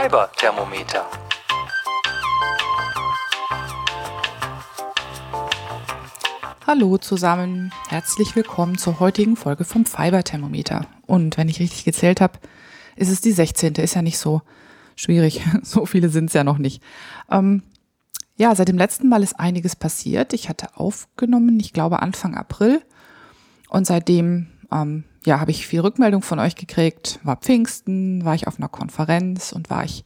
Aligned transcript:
Fiber-Thermometer. 0.00 1.04
Hallo 6.66 6.96
zusammen, 6.96 7.70
herzlich 7.90 8.34
willkommen 8.34 8.78
zur 8.78 8.98
heutigen 8.98 9.36
Folge 9.36 9.64
vom 9.64 9.84
Fiber-Thermometer. 9.84 10.86
Und 11.06 11.36
wenn 11.36 11.50
ich 11.50 11.60
richtig 11.60 11.84
gezählt 11.84 12.22
habe, 12.22 12.38
ist 12.96 13.10
es 13.10 13.20
die 13.20 13.32
16. 13.32 13.74
Ist 13.74 13.94
ja 13.94 14.00
nicht 14.00 14.16
so 14.16 14.40
schwierig. 14.96 15.42
So 15.62 15.84
viele 15.84 16.08
sind 16.08 16.26
es 16.26 16.32
ja 16.32 16.44
noch 16.44 16.56
nicht. 16.56 16.82
Ähm, 17.30 17.62
ja, 18.36 18.54
seit 18.54 18.68
dem 18.68 18.78
letzten 18.78 19.06
Mal 19.10 19.22
ist 19.22 19.38
einiges 19.38 19.76
passiert. 19.76 20.32
Ich 20.32 20.48
hatte 20.48 20.78
aufgenommen, 20.78 21.60
ich 21.60 21.74
glaube 21.74 22.00
Anfang 22.00 22.36
April. 22.36 22.80
Und 23.68 23.86
seitdem 23.86 24.46
ähm, 24.72 25.04
ja, 25.24 25.40
habe 25.40 25.50
ich 25.50 25.66
viel 25.66 25.80
Rückmeldung 25.80 26.22
von 26.22 26.38
euch 26.38 26.56
gekriegt. 26.56 27.20
War 27.22 27.36
Pfingsten, 27.36 28.24
war 28.24 28.34
ich 28.34 28.46
auf 28.46 28.58
einer 28.58 28.68
Konferenz 28.68 29.52
und 29.52 29.70
war 29.70 29.84
ich 29.84 30.04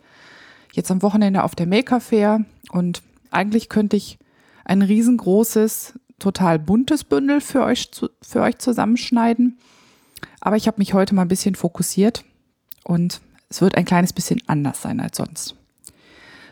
jetzt 0.72 0.90
am 0.90 1.02
Wochenende 1.02 1.44
auf 1.44 1.54
der 1.54 1.66
Maker 1.66 2.00
Fair. 2.00 2.44
Und 2.70 3.02
eigentlich 3.30 3.68
könnte 3.68 3.96
ich 3.96 4.18
ein 4.64 4.82
riesengroßes, 4.82 5.98
total 6.18 6.58
buntes 6.58 7.04
Bündel 7.04 7.40
für 7.40 7.64
euch, 7.64 7.90
für 8.22 8.40
euch 8.40 8.58
zusammenschneiden. 8.58 9.58
Aber 10.40 10.56
ich 10.56 10.66
habe 10.66 10.78
mich 10.78 10.94
heute 10.94 11.14
mal 11.14 11.22
ein 11.22 11.28
bisschen 11.28 11.54
fokussiert 11.54 12.24
und 12.82 13.20
es 13.48 13.60
wird 13.60 13.76
ein 13.76 13.84
kleines 13.84 14.12
bisschen 14.12 14.40
anders 14.46 14.82
sein 14.82 15.00
als 15.00 15.16
sonst. 15.16 15.54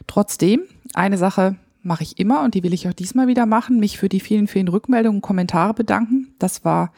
Trotzdem, 0.07 0.63
eine 0.95 1.19
Sache 1.19 1.57
mache 1.83 2.05
ich 2.05 2.19
immer 2.19 2.43
und 2.43 2.55
die 2.55 2.63
will 2.63 2.75
ich 2.75 2.89
auch 2.89 2.93
diesmal 2.93 3.27
wieder 3.27 3.47
machen, 3.47 3.81
mich 3.81 3.99
für 3.99 4.09
die 4.09 4.21
vielen, 4.21 4.47
vielen 4.47 4.69
Rückmeldungen 4.69 5.19
und 5.19 5.23
Kommentare 5.23 5.75
bedanken. 5.75 6.35
Das 6.39 6.65
war 6.65 6.93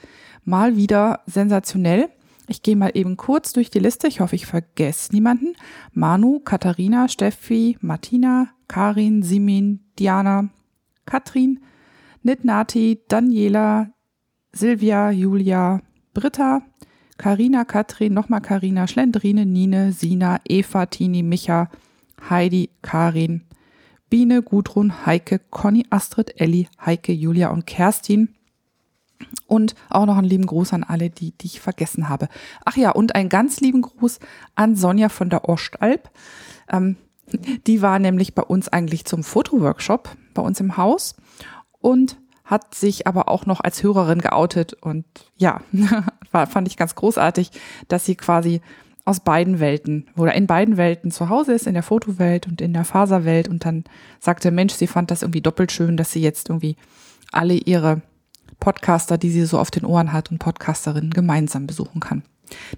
mal 0.44 0.76
wieder 0.76 1.20
sensationell. 1.26 2.08
Ich 2.46 2.62
gehe 2.62 2.76
mal 2.76 2.90
eben 2.94 3.16
kurz 3.16 3.52
durch 3.52 3.70
die 3.70 3.78
Liste. 3.78 4.06
Ich 4.06 4.20
hoffe, 4.20 4.36
ich 4.36 4.46
vergesse 4.46 5.12
niemanden. 5.12 5.54
Manu, 5.92 6.40
Katharina, 6.40 7.08
Steffi, 7.08 7.78
Martina, 7.80 8.48
Karin, 8.68 9.22
Simin, 9.22 9.80
Diana, 9.98 10.50
Katrin, 11.06 11.60
Nitnati, 12.22 13.00
Daniela, 13.08 13.90
Silvia, 14.52 15.10
Julia, 15.10 15.80
Britta, 16.12 16.62
Karina, 17.16 17.64
Katrin, 17.64 18.12
nochmal 18.12 18.40
Karina, 18.40 18.86
Schlendrine, 18.86 19.46
Nine, 19.46 19.92
Sina, 19.92 20.40
Eva, 20.48 20.86
Tini, 20.86 21.22
Micha, 21.22 21.68
Heidi, 22.28 22.70
Karin, 22.82 23.44
Biene, 24.10 24.42
Gudrun, 24.42 25.06
Heike, 25.06 25.40
Conny, 25.50 25.84
Astrid, 25.90 26.40
Elli, 26.40 26.68
Heike, 26.84 27.12
Julia 27.12 27.50
und 27.50 27.66
Kerstin. 27.66 28.34
Und 29.46 29.74
auch 29.90 30.06
noch 30.06 30.16
einen 30.16 30.28
lieben 30.28 30.46
Gruß 30.46 30.72
an 30.72 30.84
alle, 30.84 31.10
die, 31.10 31.32
die 31.32 31.46
ich 31.46 31.60
vergessen 31.60 32.08
habe. 32.08 32.28
Ach 32.64 32.76
ja, 32.76 32.90
und 32.90 33.14
einen 33.14 33.28
ganz 33.28 33.60
lieben 33.60 33.82
Gruß 33.82 34.18
an 34.54 34.76
Sonja 34.76 35.08
von 35.08 35.30
der 35.30 35.48
Ostalb. 35.48 36.10
Ähm, 36.70 36.96
die 37.66 37.82
war 37.82 37.98
nämlich 37.98 38.34
bei 38.34 38.42
uns 38.42 38.68
eigentlich 38.68 39.04
zum 39.04 39.22
Fotoworkshop 39.22 40.10
bei 40.34 40.42
uns 40.42 40.60
im 40.60 40.76
Haus 40.76 41.14
und 41.80 42.18
hat 42.44 42.74
sich 42.74 43.06
aber 43.06 43.28
auch 43.28 43.46
noch 43.46 43.60
als 43.60 43.82
Hörerin 43.82 44.20
geoutet. 44.20 44.74
Und 44.74 45.04
ja, 45.36 45.60
war, 46.32 46.46
fand 46.46 46.68
ich 46.68 46.76
ganz 46.76 46.94
großartig, 46.94 47.50
dass 47.88 48.04
sie 48.04 48.16
quasi 48.16 48.60
aus 49.06 49.20
beiden 49.20 49.60
Welten 49.60 50.06
oder 50.16 50.34
in 50.34 50.46
beiden 50.46 50.76
Welten 50.76 51.10
zu 51.10 51.28
Hause 51.28 51.52
ist, 51.52 51.66
in 51.66 51.74
der 51.74 51.82
Fotowelt 51.82 52.46
und 52.46 52.60
in 52.60 52.72
der 52.72 52.84
Faserwelt 52.84 53.48
und 53.48 53.64
dann 53.64 53.84
sagte, 54.18 54.50
Mensch, 54.50 54.74
sie 54.74 54.86
fand 54.86 55.10
das 55.10 55.22
irgendwie 55.22 55.42
doppelt 55.42 55.72
schön, 55.72 55.96
dass 55.96 56.12
sie 56.12 56.22
jetzt 56.22 56.48
irgendwie 56.48 56.76
alle 57.30 57.54
ihre 57.54 58.00
Podcaster, 58.60 59.18
die 59.18 59.30
sie 59.30 59.44
so 59.44 59.58
auf 59.58 59.70
den 59.70 59.84
Ohren 59.84 60.12
hat 60.12 60.30
und 60.30 60.38
Podcasterinnen 60.38 61.10
gemeinsam 61.10 61.66
besuchen 61.66 62.00
kann. 62.00 62.22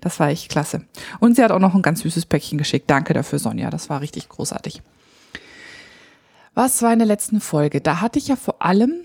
Das 0.01 0.21
war 0.21 0.29
echt 0.29 0.51
klasse. 0.51 0.85
Und 1.21 1.37
sie 1.37 1.43
hat 1.43 1.51
auch 1.51 1.59
noch 1.59 1.75
ein 1.75 1.83
ganz 1.83 2.01
süßes 2.01 2.27
Päckchen 2.27 2.59
geschickt. 2.59 2.91
Danke 2.91 3.15
dafür, 3.15 3.39
Sonja. 3.39 3.71
Das 3.71 3.91
war 3.91 4.01
richtig 4.01 4.29
großartig. 4.29 4.83
Was 6.55 6.81
war 6.83 6.93
in 6.93 6.99
der 6.99 7.09
letzten 7.09 7.41
Folge? 7.41 7.81
Da 7.81 8.01
hatte 8.01 8.19
ich 8.19 8.29
ja 8.29 8.37
vor 8.37 8.63
allem 8.63 9.03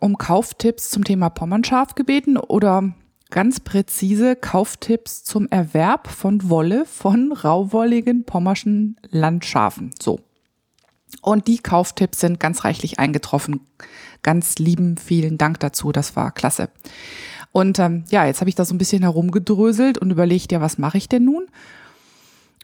um 0.00 0.18
Kauftipps 0.18 0.90
zum 0.90 1.04
Thema 1.04 1.30
Pommernschaf 1.30 1.94
gebeten 1.94 2.36
oder 2.36 2.92
ganz 3.30 3.60
präzise 3.60 4.36
Kauftipps 4.36 5.24
zum 5.24 5.48
Erwerb 5.48 6.08
von 6.08 6.50
Wolle 6.50 6.84
von 6.84 7.32
rauwolligen 7.32 8.24
pommerschen 8.24 8.96
Landschafen. 9.08 9.92
So. 10.00 10.20
Und 11.22 11.48
die 11.48 11.58
Kauftipps 11.58 12.20
sind 12.20 12.40
ganz 12.40 12.64
reichlich 12.64 12.98
eingetroffen. 12.98 13.60
Ganz 14.22 14.58
lieben 14.58 14.96
vielen 14.96 15.38
Dank 15.38 15.60
dazu. 15.60 15.92
Das 15.92 16.16
war 16.16 16.32
klasse. 16.32 16.68
Und 17.52 17.78
ähm, 17.78 18.04
ja, 18.10 18.26
jetzt 18.26 18.40
habe 18.40 18.48
ich 18.48 18.54
da 18.54 18.64
so 18.64 18.74
ein 18.74 18.78
bisschen 18.78 19.02
herumgedröselt 19.02 19.98
und 19.98 20.10
überlegt, 20.10 20.52
ja, 20.52 20.60
was 20.60 20.78
mache 20.78 20.98
ich 20.98 21.08
denn 21.08 21.24
nun? 21.24 21.46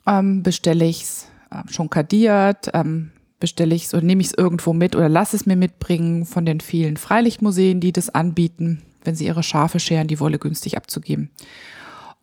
Ähm, 0.07 0.43
bestelle 0.43 0.85
ich's 0.85 1.29
äh, 1.51 1.71
schon 1.73 1.91
kadiert? 1.91 2.71
Ähm, 2.73 3.11
bestelle 3.41 3.75
ich's 3.75 3.95
oder 3.95 4.05
nehme 4.05 4.21
ich 4.21 4.29
es 4.29 4.35
irgendwo 4.35 4.73
mit 4.73 4.95
oder 4.95 5.09
lass 5.09 5.35
es 5.35 5.47
mir 5.47 5.57
mitbringen 5.57 6.25
von 6.25 6.47
den 6.47 6.61
vielen 6.61 6.97
Freilichtmuseen, 6.97 7.81
die 7.81 7.93
das 7.93 8.11
anbieten, 8.11 8.83
wenn 9.05 9.17
sie 9.17 9.27
ihre 9.27 9.43
Schafe 9.43 9.81
scheren, 9.81 10.07
die 10.07 10.21
Wolle 10.21 10.39
günstig 10.39 10.77
abzugeben. 10.77 11.31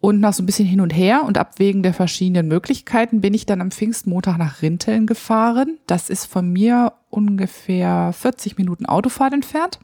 Und 0.04 0.20
nach 0.20 0.34
so 0.34 0.44
ein 0.44 0.46
bisschen 0.46 0.68
hin 0.68 0.82
und 0.82 0.90
her 0.90 1.24
und 1.24 1.38
abwägen 1.38 1.82
der 1.82 1.94
verschiedenen 1.94 2.50
Möglichkeiten 2.50 3.22
bin 3.22 3.34
ich 3.34 3.46
dann 3.46 3.62
am 3.62 3.72
Pfingstmontag 3.72 4.38
nach 4.38 4.62
Rinteln 4.62 5.08
gefahren. 5.08 5.80
Das 5.88 6.10
ist 6.10 6.26
von 6.26 6.52
mir 6.52 6.92
ungefähr 7.10 8.12
40 8.12 8.58
Minuten 8.58 8.86
Autofahrt 8.86 9.32
entfernt. 9.32 9.80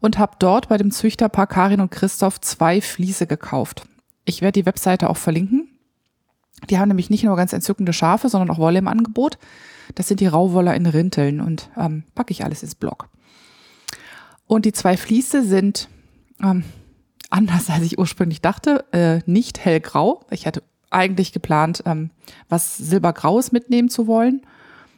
Und 0.00 0.18
habe 0.18 0.34
dort 0.40 0.68
bei 0.68 0.76
dem 0.76 0.90
Züchterpaar 0.90 1.46
Karin 1.46 1.80
und 1.80 1.92
Christoph 1.92 2.40
zwei 2.40 2.80
Fliese 2.80 3.28
gekauft. 3.28 3.86
Ich 4.24 4.42
werde 4.42 4.60
die 4.60 4.66
Webseite 4.66 5.08
auch 5.08 5.18
verlinken. 5.18 5.68
Die 6.68 6.80
haben 6.80 6.88
nämlich 6.88 7.08
nicht 7.08 7.22
nur 7.22 7.36
ganz 7.36 7.52
entzückende 7.52 7.92
Schafe, 7.92 8.28
sondern 8.28 8.50
auch 8.50 8.58
Wolle 8.58 8.80
im 8.80 8.88
Angebot. 8.88 9.38
Das 9.94 10.08
sind 10.08 10.18
die 10.18 10.26
Rauwoller 10.26 10.74
in 10.74 10.84
Rinteln 10.84 11.40
und 11.40 11.70
ähm, 11.76 12.02
packe 12.16 12.32
ich 12.32 12.42
alles 12.42 12.64
ins 12.64 12.74
Blog. 12.74 13.08
Und 14.48 14.64
die 14.64 14.72
zwei 14.72 14.96
Fliese 14.96 15.44
sind 15.44 15.88
ähm, 16.42 16.64
anders, 17.30 17.70
als 17.70 17.82
ich 17.82 17.98
ursprünglich 17.98 18.40
dachte, 18.40 18.84
äh, 18.92 19.20
nicht 19.26 19.58
hellgrau. 19.64 20.24
Ich 20.30 20.46
hatte 20.46 20.62
eigentlich 20.90 21.32
geplant, 21.32 21.82
ähm, 21.86 22.10
was 22.48 22.76
Silbergraues 22.78 23.52
mitnehmen 23.52 23.88
zu 23.88 24.06
wollen, 24.06 24.42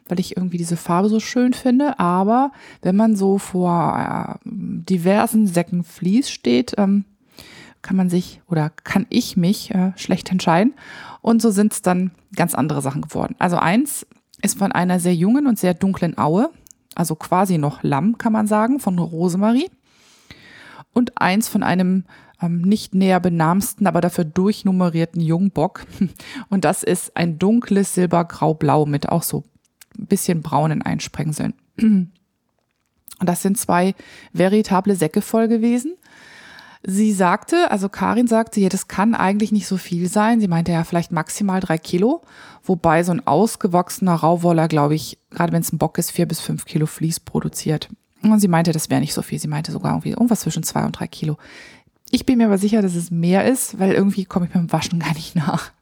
weil 0.08 0.20
ich 0.20 0.36
irgendwie 0.36 0.58
diese 0.58 0.76
Farbe 0.76 1.08
so 1.08 1.20
schön 1.20 1.52
finde. 1.52 1.98
Aber 1.98 2.52
wenn 2.82 2.96
man 2.96 3.16
so 3.16 3.38
vor 3.38 4.38
äh, 4.40 4.48
diversen 4.48 5.46
Säcken 5.46 5.84
Vlies 5.84 6.30
steht, 6.30 6.74
ähm, 6.78 7.04
kann 7.82 7.96
man 7.96 8.10
sich 8.10 8.40
oder 8.48 8.70
kann 8.70 9.06
ich 9.08 9.36
mich 9.36 9.70
äh, 9.72 9.92
schlecht 9.96 10.30
entscheiden. 10.30 10.74
Und 11.20 11.40
so 11.40 11.50
sind 11.50 11.72
es 11.72 11.82
dann 11.82 12.10
ganz 12.34 12.54
andere 12.54 12.82
Sachen 12.82 13.02
geworden. 13.02 13.34
Also 13.38 13.56
eins 13.56 14.06
ist 14.42 14.58
von 14.58 14.72
einer 14.72 15.00
sehr 15.00 15.14
jungen 15.14 15.46
und 15.46 15.58
sehr 15.58 15.74
dunklen 15.74 16.16
Aue, 16.18 16.50
also 16.94 17.14
quasi 17.14 17.58
noch 17.58 17.82
Lamm, 17.82 18.18
kann 18.18 18.32
man 18.32 18.46
sagen, 18.46 18.80
von 18.80 18.98
Rosemarie 18.98 19.70
und 20.98 21.20
eins 21.20 21.48
von 21.48 21.62
einem 21.62 22.04
ähm, 22.42 22.60
nicht 22.60 22.94
näher 22.94 23.20
benamsten, 23.20 23.86
aber 23.86 24.00
dafür 24.00 24.24
durchnummerierten 24.24 25.20
Jungbock. 25.20 25.86
Und 26.48 26.64
das 26.64 26.82
ist 26.82 27.16
ein 27.16 27.38
dunkles 27.38 27.94
Silbergrau-Blau 27.94 28.86
mit 28.86 29.08
auch 29.08 29.22
so 29.22 29.44
ein 29.98 30.06
bisschen 30.06 30.42
braunen 30.42 30.82
Einsprengseln. 30.82 31.54
Und 31.80 32.12
das 33.20 33.42
sind 33.42 33.58
zwei 33.58 33.94
veritable 34.32 34.94
Säcke 34.94 35.22
voll 35.22 35.48
gewesen. 35.48 35.94
Sie 36.84 37.12
sagte, 37.12 37.72
also 37.72 37.88
Karin 37.88 38.28
sagte, 38.28 38.60
ja, 38.60 38.68
das 38.68 38.86
kann 38.86 39.16
eigentlich 39.16 39.50
nicht 39.50 39.66
so 39.66 39.76
viel 39.76 40.08
sein. 40.08 40.38
Sie 40.38 40.46
meinte 40.46 40.70
ja 40.70 40.84
vielleicht 40.84 41.10
maximal 41.10 41.58
drei 41.58 41.76
Kilo, 41.76 42.22
wobei 42.62 43.02
so 43.02 43.10
ein 43.10 43.26
ausgewachsener 43.26 44.14
Rauwoller, 44.14 44.68
glaube 44.68 44.94
ich, 44.94 45.18
gerade 45.30 45.52
wenn 45.52 45.62
es 45.62 45.72
ein 45.72 45.78
Bock 45.78 45.98
ist, 45.98 46.12
vier 46.12 46.26
bis 46.26 46.38
fünf 46.38 46.66
Kilo 46.66 46.86
Vlies 46.86 47.18
produziert. 47.18 47.88
Und 48.22 48.40
sie 48.40 48.48
meinte, 48.48 48.72
das 48.72 48.90
wäre 48.90 49.00
nicht 49.00 49.14
so 49.14 49.22
viel. 49.22 49.38
Sie 49.38 49.48
meinte 49.48 49.72
sogar 49.72 49.92
irgendwie 49.92 50.10
irgendwas 50.10 50.40
zwischen 50.40 50.62
zwei 50.62 50.84
und 50.84 50.92
drei 50.92 51.06
Kilo. 51.06 51.38
Ich 52.10 52.26
bin 52.26 52.38
mir 52.38 52.46
aber 52.46 52.58
sicher, 52.58 52.82
dass 52.82 52.94
es 52.94 53.10
mehr 53.10 53.44
ist, 53.46 53.78
weil 53.78 53.92
irgendwie 53.92 54.24
komme 54.24 54.46
ich 54.46 54.52
beim 54.52 54.72
Waschen 54.72 54.98
gar 54.98 55.14
nicht 55.14 55.36
nach. 55.36 55.72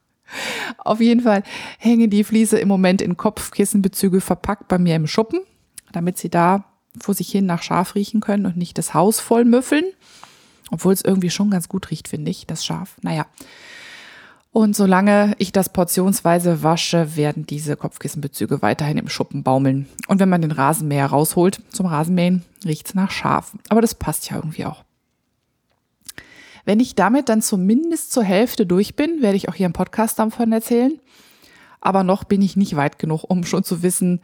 Auf 0.77 0.99
jeden 0.99 1.21
Fall 1.21 1.43
hängen 1.79 2.09
die 2.09 2.23
Fliese 2.23 2.59
im 2.59 2.67
Moment 2.67 3.01
in 3.01 3.15
Kopfkissenbezüge 3.15 4.19
verpackt 4.21 4.67
bei 4.67 4.77
mir 4.77 4.95
im 4.95 5.07
Schuppen, 5.07 5.39
damit 5.93 6.17
sie 6.17 6.29
da 6.29 6.65
vor 6.99 7.13
sich 7.13 7.29
hin 7.29 7.45
nach 7.45 7.63
Schaf 7.63 7.95
riechen 7.95 8.19
können 8.19 8.45
und 8.45 8.57
nicht 8.57 8.77
das 8.77 8.93
Haus 8.93 9.19
voll 9.19 9.45
müffeln. 9.45 9.85
Obwohl 10.69 10.93
es 10.93 11.01
irgendwie 11.01 11.29
schon 11.29 11.49
ganz 11.49 11.69
gut 11.69 11.89
riecht, 11.91 12.09
finde 12.09 12.29
ich, 12.29 12.45
das 12.45 12.65
Schaf. 12.65 12.97
Naja. 13.01 13.25
Und 14.51 14.75
solange 14.75 15.35
ich 15.37 15.51
das 15.51 15.69
portionsweise 15.69 16.63
wasche, 16.63 17.15
werden 17.15 17.45
diese 17.45 17.75
Kopfkissenbezüge 17.75 18.61
weiterhin 18.61 18.97
im 18.97 19.09
Schuppen 19.09 19.43
baumeln. 19.43 19.87
Und 20.07 20.19
wenn 20.19 20.29
man 20.29 20.41
den 20.41 20.51
Rasenmäher 20.51 21.07
rausholt 21.07 21.61
zum 21.69 21.85
Rasenmähen, 21.85 22.43
riecht's 22.65 22.95
nach 22.95 23.11
Schaf. 23.11 23.55
Aber 23.69 23.81
das 23.81 23.93
passt 23.93 24.29
ja 24.29 24.37
irgendwie 24.37 24.65
auch. 24.65 24.83
Wenn 26.65 26.79
ich 26.79 26.95
damit 26.95 27.29
dann 27.29 27.41
zumindest 27.41 28.11
zur 28.11 28.23
Hälfte 28.23 28.65
durch 28.65 28.95
bin, 28.95 29.21
werde 29.21 29.37
ich 29.37 29.47
auch 29.47 29.55
hier 29.55 29.67
im 29.67 29.73
Podcast 29.73 30.19
davon 30.19 30.51
erzählen. 30.51 30.99
Aber 31.79 32.03
noch 32.03 32.23
bin 32.23 32.41
ich 32.41 32.57
nicht 32.57 32.75
weit 32.75 32.99
genug, 32.99 33.23
um 33.23 33.45
schon 33.45 33.63
zu 33.63 33.83
wissen, 33.83 34.21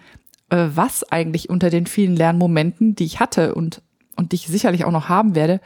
äh, 0.49 0.67
was 0.73 1.09
eigentlich 1.09 1.49
unter 1.49 1.69
den 1.69 1.85
vielen 1.85 2.15
Lernmomenten, 2.15 2.95
die 2.95 3.05
ich 3.05 3.19
hatte 3.19 3.55
und, 3.55 3.81
und 4.15 4.31
die 4.31 4.37
ich 4.37 4.47
sicherlich 4.47 4.83
auch 4.83 4.91
noch 4.91 5.09
haben 5.09 5.35
werde, 5.35 5.61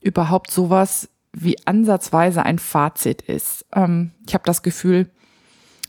überhaupt 0.00 0.50
sowas 0.50 1.08
wie 1.38 1.56
ansatzweise 1.66 2.44
ein 2.44 2.58
Fazit 2.58 3.22
ist. 3.22 3.66
Ähm, 3.74 4.12
ich 4.26 4.34
habe 4.34 4.44
das 4.44 4.62
Gefühl, 4.62 5.10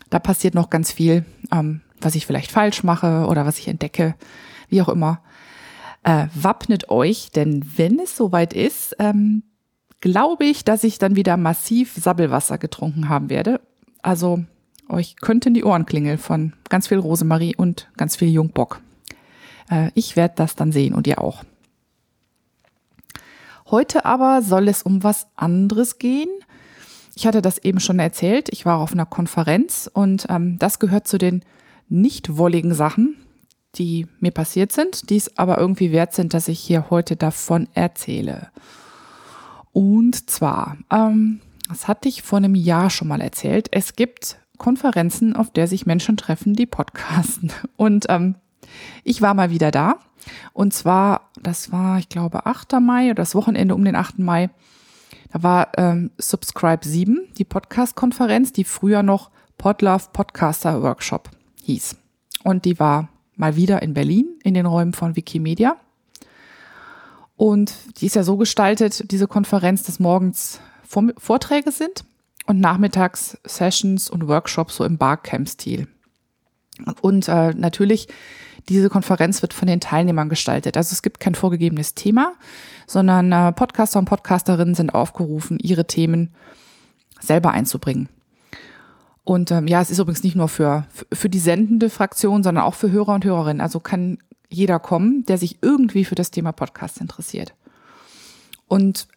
Da 0.09 0.19
passiert 0.19 0.55
noch 0.55 0.69
ganz 0.69 0.91
viel, 0.91 1.25
ähm, 1.51 1.81
was 1.99 2.15
ich 2.15 2.25
vielleicht 2.25 2.51
falsch 2.51 2.83
mache 2.83 3.25
oder 3.27 3.45
was 3.45 3.57
ich 3.57 3.67
entdecke, 3.67 4.15
wie 4.69 4.81
auch 4.81 4.89
immer. 4.89 5.21
Äh, 6.03 6.27
wappnet 6.33 6.89
euch, 6.89 7.31
denn 7.31 7.65
wenn 7.75 7.99
es 7.99 8.15
soweit 8.15 8.53
ist, 8.53 8.95
ähm, 8.99 9.43
glaube 9.99 10.45
ich, 10.45 10.63
dass 10.63 10.85
ich 10.85 10.97
dann 10.97 11.17
wieder 11.17 11.35
massiv 11.35 11.93
Sabbelwasser 11.95 12.57
getrunken 12.57 13.09
haben 13.09 13.29
werde. 13.29 13.59
Also 14.01 14.45
euch 14.87 15.17
könnten 15.17 15.53
die 15.53 15.65
Ohren 15.65 15.85
klingeln 15.85 16.17
von 16.17 16.53
ganz 16.69 16.87
viel 16.87 16.99
Rosemarie 16.99 17.55
und 17.57 17.89
ganz 17.97 18.15
viel 18.15 18.29
Jungbock. 18.29 18.79
Äh, 19.69 19.91
ich 19.93 20.15
werde 20.15 20.35
das 20.37 20.55
dann 20.55 20.71
sehen 20.71 20.93
und 20.93 21.07
ihr 21.07 21.19
auch. 21.21 21.43
Heute 23.69 24.05
aber 24.05 24.41
soll 24.41 24.69
es 24.69 24.83
um 24.83 25.03
was 25.03 25.27
anderes 25.35 25.99
gehen. 25.99 26.29
Ich 27.15 27.27
hatte 27.27 27.41
das 27.41 27.57
eben 27.57 27.79
schon 27.79 27.99
erzählt. 27.99 28.47
Ich 28.49 28.65
war 28.65 28.77
auf 28.77 28.93
einer 28.93 29.05
Konferenz 29.05 29.89
und 29.91 30.27
ähm, 30.29 30.57
das 30.59 30.79
gehört 30.79 31.07
zu 31.07 31.17
den 31.17 31.43
nicht 31.89 32.37
wolligen 32.37 32.73
Sachen, 32.73 33.17
die 33.75 34.07
mir 34.19 34.31
passiert 34.31 34.71
sind, 34.71 35.09
die 35.09 35.17
es 35.17 35.37
aber 35.37 35.57
irgendwie 35.57 35.91
wert 35.91 36.13
sind, 36.13 36.33
dass 36.33 36.47
ich 36.47 36.59
hier 36.59 36.89
heute 36.89 37.15
davon 37.15 37.67
erzähle. 37.73 38.49
Und 39.73 40.29
zwar, 40.29 40.77
ähm, 40.89 41.41
das 41.67 41.87
hatte 41.87 42.07
ich 42.07 42.21
vor 42.21 42.37
einem 42.37 42.55
Jahr 42.55 42.89
schon 42.89 43.09
mal 43.09 43.21
erzählt. 43.21 43.67
Es 43.71 43.95
gibt 43.95 44.37
Konferenzen, 44.57 45.35
auf 45.35 45.51
der 45.51 45.67
sich 45.67 45.85
Menschen 45.85 46.15
treffen, 46.15 46.53
die 46.53 46.65
podcasten. 46.65 47.51
Und 47.75 48.05
ähm, 48.09 48.35
ich 49.03 49.21
war 49.21 49.33
mal 49.33 49.49
wieder 49.49 49.71
da. 49.71 49.99
Und 50.53 50.73
zwar, 50.73 51.29
das 51.41 51.71
war, 51.71 51.99
ich 51.99 52.09
glaube, 52.09 52.45
8. 52.45 52.73
Mai 52.81 53.05
oder 53.05 53.15
das 53.15 53.35
Wochenende 53.35 53.75
um 53.75 53.83
den 53.83 53.95
8. 53.95 54.19
Mai. 54.19 54.49
Da 55.31 55.43
war 55.43 55.71
ähm, 55.77 56.11
Subscribe 56.17 56.87
7, 56.87 57.27
die 57.37 57.45
Podcast-Konferenz, 57.45 58.53
die 58.53 58.63
früher 58.63 59.03
noch 59.03 59.29
Podlove 59.57 60.09
Podcaster 60.13 60.81
Workshop 60.81 61.29
hieß. 61.63 61.97
Und 62.43 62.65
die 62.65 62.79
war 62.79 63.09
mal 63.35 63.55
wieder 63.55 63.81
in 63.81 63.93
Berlin 63.93 64.27
in 64.43 64.53
den 64.53 64.65
Räumen 64.65 64.93
von 64.93 65.15
Wikimedia. 65.15 65.77
Und 67.35 67.73
die 67.99 68.07
ist 68.07 68.15
ja 68.15 68.23
so 68.23 68.37
gestaltet, 68.37 69.11
diese 69.11 69.27
Konferenz, 69.27 69.83
dass 69.83 69.99
morgens 69.99 70.59
Vorträge 70.83 71.71
sind 71.71 72.03
und 72.47 72.59
nachmittags 72.59 73.37
Sessions 73.43 74.09
und 74.09 74.27
Workshops 74.27 74.77
so 74.77 74.85
im 74.85 74.97
Barcamp-Stil. 74.97 75.87
Und 77.01 77.27
äh, 77.27 77.53
natürlich, 77.53 78.07
diese 78.69 78.89
Konferenz 78.89 79.41
wird 79.41 79.53
von 79.53 79.67
den 79.67 79.79
Teilnehmern 79.79 80.29
gestaltet. 80.29 80.77
Also 80.77 80.93
es 80.93 81.01
gibt 81.01 81.19
kein 81.19 81.35
vorgegebenes 81.35 81.95
Thema, 81.95 82.33
sondern 82.85 83.31
äh, 83.31 83.51
Podcaster 83.53 83.99
und 83.99 84.05
Podcasterinnen 84.05 84.75
sind 84.75 84.93
aufgerufen, 84.93 85.57
ihre 85.59 85.85
Themen 85.85 86.33
selber 87.19 87.51
einzubringen. 87.51 88.09
Und 89.23 89.51
ähm, 89.51 89.67
ja, 89.67 89.81
es 89.81 89.89
ist 89.89 89.99
übrigens 89.99 90.23
nicht 90.23 90.35
nur 90.35 90.47
für, 90.47 90.85
für 91.11 91.29
die 91.29 91.39
sendende 91.39 91.89
Fraktion, 91.89 92.43
sondern 92.43 92.63
auch 92.63 92.75
für 92.75 92.91
Hörer 92.91 93.13
und 93.13 93.25
Hörerinnen. 93.25 93.61
Also 93.61 93.79
kann 93.79 94.19
jeder 94.49 94.79
kommen, 94.79 95.25
der 95.25 95.37
sich 95.37 95.57
irgendwie 95.61 96.05
für 96.05 96.15
das 96.15 96.31
Thema 96.31 96.53
Podcast 96.53 97.01
interessiert. 97.01 97.53
Und 98.67 99.07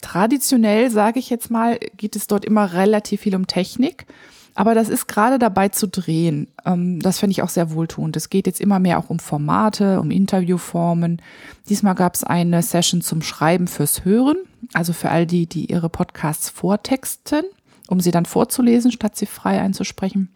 traditionell, 0.00 0.90
sage 0.90 1.18
ich 1.18 1.30
jetzt 1.30 1.50
mal, 1.50 1.78
geht 1.96 2.16
es 2.16 2.26
dort 2.26 2.44
immer 2.44 2.72
relativ 2.72 3.20
viel 3.20 3.36
um 3.36 3.46
Technik. 3.46 4.06
Aber 4.54 4.74
das 4.74 4.88
ist 4.88 5.08
gerade 5.08 5.38
dabei 5.38 5.68
zu 5.68 5.88
drehen. 5.88 6.48
Ähm, 6.64 7.00
das 7.00 7.18
finde 7.18 7.32
ich 7.32 7.42
auch 7.42 7.48
sehr 7.48 7.72
wohltuend. 7.72 8.16
Es 8.16 8.30
geht 8.30 8.46
jetzt 8.46 8.60
immer 8.60 8.78
mehr 8.78 8.98
auch 8.98 9.10
um 9.10 9.18
Formate, 9.18 10.00
um 10.00 10.10
Interviewformen. 10.10 11.22
Diesmal 11.68 11.94
gab 11.94 12.14
es 12.14 12.24
eine 12.24 12.62
Session 12.62 13.00
zum 13.00 13.22
Schreiben 13.22 13.66
fürs 13.66 14.04
Hören, 14.04 14.36
also 14.74 14.92
für 14.92 15.10
all 15.10 15.26
die, 15.26 15.46
die 15.46 15.70
ihre 15.70 15.88
Podcasts 15.88 16.50
vortexten 16.50 17.44
um 17.92 18.00
sie 18.00 18.10
dann 18.10 18.26
vorzulesen, 18.26 18.90
statt 18.90 19.16
sie 19.16 19.26
frei 19.26 19.60
einzusprechen. 19.60 20.30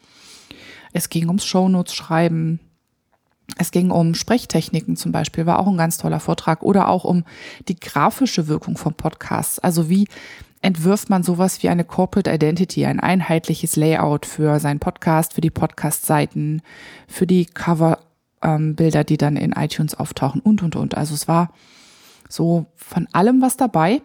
Es 0.93 1.09
ging 1.09 1.27
ums 1.27 1.47
Shownotes 1.47 1.95
schreiben. 1.95 2.61
Es 3.59 3.71
ging 3.71 3.91
um 3.91 4.15
Sprechtechniken 4.15 4.97
zum 4.97 5.13
Beispiel, 5.13 5.47
war 5.47 5.59
auch 5.59 5.67
ein 5.67 5.77
ganz 5.77 5.99
toller 5.99 6.21
Vortrag. 6.21 6.63
Oder 6.63 6.89
auch 6.89 7.05
um 7.05 7.25
die 7.69 7.79
grafische 7.79 8.49
Wirkung 8.49 8.77
von 8.77 8.95
Podcasts. 8.95 9.59
Also 9.59 9.89
wie 9.89 10.09
entwirft 10.63 11.11
man 11.11 11.23
sowas 11.23 11.63
wie 11.63 11.69
eine 11.69 11.85
Corporate 11.85 12.33
Identity, 12.33 12.87
ein 12.87 13.01
einheitliches 13.01 13.77
Layout 13.77 14.27
für 14.27 14.59
seinen 14.61 14.81
Podcast, 14.81 15.35
für 15.35 15.41
die 15.41 15.51
Podcast-Seiten, 15.51 16.63
für 17.07 17.27
die 17.27 17.47
Cover-Bilder, 17.47 19.05
die 19.05 19.17
dann 19.17 19.37
in 19.37 19.53
iTunes 19.53 19.95
auftauchen 19.95 20.41
und, 20.41 20.63
und, 20.63 20.77
und. 20.77 20.97
Also 20.97 21.15
es 21.15 21.29
war 21.29 21.53
so 22.29 22.67
von 22.75 23.07
allem 23.13 23.41
was 23.41 23.57
dabei. 23.57 24.03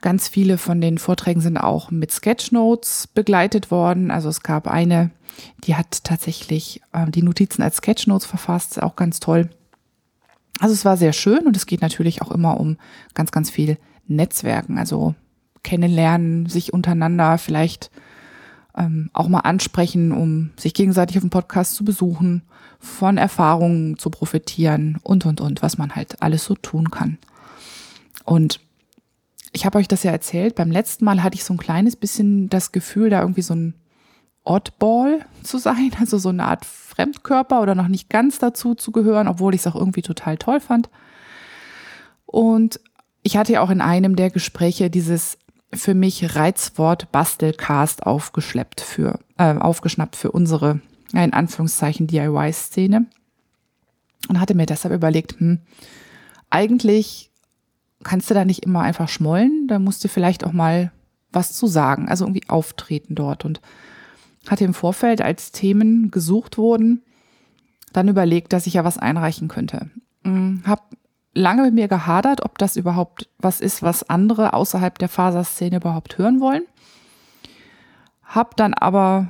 Ganz 0.00 0.28
viele 0.28 0.56
von 0.56 0.80
den 0.80 0.96
Vorträgen 0.96 1.42
sind 1.42 1.58
auch 1.58 1.90
mit 1.90 2.10
Sketchnotes 2.10 3.08
begleitet 3.08 3.70
worden. 3.70 4.10
Also 4.10 4.30
es 4.30 4.42
gab 4.42 4.66
eine, 4.66 5.10
die 5.64 5.74
hat 5.74 6.04
tatsächlich 6.04 6.80
äh, 6.92 7.10
die 7.10 7.22
Notizen 7.22 7.62
als 7.62 7.76
Sketchnotes 7.78 8.24
verfasst, 8.24 8.82
auch 8.82 8.96
ganz 8.96 9.20
toll. 9.20 9.50
Also 10.58 10.74
es 10.74 10.84
war 10.84 10.96
sehr 10.96 11.12
schön 11.12 11.46
und 11.46 11.56
es 11.56 11.66
geht 11.66 11.82
natürlich 11.82 12.22
auch 12.22 12.30
immer 12.30 12.58
um 12.58 12.78
ganz, 13.14 13.30
ganz 13.30 13.50
viel 13.50 13.76
Netzwerken, 14.06 14.78
also 14.78 15.14
kennenlernen, 15.62 16.46
sich 16.46 16.72
untereinander 16.72 17.38
vielleicht 17.38 17.90
ähm, 18.76 19.10
auch 19.12 19.28
mal 19.28 19.40
ansprechen, 19.40 20.12
um 20.12 20.50
sich 20.56 20.74
gegenseitig 20.74 21.16
auf 21.16 21.22
dem 21.22 21.30
Podcast 21.30 21.74
zu 21.74 21.84
besuchen, 21.84 22.42
von 22.78 23.18
Erfahrungen 23.18 23.98
zu 23.98 24.10
profitieren 24.10 24.98
und, 25.02 25.26
und, 25.26 25.40
und, 25.40 25.62
was 25.62 25.76
man 25.76 25.94
halt 25.94 26.22
alles 26.22 26.44
so 26.44 26.54
tun 26.54 26.90
kann. 26.90 27.18
Und 28.24 28.60
ich 29.52 29.66
habe 29.66 29.78
euch 29.78 29.88
das 29.88 30.02
ja 30.02 30.12
erzählt, 30.12 30.54
beim 30.54 30.70
letzten 30.70 31.04
Mal 31.04 31.22
hatte 31.22 31.34
ich 31.34 31.44
so 31.44 31.52
ein 31.54 31.58
kleines 31.58 31.96
bisschen 31.96 32.48
das 32.48 32.72
Gefühl, 32.72 33.10
da 33.10 33.20
irgendwie 33.20 33.42
so 33.42 33.54
ein 33.54 33.74
Oddball 34.44 35.26
zu 35.42 35.58
sein, 35.58 35.90
also 36.00 36.18
so 36.18 36.30
eine 36.30 36.44
Art 36.44 36.64
Fremdkörper 36.64 37.60
oder 37.60 37.74
noch 37.74 37.88
nicht 37.88 38.08
ganz 38.08 38.38
dazu 38.38 38.74
zu 38.74 38.92
gehören, 38.92 39.28
obwohl 39.28 39.54
ich 39.54 39.60
es 39.60 39.66
auch 39.66 39.76
irgendwie 39.76 40.02
total 40.02 40.38
toll 40.38 40.60
fand. 40.60 40.88
Und 42.26 42.80
ich 43.22 43.36
hatte 43.36 43.52
ja 43.52 43.60
auch 43.60 43.70
in 43.70 43.80
einem 43.80 44.16
der 44.16 44.30
Gespräche 44.30 44.88
dieses 44.88 45.36
für 45.72 45.94
mich 45.94 46.34
Reizwort 46.34 47.12
Bastelcast 47.12 48.06
aufgeschleppt 48.06 48.80
für, 48.80 49.20
äh, 49.38 49.54
aufgeschnappt 49.54 50.16
für 50.16 50.32
unsere, 50.32 50.80
in 51.12 51.32
Anführungszeichen, 51.32 52.06
DIY-Szene. 52.06 53.06
Und 54.28 54.40
hatte 54.40 54.54
mir 54.54 54.66
deshalb 54.66 54.94
überlegt, 54.94 55.38
hm, 55.40 55.60
eigentlich 56.50 57.30
kannst 58.02 58.30
du 58.30 58.34
da 58.34 58.44
nicht 58.44 58.64
immer 58.64 58.80
einfach 58.80 59.08
schmollen, 59.08 59.66
da 59.68 59.78
musst 59.78 60.04
du 60.04 60.08
vielleicht 60.08 60.44
auch 60.44 60.52
mal 60.52 60.92
was 61.32 61.52
zu 61.52 61.66
sagen, 61.66 62.08
also 62.08 62.24
irgendwie 62.24 62.48
auftreten 62.48 63.14
dort 63.14 63.44
und 63.44 63.60
hatte 64.48 64.64
im 64.64 64.74
Vorfeld, 64.74 65.20
als 65.20 65.52
Themen 65.52 66.10
gesucht 66.10 66.58
wurden, 66.58 67.02
dann 67.92 68.08
überlegt, 68.08 68.52
dass 68.52 68.66
ich 68.66 68.74
ja 68.74 68.84
was 68.84 68.98
einreichen 68.98 69.48
könnte. 69.48 69.90
Hm, 70.24 70.62
hab 70.66 70.90
lange 71.34 71.62
mit 71.62 71.74
mir 71.74 71.88
gehadert, 71.88 72.44
ob 72.44 72.58
das 72.58 72.76
überhaupt 72.76 73.28
was 73.38 73.60
ist, 73.60 73.82
was 73.82 74.08
andere 74.08 74.52
außerhalb 74.52 74.98
der 74.98 75.08
Faserszene 75.08 75.76
überhaupt 75.76 76.18
hören 76.18 76.40
wollen. 76.40 76.62
Hab 78.24 78.56
dann 78.56 78.74
aber 78.74 79.28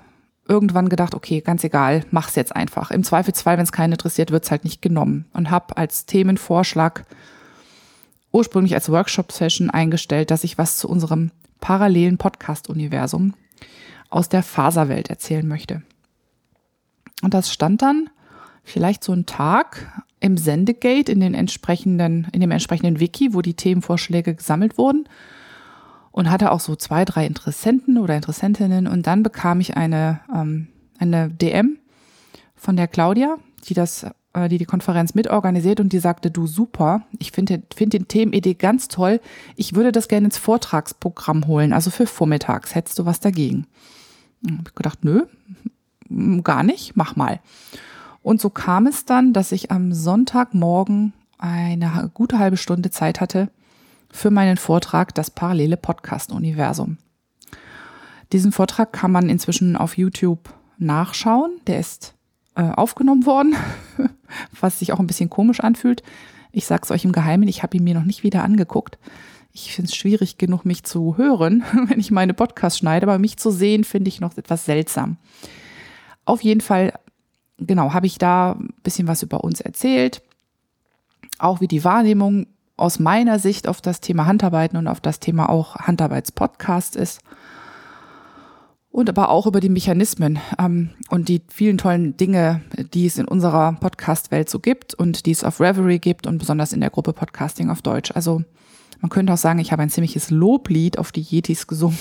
irgendwann 0.48 0.88
gedacht, 0.88 1.14
okay, 1.14 1.40
ganz 1.40 1.62
egal, 1.64 2.04
mach's 2.10 2.34
jetzt 2.34 2.54
einfach. 2.54 2.90
Im 2.90 3.04
Zweifelsfall, 3.04 3.56
wenn 3.56 3.64
es 3.64 3.72
keinen 3.72 3.92
interessiert, 3.92 4.30
wird's 4.30 4.50
halt 4.50 4.64
nicht 4.64 4.82
genommen. 4.82 5.26
Und 5.32 5.50
hab 5.50 5.78
als 5.78 6.06
Themenvorschlag 6.06 7.04
ursprünglich 8.32 8.74
als 8.74 8.90
Workshop-Session 8.90 9.70
eingestellt, 9.70 10.30
dass 10.30 10.44
ich 10.44 10.58
was 10.58 10.76
zu 10.76 10.88
unserem 10.88 11.30
parallelen 11.60 12.18
Podcast-Universum 12.18 13.34
aus 14.08 14.28
der 14.28 14.42
Faserwelt 14.42 15.08
erzählen 15.08 15.46
möchte. 15.46 15.82
Und 17.22 17.34
das 17.34 17.52
stand 17.52 17.82
dann 17.82 18.10
vielleicht 18.64 19.04
so 19.04 19.12
ein 19.12 19.26
Tag 19.26 20.02
im 20.20 20.36
Sendegate 20.36 21.10
in 21.10 21.20
den 21.20 21.34
entsprechenden, 21.34 22.28
in 22.32 22.40
dem 22.40 22.50
entsprechenden 22.50 23.00
Wiki, 23.00 23.34
wo 23.34 23.42
die 23.42 23.54
Themenvorschläge 23.54 24.34
gesammelt 24.34 24.78
wurden 24.78 25.08
und 26.12 26.30
hatte 26.30 26.52
auch 26.52 26.60
so 26.60 26.76
zwei, 26.76 27.04
drei 27.04 27.26
Interessenten 27.26 27.98
oder 27.98 28.16
Interessentinnen 28.16 28.86
und 28.86 29.06
dann 29.06 29.22
bekam 29.22 29.60
ich 29.60 29.76
eine, 29.76 30.20
ähm, 30.34 30.68
eine 30.98 31.30
DM 31.30 31.78
von 32.54 32.76
der 32.76 32.88
Claudia, 32.88 33.36
die 33.68 33.74
das 33.74 34.06
äh, 34.32 34.48
die 34.48 34.58
die 34.58 34.64
Konferenz 34.64 35.14
mitorganisiert 35.14 35.80
und 35.80 35.92
die 35.92 35.98
sagte, 35.98 36.30
du 36.30 36.46
super, 36.46 37.02
ich 37.18 37.32
finde 37.32 37.62
find 37.74 37.92
den 37.92 38.06
Themenidee 38.06 38.54
ganz 38.54 38.88
toll, 38.88 39.20
ich 39.56 39.74
würde 39.74 39.90
das 39.90 40.06
gerne 40.06 40.26
ins 40.26 40.38
Vortragsprogramm 40.38 41.46
holen, 41.46 41.72
also 41.72 41.90
für 41.90 42.06
vormittags, 42.06 42.74
hättest 42.74 42.98
du 42.98 43.06
was 43.06 43.20
dagegen? 43.20 43.66
Ich 44.42 44.74
gedacht, 44.74 45.04
nö, 45.04 45.24
gar 46.42 46.62
nicht, 46.62 46.96
mach 46.96 47.16
mal. 47.16 47.40
Und 48.22 48.40
so 48.40 48.50
kam 48.50 48.86
es 48.86 49.04
dann, 49.04 49.32
dass 49.32 49.52
ich 49.52 49.70
am 49.70 49.92
Sonntagmorgen 49.92 51.12
eine 51.38 52.10
gute 52.12 52.38
halbe 52.38 52.56
Stunde 52.56 52.90
Zeit 52.90 53.20
hatte 53.20 53.50
für 54.10 54.30
meinen 54.30 54.56
Vortrag 54.56 55.14
Das 55.14 55.30
parallele 55.30 55.76
Podcast-Universum. 55.76 56.98
Diesen 58.32 58.52
Vortrag 58.52 58.92
kann 58.92 59.10
man 59.10 59.28
inzwischen 59.28 59.76
auf 59.76 59.96
YouTube 59.96 60.52
nachschauen. 60.78 61.52
Der 61.66 61.80
ist 61.80 62.14
äh, 62.54 62.62
aufgenommen 62.62 63.26
worden, 63.26 63.54
was 64.60 64.78
sich 64.78 64.92
auch 64.92 65.00
ein 65.00 65.06
bisschen 65.06 65.30
komisch 65.30 65.60
anfühlt. 65.60 66.02
Ich 66.52 66.66
sag's 66.66 66.90
euch 66.90 67.04
im 67.04 67.12
Geheimen, 67.12 67.48
ich 67.48 67.62
habe 67.62 67.76
ihn 67.76 67.84
mir 67.84 67.94
noch 67.94 68.04
nicht 68.04 68.22
wieder 68.22 68.42
angeguckt. 68.42 68.98
Ich 69.52 69.74
finde 69.74 69.88
es 69.88 69.96
schwierig 69.96 70.38
genug, 70.38 70.64
mich 70.64 70.84
zu 70.84 71.16
hören, 71.16 71.64
wenn 71.86 72.00
ich 72.00 72.10
meine 72.10 72.34
Podcasts 72.34 72.78
schneide, 72.78 73.06
aber 73.06 73.18
mich 73.18 73.36
zu 73.36 73.50
sehen, 73.50 73.84
finde 73.84 74.08
ich 74.08 74.20
noch 74.20 74.36
etwas 74.36 74.64
seltsam. 74.64 75.16
Auf 76.24 76.42
jeden 76.42 76.60
Fall, 76.60 76.92
genau, 77.60 77.92
habe 77.92 78.06
ich 78.06 78.18
da 78.18 78.52
ein 78.52 78.74
bisschen 78.82 79.08
was 79.08 79.22
über 79.22 79.44
uns 79.44 79.60
erzählt. 79.60 80.22
Auch 81.38 81.60
wie 81.60 81.68
die 81.68 81.84
Wahrnehmung 81.84 82.46
aus 82.76 82.98
meiner 82.98 83.38
Sicht 83.38 83.68
auf 83.68 83.80
das 83.80 84.00
Thema 84.00 84.26
Handarbeiten 84.26 84.78
und 84.78 84.88
auf 84.88 85.00
das 85.00 85.20
Thema 85.20 85.48
auch 85.48 85.76
Handarbeitspodcast 85.76 86.96
ist. 86.96 87.20
Und 88.90 89.08
aber 89.08 89.28
auch 89.28 89.46
über 89.46 89.60
die 89.60 89.68
Mechanismen 89.68 90.40
ähm, 90.58 90.90
und 91.10 91.28
die 91.28 91.42
vielen 91.48 91.78
tollen 91.78 92.16
Dinge, 92.16 92.62
die 92.92 93.06
es 93.06 93.18
in 93.18 93.28
unserer 93.28 93.74
Podcast-Welt 93.74 94.50
so 94.50 94.58
gibt 94.58 94.94
und 94.94 95.26
die 95.26 95.30
es 95.30 95.44
auf 95.44 95.60
Reverie 95.60 96.00
gibt 96.00 96.26
und 96.26 96.38
besonders 96.38 96.72
in 96.72 96.80
der 96.80 96.90
Gruppe 96.90 97.12
Podcasting 97.12 97.70
auf 97.70 97.82
Deutsch. 97.82 98.10
Also 98.12 98.42
man 99.00 99.10
könnte 99.10 99.32
auch 99.32 99.38
sagen, 99.38 99.60
ich 99.60 99.70
habe 99.70 99.82
ein 99.82 99.90
ziemliches 99.90 100.30
Loblied 100.30 100.98
auf 100.98 101.12
die 101.12 101.22
Yetis 101.22 101.68
gesungen. 101.68 101.98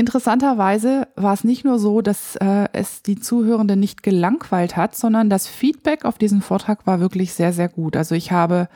Interessanterweise 0.00 1.08
war 1.14 1.34
es 1.34 1.44
nicht 1.44 1.66
nur 1.66 1.78
so, 1.78 2.00
dass 2.00 2.34
äh, 2.36 2.68
es 2.72 3.02
die 3.02 3.20
Zuhörenden 3.20 3.78
nicht 3.78 4.02
gelangweilt 4.02 4.74
hat, 4.74 4.96
sondern 4.96 5.28
das 5.28 5.46
Feedback 5.46 6.06
auf 6.06 6.16
diesen 6.16 6.40
Vortrag 6.40 6.86
war 6.86 7.00
wirklich 7.00 7.34
sehr, 7.34 7.52
sehr 7.52 7.68
gut. 7.68 7.98
Also 7.98 8.14
ich 8.14 8.32
habe 8.32 8.70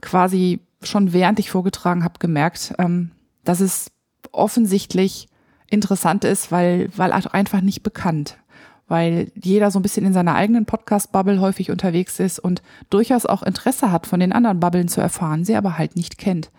quasi 0.00 0.60
schon 0.80 1.12
während 1.12 1.40
ich 1.40 1.50
vorgetragen 1.50 2.04
habe 2.04 2.20
gemerkt, 2.20 2.72
ähm, 2.78 3.10
dass 3.42 3.58
es 3.58 3.90
offensichtlich 4.30 5.26
interessant 5.70 6.22
ist, 6.22 6.52
weil, 6.52 6.88
weil 6.96 7.10
einfach 7.10 7.60
nicht 7.60 7.82
bekannt. 7.82 8.38
Weil 8.86 9.32
jeder 9.34 9.72
so 9.72 9.80
ein 9.80 9.82
bisschen 9.82 10.06
in 10.06 10.12
seiner 10.12 10.36
eigenen 10.36 10.66
Podcast-Bubble 10.66 11.40
häufig 11.40 11.72
unterwegs 11.72 12.20
ist 12.20 12.38
und 12.38 12.62
durchaus 12.90 13.26
auch 13.26 13.42
Interesse 13.42 13.90
hat, 13.90 14.06
von 14.06 14.20
den 14.20 14.32
anderen 14.32 14.60
Bubblen 14.60 14.86
zu 14.86 15.00
erfahren, 15.00 15.44
sie 15.44 15.56
aber 15.56 15.78
halt 15.78 15.96
nicht 15.96 16.16
kennt. 16.16 16.52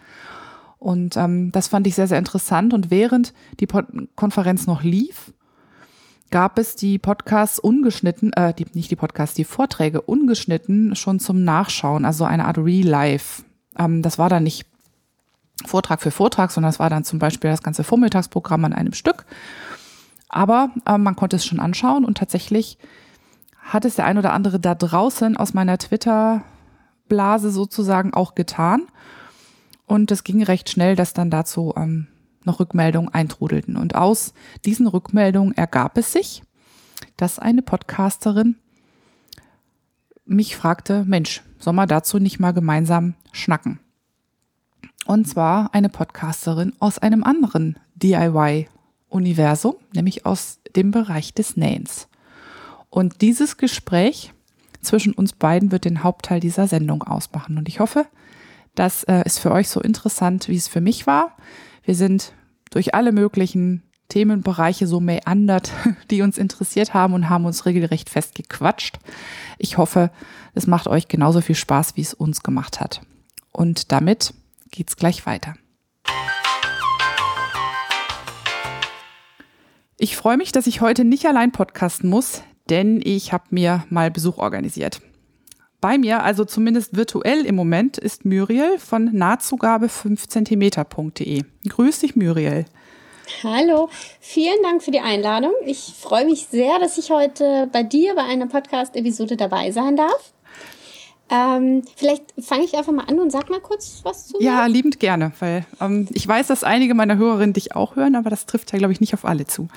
Und 0.86 1.18
ähm, 1.18 1.52
das 1.52 1.68
fand 1.68 1.88
ich 1.88 1.96
sehr, 1.96 2.08
sehr 2.08 2.20
interessant. 2.20 2.72
Und 2.72 2.92
während 2.92 3.34
die 3.60 3.66
Pod 3.66 3.88
Konferenz 4.16 4.68
noch 4.68 4.84
lief, 4.84 5.34
gab 6.30 6.60
es 6.60 6.76
die 6.76 7.00
Podcasts 7.00 7.58
ungeschnitten, 7.58 8.32
äh, 8.34 8.54
die, 8.54 8.68
nicht 8.76 8.92
die 8.92 8.96
Podcasts, 8.96 9.34
die 9.34 9.46
Vorträge 9.46 10.02
ungeschnitten 10.02 10.96
schon 10.96 11.20
zum 11.20 11.44
Nachschauen, 11.44 12.06
also 12.06 12.26
eine 12.26 12.46
Art 12.46 12.60
Real 12.60 12.88
Life. 12.88 13.42
Ähm, 13.80 14.04
das 14.04 14.20
war 14.20 14.30
dann 14.30 14.44
nicht 14.44 14.68
Vortrag 15.66 16.04
für 16.04 16.12
Vortrag, 16.12 16.52
sondern 16.52 16.70
es 16.70 16.78
war 16.78 16.92
dann 16.92 17.04
zum 17.04 17.18
Beispiel 17.18 17.50
das 17.50 17.64
ganze 17.64 17.84
Vormittagsprogramm 17.84 18.64
an 18.66 18.74
einem 18.74 18.94
Stück. 18.94 19.26
Aber 20.30 20.70
äh, 20.86 21.00
man 21.00 21.16
konnte 21.16 21.38
es 21.38 21.48
schon 21.48 21.60
anschauen 21.60 22.06
und 22.06 22.20
tatsächlich 22.20 22.78
hat 23.60 23.86
es 23.86 23.96
der 23.96 24.06
ein 24.06 24.20
oder 24.20 24.34
andere 24.34 24.60
da 24.60 24.76
draußen 24.76 25.36
aus 25.36 25.56
meiner 25.56 25.80
Twitter-Blase 25.80 27.50
sozusagen 27.50 28.14
auch 28.14 28.36
getan. 28.36 28.84
Und 29.86 30.12
es 30.12 30.24
ging 30.24 30.44
recht 30.44 30.70
schnell, 30.70 30.96
dass 30.96 31.14
dann 31.14 31.30
dazu 31.30 31.74
ähm, 31.76 32.08
noch 32.44 32.60
Rückmeldungen 32.60 33.14
eintrudelten. 33.14 33.78
Und 33.78 33.96
aus 33.96 34.34
diesen 34.66 34.88
Rückmeldungen 34.88 35.56
ergab 35.56 35.98
es 35.98 36.12
sich, 36.12 36.44
dass 37.18 37.40
eine 37.40 37.62
Podcasterin 37.62 38.56
mich 40.26 40.56
fragte, 40.56 41.06
Mensch, 41.06 41.44
soll 41.60 41.74
man 41.74 41.88
dazu 41.88 42.20
nicht 42.20 42.40
mal 42.40 42.52
gemeinsam 42.52 43.16
schnacken? 43.32 43.80
Und 45.06 45.28
zwar 45.28 45.74
eine 45.74 45.90
Podcasterin 45.90 46.74
aus 46.80 46.98
einem 46.98 47.24
anderen 47.24 47.78
DIY-Universum, 47.96 49.76
nämlich 49.94 50.26
aus 50.26 50.60
dem 50.76 50.92
Bereich 50.92 51.34
des 51.34 51.58
Nähens. 51.58 52.08
Und 52.90 53.22
dieses 53.22 53.58
Gespräch 53.58 54.34
zwischen 54.82 55.14
uns 55.14 55.34
beiden 55.34 55.72
wird 55.72 55.86
den 55.86 56.04
Hauptteil 56.04 56.40
dieser 56.40 56.68
Sendung 56.68 57.04
ausmachen. 57.04 57.58
Und 57.58 57.68
ich 57.68 57.80
hoffe, 57.80 58.08
das 58.76 59.04
äh, 59.06 59.24
ist 59.26 59.40
für 59.40 59.52
euch 59.52 59.70
so 59.70 59.82
interessant, 59.82 60.48
wie 60.50 60.56
es 60.56 60.68
für 60.68 60.82
mich 60.82 61.08
war. 61.08 61.36
Wir 61.84 61.96
sind 61.96 62.34
durch 62.70 62.94
alle 62.94 63.12
möglichen 63.12 63.84
Themenbereiche 64.10 64.86
so 64.86 65.00
meandert, 65.00 65.72
die 66.12 66.22
uns 66.22 66.38
interessiert 66.38 66.94
haben 66.94 67.14
und 67.14 67.30
haben 67.30 67.46
uns 67.46 67.66
regelrecht 67.66 68.10
festgequatscht. 68.10 69.00
Ich 69.58 69.78
hoffe, 69.78 70.12
es 70.54 70.68
macht 70.68 70.88
euch 70.88 71.08
genauso 71.08 71.42
viel 71.42 71.56
Spaß, 71.56 71.96
wie 71.96 72.02
es 72.02 72.14
uns 72.14 72.44
gemacht 72.44 72.80
hat. 72.80 73.02
Und 73.52 73.92
damit 73.92 74.34
geht's 74.72 74.98
gleich 74.98 75.26
weiter. 75.26 75.56
Ich 79.98 80.18
freue 80.18 80.36
mich, 80.36 80.52
dass 80.52 80.68
ich 80.68 80.82
heute 80.82 81.06
nicht 81.06 81.26
allein 81.26 81.54
podcasten 81.54 82.10
muss, 82.10 82.44
denn 82.70 83.00
ich 83.02 83.32
habe 83.32 83.46
mir 83.52 83.86
mal 83.90 84.12
Besuch 84.12 84.38
organisiert. 84.38 85.00
Bei 85.86 86.00
mir, 86.00 86.24
also 86.24 86.46
zumindest 86.46 86.98
virtuell 86.98 87.46
im 87.46 87.54
Moment, 87.54 88.00
ist 88.00 88.26
Muriel 88.26 88.80
von 88.80 89.12
nahtzugabe 89.14 89.86
5cm.de. 89.86 91.44
Grüß 91.70 92.00
dich, 92.00 92.16
Muriel. 92.16 92.66
Hallo, 93.44 93.90
vielen 94.20 94.64
Dank 94.64 94.82
für 94.82 94.90
die 94.90 95.02
Einladung. 95.02 95.52
Ich 95.64 95.94
freue 95.96 96.26
mich 96.26 96.48
sehr, 96.48 96.80
dass 96.80 96.98
ich 96.98 97.12
heute 97.12 97.70
bei 97.72 97.84
dir 97.84 98.16
bei 98.16 98.24
einer 98.24 98.48
Podcast-Episode 98.48 99.38
dabei 99.38 99.70
sein 99.70 99.96
darf. 99.96 100.34
Ähm, 101.30 101.84
vielleicht 101.96 102.34
fange 102.42 102.64
ich 102.64 102.76
einfach 102.76 102.92
mal 102.92 103.06
an 103.06 103.20
und 103.20 103.32
sag 103.32 103.52
mal 103.52 103.60
kurz 103.60 104.00
was 104.02 104.26
zu 104.26 104.40
mir. 104.40 104.44
Ja, 104.44 104.66
liebend 104.66 105.00
gerne, 105.00 105.34
weil 105.40 105.68
ähm, 105.80 106.08
ich 106.14 106.28
weiß, 106.28 106.48
dass 106.48 106.64
einige 106.64 106.96
meiner 106.96 107.18
Hörerinnen 107.18 107.54
dich 107.54 107.76
auch 107.76 107.96
hören, 107.96 108.16
aber 108.16 108.32
das 108.32 108.48
trifft 108.48 108.74
ja, 108.74 108.80
glaube 108.80 108.94
ich, 108.94 109.02
nicht 109.02 109.14
auf 109.14 109.24
alle 109.24 109.46
zu. 109.46 109.68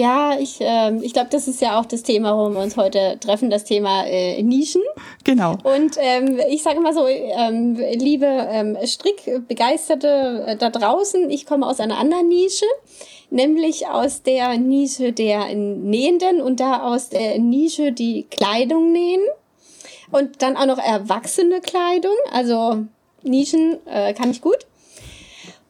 Ja, 0.00 0.38
ich, 0.40 0.56
ähm, 0.60 1.02
ich 1.02 1.12
glaube, 1.12 1.28
das 1.30 1.46
ist 1.46 1.60
ja 1.60 1.78
auch 1.78 1.84
das 1.84 2.02
Thema, 2.02 2.34
worum 2.34 2.54
wir 2.54 2.62
uns 2.62 2.78
heute 2.78 3.18
treffen, 3.20 3.50
das 3.50 3.64
Thema 3.64 4.06
äh, 4.06 4.42
Nischen. 4.42 4.80
Genau. 5.24 5.58
Und 5.62 5.98
ähm, 5.98 6.40
ich 6.48 6.62
sage 6.62 6.80
mal 6.80 6.94
so, 6.94 7.06
ähm, 7.06 7.74
liebe 7.74 8.24
ähm, 8.24 8.78
Strickbegeisterte 8.82 10.44
äh, 10.46 10.56
da 10.56 10.70
draußen, 10.70 11.28
ich 11.28 11.44
komme 11.44 11.66
aus 11.66 11.80
einer 11.80 11.98
anderen 11.98 12.28
Nische, 12.28 12.64
nämlich 13.28 13.88
aus 13.88 14.22
der 14.22 14.56
Nische 14.56 15.12
der 15.12 15.54
Nähenden 15.54 16.40
und 16.40 16.60
da 16.60 16.82
aus 16.84 17.10
der 17.10 17.38
Nische, 17.38 17.92
die 17.92 18.22
Kleidung 18.30 18.92
nähen. 18.92 19.20
Und 20.12 20.40
dann 20.40 20.56
auch 20.56 20.64
noch 20.64 20.78
erwachsene 20.78 21.60
Kleidung, 21.60 22.16
also 22.32 22.86
Nischen 23.22 23.76
äh, 23.86 24.14
kann 24.14 24.30
ich 24.30 24.40
gut. 24.40 24.66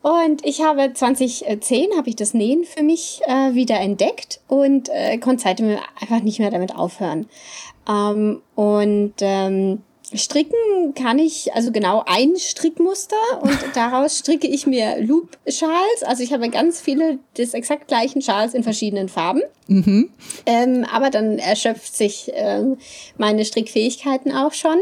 Und 0.03 0.47
ich 0.47 0.63
habe 0.63 0.93
2010 0.95 1.97
habe 1.97 2.09
ich 2.09 2.17
das 2.17 2.33
Nähen 2.33 2.65
für 2.65 2.83
mich 2.83 3.21
äh, 3.27 3.55
wieder 3.55 3.79
entdeckt 3.81 4.41
und 4.49 4.89
äh, 4.89 5.19
konnte 5.19 5.43
seitdem 5.43 5.77
einfach 6.01 6.23
nicht 6.23 6.39
mehr 6.39 6.51
damit 6.51 6.75
aufhören. 6.75 7.29
Ähm, 7.87 8.41
und 8.55 9.15
ähm, 9.21 9.83
Stricken 10.13 10.95
kann 10.95 11.19
ich, 11.19 11.55
also 11.55 11.71
genau 11.71 12.03
ein 12.07 12.37
Strickmuster 12.37 13.17
und 13.43 13.59
daraus 13.75 14.19
stricke 14.19 14.47
ich 14.47 14.67
mir 14.67 15.01
Loop-Schals. 15.01 16.03
Also 16.03 16.23
ich 16.23 16.33
habe 16.33 16.49
ganz 16.49 16.81
viele 16.81 17.19
des 17.37 17.55
exakt 17.55 17.89
gleichen 17.89 18.23
Schals 18.23 18.55
in 18.55 18.63
verschiedenen 18.63 19.09
Farben. 19.09 19.43
Mhm. 19.69 20.11
Ähm, 20.47 20.87
aber 20.91 21.11
dann 21.11 21.39
erschöpft 21.39 21.95
sich 21.95 22.31
ähm, 22.35 22.79
meine 23.19 23.45
Strickfähigkeiten 23.45 24.33
auch 24.33 24.53
schon 24.53 24.79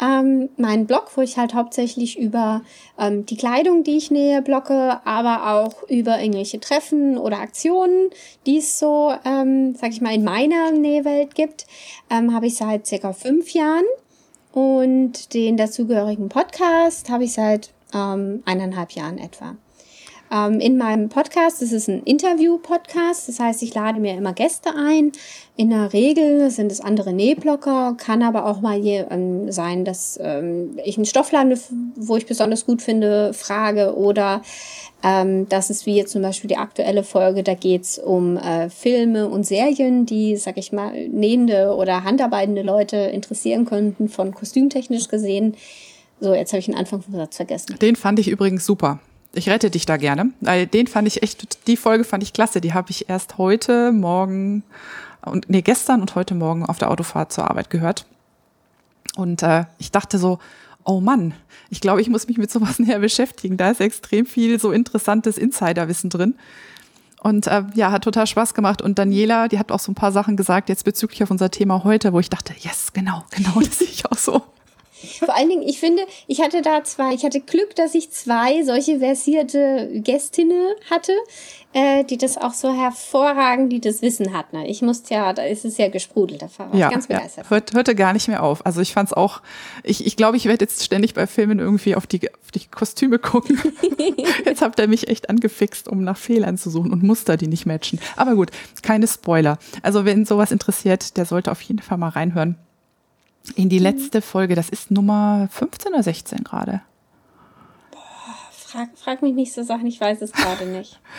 ähm, 0.00 0.48
meinen 0.56 0.86
Blog, 0.86 1.10
wo 1.14 1.20
ich 1.20 1.36
halt 1.38 1.54
hauptsächlich 1.54 2.18
über 2.18 2.62
ähm, 2.98 3.26
die 3.26 3.36
Kleidung, 3.36 3.84
die 3.84 3.96
ich 3.96 4.10
nähe, 4.10 4.42
blocke, 4.42 5.00
aber 5.04 5.52
auch 5.52 5.88
über 5.88 6.20
irgendwelche 6.20 6.60
Treffen 6.60 7.18
oder 7.18 7.38
Aktionen, 7.38 8.10
die 8.46 8.58
es 8.58 8.78
so, 8.78 9.12
ähm, 9.24 9.74
sag 9.74 9.90
ich 9.90 10.00
mal, 10.00 10.14
in 10.14 10.24
meiner 10.24 10.72
Nähwelt 10.72 11.34
gibt, 11.34 11.66
ähm, 12.10 12.34
habe 12.34 12.46
ich 12.46 12.56
seit 12.56 12.86
circa 12.86 13.12
fünf 13.12 13.50
Jahren. 13.52 13.84
Und 14.52 15.32
den 15.32 15.56
dazugehörigen 15.56 16.28
Podcast 16.28 17.08
habe 17.08 17.24
ich 17.24 17.32
seit 17.32 17.70
ähm, 17.94 18.42
eineinhalb 18.44 18.92
Jahren 18.92 19.18
etwa. 19.18 19.56
Ähm, 20.32 20.60
in 20.60 20.78
meinem 20.78 21.10
Podcast, 21.10 21.60
das 21.60 21.72
ist 21.72 21.88
ein 21.88 22.02
Interview-Podcast, 22.04 23.28
das 23.28 23.38
heißt, 23.38 23.62
ich 23.62 23.74
lade 23.74 24.00
mir 24.00 24.16
immer 24.16 24.32
Gäste 24.32 24.70
ein. 24.74 25.12
In 25.56 25.68
der 25.68 25.92
Regel 25.92 26.50
sind 26.50 26.72
es 26.72 26.80
andere 26.80 27.12
Nähblocker, 27.12 27.96
kann 27.98 28.22
aber 28.22 28.46
auch 28.46 28.62
mal 28.62 28.80
hier 28.80 29.08
ähm, 29.10 29.52
sein, 29.52 29.84
dass 29.84 30.18
ähm, 30.22 30.78
ich 30.84 30.96
einen 30.96 31.04
Stoffladen, 31.04 31.58
wo 31.96 32.16
ich 32.16 32.24
besonders 32.24 32.64
gut 32.64 32.80
finde, 32.80 33.34
frage 33.34 33.94
oder 33.94 34.40
ähm, 35.02 35.48
das 35.50 35.68
ist 35.68 35.84
wie 35.84 35.96
jetzt 35.96 36.12
zum 36.12 36.22
Beispiel 36.22 36.48
die 36.48 36.56
aktuelle 36.56 37.02
Folge, 37.02 37.42
da 37.42 37.52
geht's 37.52 37.98
um 37.98 38.38
äh, 38.38 38.70
Filme 38.70 39.28
und 39.28 39.44
Serien, 39.44 40.06
die, 40.06 40.36
sag 40.36 40.56
ich 40.56 40.72
mal, 40.72 41.08
nähende 41.08 41.74
oder 41.74 42.04
handarbeitende 42.04 42.62
Leute 42.62 42.96
interessieren 42.96 43.66
könnten, 43.66 44.08
von 44.08 44.32
kostümtechnisch 44.32 45.08
gesehen. 45.08 45.56
So, 46.20 46.32
jetzt 46.32 46.52
habe 46.52 46.60
ich 46.60 46.66
den 46.66 46.76
Anfang 46.76 47.02
vom 47.02 47.14
Satz 47.16 47.36
vergessen. 47.36 47.76
Den 47.82 47.96
fand 47.96 48.18
ich 48.18 48.28
übrigens 48.28 48.64
super. 48.64 49.00
Ich 49.34 49.48
rette 49.48 49.70
dich 49.70 49.86
da 49.86 49.96
gerne. 49.96 50.30
Weil 50.40 50.66
den 50.66 50.86
fand 50.86 51.08
ich 51.08 51.22
echt, 51.22 51.66
die 51.66 51.76
Folge 51.76 52.04
fand 52.04 52.22
ich 52.22 52.32
klasse. 52.32 52.60
Die 52.60 52.74
habe 52.74 52.90
ich 52.90 53.08
erst 53.08 53.38
heute 53.38 53.92
Morgen 53.92 54.62
und 55.24 55.48
nee, 55.48 55.62
gestern 55.62 56.00
und 56.00 56.14
heute 56.14 56.34
Morgen 56.34 56.66
auf 56.66 56.78
der 56.78 56.90
Autofahrt 56.90 57.32
zur 57.32 57.48
Arbeit 57.48 57.70
gehört. 57.70 58.06
Und 59.16 59.42
äh, 59.42 59.64
ich 59.78 59.92
dachte 59.92 60.18
so, 60.18 60.38
oh 60.84 61.00
Mann, 61.00 61.34
ich 61.70 61.80
glaube, 61.80 62.00
ich 62.00 62.08
muss 62.08 62.26
mich 62.26 62.38
mit 62.38 62.50
sowas 62.50 62.78
näher 62.78 62.98
beschäftigen. 62.98 63.56
Da 63.56 63.70
ist 63.70 63.80
extrem 63.80 64.26
viel 64.26 64.60
so 64.60 64.72
interessantes 64.72 65.38
Insiderwissen 65.38 66.10
drin. 66.10 66.34
Und 67.22 67.46
äh, 67.46 67.62
ja, 67.74 67.92
hat 67.92 68.02
total 68.02 68.26
Spaß 68.26 68.52
gemacht. 68.52 68.82
Und 68.82 68.98
Daniela, 68.98 69.46
die 69.46 69.58
hat 69.58 69.70
auch 69.70 69.78
so 69.78 69.92
ein 69.92 69.94
paar 69.94 70.10
Sachen 70.10 70.36
gesagt, 70.36 70.68
jetzt 70.68 70.84
bezüglich 70.84 71.22
auf 71.22 71.30
unser 71.30 71.50
Thema 71.50 71.84
heute, 71.84 72.12
wo 72.12 72.18
ich 72.18 72.30
dachte, 72.30 72.52
yes, 72.58 72.92
genau, 72.92 73.24
genau, 73.30 73.60
das 73.64 73.78
sehe 73.78 73.88
ich 73.88 74.04
auch 74.06 74.18
so. 74.18 74.42
Vor 75.18 75.34
allen 75.34 75.48
Dingen, 75.48 75.62
ich 75.62 75.80
finde, 75.80 76.02
ich 76.26 76.40
hatte 76.40 76.62
da 76.62 76.84
zwei, 76.84 77.14
ich 77.14 77.24
hatte 77.24 77.40
Glück, 77.40 77.74
dass 77.76 77.94
ich 77.94 78.10
zwei 78.10 78.62
solche 78.62 78.98
versierte 78.98 79.90
Gästinnen 79.94 80.74
hatte, 80.90 81.12
äh, 81.72 82.04
die 82.04 82.18
das 82.18 82.36
auch 82.36 82.52
so 82.52 82.72
hervorragend, 82.72 83.72
die 83.72 83.80
das 83.80 84.02
Wissen 84.02 84.32
hatten. 84.34 84.58
Ne? 84.58 84.68
Ich 84.68 84.82
musste 84.82 85.14
ja, 85.14 85.32
da 85.32 85.42
ist 85.44 85.64
es 85.64 85.78
ja 85.78 85.88
gesprudelt, 85.88 86.42
da 86.42 86.48
war 86.58 86.74
ja, 86.74 86.90
ganz 86.90 87.06
begeistert. 87.06 87.44
Ja. 87.44 87.50
Hört, 87.50 87.74
hörte 87.74 87.94
gar 87.94 88.12
nicht 88.12 88.28
mehr 88.28 88.42
auf. 88.42 88.64
Also 88.66 88.80
ich 88.80 88.92
fand 88.92 89.08
es 89.08 89.12
auch, 89.12 89.40
ich, 89.82 90.06
ich 90.06 90.16
glaube, 90.16 90.36
ich 90.36 90.44
werde 90.46 90.64
jetzt 90.64 90.84
ständig 90.84 91.14
bei 91.14 91.26
Filmen 91.26 91.58
irgendwie 91.58 91.96
auf 91.96 92.06
die, 92.06 92.30
auf 92.32 92.50
die 92.54 92.66
Kostüme 92.66 93.18
gucken. 93.18 93.58
jetzt 94.44 94.62
habt 94.62 94.78
ihr 94.78 94.88
mich 94.88 95.08
echt 95.08 95.30
angefixt, 95.30 95.88
um 95.88 96.04
nach 96.04 96.16
Fehlern 96.16 96.58
zu 96.58 96.70
suchen 96.70 96.92
und 96.92 97.02
Muster, 97.02 97.36
die 97.36 97.48
nicht 97.48 97.66
matchen. 97.66 97.98
Aber 98.16 98.34
gut, 98.34 98.50
keine 98.82 99.06
Spoiler. 99.06 99.58
Also 99.82 100.04
wenn 100.04 100.26
sowas 100.26 100.52
interessiert, 100.52 101.16
der 101.16 101.24
sollte 101.24 101.50
auf 101.50 101.62
jeden 101.62 101.80
Fall 101.80 101.98
mal 101.98 102.08
reinhören 102.08 102.56
in 103.56 103.68
die 103.68 103.78
letzte 103.78 104.22
Folge. 104.22 104.54
Das 104.54 104.68
ist 104.68 104.90
Nummer 104.90 105.48
15 105.50 105.92
oder 105.92 106.02
16 106.02 106.44
gerade. 106.44 106.82
Frag, 108.72 108.88
frag 108.96 109.22
mich 109.22 109.34
nicht 109.34 109.52
so 109.52 109.62
Sachen, 109.62 109.86
ich 109.86 110.00
weiß 110.00 110.22
es 110.22 110.32
gerade 110.32 110.66
nicht. 110.66 110.98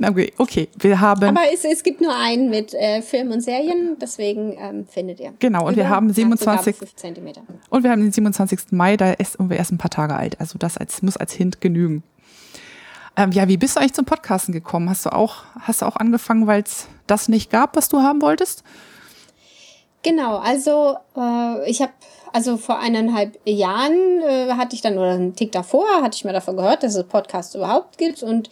Okay, 0.00 0.32
okay, 0.38 0.68
wir 0.78 1.00
haben. 1.00 1.24
Aber 1.24 1.40
es, 1.52 1.64
es 1.64 1.82
gibt 1.82 2.00
nur 2.00 2.14
einen 2.14 2.50
mit 2.50 2.72
äh, 2.72 3.02
Film 3.02 3.32
und 3.32 3.40
Serien, 3.40 3.96
deswegen 4.00 4.56
ähm, 4.56 4.86
findet 4.86 5.18
ihr. 5.18 5.34
Genau, 5.40 5.66
und 5.66 5.74
wir 5.74 5.88
haben 5.88 6.12
27. 6.12 6.76
Und 7.68 7.82
wir 7.82 7.90
haben 7.90 8.02
den 8.02 8.12
27. 8.12 8.70
Mai, 8.70 8.96
da 8.96 9.10
ist 9.14 9.36
wir 9.40 9.56
erst 9.56 9.72
ein 9.72 9.78
paar 9.78 9.90
Tage 9.90 10.14
alt. 10.14 10.38
Also 10.38 10.56
das 10.56 10.78
als, 10.78 11.02
muss 11.02 11.16
als 11.16 11.32
Hint 11.32 11.60
genügen. 11.60 12.04
Ähm, 13.16 13.32
ja, 13.32 13.48
wie 13.48 13.56
bist 13.56 13.74
du 13.74 13.80
eigentlich 13.80 13.94
zum 13.94 14.04
Podcasten 14.04 14.54
gekommen? 14.54 14.88
Hast 14.88 15.04
du 15.04 15.10
auch, 15.10 15.42
hast 15.58 15.82
du 15.82 15.86
auch 15.86 15.96
angefangen, 15.96 16.46
weil 16.46 16.62
es 16.62 16.86
das 17.08 17.28
nicht 17.28 17.50
gab, 17.50 17.74
was 17.74 17.88
du 17.88 17.98
haben 17.98 18.22
wolltest? 18.22 18.62
Genau, 20.08 20.38
also 20.38 20.96
äh, 21.18 21.68
ich 21.70 21.82
habe 21.82 21.92
also 22.32 22.56
vor 22.56 22.78
eineinhalb 22.78 23.38
Jahren 23.44 24.22
äh, 24.22 24.52
hatte 24.52 24.74
ich 24.74 24.80
dann, 24.80 24.96
oder 24.96 25.10
einen 25.10 25.36
Tick 25.36 25.52
davor, 25.52 25.84
hatte 26.00 26.16
ich 26.16 26.24
mir 26.24 26.32
davon 26.32 26.56
gehört, 26.56 26.82
dass 26.82 26.94
es 26.94 27.04
Podcasts 27.04 27.54
überhaupt 27.54 27.98
gibt. 27.98 28.22
Und 28.22 28.48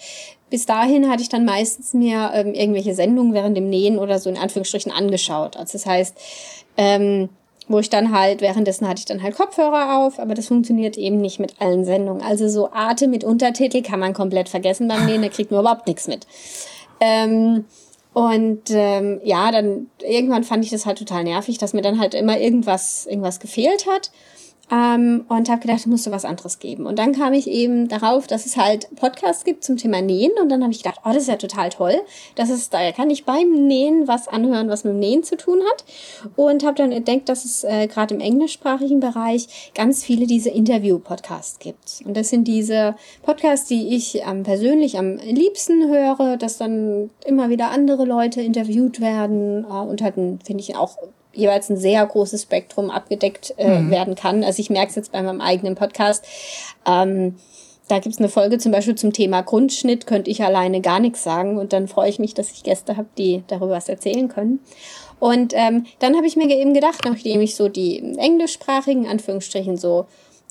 bis 0.50 0.66
dahin 0.66 1.08
hatte 1.08 1.22
ich 1.22 1.30
dann 1.30 1.46
meistens 1.46 1.94
mir 1.94 2.30
ähm, 2.34 2.52
irgendwelche 2.52 2.94
Sendungen 2.94 3.32
während 3.32 3.56
dem 3.56 3.70
Nähen 3.70 3.98
oder 3.98 4.18
so 4.18 4.28
in 4.28 4.36
Anführungsstrichen 4.36 4.92
angeschaut. 4.92 5.56
Also 5.56 5.72
das 5.72 5.86
heißt, 5.86 6.16
ähm, 6.76 7.30
wo 7.68 7.78
ich 7.78 7.88
dann 7.88 8.12
halt, 8.12 8.42
währenddessen 8.42 8.86
hatte 8.86 8.98
ich 8.98 9.06
dann 9.06 9.22
halt 9.22 9.34
Kopfhörer 9.34 9.96
auf, 9.98 10.18
aber 10.18 10.34
das 10.34 10.48
funktioniert 10.48 10.98
eben 10.98 11.22
nicht 11.22 11.40
mit 11.40 11.58
allen 11.58 11.86
Sendungen. 11.86 12.22
Also 12.22 12.48
so 12.48 12.70
Arte 12.70 13.08
mit 13.08 13.24
Untertitel 13.24 13.80
kann 13.80 14.00
man 14.00 14.12
komplett 14.12 14.50
vergessen 14.50 14.88
beim 14.88 15.06
Nähen, 15.06 15.22
da 15.22 15.28
kriegt 15.28 15.50
man 15.50 15.60
überhaupt 15.60 15.86
nichts 15.86 16.06
mit. 16.06 16.26
Ähm, 17.00 17.64
und 18.16 18.70
ähm, 18.70 19.20
ja, 19.24 19.52
dann 19.52 19.90
irgendwann 20.00 20.42
fand 20.42 20.64
ich 20.64 20.70
das 20.70 20.86
halt 20.86 20.96
total 20.96 21.22
nervig, 21.22 21.58
dass 21.58 21.74
mir 21.74 21.82
dann 21.82 22.00
halt 22.00 22.14
immer 22.14 22.40
irgendwas, 22.40 23.04
irgendwas 23.04 23.40
gefehlt 23.40 23.86
hat. 23.86 24.10
Ähm, 24.68 25.24
und 25.28 25.48
habe 25.48 25.60
gedacht, 25.60 25.78
es 25.78 25.86
musste 25.86 26.10
was 26.10 26.24
anderes 26.24 26.58
geben. 26.58 26.86
Und 26.86 26.98
dann 26.98 27.12
kam 27.12 27.32
ich 27.32 27.46
eben 27.48 27.86
darauf, 27.86 28.26
dass 28.26 28.46
es 28.46 28.56
halt 28.56 28.88
Podcasts 28.96 29.44
gibt 29.44 29.62
zum 29.62 29.76
Thema 29.76 30.02
Nähen. 30.02 30.32
Und 30.40 30.48
dann 30.48 30.62
habe 30.62 30.72
ich 30.72 30.82
gedacht, 30.82 31.00
oh, 31.04 31.10
das 31.10 31.22
ist 31.22 31.28
ja 31.28 31.36
total 31.36 31.70
toll. 31.70 31.94
Das 32.34 32.50
ist, 32.50 32.74
da 32.74 32.90
kann 32.90 33.08
ich 33.10 33.24
beim 33.24 33.66
Nähen 33.68 34.08
was 34.08 34.26
anhören, 34.26 34.68
was 34.68 34.82
mit 34.82 34.94
dem 34.94 34.98
Nähen 34.98 35.22
zu 35.22 35.36
tun 35.36 35.60
hat. 35.70 35.84
Und 36.34 36.64
habe 36.64 36.76
dann 36.76 36.90
entdeckt, 36.90 37.28
dass 37.28 37.44
es 37.44 37.62
äh, 37.62 37.86
gerade 37.86 38.14
im 38.14 38.20
englischsprachigen 38.20 38.98
Bereich 38.98 39.72
ganz 39.74 40.02
viele 40.02 40.26
diese 40.26 40.50
Interview-Podcasts 40.50 41.60
gibt. 41.60 42.02
Und 42.04 42.16
das 42.16 42.30
sind 42.30 42.48
diese 42.48 42.96
Podcasts, 43.22 43.68
die 43.68 43.94
ich 43.94 44.20
ähm, 44.26 44.42
persönlich 44.42 44.98
am 44.98 45.16
liebsten 45.18 45.88
höre, 45.88 46.36
dass 46.36 46.58
dann 46.58 47.10
immer 47.24 47.50
wieder 47.50 47.70
andere 47.70 48.04
Leute 48.04 48.40
interviewt 48.40 49.00
werden 49.00 49.64
äh, 49.64 49.68
und 49.68 50.02
halt, 50.02 50.14
finde 50.14 50.60
ich, 50.60 50.74
auch 50.76 50.96
jeweils 51.36 51.68
ein 51.70 51.76
sehr 51.76 52.04
großes 52.04 52.42
Spektrum 52.42 52.90
abgedeckt 52.90 53.54
äh, 53.56 53.80
mhm. 53.80 53.90
werden 53.90 54.14
kann. 54.14 54.44
Also 54.44 54.60
ich 54.60 54.70
merke 54.70 54.90
es 54.90 54.96
jetzt 54.96 55.12
bei 55.12 55.22
meinem 55.22 55.40
eigenen 55.40 55.74
Podcast. 55.74 56.24
Ähm, 56.86 57.36
da 57.88 58.00
gibt's 58.00 58.18
eine 58.18 58.28
Folge 58.28 58.58
zum 58.58 58.72
Beispiel 58.72 58.96
zum 58.96 59.12
Thema 59.12 59.42
Grundschnitt, 59.42 60.06
könnte 60.06 60.30
ich 60.30 60.42
alleine 60.42 60.80
gar 60.80 60.98
nichts 60.98 61.22
sagen. 61.22 61.56
Und 61.56 61.72
dann 61.72 61.86
freue 61.86 62.08
ich 62.08 62.18
mich, 62.18 62.34
dass 62.34 62.50
ich 62.50 62.64
Gäste 62.64 62.96
habe, 62.96 63.08
die 63.16 63.44
darüber 63.46 63.70
was 63.70 63.88
erzählen 63.88 64.28
können. 64.28 64.60
Und 65.20 65.52
ähm, 65.54 65.86
dann 66.00 66.16
habe 66.16 66.26
ich 66.26 66.36
mir 66.36 66.48
eben 66.50 66.74
gedacht, 66.74 67.04
nachdem 67.04 67.40
ich 67.40 67.54
so 67.54 67.68
die 67.68 68.16
englischsprachigen 68.18 69.06
Anführungsstrichen 69.06 69.76
so 69.76 70.06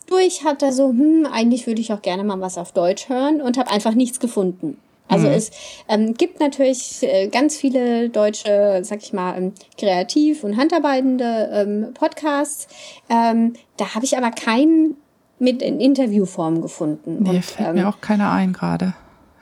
durch 0.08 0.44
hatte, 0.44 0.72
so, 0.72 0.90
hm, 0.90 1.28
eigentlich 1.32 1.68
würde 1.68 1.82
ich 1.82 1.92
auch 1.92 2.02
gerne 2.02 2.24
mal 2.24 2.40
was 2.40 2.58
auf 2.58 2.72
Deutsch 2.72 3.10
hören 3.10 3.42
und 3.42 3.58
habe 3.58 3.72
einfach 3.72 3.94
nichts 3.94 4.20
gefunden. 4.20 4.78
Also 5.08 5.28
mhm. 5.28 5.34
es 5.34 5.52
ähm, 5.88 6.14
gibt 6.16 6.40
natürlich 6.40 7.04
äh, 7.04 7.28
ganz 7.28 7.56
viele 7.56 8.10
deutsche, 8.10 8.82
sag 8.84 9.04
ich 9.04 9.14
mal, 9.14 9.38
ähm, 9.38 9.54
kreativ 9.78 10.44
und 10.44 10.58
handarbeitende 10.58 11.50
ähm, 11.54 11.94
Podcasts. 11.94 12.68
Ähm, 13.10 13.54
da 13.78 13.94
habe 13.94 14.06
ich 14.06 14.18
aber 14.18 14.32
keinen 14.32 14.98
mit 15.38 15.62
in 15.62 15.80
Interviewform 15.80 16.62
gefunden. 16.62 17.20
Nee, 17.22 17.30
und, 17.30 17.46
fällt 17.46 17.70
ähm, 17.70 17.76
mir 17.76 17.90
auch 17.90 18.02
keiner 18.02 18.32
ein 18.32 18.54
gerade. 18.54 18.94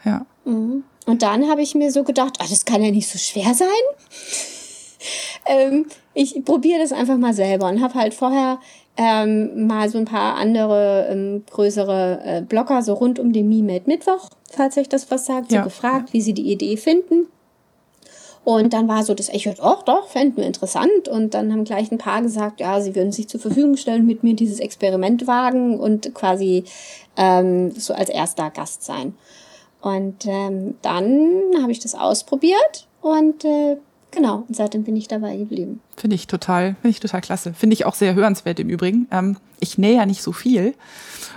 Ja. 0.03 0.25
Mhm. 0.45 0.83
Und 1.05 1.21
dann 1.21 1.49
habe 1.49 1.61
ich 1.61 1.75
mir 1.75 1.91
so 1.91 2.03
gedacht, 2.03 2.37
ach, 2.39 2.49
das 2.49 2.65
kann 2.65 2.81
ja 2.81 2.91
nicht 2.91 3.07
so 3.07 3.17
schwer 3.17 3.53
sein. 3.53 3.67
ähm, 5.45 5.85
ich 6.13 6.43
probiere 6.45 6.79
das 6.79 6.91
einfach 6.91 7.17
mal 7.17 7.33
selber 7.33 7.67
und 7.67 7.81
habe 7.81 7.95
halt 7.95 8.13
vorher 8.13 8.59
ähm, 8.95 9.67
mal 9.67 9.89
so 9.89 9.97
ein 9.97 10.05
paar 10.05 10.35
andere 10.35 11.07
ähm, 11.09 11.43
größere 11.49 12.21
äh, 12.23 12.41
Blogger 12.41 12.81
so 12.83 12.93
rund 12.93 13.19
um 13.19 13.33
den 13.33 13.49
MeMade 13.49 13.83
Mittwoch, 13.87 14.29
falls 14.55 14.77
euch 14.77 14.89
das 14.89 15.09
was 15.11 15.25
sagt, 15.25 15.49
so 15.49 15.57
ja. 15.57 15.63
gefragt, 15.63 16.13
wie 16.13 16.21
sie 16.21 16.33
die 16.33 16.51
Idee 16.51 16.77
finden. 16.77 17.27
Und 18.43 18.73
dann 18.73 18.89
war 18.89 19.03
so 19.03 19.13
das 19.13 19.29
Echo, 19.29 19.53
doch, 19.53 19.83
doch, 19.83 20.09
fänden 20.09 20.37
wir 20.37 20.45
interessant. 20.45 21.07
Und 21.07 21.33
dann 21.33 21.51
haben 21.53 21.63
gleich 21.63 21.91
ein 21.91 21.97
paar 21.97 22.21
gesagt, 22.21 22.59
ja, 22.59 22.81
sie 22.81 22.93
würden 22.93 23.13
sich 23.13 23.29
zur 23.29 23.39
Verfügung 23.39 23.77
stellen, 23.77 24.05
mit 24.05 24.23
mir 24.23 24.35
dieses 24.35 24.59
Experiment 24.59 25.27
wagen 25.27 25.79
und 25.79 26.13
quasi 26.13 26.65
ähm, 27.15 27.71
so 27.71 27.93
als 27.93 28.09
erster 28.09 28.49
Gast 28.49 28.83
sein. 28.83 29.15
Und 29.81 30.25
ähm, 30.25 30.75
dann 30.81 31.41
habe 31.61 31.71
ich 31.71 31.79
das 31.79 31.95
ausprobiert 31.95 32.87
und 33.01 33.45
äh, 33.45 33.77
Genau, 34.13 34.45
und 34.47 34.55
seitdem 34.55 34.83
bin 34.83 34.95
ich 34.95 35.07
dabei 35.07 35.35
geblieben. 35.37 35.81
Finde 35.97 36.15
ich 36.15 36.27
total, 36.27 36.75
finde 36.81 36.89
ich 36.89 36.99
total 36.99 37.21
klasse. 37.21 37.53
Finde 37.55 37.73
ich 37.73 37.85
auch 37.85 37.95
sehr 37.95 38.13
hörenswert 38.13 38.59
im 38.59 38.69
Übrigen. 38.69 39.07
Ähm, 39.09 39.37
ich 39.59 39.79
nähe 39.79 39.95
ja 39.95 40.05
nicht 40.05 40.21
so 40.21 40.31
viel. 40.31 40.75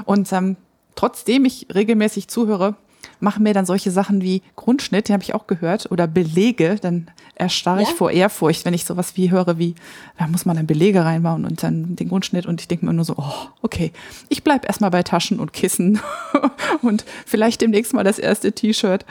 Und 0.04 0.30
ähm, 0.32 0.56
trotzdem 0.94 1.46
ich 1.46 1.68
regelmäßig 1.74 2.28
zuhöre, 2.28 2.76
machen 3.20 3.42
mir 3.42 3.54
dann 3.54 3.66
solche 3.66 3.90
Sachen 3.90 4.22
wie 4.22 4.42
Grundschnitt, 4.56 5.08
die 5.08 5.12
habe 5.12 5.22
ich 5.22 5.34
auch 5.34 5.46
gehört, 5.46 5.90
oder 5.90 6.06
Belege, 6.06 6.76
dann 6.80 7.08
erstarre 7.34 7.82
ich 7.82 7.88
ja? 7.88 7.94
vor 7.94 8.10
Ehrfurcht, 8.10 8.64
wenn 8.64 8.74
ich 8.74 8.84
sowas 8.84 9.16
wie 9.16 9.30
höre, 9.30 9.58
wie, 9.58 9.74
da 10.18 10.26
muss 10.26 10.44
man 10.44 10.56
dann 10.56 10.66
Belege 10.66 11.04
reinbauen 11.04 11.44
und 11.44 11.62
dann 11.62 11.96
den 11.96 12.08
Grundschnitt 12.08 12.46
und 12.46 12.60
ich 12.60 12.68
denke 12.68 12.86
mir 12.86 12.92
nur 12.92 13.04
so, 13.04 13.14
oh, 13.16 13.48
okay, 13.62 13.92
ich 14.28 14.42
bleib 14.44 14.66
erstmal 14.66 14.90
bei 14.90 15.02
Taschen 15.02 15.40
und 15.40 15.52
Kissen 15.52 16.00
und 16.82 17.04
vielleicht 17.26 17.60
demnächst 17.60 17.94
mal 17.94 18.04
das 18.04 18.18
erste 18.18 18.52
T-Shirt. 18.52 19.04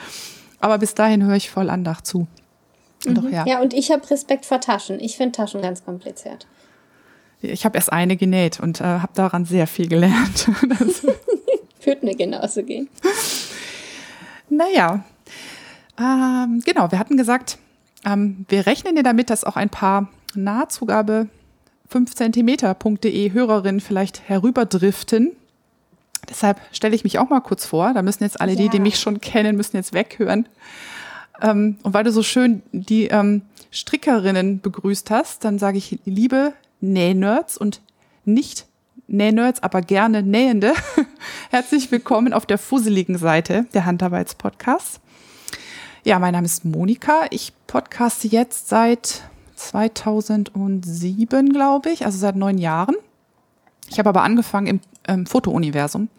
Aber 0.60 0.78
bis 0.78 0.96
dahin 0.96 1.24
höre 1.24 1.36
ich 1.36 1.50
voll 1.50 1.70
Andacht 1.70 2.08
zu. 2.08 2.28
Mhm. 3.06 3.16
Doch, 3.16 3.30
ja. 3.30 3.46
ja, 3.46 3.62
und 3.62 3.74
ich 3.74 3.92
habe 3.92 4.10
Respekt 4.10 4.46
vor 4.46 4.62
Taschen. 4.62 5.00
Ich 5.00 5.18
finde 5.18 5.34
Taschen 5.34 5.62
ganz 5.62 5.84
kompliziert. 5.84 6.48
Ich 7.42 7.66
habe 7.66 7.78
erst 7.78 7.92
eine 7.92 8.16
genäht 8.16 8.60
und 8.60 8.82
äh, 8.82 8.84
habe 8.84 9.14
daran 9.14 9.46
sehr 9.46 9.68
viel 9.68 9.88
gelernt. 9.88 10.50
Führt 11.80 12.04
mir 12.04 12.16
genauso 12.16 12.64
gehen. 12.64 12.90
Naja, 14.50 15.04
ähm, 16.00 16.62
genau, 16.66 16.92
wir 16.92 17.00
hatten 17.00 17.18
gesagt, 17.18 17.58
ähm, 18.06 18.46
wir 18.50 18.66
rechnen 18.66 18.96
ja 18.96 19.04
damit, 19.04 19.30
dass 19.30 19.44
auch 19.44 19.56
ein 19.56 19.70
paar 19.70 20.10
Nahzugabe 20.36 21.28
5cm.de 21.92 23.32
Hörerinnen 23.32 23.82
vielleicht 23.82 24.28
herüberdriften. 24.28 25.32
Deshalb 26.30 26.60
stelle 26.72 26.96
ich 26.96 27.04
mich 27.04 27.20
auch 27.20 27.30
mal 27.30 27.42
kurz 27.42 27.66
vor. 27.66 27.94
Da 27.94 28.02
müssen 28.02 28.24
jetzt 28.24 28.42
alle 28.42 28.54
ja. 28.54 28.58
die, 28.58 28.70
die 28.70 28.80
mich 28.80 29.00
schon 29.00 29.22
kennen, 29.22 29.56
müssen 29.56 29.78
jetzt 29.78 29.94
weghören. 29.94 30.48
Ähm, 31.42 31.78
und 31.84 31.94
weil 31.94 32.04
du 32.04 32.12
so 32.12 32.24
schön 32.24 32.64
die 32.72 33.06
ähm, 33.06 33.44
Strickerinnen 33.72 34.62
begrüßt 34.62 35.12
hast, 35.12 35.44
dann 35.44 35.60
sage 35.60 35.78
ich 35.78 36.00
liebe 36.06 36.54
Nähnerds 36.82 37.58
und 37.58 37.82
nicht 38.24 38.66
Nähnerds, 39.08 39.62
aber 39.62 39.82
gerne 39.82 40.24
Nähende. 40.24 40.74
Herzlich 41.52 41.92
willkommen 41.92 42.34
auf 42.34 42.46
der 42.46 42.58
fusseligen 42.58 43.18
Seite 43.18 43.66
der 43.74 43.86
Handarbeitspodcasts. 43.86 45.00
Ja, 46.04 46.20
mein 46.20 46.34
Name 46.34 46.46
ist 46.46 46.66
Monika. 46.66 47.26
Ich 47.30 47.54
podcaste 47.68 48.28
jetzt 48.28 48.68
seit 48.68 49.22
2007, 49.56 51.54
glaube 51.54 51.92
ich, 51.92 52.06
also 52.06 52.18
seit 52.18 52.36
neun 52.36 52.58
Jahren. 52.58 52.96
Ich 53.90 54.00
habe 54.00 54.10
aber 54.10 54.24
angefangen 54.24 54.68
im 54.68 54.80
ähm, 55.08 55.26
Fotouniversum 55.26 56.10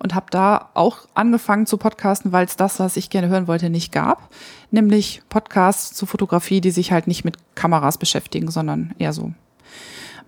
und 0.00 0.14
habe 0.14 0.26
da 0.30 0.70
auch 0.74 1.08
angefangen 1.14 1.66
zu 1.66 1.76
podcasten, 1.76 2.32
weil 2.32 2.46
es 2.46 2.56
das, 2.56 2.80
was 2.80 2.96
ich 2.96 3.10
gerne 3.10 3.28
hören 3.28 3.46
wollte, 3.46 3.70
nicht 3.70 3.92
gab. 3.92 4.30
Nämlich 4.70 5.22
Podcasts 5.28 5.94
zur 5.94 6.08
Fotografie, 6.08 6.60
die 6.60 6.72
sich 6.72 6.90
halt 6.90 7.06
nicht 7.06 7.24
mit 7.24 7.36
Kameras 7.54 7.98
beschäftigen, 7.98 8.50
sondern 8.50 8.94
eher 8.98 9.12
so 9.12 9.32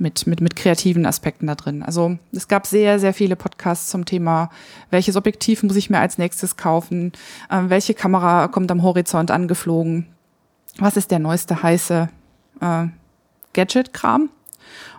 mit, 0.00 0.26
mit, 0.26 0.40
mit 0.40 0.56
kreativen 0.56 1.06
Aspekten 1.06 1.46
da 1.46 1.54
drin. 1.54 1.82
Also 1.82 2.18
es 2.32 2.48
gab 2.48 2.66
sehr, 2.66 2.98
sehr 2.98 3.14
viele 3.14 3.36
Podcasts 3.36 3.88
zum 3.88 4.04
Thema, 4.04 4.50
welches 4.90 5.16
Objektiv 5.16 5.62
muss 5.62 5.76
ich 5.76 5.90
mir 5.90 5.98
als 5.98 6.18
nächstes 6.18 6.56
kaufen, 6.56 7.12
äh, 7.50 7.62
welche 7.66 7.94
Kamera 7.94 8.48
kommt 8.48 8.70
am 8.70 8.82
Horizont 8.82 9.30
angeflogen, 9.30 10.06
was 10.78 10.96
ist 10.96 11.10
der 11.10 11.18
neueste 11.18 11.62
heiße 11.62 12.08
äh, 12.60 12.86
Gadget-Kram. 13.52 14.30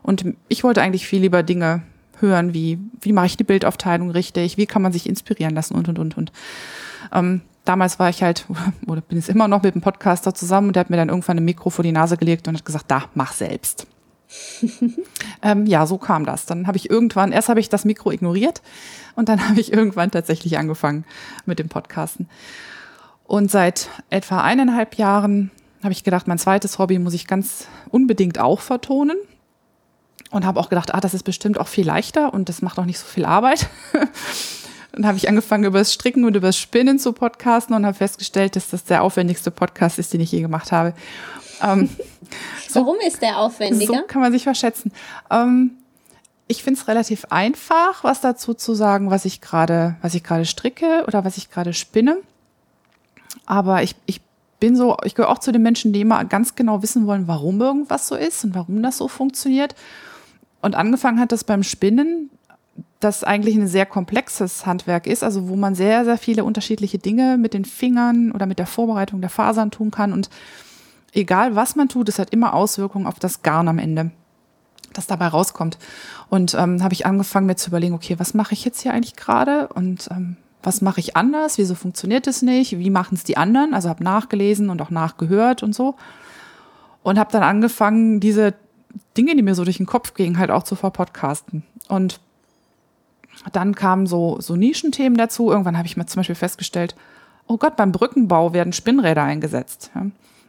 Und 0.03 0.25
ich 0.47 0.63
wollte 0.63 0.81
eigentlich 0.81 1.07
viel 1.07 1.21
lieber 1.21 1.43
Dinge 1.43 1.83
hören, 2.19 2.53
wie, 2.53 2.79
wie 3.01 3.13
mache 3.13 3.27
ich 3.27 3.37
die 3.37 3.43
Bildaufteilung 3.43 4.11
richtig, 4.11 4.57
wie 4.57 4.65
kann 4.65 4.81
man 4.81 4.91
sich 4.91 5.07
inspirieren 5.07 5.55
lassen 5.55 5.75
und, 5.75 5.89
und, 5.89 5.99
und, 5.99 6.17
und. 6.17 6.31
Ähm, 7.11 7.41
damals 7.65 7.99
war 7.99 8.09
ich 8.09 8.23
halt, 8.23 8.45
oder 8.87 9.01
bin 9.01 9.17
es 9.17 9.29
immer 9.29 9.47
noch 9.47 9.63
mit 9.63 9.73
einem 9.73 9.81
Podcaster 9.81 10.33
zusammen 10.33 10.67
und 10.67 10.75
der 10.75 10.81
hat 10.81 10.89
mir 10.89 10.97
dann 10.97 11.09
irgendwann 11.09 11.37
ein 11.37 11.45
Mikro 11.45 11.69
vor 11.69 11.83
die 11.83 11.91
Nase 11.91 12.17
gelegt 12.17 12.47
und 12.47 12.55
hat 12.55 12.65
gesagt, 12.65 12.85
da, 12.89 13.05
mach 13.15 13.33
selbst. 13.33 13.87
ähm, 15.41 15.65
ja, 15.65 15.85
so 15.85 15.97
kam 15.97 16.25
das. 16.25 16.45
Dann 16.45 16.67
habe 16.67 16.77
ich 16.77 16.89
irgendwann, 16.89 17.31
erst 17.31 17.49
habe 17.49 17.59
ich 17.59 17.69
das 17.69 17.85
Mikro 17.85 18.11
ignoriert 18.11 18.61
und 19.15 19.29
dann 19.29 19.47
habe 19.49 19.59
ich 19.59 19.73
irgendwann 19.73 20.11
tatsächlich 20.11 20.57
angefangen 20.57 21.05
mit 21.45 21.59
dem 21.59 21.69
Podcasten. 21.69 22.29
Und 23.25 23.49
seit 23.49 23.89
etwa 24.09 24.41
eineinhalb 24.41 24.95
Jahren 24.95 25.51
habe 25.83 25.93
ich 25.93 26.03
gedacht, 26.03 26.27
mein 26.27 26.37
zweites 26.37 26.79
Hobby 26.79 26.99
muss 26.99 27.13
ich 27.13 27.27
ganz 27.27 27.67
unbedingt 27.89 28.39
auch 28.39 28.59
vertonen. 28.59 29.17
Und 30.29 30.45
habe 30.45 30.61
auch 30.61 30.69
gedacht, 30.69 30.93
ah, 30.93 31.01
das 31.01 31.13
ist 31.13 31.23
bestimmt 31.23 31.59
auch 31.59 31.67
viel 31.67 31.85
leichter 31.85 32.33
und 32.33 32.47
das 32.47 32.61
macht 32.61 32.79
auch 32.79 32.85
nicht 32.85 32.99
so 32.99 33.05
viel 33.05 33.25
Arbeit. 33.25 33.67
Dann 34.93 35.05
habe 35.05 35.17
ich 35.17 35.27
angefangen, 35.27 35.65
über 35.65 35.79
das 35.79 35.93
Stricken 35.93 36.23
und 36.23 36.35
über 36.35 36.47
das 36.47 36.57
Spinnen 36.57 36.99
zu 36.99 37.11
podcasten 37.11 37.75
und 37.75 37.85
habe 37.85 37.97
festgestellt, 37.97 38.55
dass 38.55 38.69
das 38.69 38.85
der 38.85 39.03
aufwendigste 39.03 39.51
Podcast 39.51 39.99
ist, 39.99 40.13
den 40.13 40.21
ich 40.21 40.31
je 40.31 40.41
gemacht 40.41 40.71
habe. 40.71 40.93
Ähm, 41.61 41.89
Warum 42.73 42.97
ist 43.05 43.21
der 43.21 43.37
aufwendiger? 43.37 43.93
So 43.93 44.01
kann 44.07 44.21
man 44.21 44.31
sich 44.31 44.43
verschätzen. 44.43 44.91
Ähm, 45.29 45.71
ich 46.47 46.63
finde 46.63 46.79
es 46.79 46.87
relativ 46.87 47.25
einfach, 47.29 48.03
was 48.03 48.21
dazu 48.21 48.53
zu 48.53 48.73
sagen, 48.73 49.09
was 49.09 49.25
ich 49.25 49.41
gerade, 49.41 49.95
was 50.01 50.15
ich 50.15 50.23
gerade 50.23 50.45
stricke 50.45 51.05
oder 51.07 51.23
was 51.23 51.37
ich 51.37 51.49
gerade 51.49 51.73
spinne. 51.73 52.17
Aber 53.45 53.83
ich, 53.83 53.95
ich 54.05 54.21
bin 54.59 54.75
so, 54.75 54.97
ich 55.03 55.15
gehöre 55.15 55.31
auch 55.31 55.39
zu 55.39 55.51
den 55.51 55.61
Menschen, 55.61 55.93
die 55.93 56.01
immer 56.01 56.23
ganz 56.25 56.55
genau 56.55 56.83
wissen 56.83 57.07
wollen, 57.07 57.27
warum 57.27 57.61
irgendwas 57.61 58.07
so 58.07 58.15
ist 58.15 58.43
und 58.43 58.53
warum 58.53 58.83
das 58.83 58.97
so 58.97 59.07
funktioniert. 59.07 59.75
Und 60.61 60.75
angefangen 60.75 61.19
hat 61.19 61.31
das 61.31 61.43
beim 61.43 61.63
Spinnen, 61.63 62.29
das 62.99 63.23
eigentlich 63.23 63.55
ein 63.55 63.67
sehr 63.67 63.85
komplexes 63.85 64.65
Handwerk 64.65 65.07
ist, 65.07 65.23
also 65.23 65.49
wo 65.49 65.55
man 65.55 65.73
sehr, 65.73 66.05
sehr 66.05 66.17
viele 66.17 66.43
unterschiedliche 66.43 66.99
Dinge 66.99 67.37
mit 67.37 67.53
den 67.53 67.65
Fingern 67.65 68.31
oder 68.31 68.45
mit 68.45 68.59
der 68.59 68.67
Vorbereitung 68.67 69.21
der 69.21 69.29
Fasern 69.29 69.71
tun 69.71 69.89
kann. 69.89 70.13
Und 70.13 70.29
egal 71.13 71.55
was 71.55 71.75
man 71.75 71.89
tut, 71.89 72.09
es 72.09 72.19
hat 72.19 72.31
immer 72.31 72.53
Auswirkungen 72.53 73.07
auf 73.07 73.19
das 73.19 73.41
Garn 73.41 73.67
am 73.67 73.79
Ende, 73.79 74.11
das 74.93 75.07
dabei 75.07 75.27
rauskommt. 75.27 75.77
Und 76.29 76.53
ähm, 76.53 76.83
habe 76.83 76.93
ich 76.93 77.05
angefangen 77.05 77.47
mir 77.47 77.55
zu 77.55 77.69
überlegen, 77.69 77.93
okay, 77.93 78.17
was 78.19 78.33
mache 78.33 78.53
ich 78.53 78.65
jetzt 78.65 78.81
hier 78.81 78.93
eigentlich 78.93 79.15
gerade 79.15 79.67
und 79.69 80.09
ähm, 80.11 80.37
was 80.63 80.81
mache 80.81 80.99
ich 80.99 81.15
anders? 81.15 81.57
Wieso 81.57 81.75
funktioniert 81.75 82.27
es 82.27 82.41
nicht? 82.41 82.77
Wie 82.77 82.89
machen 82.89 83.15
es 83.15 83.23
die 83.23 83.37
anderen? 83.37 83.73
Also 83.73 83.89
habe 83.89 84.03
nachgelesen 84.03 84.69
und 84.69 84.81
auch 84.81 84.91
nachgehört 84.91 85.63
und 85.63 85.73
so. 85.73 85.95
Und 87.03 87.17
habe 87.17 87.31
dann 87.31 87.41
angefangen, 87.41 88.19
diese 88.19 88.53
Dinge, 89.17 89.35
die 89.35 89.41
mir 89.41 89.55
so 89.55 89.63
durch 89.63 89.77
den 89.77 89.87
Kopf 89.87 90.13
gingen, 90.13 90.37
halt 90.37 90.51
auch 90.51 90.63
zu 90.63 90.75
verpodcasten. 90.75 91.63
Und 91.87 92.19
dann 93.51 93.73
kamen 93.73 94.05
so, 94.05 94.39
so 94.39 94.55
Nischenthemen 94.55 95.17
dazu. 95.17 95.49
Irgendwann 95.49 95.77
habe 95.77 95.87
ich 95.87 95.97
mir 95.97 96.05
zum 96.05 96.19
Beispiel 96.19 96.35
festgestellt, 96.35 96.95
oh 97.47 97.57
Gott, 97.57 97.75
beim 97.75 97.91
Brückenbau 97.91 98.53
werden 98.53 98.71
Spinnräder 98.71 99.23
eingesetzt. 99.23 99.91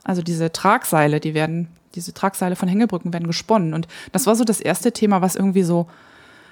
Also 0.05 0.23
diese 0.23 0.53
Tragseile, 0.53 1.21
die 1.21 1.35
werden, 1.35 1.69
diese 1.95 2.13
Tragseile 2.13 2.57
von 2.57 2.69
Hängebrücken 2.69 3.13
werden 3.13 3.27
gesponnen. 3.27 3.75
Und 3.75 3.87
das 4.13 4.27
war 4.27 4.35
so 4.35 4.45
das 4.45 4.61
erste 4.61 4.93
Thema, 4.93 5.23
was 5.23 5.37
irgendwie 5.37 5.63
so, 5.63 5.87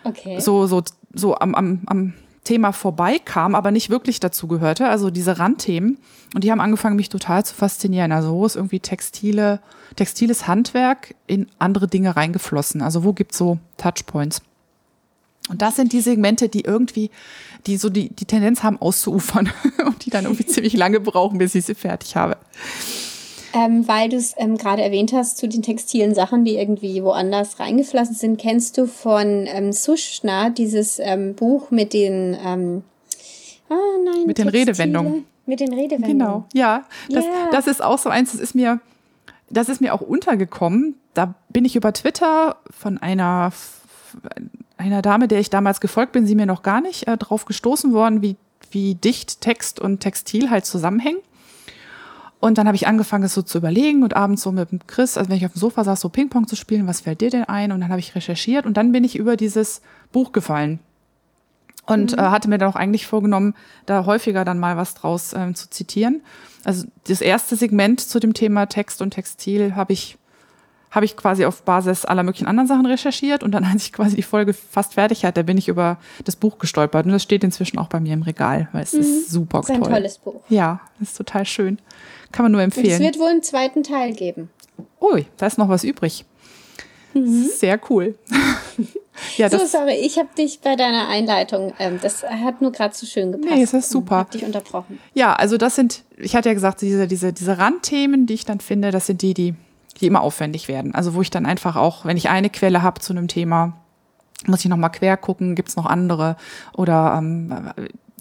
okay. 0.05 0.39
so, 0.41 0.67
so, 0.67 0.83
so 1.13 1.37
am, 1.37 1.55
am, 1.55 1.83
am 1.87 2.15
Thema 2.45 2.73
vorbeikam, 2.73 3.55
aber 3.55 3.71
nicht 3.71 3.91
wirklich 3.91 4.19
dazu 4.21 4.49
gehörte. 4.49 4.89
Also 4.89 5.11
diese 5.11 5.39
Randthemen. 5.39 5.99
Und 6.35 6.45
die 6.45 6.51
haben 6.51 6.61
angefangen, 6.61 6.97
mich 6.97 7.09
total 7.09 7.45
zu 7.45 7.55
faszinieren. 7.55 8.13
Also 8.13 8.33
wo 8.33 8.47
ist 8.47 8.57
irgendwie 8.57 8.81
textile, 8.81 9.61
textiles 9.97 10.47
Handwerk 10.47 11.15
in 11.27 11.49
andere 11.59 11.89
Dinge 11.89 12.17
reingeflossen? 12.17 12.83
Also 12.83 13.05
wo 13.05 13.13
gibt's 13.13 13.37
so 13.37 13.59
Touchpoints? 13.77 14.43
Und 15.49 15.63
das 15.63 15.77
sind 15.77 15.93
die 15.93 16.01
Segmente, 16.01 16.49
die 16.49 16.61
irgendwie, 16.61 17.11
die 17.67 17.77
so 17.77 17.91
die, 17.91 18.11
die 18.11 18.25
Tendenz 18.25 18.63
haben, 18.63 18.81
auszuufern 18.81 19.51
und 19.87 20.05
die 20.07 20.11
dann 20.11 20.25
irgendwie 20.25 20.47
ziemlich 20.47 20.75
lange 20.75 21.01
brauchen, 21.01 21.39
bis 21.39 21.55
ich 21.55 21.65
sie 21.65 21.75
fertig 21.75 22.17
habe. 22.17 22.37
Ähm, 23.53 23.89
weil 23.89 24.09
du 24.09 24.17
es 24.17 24.35
ähm, 24.37 24.57
gerade 24.57 24.83
erwähnt 24.83 25.13
hast, 25.13 25.39
zu 25.39 25.49
den 25.49 25.63
textilen 25.63 26.15
Sachen, 26.15 26.45
die 26.45 26.57
irgendwie 26.57 27.03
woanders 27.03 27.59
reingeflossen 27.59 28.15
sind, 28.15 28.41
kennst 28.41 28.79
du 28.79 28.87
von 28.87 29.47
ähm, 29.47 29.73
Sushna 29.73 30.51
dieses 30.51 30.99
ähm, 31.01 31.35
Buch 31.35 31.71
mit 31.71 31.93
den, 31.93 32.37
ähm, 32.45 32.83
ah 33.69 33.75
nein, 34.05 34.27
mit 34.27 34.37
Textile, 34.37 34.65
den 34.65 34.69
Redewendungen. 34.69 35.27
Mit 35.47 35.61
den 35.61 35.75
Redewendungen. 35.75 36.19
Genau, 36.19 36.45
ja. 36.53 36.85
Das, 37.09 37.25
yeah. 37.25 37.49
das 37.51 37.67
ist 37.67 37.83
auch 37.83 37.99
so 37.99 38.09
eins, 38.09 38.33
das 38.33 38.41
ist 38.41 38.55
mir, 38.55 38.81
das 39.49 39.69
ist 39.69 39.81
mir 39.81 39.95
auch 39.95 40.01
untergekommen. 40.01 40.95
Da 41.15 41.35
bin 41.49 41.65
ich 41.65 41.75
über 41.75 41.93
Twitter 41.93 42.57
von 42.71 42.99
einer 42.99 43.53
einer 44.81 45.03
Dame, 45.03 45.29
der 45.29 45.41
ich 45.41 45.51
damals 45.51 45.81
gefolgt 45.81 46.13
bin, 46.13 46.27
sie 46.27 46.35
mir 46.35 46.47
noch 46.47 46.63
gar 46.63 46.81
nicht 46.81 47.07
äh, 47.07 47.17
drauf 47.17 47.45
gestoßen 47.45 47.93
worden, 47.93 48.23
wie, 48.23 48.37
wie 48.71 48.95
dicht 48.95 49.41
Text 49.41 49.79
und 49.79 50.01
Textil 50.01 50.51
halt 50.51 50.65
zusammenhängen. 50.65 51.21
Und 52.41 52.57
dann 52.57 52.67
habe 52.67 52.75
ich 52.75 52.87
angefangen, 52.87 53.25
es 53.25 53.35
so 53.35 53.43
zu 53.43 53.59
überlegen 53.59 54.03
und 54.03 54.17
abends 54.17 54.43
so 54.43 54.51
mit 54.51 54.71
dem 54.71 54.81
Chris, 54.87 55.19
also 55.19 55.29
wenn 55.29 55.37
ich 55.37 55.45
auf 55.45 55.53
dem 55.53 55.61
Sofa 55.61 55.85
saß, 55.85 56.01
so 56.01 56.09
Ping-Pong 56.09 56.49
zu 56.49 56.57
spielen, 56.57 56.87
was 56.87 57.03
fällt 57.03 57.21
dir 57.21 57.29
denn 57.29 57.45
ein? 57.45 57.71
Und 57.71 57.83
dann 57.83 57.91
habe 57.91 58.01
ich 58.01 58.15
recherchiert 58.15 58.65
und 58.65 58.79
dann 58.79 58.93
bin 58.93 59.05
ich 59.05 59.17
über 59.17 59.37
dieses 59.37 59.83
Buch 60.11 60.33
gefallen. 60.33 60.81
Und 61.85 62.13
mhm. 62.13 62.19
äh, 62.19 62.23
hatte 62.23 62.49
mir 62.49 62.57
dann 62.57 62.71
auch 62.71 62.77
eigentlich 62.77 63.07
vorgenommen, 63.07 63.55
da 63.85 64.07
häufiger 64.07 64.47
dann 64.47 64.59
mal 64.59 64.79
was 64.79 64.95
draus 64.95 65.35
äh, 65.35 65.53
zu 65.53 65.69
zitieren. 65.69 66.23
Also 66.65 66.87
das 67.09 67.21
erste 67.21 67.57
Segment 67.57 68.01
zu 68.01 68.21
dem 68.21 68.33
Thema 68.33 68.67
Text 68.67 69.03
und 69.03 69.11
Textil 69.11 69.77
habe 69.77 69.93
ich 69.93 70.17
habe 70.91 71.05
ich 71.05 71.17
quasi 71.17 71.45
auf 71.45 71.63
Basis 71.63 72.05
aller 72.05 72.25
möglichen 72.25 72.49
anderen 72.49 72.67
Sachen 72.67 72.85
recherchiert 72.85 73.45
und 73.45 73.53
dann, 73.53 73.65
als 73.73 73.85
ich 73.85 73.93
quasi 73.93 74.17
die 74.17 74.23
Folge 74.23 74.55
fast 74.55 74.95
fertig 74.95 75.25
hatte, 75.25 75.45
bin 75.45 75.57
ich 75.57 75.69
über 75.69 75.99
das 76.25 76.37
Buch 76.37 76.59
gestolpert 76.59 77.07
und 77.07 77.13
das 77.13 77.23
steht 77.23 77.45
inzwischen 77.45 77.79
auch 77.79 77.89
bei 77.89 78.01
mir 78.01 78.15
im 78.15 78.23
Regal, 78.23 78.69
weil 78.73 78.83
es 78.83 78.93
mhm. 78.93 79.01
ist 79.01 79.31
super 79.31 79.61
toll. 79.61 79.69
Das 79.69 79.77
ist 79.77 79.87
ein 79.87 79.93
tolles 79.93 80.19
Buch. 80.19 80.43
Ja, 80.49 80.81
ist 81.01 81.17
total 81.17 81.47
schön. 81.47 81.79
Kann 82.33 82.45
man 82.45 82.53
nur 82.53 82.63
empfehlen. 82.63 82.87
Und 82.87 82.93
es 82.93 83.01
wird 83.01 83.19
wohl 83.19 83.29
einen 83.29 83.43
zweiten 83.43 83.83
Teil 83.83 84.13
geben. 84.13 84.51
Ui, 85.01 85.27
da 85.37 85.47
ist 85.47 85.59
noch 85.59 85.69
was 85.69 85.85
übrig. 85.85 86.25
Mhm. 87.15 87.51
Sehr 87.53 87.81
cool. 87.91 88.17
ja, 89.37 89.51
so, 89.51 89.59
sorry, 89.67 89.95
ich 89.95 90.19
habe 90.19 90.29
dich 90.39 90.61
bei 90.61 90.77
deiner 90.77 91.09
Einleitung, 91.09 91.73
ähm, 91.79 91.99
das 92.01 92.23
hat 92.23 92.63
nur 92.63 92.71
gerade 92.71 92.95
so 92.95 93.05
schön 93.07 93.33
gepasst. 93.33 93.53
Nee, 93.53 93.63
es 93.63 93.75
ist 93.75 93.91
super. 93.91 94.15
Ich 94.15 94.19
habe 94.19 94.31
dich 94.31 94.45
unterbrochen. 94.45 95.01
Ja, 95.15 95.35
also 95.35 95.57
das 95.57 95.75
sind, 95.75 96.05
ich 96.17 96.37
hatte 96.37 96.49
ja 96.51 96.55
gesagt, 96.55 96.83
diese, 96.83 97.09
diese, 97.09 97.33
diese 97.33 97.59
Randthemen, 97.59 98.27
die 98.27 98.35
ich 98.35 98.45
dann 98.45 98.61
finde, 98.61 98.93
das 98.93 99.07
sind 99.07 99.23
die, 99.23 99.35
die 99.35 99.55
die 100.01 100.07
immer 100.07 100.23
aufwendig 100.23 100.69
werden. 100.69 100.95
Also 100.95 101.15
wo 101.15 101.23
ich 101.23 101.31
dann 101.31 101.47
einfach 101.47 101.77
auch, 101.77 102.05
wenn 102.05 102.17
ich 102.17 102.29
eine 102.29 102.51
Quelle 102.51 102.83
habe 102.83 103.01
zu 103.01 103.13
einem 103.13 103.29
Thema, 103.29 103.77
muss 104.47 104.61
ich 104.61 104.71
nochmal 104.71 104.91
quer 104.91 105.17
gucken, 105.17 105.55
gibt 105.55 105.69
es 105.69 105.77
noch 105.77 105.87
andere 105.87 106.37
oder 106.75 107.17
ähm, 107.19 107.55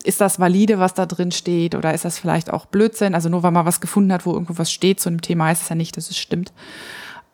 ist 0.04 0.22
das 0.22 0.40
valide, 0.40 0.80
was 0.80 0.94
da 0.94 1.06
drin 1.06 1.32
steht 1.32 1.76
oder 1.76 1.94
ist 1.94 2.06
das 2.06 2.20
vielleicht 2.20 2.52
auch 2.52 2.66
Blödsinn? 2.66 3.16
Also 3.16 3.30
nur 3.30 3.44
weil 3.44 3.52
man 3.52 3.66
was 3.66 3.82
gefunden 3.82 4.14
hat, 4.14 4.26
wo 4.26 4.34
irgendwo 4.34 4.58
was 4.58 4.72
steht 4.72 5.00
zu 5.00 5.10
einem 5.10 5.22
Thema, 5.22 5.46
heißt 5.46 5.64
es 5.64 5.70
ja 5.70 5.76
nicht, 5.76 5.98
dass 5.98 6.10
es 6.10 6.18
stimmt. 6.18 6.54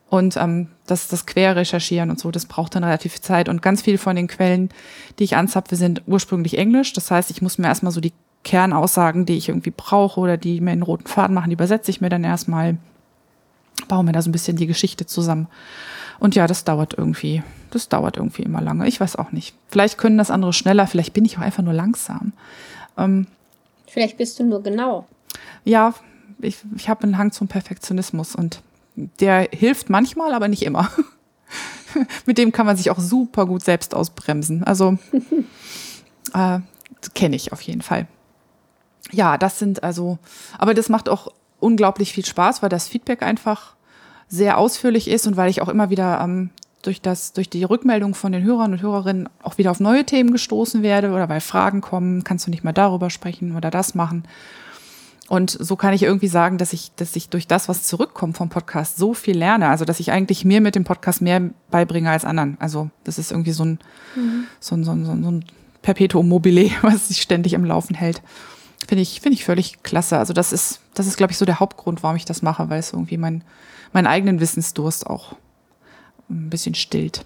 Und 0.08 0.36
ähm, 0.36 0.68
das, 0.86 1.08
das 1.08 1.26
Quer-Recherchieren 1.26 2.10
und 2.10 2.20
so, 2.20 2.30
das 2.30 2.46
braucht 2.46 2.74
dann 2.74 2.84
relativ 2.84 3.12
viel 3.12 3.22
Zeit. 3.22 3.48
Und 3.48 3.62
ganz 3.62 3.82
viele 3.82 3.98
von 3.98 4.14
den 4.14 4.28
Quellen, 4.28 4.70
die 5.18 5.24
ich 5.24 5.36
anzapfe, 5.36 5.74
sind 5.74 6.02
ursprünglich 6.06 6.58
Englisch. 6.58 6.92
Das 6.92 7.10
heißt, 7.10 7.30
ich 7.30 7.42
muss 7.42 7.58
mir 7.58 7.66
erstmal 7.66 7.92
so 7.92 8.00
die 8.00 8.12
Kernaussagen, 8.44 9.26
die 9.26 9.36
ich 9.36 9.48
irgendwie 9.48 9.72
brauche 9.76 10.20
oder 10.20 10.36
die 10.36 10.60
mir 10.60 10.70
einen 10.70 10.82
roten 10.82 11.08
Faden 11.08 11.34
machen, 11.34 11.50
die 11.50 11.54
übersetze 11.54 11.90
ich 11.90 12.00
mir 12.00 12.08
dann 12.08 12.22
erstmal 12.22 12.76
bauen 13.88 14.06
wir 14.06 14.12
da 14.12 14.22
so 14.22 14.28
ein 14.28 14.32
bisschen 14.32 14.56
die 14.56 14.66
Geschichte 14.66 15.06
zusammen. 15.06 15.48
Und 16.18 16.34
ja, 16.34 16.46
das 16.46 16.64
dauert 16.64 16.94
irgendwie, 16.96 17.42
das 17.70 17.88
dauert 17.88 18.16
irgendwie 18.16 18.42
immer 18.42 18.60
lange. 18.60 18.86
Ich 18.88 19.00
weiß 19.00 19.16
auch 19.16 19.32
nicht. 19.32 19.54
Vielleicht 19.68 19.98
können 19.98 20.18
das 20.18 20.30
andere 20.30 20.52
schneller, 20.52 20.86
vielleicht 20.86 21.12
bin 21.12 21.24
ich 21.24 21.38
auch 21.38 21.42
einfach 21.42 21.62
nur 21.62 21.74
langsam. 21.74 22.32
Ähm, 22.96 23.26
vielleicht 23.86 24.16
bist 24.16 24.38
du 24.38 24.44
nur 24.44 24.62
genau. 24.62 25.06
Ja, 25.64 25.94
ich, 26.40 26.58
ich 26.76 26.88
habe 26.88 27.04
einen 27.04 27.18
Hang 27.18 27.32
zum 27.32 27.48
Perfektionismus 27.48 28.34
und 28.34 28.62
der 28.96 29.48
hilft 29.52 29.90
manchmal, 29.90 30.32
aber 30.32 30.48
nicht 30.48 30.64
immer. 30.64 30.90
Mit 32.26 32.38
dem 32.38 32.52
kann 32.52 32.66
man 32.66 32.76
sich 32.76 32.90
auch 32.90 32.98
super 32.98 33.46
gut 33.46 33.62
selbst 33.62 33.94
ausbremsen. 33.94 34.64
Also 34.64 34.98
äh, 36.34 36.60
kenne 37.14 37.36
ich 37.36 37.52
auf 37.52 37.60
jeden 37.62 37.82
Fall. 37.82 38.06
Ja, 39.12 39.38
das 39.38 39.58
sind 39.58 39.82
also, 39.82 40.18
aber 40.58 40.74
das 40.74 40.88
macht 40.88 41.08
auch 41.08 41.32
unglaublich 41.60 42.12
viel 42.12 42.24
Spaß, 42.24 42.62
weil 42.62 42.68
das 42.68 42.88
Feedback 42.88 43.22
einfach 43.22 43.75
sehr 44.28 44.58
ausführlich 44.58 45.08
ist 45.08 45.26
und 45.26 45.36
weil 45.36 45.50
ich 45.50 45.62
auch 45.62 45.68
immer 45.68 45.90
wieder 45.90 46.20
ähm, 46.20 46.50
durch 46.82 47.00
das, 47.00 47.32
durch 47.32 47.50
die 47.50 47.64
Rückmeldung 47.64 48.14
von 48.14 48.32
den 48.32 48.42
Hörern 48.42 48.72
und 48.72 48.82
Hörerinnen 48.82 49.28
auch 49.42 49.58
wieder 49.58 49.70
auf 49.70 49.80
neue 49.80 50.04
Themen 50.04 50.32
gestoßen 50.32 50.82
werde 50.82 51.10
oder 51.10 51.28
weil 51.28 51.40
Fragen 51.40 51.80
kommen, 51.80 52.24
kannst 52.24 52.46
du 52.46 52.50
nicht 52.50 52.64
mal 52.64 52.72
darüber 52.72 53.10
sprechen 53.10 53.56
oder 53.56 53.70
das 53.70 53.94
machen. 53.94 54.24
Und 55.28 55.50
so 55.50 55.74
kann 55.74 55.92
ich 55.92 56.04
irgendwie 56.04 56.28
sagen, 56.28 56.56
dass 56.56 56.72
ich, 56.72 56.92
dass 56.94 57.16
ich 57.16 57.28
durch 57.28 57.48
das, 57.48 57.68
was 57.68 57.82
zurückkommt 57.82 58.36
vom 58.36 58.48
Podcast, 58.48 58.96
so 58.96 59.12
viel 59.12 59.36
lerne. 59.36 59.68
Also, 59.68 59.84
dass 59.84 59.98
ich 59.98 60.12
eigentlich 60.12 60.44
mir 60.44 60.60
mit 60.60 60.76
dem 60.76 60.84
Podcast 60.84 61.20
mehr 61.20 61.50
beibringe 61.68 62.10
als 62.10 62.24
anderen. 62.24 62.56
Also, 62.60 62.90
das 63.02 63.18
ist 63.18 63.32
irgendwie 63.32 63.50
so 63.50 63.64
ein, 63.64 63.80
mhm. 64.14 64.44
so 64.60 64.76
ein, 64.76 64.84
so 64.84 64.92
ein, 64.92 65.04
so 65.04 65.12
ein 65.12 65.44
Perpetuum 65.82 66.28
mobile, 66.28 66.70
was 66.82 67.08
sich 67.08 67.20
ständig 67.20 67.56
am 67.56 67.64
Laufen 67.64 67.94
hält. 67.94 68.22
Finde 68.86 69.02
ich, 69.02 69.20
finde 69.20 69.34
ich 69.34 69.44
völlig 69.44 69.82
klasse. 69.82 70.18
Also 70.18 70.32
das 70.32 70.52
ist, 70.52 70.80
das 70.94 71.06
ist, 71.06 71.16
glaube 71.16 71.32
ich, 71.32 71.38
so 71.38 71.44
der 71.44 71.58
Hauptgrund, 71.58 72.02
warum 72.02 72.16
ich 72.16 72.24
das 72.24 72.42
mache, 72.42 72.68
weil 72.68 72.78
es 72.78 72.92
irgendwie 72.92 73.16
mein, 73.16 73.42
meinen 73.96 74.06
eigenen 74.06 74.40
Wissensdurst 74.40 75.06
auch 75.06 75.36
ein 76.28 76.50
bisschen 76.50 76.74
stillt. 76.74 77.24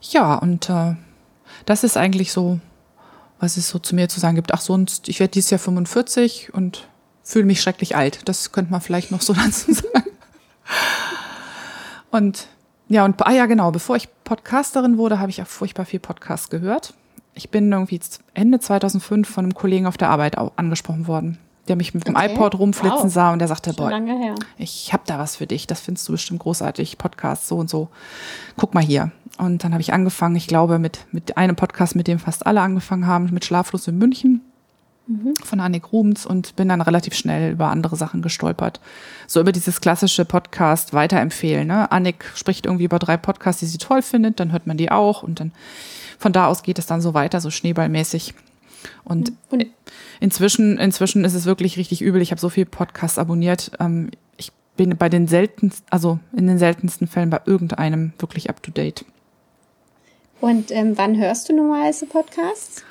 ja, 0.00 0.34
und 0.34 0.68
äh, 0.68 0.96
das 1.66 1.84
ist 1.84 1.96
eigentlich 1.96 2.32
so, 2.32 2.58
was 3.38 3.56
es 3.56 3.68
so 3.68 3.78
zu 3.78 3.94
mir 3.94 4.08
zu 4.08 4.18
sagen 4.18 4.34
gibt. 4.34 4.52
Ach, 4.52 4.60
sonst, 4.60 5.08
ich 5.08 5.20
werde 5.20 5.30
dieses 5.30 5.50
Jahr 5.50 5.60
45 5.60 6.52
und 6.52 6.88
fühle 7.22 7.44
mich 7.44 7.60
schrecklich 7.60 7.94
alt. 7.94 8.28
Das 8.28 8.50
könnte 8.50 8.72
man 8.72 8.80
vielleicht 8.80 9.12
noch 9.12 9.20
so 9.20 9.32
dazu 9.34 9.72
sagen. 9.72 10.10
Und 12.10 12.48
ja, 12.88 13.04
und 13.04 13.24
ah 13.24 13.30
ja, 13.30 13.46
genau, 13.46 13.70
bevor 13.70 13.94
ich 13.94 14.08
Podcasterin 14.24 14.98
wurde, 14.98 15.20
habe 15.20 15.30
ich 15.30 15.40
auch 15.40 15.46
furchtbar 15.46 15.84
viel 15.84 16.00
Podcast 16.00 16.50
gehört. 16.50 16.92
Ich 17.34 17.50
bin 17.50 17.70
irgendwie 17.70 18.00
Ende 18.34 18.58
2005 18.58 19.28
von 19.28 19.44
einem 19.44 19.54
Kollegen 19.54 19.86
auf 19.86 19.96
der 19.96 20.10
Arbeit 20.10 20.36
angesprochen 20.36 21.06
worden, 21.06 21.38
der 21.68 21.76
mich 21.76 21.94
mit 21.94 22.06
dem 22.06 22.16
okay. 22.16 22.32
iPod 22.32 22.58
rumflitzen 22.58 23.04
wow. 23.04 23.12
sah 23.12 23.32
und 23.32 23.38
der 23.38 23.48
sagte, 23.48 23.72
boah, 23.72 23.90
ich 24.56 24.92
habe 24.92 25.02
da 25.06 25.18
was 25.18 25.36
für 25.36 25.46
dich, 25.46 25.66
das 25.66 25.80
findest 25.80 26.08
du 26.08 26.12
bestimmt 26.12 26.40
großartig, 26.40 26.98
Podcast 26.98 27.48
so 27.48 27.56
und 27.56 27.68
so. 27.68 27.88
Guck 28.56 28.74
mal 28.74 28.82
hier. 28.82 29.10
Und 29.38 29.64
dann 29.64 29.72
habe 29.72 29.82
ich 29.82 29.92
angefangen, 29.92 30.36
ich 30.36 30.46
glaube, 30.46 30.78
mit, 30.78 31.06
mit 31.12 31.36
einem 31.36 31.56
Podcast, 31.56 31.96
mit 31.96 32.06
dem 32.06 32.18
fast 32.18 32.46
alle 32.46 32.60
angefangen 32.60 33.06
haben, 33.06 33.28
mit 33.32 33.44
Schlaflos 33.44 33.86
in 33.88 33.98
München 33.98 34.40
mhm. 35.06 35.34
von 35.42 35.60
Annik 35.60 35.92
Rubens 35.92 36.26
und 36.26 36.56
bin 36.56 36.68
dann 36.68 36.80
relativ 36.80 37.14
schnell 37.14 37.52
über 37.52 37.68
andere 37.68 37.96
Sachen 37.96 38.22
gestolpert. 38.22 38.80
So 39.26 39.40
über 39.40 39.52
dieses 39.52 39.80
klassische 39.80 40.24
Podcast 40.24 40.92
weiterempfehlen. 40.92 41.66
Ne? 41.66 41.90
Annik 41.90 42.24
spricht 42.34 42.66
irgendwie 42.66 42.84
über 42.84 42.98
drei 42.98 43.16
Podcasts, 43.16 43.60
die 43.60 43.66
sie 43.66 43.78
toll 43.78 44.02
findet, 44.02 44.40
dann 44.40 44.52
hört 44.52 44.66
man 44.66 44.76
die 44.76 44.90
auch 44.90 45.22
und 45.22 45.40
dann 45.40 45.52
von 46.18 46.32
da 46.32 46.46
aus 46.46 46.62
geht 46.62 46.78
es 46.78 46.86
dann 46.86 47.02
so 47.02 47.12
weiter, 47.14 47.40
so 47.40 47.50
schneeballmäßig. 47.50 48.34
Und 49.04 49.32
inzwischen, 50.20 50.78
inzwischen 50.78 51.24
ist 51.24 51.34
es 51.34 51.46
wirklich 51.46 51.76
richtig 51.76 52.02
übel. 52.02 52.20
Ich 52.20 52.30
habe 52.30 52.40
so 52.40 52.48
viel 52.48 52.66
Podcasts 52.66 53.18
abonniert. 53.18 53.72
Ähm, 53.80 54.10
ich 54.36 54.52
bin 54.76 54.96
bei 54.96 55.08
den 55.08 55.28
seltensten, 55.28 55.86
also 55.90 56.18
in 56.36 56.46
den 56.46 56.58
seltensten 56.58 57.06
Fällen 57.06 57.30
bei 57.30 57.40
irgendeinem 57.44 58.12
wirklich 58.18 58.50
up 58.50 58.62
to 58.62 58.70
date. 58.70 59.04
Und 60.40 60.70
ähm, 60.70 60.96
wann 60.96 61.16
hörst 61.16 61.48
du 61.48 61.56
normalerweise 61.56 62.06
Podcasts? 62.06 62.84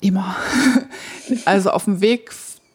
Immer. 0.00 0.36
also 1.44 1.70
auf 1.70 1.84
dem 1.84 2.00
Weg 2.00 2.30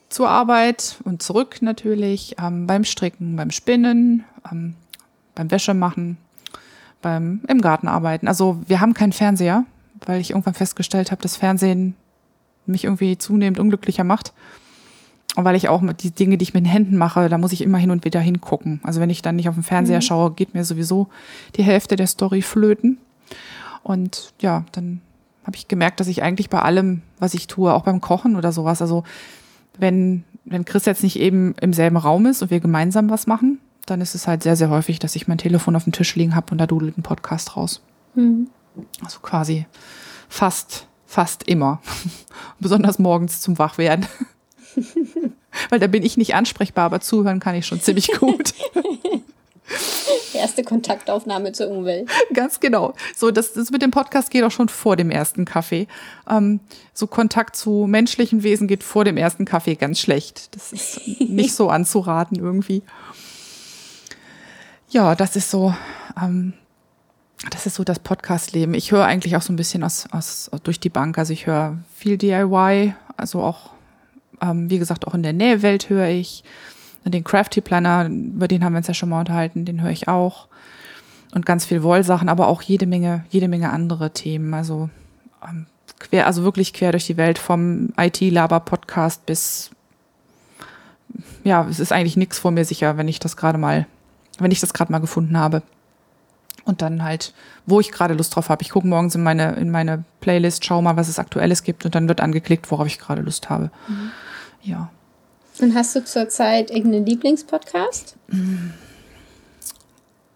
zur 0.10 0.30
Arbeit 0.30 0.98
und 1.04 1.22
zurück 1.22 1.62
natürlich, 1.62 2.36
ähm, 2.42 2.68
beim 2.68 2.84
Stricken, 2.84 3.36
beim 3.36 3.52
Spinnen, 3.52 4.24
ähm, 4.50 4.76
beim 5.36 5.52
Wäschemachen, 5.52 6.18
beim 7.02 7.42
im 7.48 7.62
Garten 7.62 7.88
arbeiten. 7.88 8.28
Also 8.28 8.62
wir 8.68 8.80
haben 8.80 8.94
keinen 8.94 9.14
Fernseher, 9.14 9.66
weil 10.06 10.22
ich 10.22 10.32
irgendwann 10.32 10.54
festgestellt 10.54 11.12
habe, 11.12 11.22
dass 11.22 11.38
Fernsehen 11.38 11.96
mich 12.66 12.84
irgendwie 12.84 13.18
zunehmend 13.18 13.60
unglücklicher 13.60 14.04
macht. 14.04 14.34
Und 15.36 15.46
weil 15.46 15.56
ich 15.56 15.70
auch 15.70 15.82
mit 15.82 16.04
die 16.04 16.12
Dinge, 16.12 16.38
die 16.38 16.44
ich 16.44 16.54
mit 16.54 16.66
den 16.66 16.72
Händen 16.72 16.98
mache, 16.98 17.30
da 17.30 17.38
muss 17.38 17.54
ich 17.54 17.62
immer 17.62 17.78
hin 17.78 17.92
und 17.92 18.04
wieder 18.04 18.20
hingucken. 18.20 18.82
Also 18.84 19.00
wenn 19.00 19.10
ich 19.10 19.22
dann 19.22 19.38
nicht 19.38 19.48
auf 19.48 19.56
den 19.56 19.64
Fernseher 19.64 19.98
mhm. 19.98 20.02
schaue, 20.02 20.32
geht 20.32 20.54
mir 20.54 20.66
sowieso 20.66 21.08
die 21.56 21.64
Hälfte 21.64 21.96
der 21.96 22.08
Story 22.08 22.42
flöten. 22.42 22.98
Und 23.84 24.34
ja, 24.42 24.66
dann 24.74 25.02
habe 25.46 25.56
ich 25.56 25.68
gemerkt, 25.68 26.00
dass 26.00 26.08
ich 26.08 26.22
eigentlich 26.22 26.50
bei 26.50 26.62
allem, 26.62 27.02
was 27.18 27.34
ich 27.34 27.48
tue, 27.48 27.74
auch 27.74 27.84
beim 27.84 28.02
Kochen 28.02 28.36
oder 28.36 28.52
sowas, 28.52 28.82
also 28.82 29.04
wenn, 29.78 30.24
wenn 30.46 30.66
Chris 30.66 30.86
jetzt 30.86 31.04
nicht 31.04 31.18
eben 31.20 31.56
im 31.62 31.74
selben 31.74 31.98
Raum 31.98 32.26
ist 32.26 32.42
und 32.42 32.52
wir 32.52 32.60
gemeinsam 32.60 33.10
was 33.10 33.26
machen, 33.26 33.60
dann 33.86 34.02
ist 34.02 34.16
es 34.16 34.28
halt 34.28 34.44
sehr, 34.44 34.56
sehr 34.56 34.70
häufig, 34.70 35.00
dass 35.00 35.16
ich 35.16 35.28
mein 35.28 35.38
Telefon 35.38 35.76
auf 35.76 35.86
dem 35.86 35.94
Tisch 35.94 36.16
liegen 36.16 36.36
habe 36.36 36.52
und 36.52 36.58
da 36.58 36.68
dudelt 36.68 36.98
ein 36.98 37.04
Podcast 37.04 37.56
raus. 37.56 37.82
Mhm. 38.16 38.50
Also 39.04 39.20
quasi 39.20 39.66
fast, 40.30 40.88
fast 41.06 41.44
immer. 41.44 41.82
Besonders 42.60 43.00
morgens 43.00 43.42
zum 43.42 43.58
Wachwerden. 43.58 44.08
Weil 45.70 45.80
da 45.80 45.88
bin 45.88 46.04
ich 46.04 46.18
nicht 46.18 46.36
ansprechbar, 46.36 46.86
aber 46.86 47.02
zuhören 47.02 47.40
kann 47.40 47.56
ich 47.56 47.66
schon 47.66 47.82
ziemlich 47.82 48.08
gut. 48.08 48.54
Erste 50.34 50.64
Kontaktaufnahme 50.64 51.52
zur 51.52 51.70
Umwelt. 51.70 52.10
Ganz 52.34 52.60
genau. 52.60 52.94
So, 53.16 53.32
das, 53.32 53.54
das 53.54 53.70
mit 53.70 53.82
dem 53.82 53.92
Podcast 53.92 54.32
geht 54.32 54.44
auch 54.44 54.52
schon 54.52 54.70
vor 54.70 54.96
dem 54.96 55.12
ersten 55.12 55.46
Kaffee. 55.46 55.88
Ähm, 56.30 56.62
so 56.94 57.06
Kontakt 57.08 57.56
zu 57.56 57.86
menschlichen 57.88 58.44
Wesen 58.44 58.68
geht 58.68 58.84
vor 58.84 59.06
dem 59.06 59.18
ersten 59.18 59.46
Kaffee 59.46 59.76
ganz 59.76 60.00
schlecht. 60.00 60.56
Das 60.56 60.74
ist 60.74 61.02
nicht 61.20 61.54
so 61.54 61.70
anzuraten 61.70 62.38
irgendwie. 62.40 62.82
Ja, 64.90 65.16
das 65.16 65.36
ist 65.36 65.52
so, 65.52 65.74
ähm, 66.22 66.54
das 67.50 67.66
ist 67.66 67.76
so 67.76 67.84
das 67.84 68.00
Podcast-Leben. 68.00 68.74
Ich 68.74 68.92
höre 68.92 69.06
eigentlich 69.06 69.36
auch 69.36 69.42
so 69.42 69.52
ein 69.52 69.56
bisschen 69.56 69.84
aus, 69.84 70.08
aus 70.12 70.52
durch 70.64 70.80
die 70.80 70.90
Bank. 70.90 71.18
Also 71.18 71.34
ich 71.34 71.48
höre 71.48 71.78
viel 71.96 72.18
DIY, 72.18 72.94
also 73.18 73.42
auch, 73.42 73.72
ähm, 74.42 74.70
wie 74.70 74.80
gesagt, 74.80 75.08
auch 75.08 75.16
in 75.16 75.24
der 75.24 75.34
Nähwelt 75.34 75.90
höre 75.90 76.08
ich. 76.08 76.44
Den 77.04 77.24
Crafty 77.24 77.62
Planner, 77.62 78.08
über 78.08 78.48
den 78.48 78.64
haben 78.64 78.74
wir 78.74 78.78
uns 78.78 78.88
ja 78.88 78.94
schon 78.94 79.10
mal 79.10 79.22
unterhalten, 79.22 79.66
den 79.66 79.82
höre 79.82 79.90
ich 79.90 80.08
auch. 80.08 80.48
Und 81.34 81.46
ganz 81.46 81.66
viel 81.66 81.82
Wollsachen, 81.82 82.30
aber 82.30 82.48
auch 82.48 82.62
jede 82.62 82.86
Menge, 82.86 83.26
jede 83.30 83.48
Menge 83.48 83.72
andere 83.72 84.12
Themen. 84.12 84.54
Also 84.54 84.90
ähm, 85.44 85.66
quer, 85.98 86.28
also 86.28 86.44
wirklich 86.44 86.74
quer 86.74 86.92
durch 86.92 87.08
die 87.08 87.18
Welt, 87.18 87.40
vom 87.40 87.94
IT-Laber-Podcast 87.98 89.26
bis 89.26 89.72
ja, 91.44 91.68
es 91.68 91.80
ist 91.80 91.92
eigentlich 91.92 92.18
nichts 92.18 92.38
vor 92.38 92.52
mir 92.52 92.66
sicher, 92.66 92.98
wenn 92.98 93.08
ich 93.08 93.20
das 93.20 93.36
gerade 93.36 93.58
mal 93.58 93.88
wenn 94.42 94.52
ich 94.52 94.60
das 94.60 94.74
gerade 94.74 94.92
mal 94.92 95.00
gefunden 95.00 95.38
habe. 95.38 95.62
Und 96.64 96.82
dann 96.82 97.04
halt, 97.04 97.34
wo 97.66 97.80
ich 97.80 97.92
gerade 97.92 98.14
Lust 98.14 98.36
drauf 98.36 98.50
habe. 98.50 98.62
Ich 98.62 98.70
gucke 98.70 98.88
morgens 98.88 99.16
in 99.16 99.24
meine, 99.24 99.54
in 99.54 99.72
meine 99.72 100.04
Playlist, 100.20 100.64
schaue 100.64 100.84
mal, 100.84 100.96
was 100.96 101.08
es 101.08 101.18
Aktuelles 101.18 101.64
gibt 101.64 101.86
und 101.86 101.96
dann 101.96 102.08
wird 102.08 102.22
angeklickt, 102.22 102.70
worauf 102.70 102.88
ich 102.88 103.00
gerade 103.00 103.22
Lust 103.22 103.50
habe. 103.50 103.72
Mhm. 103.88 104.12
Ja. 104.62 104.90
Und 105.60 105.76
hast 105.76 105.96
du 105.96 106.04
zurzeit 106.04 106.72
irgendeinen 106.72 107.06
Lieblingspodcast? 107.06 108.16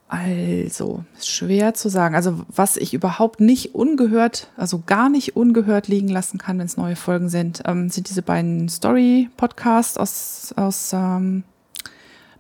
Also, 0.08 1.04
ist 1.18 1.30
schwer 1.30 1.74
zu 1.74 1.90
sagen. 1.90 2.16
Also, 2.16 2.46
was 2.48 2.78
ich 2.78 2.94
überhaupt 2.94 3.40
nicht 3.40 3.74
ungehört, 3.74 4.50
also 4.56 4.84
gar 4.86 5.10
nicht 5.10 5.36
ungehört 5.36 5.88
liegen 5.88 6.10
lassen 6.10 6.38
kann, 6.38 6.60
wenn 6.60 6.68
es 6.68 6.78
neue 6.78 6.96
Folgen 6.96 7.30
sind, 7.30 7.64
ähm, 7.66 7.90
sind 7.90 8.10
diese 8.10 8.22
beiden 8.22 8.70
Story-Podcasts 8.70 9.98
aus, 9.98 10.54
aus 10.56 10.94
ähm, 10.94 11.44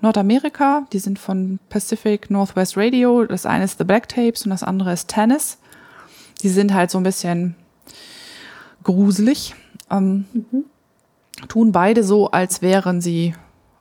Nordamerika. 0.06 0.86
Die 0.94 1.00
sind 1.00 1.18
von 1.18 1.60
Pacific 1.70 2.30
Northwest 2.30 2.78
Radio. 2.78 3.26
Das 3.26 3.46
eine 3.46 3.63
ist 3.63 3.80
The 3.80 3.84
Black 3.84 4.08
Tapes 4.08 4.46
und 4.46 4.52
das 4.52 4.63
andere 4.63 4.94
ist 4.94 5.08
Tennis. 5.08 5.58
Die 6.44 6.50
sind 6.50 6.74
halt 6.74 6.91
so 6.91 7.00
ein 7.00 7.04
bisschen 7.04 7.56
gruselig. 8.84 9.56
Ähm, 9.89 10.26
mhm. 10.32 10.65
Tun 11.48 11.72
beide 11.72 12.04
so, 12.04 12.30
als 12.30 12.62
wären 12.62 13.02
sie 13.02 13.34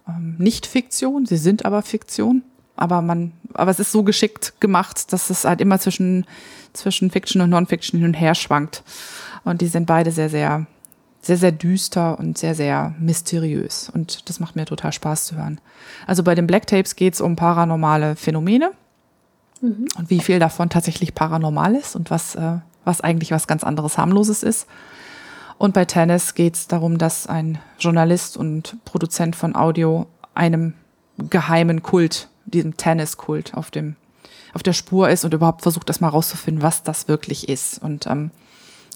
ähm, 0.08 0.37
nicht 0.38 0.66
Fiktion. 0.66 1.26
Sie 1.26 1.37
sind 1.37 1.66
aber 1.66 1.82
Fiktion. 1.82 2.42
Aber 2.74 3.02
man, 3.02 3.32
aber 3.52 3.70
es 3.70 3.78
ist 3.78 3.92
so 3.92 4.02
geschickt 4.02 4.60
gemacht, 4.60 5.12
dass 5.12 5.30
es 5.30 5.44
halt 5.44 5.60
immer 5.60 5.78
zwischen, 5.78 6.26
zwischen 6.72 7.10
Fiction 7.10 7.42
und 7.42 7.50
Non-Fiction 7.50 8.00
hin 8.00 8.08
und 8.08 8.14
her 8.14 8.34
schwankt. 8.34 8.82
Und 9.44 9.60
die 9.60 9.68
sind 9.68 9.87
beide 9.87 10.10
sehr, 10.10 10.30
sehr 10.30 10.66
sehr, 11.24 11.37
sehr 11.38 11.52
düster 11.52 12.18
und 12.18 12.37
sehr, 12.37 12.54
sehr 12.54 12.94
mysteriös. 12.98 13.90
Und 13.92 14.28
das 14.28 14.40
macht 14.40 14.56
mir 14.56 14.66
total 14.66 14.92
Spaß 14.92 15.24
zu 15.24 15.37
hören. 15.37 15.58
Also 16.06 16.22
bei 16.22 16.34
den 16.34 16.46
Black 16.46 16.66
Tapes 16.66 16.96
geht 16.96 17.14
es 17.14 17.20
um 17.20 17.34
paranormale 17.34 18.14
Phänomene 18.14 18.72
mhm. 19.60 19.88
und 19.96 20.10
wie 20.10 20.20
viel 20.20 20.38
davon 20.38 20.68
tatsächlich 20.68 21.14
paranormal 21.14 21.74
ist 21.74 21.96
und 21.96 22.10
was, 22.10 22.34
äh, 22.34 22.58
was 22.84 23.00
eigentlich 23.00 23.30
was 23.30 23.46
ganz 23.46 23.64
anderes 23.64 23.96
harmloses 23.96 24.42
ist. 24.42 24.66
Und 25.56 25.72
bei 25.72 25.87
Tennis 25.87 26.34
geht 26.34 26.56
es 26.56 26.68
darum, 26.68 26.98
dass 26.98 27.26
ein 27.26 27.58
Journalist 27.78 28.37
und 28.37 28.76
Produzent 28.84 29.34
von 29.34 29.56
Audio 29.56 30.06
einem 30.34 30.74
geheimen 31.30 31.82
Kult, 31.82 32.28
diesem 32.44 32.76
Tennis-Kult 32.76 33.54
auf 33.54 33.70
dem 33.70 33.96
auf 34.52 34.62
der 34.62 34.72
Spur 34.72 35.08
ist 35.08 35.24
und 35.24 35.34
überhaupt 35.34 35.62
versucht, 35.62 35.88
das 35.88 36.00
mal 36.00 36.08
rauszufinden, 36.08 36.62
was 36.62 36.84
das 36.84 37.08
wirklich 37.08 37.48
ist. 37.48 37.82
Und 37.82 38.06
ähm, 38.06 38.30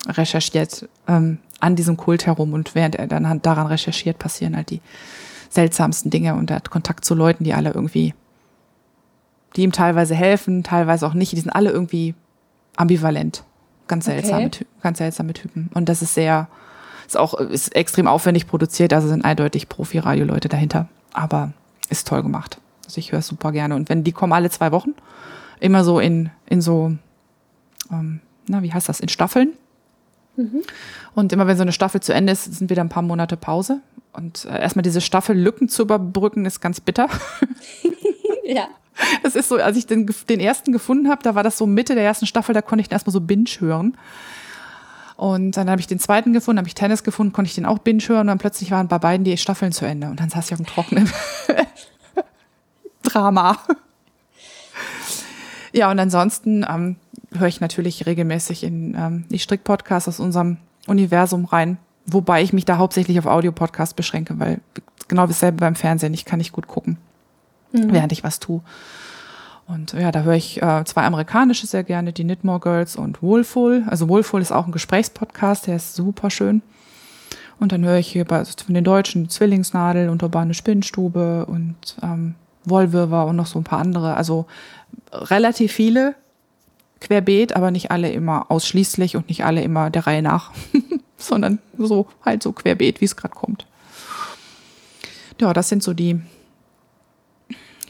recherchiert 0.06 0.88
ähm, 1.08 1.38
an 1.60 1.76
diesem 1.76 1.96
Kult 1.96 2.26
herum 2.26 2.52
und 2.52 2.74
während 2.74 2.96
er 2.96 3.06
dann 3.06 3.42
daran 3.42 3.66
recherchiert, 3.66 4.18
passieren 4.18 4.56
halt 4.56 4.70
die 4.70 4.80
seltsamsten 5.50 6.10
Dinge 6.10 6.34
und 6.34 6.50
er 6.50 6.56
hat 6.56 6.70
Kontakt 6.70 7.04
zu 7.04 7.14
Leuten, 7.14 7.44
die 7.44 7.54
alle 7.54 7.72
irgendwie, 7.72 8.14
die 9.56 9.62
ihm 9.62 9.72
teilweise 9.72 10.14
helfen, 10.14 10.62
teilweise 10.62 11.06
auch 11.06 11.14
nicht. 11.14 11.32
Die 11.32 11.40
sind 11.40 11.50
alle 11.50 11.70
irgendwie 11.70 12.14
ambivalent. 12.76 13.44
Ganz 13.88 14.04
seltsame, 14.04 14.46
okay. 14.46 14.66
ganz 14.82 14.98
seltsame 14.98 15.32
Typen. 15.32 15.70
Und 15.74 15.88
das 15.88 16.02
ist 16.02 16.14
sehr, 16.14 16.48
ist 17.06 17.16
auch, 17.16 17.34
ist 17.34 17.74
extrem 17.74 18.06
aufwendig 18.06 18.46
produziert, 18.46 18.92
also 18.92 19.08
sind 19.08 19.24
eindeutig 19.24 19.68
Profi-Radio-Leute 19.68 20.48
dahinter. 20.48 20.88
Aber 21.14 21.52
ist 21.88 22.06
toll 22.06 22.22
gemacht. 22.22 22.60
Also 22.84 22.98
ich 22.98 23.12
höre 23.12 23.20
es 23.20 23.26
super 23.26 23.50
gerne. 23.50 23.74
Und 23.74 23.88
wenn 23.88 24.04
die 24.04 24.12
kommen 24.12 24.34
alle 24.34 24.50
zwei 24.50 24.72
Wochen, 24.72 24.94
immer 25.58 25.84
so 25.84 26.00
in, 26.00 26.30
in 26.46 26.60
so, 26.60 26.92
ähm, 27.90 28.20
na, 28.46 28.62
wie 28.62 28.72
heißt 28.72 28.88
das, 28.88 29.00
in 29.00 29.08
Staffeln. 29.08 29.54
Mhm. 30.38 30.62
Und 31.14 31.32
immer 31.32 31.46
wenn 31.46 31.56
so 31.56 31.62
eine 31.62 31.72
Staffel 31.72 32.00
zu 32.00 32.14
Ende 32.14 32.32
ist, 32.32 32.44
sind 32.44 32.70
wieder 32.70 32.82
ein 32.82 32.88
paar 32.88 33.02
Monate 33.02 33.36
Pause. 33.36 33.80
Und 34.12 34.44
äh, 34.44 34.60
erstmal 34.60 34.84
diese 34.84 35.00
Staffellücken 35.00 35.68
zu 35.68 35.82
überbrücken, 35.82 36.46
ist 36.46 36.60
ganz 36.60 36.80
bitter. 36.80 37.08
ja. 38.44 38.68
Das 39.22 39.36
ist 39.36 39.48
so, 39.48 39.56
als 39.56 39.76
ich 39.76 39.86
den, 39.86 40.12
den 40.28 40.40
ersten 40.40 40.72
gefunden 40.72 41.08
habe, 41.08 41.22
da 41.22 41.34
war 41.34 41.42
das 41.42 41.58
so 41.58 41.66
Mitte 41.66 41.94
der 41.94 42.04
ersten 42.04 42.26
Staffel, 42.26 42.52
da 42.52 42.62
konnte 42.62 42.80
ich 42.80 42.88
den 42.88 42.94
erstmal 42.94 43.12
so 43.12 43.20
binge 43.20 43.48
hören. 43.58 43.96
Und 45.16 45.56
dann 45.56 45.68
habe 45.68 45.80
ich 45.80 45.88
den 45.88 45.98
zweiten 45.98 46.32
gefunden, 46.32 46.58
habe 46.58 46.68
ich 46.68 46.74
Tennis 46.74 47.02
gefunden, 47.02 47.32
konnte 47.32 47.48
ich 47.48 47.54
den 47.54 47.66
auch 47.66 47.78
binge 47.78 48.02
hören 48.06 48.22
und 48.22 48.26
dann 48.28 48.38
plötzlich 48.38 48.70
waren 48.70 48.86
bei 48.86 48.98
beiden 48.98 49.24
die 49.24 49.36
Staffeln 49.36 49.72
zu 49.72 49.84
Ende. 49.84 50.08
Und 50.08 50.20
dann 50.20 50.30
saß 50.30 50.46
ich 50.46 50.52
auf 50.52 50.58
dem 50.58 50.66
Trockenen. 50.66 51.10
Drama. 53.02 53.58
Ja, 55.72 55.90
und 55.90 55.98
ansonsten 55.98 56.64
ähm, 56.68 56.96
höre 57.34 57.48
ich 57.48 57.60
natürlich 57.60 58.06
regelmäßig 58.06 58.64
in 58.64 58.94
ähm, 58.94 59.24
die 59.30 59.38
Strick-Podcasts 59.38 60.08
aus 60.08 60.20
unserem 60.20 60.58
Universum 60.86 61.44
rein, 61.44 61.78
wobei 62.06 62.42
ich 62.42 62.52
mich 62.52 62.64
da 62.64 62.78
hauptsächlich 62.78 63.18
auf 63.18 63.26
Audio-Podcasts 63.26 63.94
beschränke, 63.94 64.38
weil 64.38 64.60
genau 65.08 65.26
dasselbe 65.26 65.58
beim 65.58 65.74
Fernsehen, 65.74 66.14
ich 66.14 66.24
kann 66.24 66.38
nicht 66.38 66.52
gut 66.52 66.66
gucken, 66.66 66.98
mhm. 67.72 67.92
während 67.92 68.12
ich 68.12 68.24
was 68.24 68.40
tue. 68.40 68.62
Und 69.66 69.92
ja, 69.92 70.10
da 70.10 70.22
höre 70.22 70.34
ich 70.34 70.62
äh, 70.62 70.82
zwei 70.84 71.04
amerikanische 71.04 71.66
sehr 71.66 71.84
gerne, 71.84 72.14
die 72.14 72.24
Knitmore 72.24 72.60
Girls 72.60 72.96
und 72.96 73.22
Wohlful. 73.22 73.84
Also 73.86 74.08
Wohlful 74.08 74.40
ist 74.40 74.50
auch 74.50 74.64
ein 74.64 74.72
Gesprächspodcast, 74.72 75.66
der 75.66 75.76
ist 75.76 75.94
super 75.94 76.30
schön. 76.30 76.62
Und 77.60 77.72
dann 77.72 77.84
höre 77.84 77.98
ich 77.98 78.08
hier 78.08 78.24
bei, 78.24 78.44
von 78.44 78.74
den 78.74 78.84
Deutschen 78.84 79.28
Zwillingsnadel 79.28 80.08
und 80.08 80.22
Urbane 80.22 80.54
Spinnstube 80.54 81.44
und 81.44 81.96
ähm, 82.02 82.34
Wollwirrwarr 82.64 83.26
und 83.26 83.36
noch 83.36 83.46
so 83.46 83.58
ein 83.58 83.64
paar 83.64 83.80
andere. 83.80 84.16
Also 84.16 84.46
relativ 85.12 85.72
viele 85.72 86.14
querbeet, 87.00 87.54
aber 87.54 87.70
nicht 87.70 87.90
alle 87.90 88.10
immer 88.10 88.50
ausschließlich 88.50 89.16
und 89.16 89.28
nicht 89.28 89.44
alle 89.44 89.62
immer 89.62 89.90
der 89.90 90.06
Reihe 90.06 90.22
nach, 90.22 90.52
sondern 91.16 91.58
so 91.76 92.08
halt 92.24 92.42
so 92.42 92.52
querbeet, 92.52 93.00
wie 93.00 93.04
es 93.04 93.16
gerade 93.16 93.34
kommt. 93.34 93.66
Ja, 95.40 95.52
das 95.52 95.68
sind 95.68 95.82
so 95.82 95.94
die, 95.94 96.20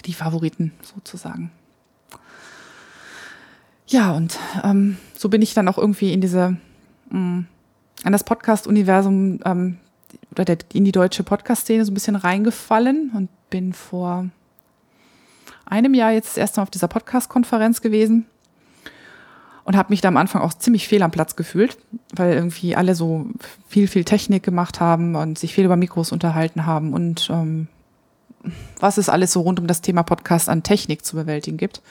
die 0.05 0.13
Favoriten 0.13 0.73
sozusagen. 0.83 1.51
Ja, 3.87 4.13
und 4.13 4.39
ähm, 4.63 4.99
so 5.17 5.31
bin 5.31 5.41
ich 5.41 5.55
dann 5.55 5.67
auch 5.67 5.79
irgendwie 5.79 6.13
in 6.13 6.21
diese, 6.21 6.59
mh, 7.09 7.19
mm, 7.19 7.47
an 8.05 8.13
das 8.13 8.23
Podcast-Universum 8.23 9.41
ähm, 9.45 9.79
oder 10.31 10.45
der, 10.45 10.59
in 10.75 10.85
die 10.85 10.93
deutsche 10.93 11.23
Podcast-Szene 11.25 11.85
so 11.85 11.91
ein 11.91 11.95
bisschen 11.95 12.17
reingefallen 12.17 13.11
und 13.15 13.29
bin 13.49 13.73
vor 13.73 14.29
einem 15.65 15.95
Jahr 15.95 16.13
jetzt 16.13 16.29
das 16.29 16.37
erste 16.37 16.61
Mal 16.61 16.65
auf 16.65 16.71
dieser 16.71 16.89
Podcast-Konferenz 16.89 17.81
gewesen 17.81 18.27
und 19.69 19.77
habe 19.77 19.91
mich 19.91 20.01
da 20.01 20.09
am 20.09 20.17
Anfang 20.17 20.41
auch 20.41 20.55
ziemlich 20.55 20.89
fehl 20.89 21.03
am 21.03 21.11
Platz 21.11 21.37
gefühlt, 21.37 21.77
weil 22.15 22.33
irgendwie 22.33 22.75
alle 22.75 22.95
so 22.95 23.27
viel, 23.69 23.87
viel 23.87 24.03
Technik 24.03 24.43
gemacht 24.43 24.81
haben 24.81 25.15
und 25.15 25.39
sich 25.39 25.53
viel 25.53 25.67
über 25.67 25.77
Mikros 25.77 26.11
unterhalten 26.11 26.65
haben 26.65 26.95
und 26.95 27.29
ähm, 27.31 27.69
was 28.81 28.97
es 28.97 29.11
alles 29.11 29.31
so 29.31 29.43
rund 29.43 29.61
um 29.61 29.67
das 29.67 29.83
Thema 29.83 30.05
Podcast 30.05 30.49
an 30.49 30.63
Technik 30.63 31.05
zu 31.05 31.17
bewältigen 31.17 31.59
gibt. 31.59 31.83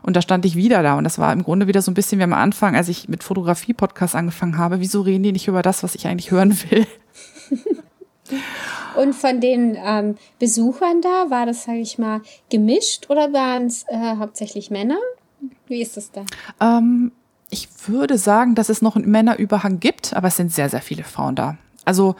Und 0.00 0.16
da 0.16 0.22
stand 0.22 0.46
ich 0.46 0.56
wieder 0.56 0.82
da. 0.82 0.96
Und 0.96 1.04
das 1.04 1.18
war 1.18 1.30
im 1.30 1.42
Grunde 1.42 1.66
wieder 1.66 1.82
so 1.82 1.90
ein 1.90 1.94
bisschen 1.94 2.20
wie 2.20 2.24
am 2.24 2.32
Anfang, 2.32 2.74
als 2.74 2.88
ich 2.88 3.06
mit 3.10 3.22
Fotografie-Podcast 3.22 4.14
angefangen 4.14 4.56
habe. 4.56 4.80
Wieso 4.80 5.02
reden 5.02 5.22
die 5.22 5.32
nicht 5.32 5.46
über 5.46 5.60
das, 5.60 5.82
was 5.82 5.94
ich 5.94 6.06
eigentlich 6.06 6.30
hören 6.30 6.56
will? 6.70 6.86
Und 8.96 9.14
von 9.14 9.42
den 9.42 9.76
ähm, 9.78 10.16
Besuchern 10.38 11.02
da, 11.02 11.28
war 11.28 11.44
das, 11.44 11.64
sage 11.64 11.80
ich 11.80 11.98
mal, 11.98 12.22
gemischt 12.48 13.10
oder 13.10 13.34
waren 13.34 13.66
es 13.66 13.84
äh, 13.88 14.16
hauptsächlich 14.16 14.70
Männer? 14.70 14.96
Wie 15.66 15.80
ist 15.80 15.96
das 15.96 16.10
da? 16.10 16.24
Ähm, 16.60 17.12
ich 17.50 17.68
würde 17.86 18.18
sagen, 18.18 18.54
dass 18.54 18.68
es 18.68 18.82
noch 18.82 18.96
einen 18.96 19.10
Männerüberhang 19.10 19.80
gibt, 19.80 20.14
aber 20.14 20.28
es 20.28 20.36
sind 20.36 20.52
sehr, 20.52 20.68
sehr 20.68 20.82
viele 20.82 21.04
Frauen 21.04 21.34
da. 21.34 21.56
Also 21.84 22.16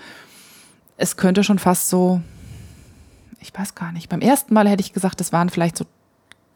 es 0.96 1.16
könnte 1.16 1.44
schon 1.44 1.59
fast 1.59 1.88
so, 1.88 2.20
ich 3.40 3.56
weiß 3.56 3.74
gar 3.74 3.92
nicht, 3.92 4.09
beim 4.09 4.20
ersten 4.20 4.52
Mal 4.54 4.68
hätte 4.68 4.83
ich 4.83 4.92
gesagt, 4.92 5.20
es 5.20 5.33
waren 5.33 5.48
vielleicht 5.48 5.76
so 5.76 5.87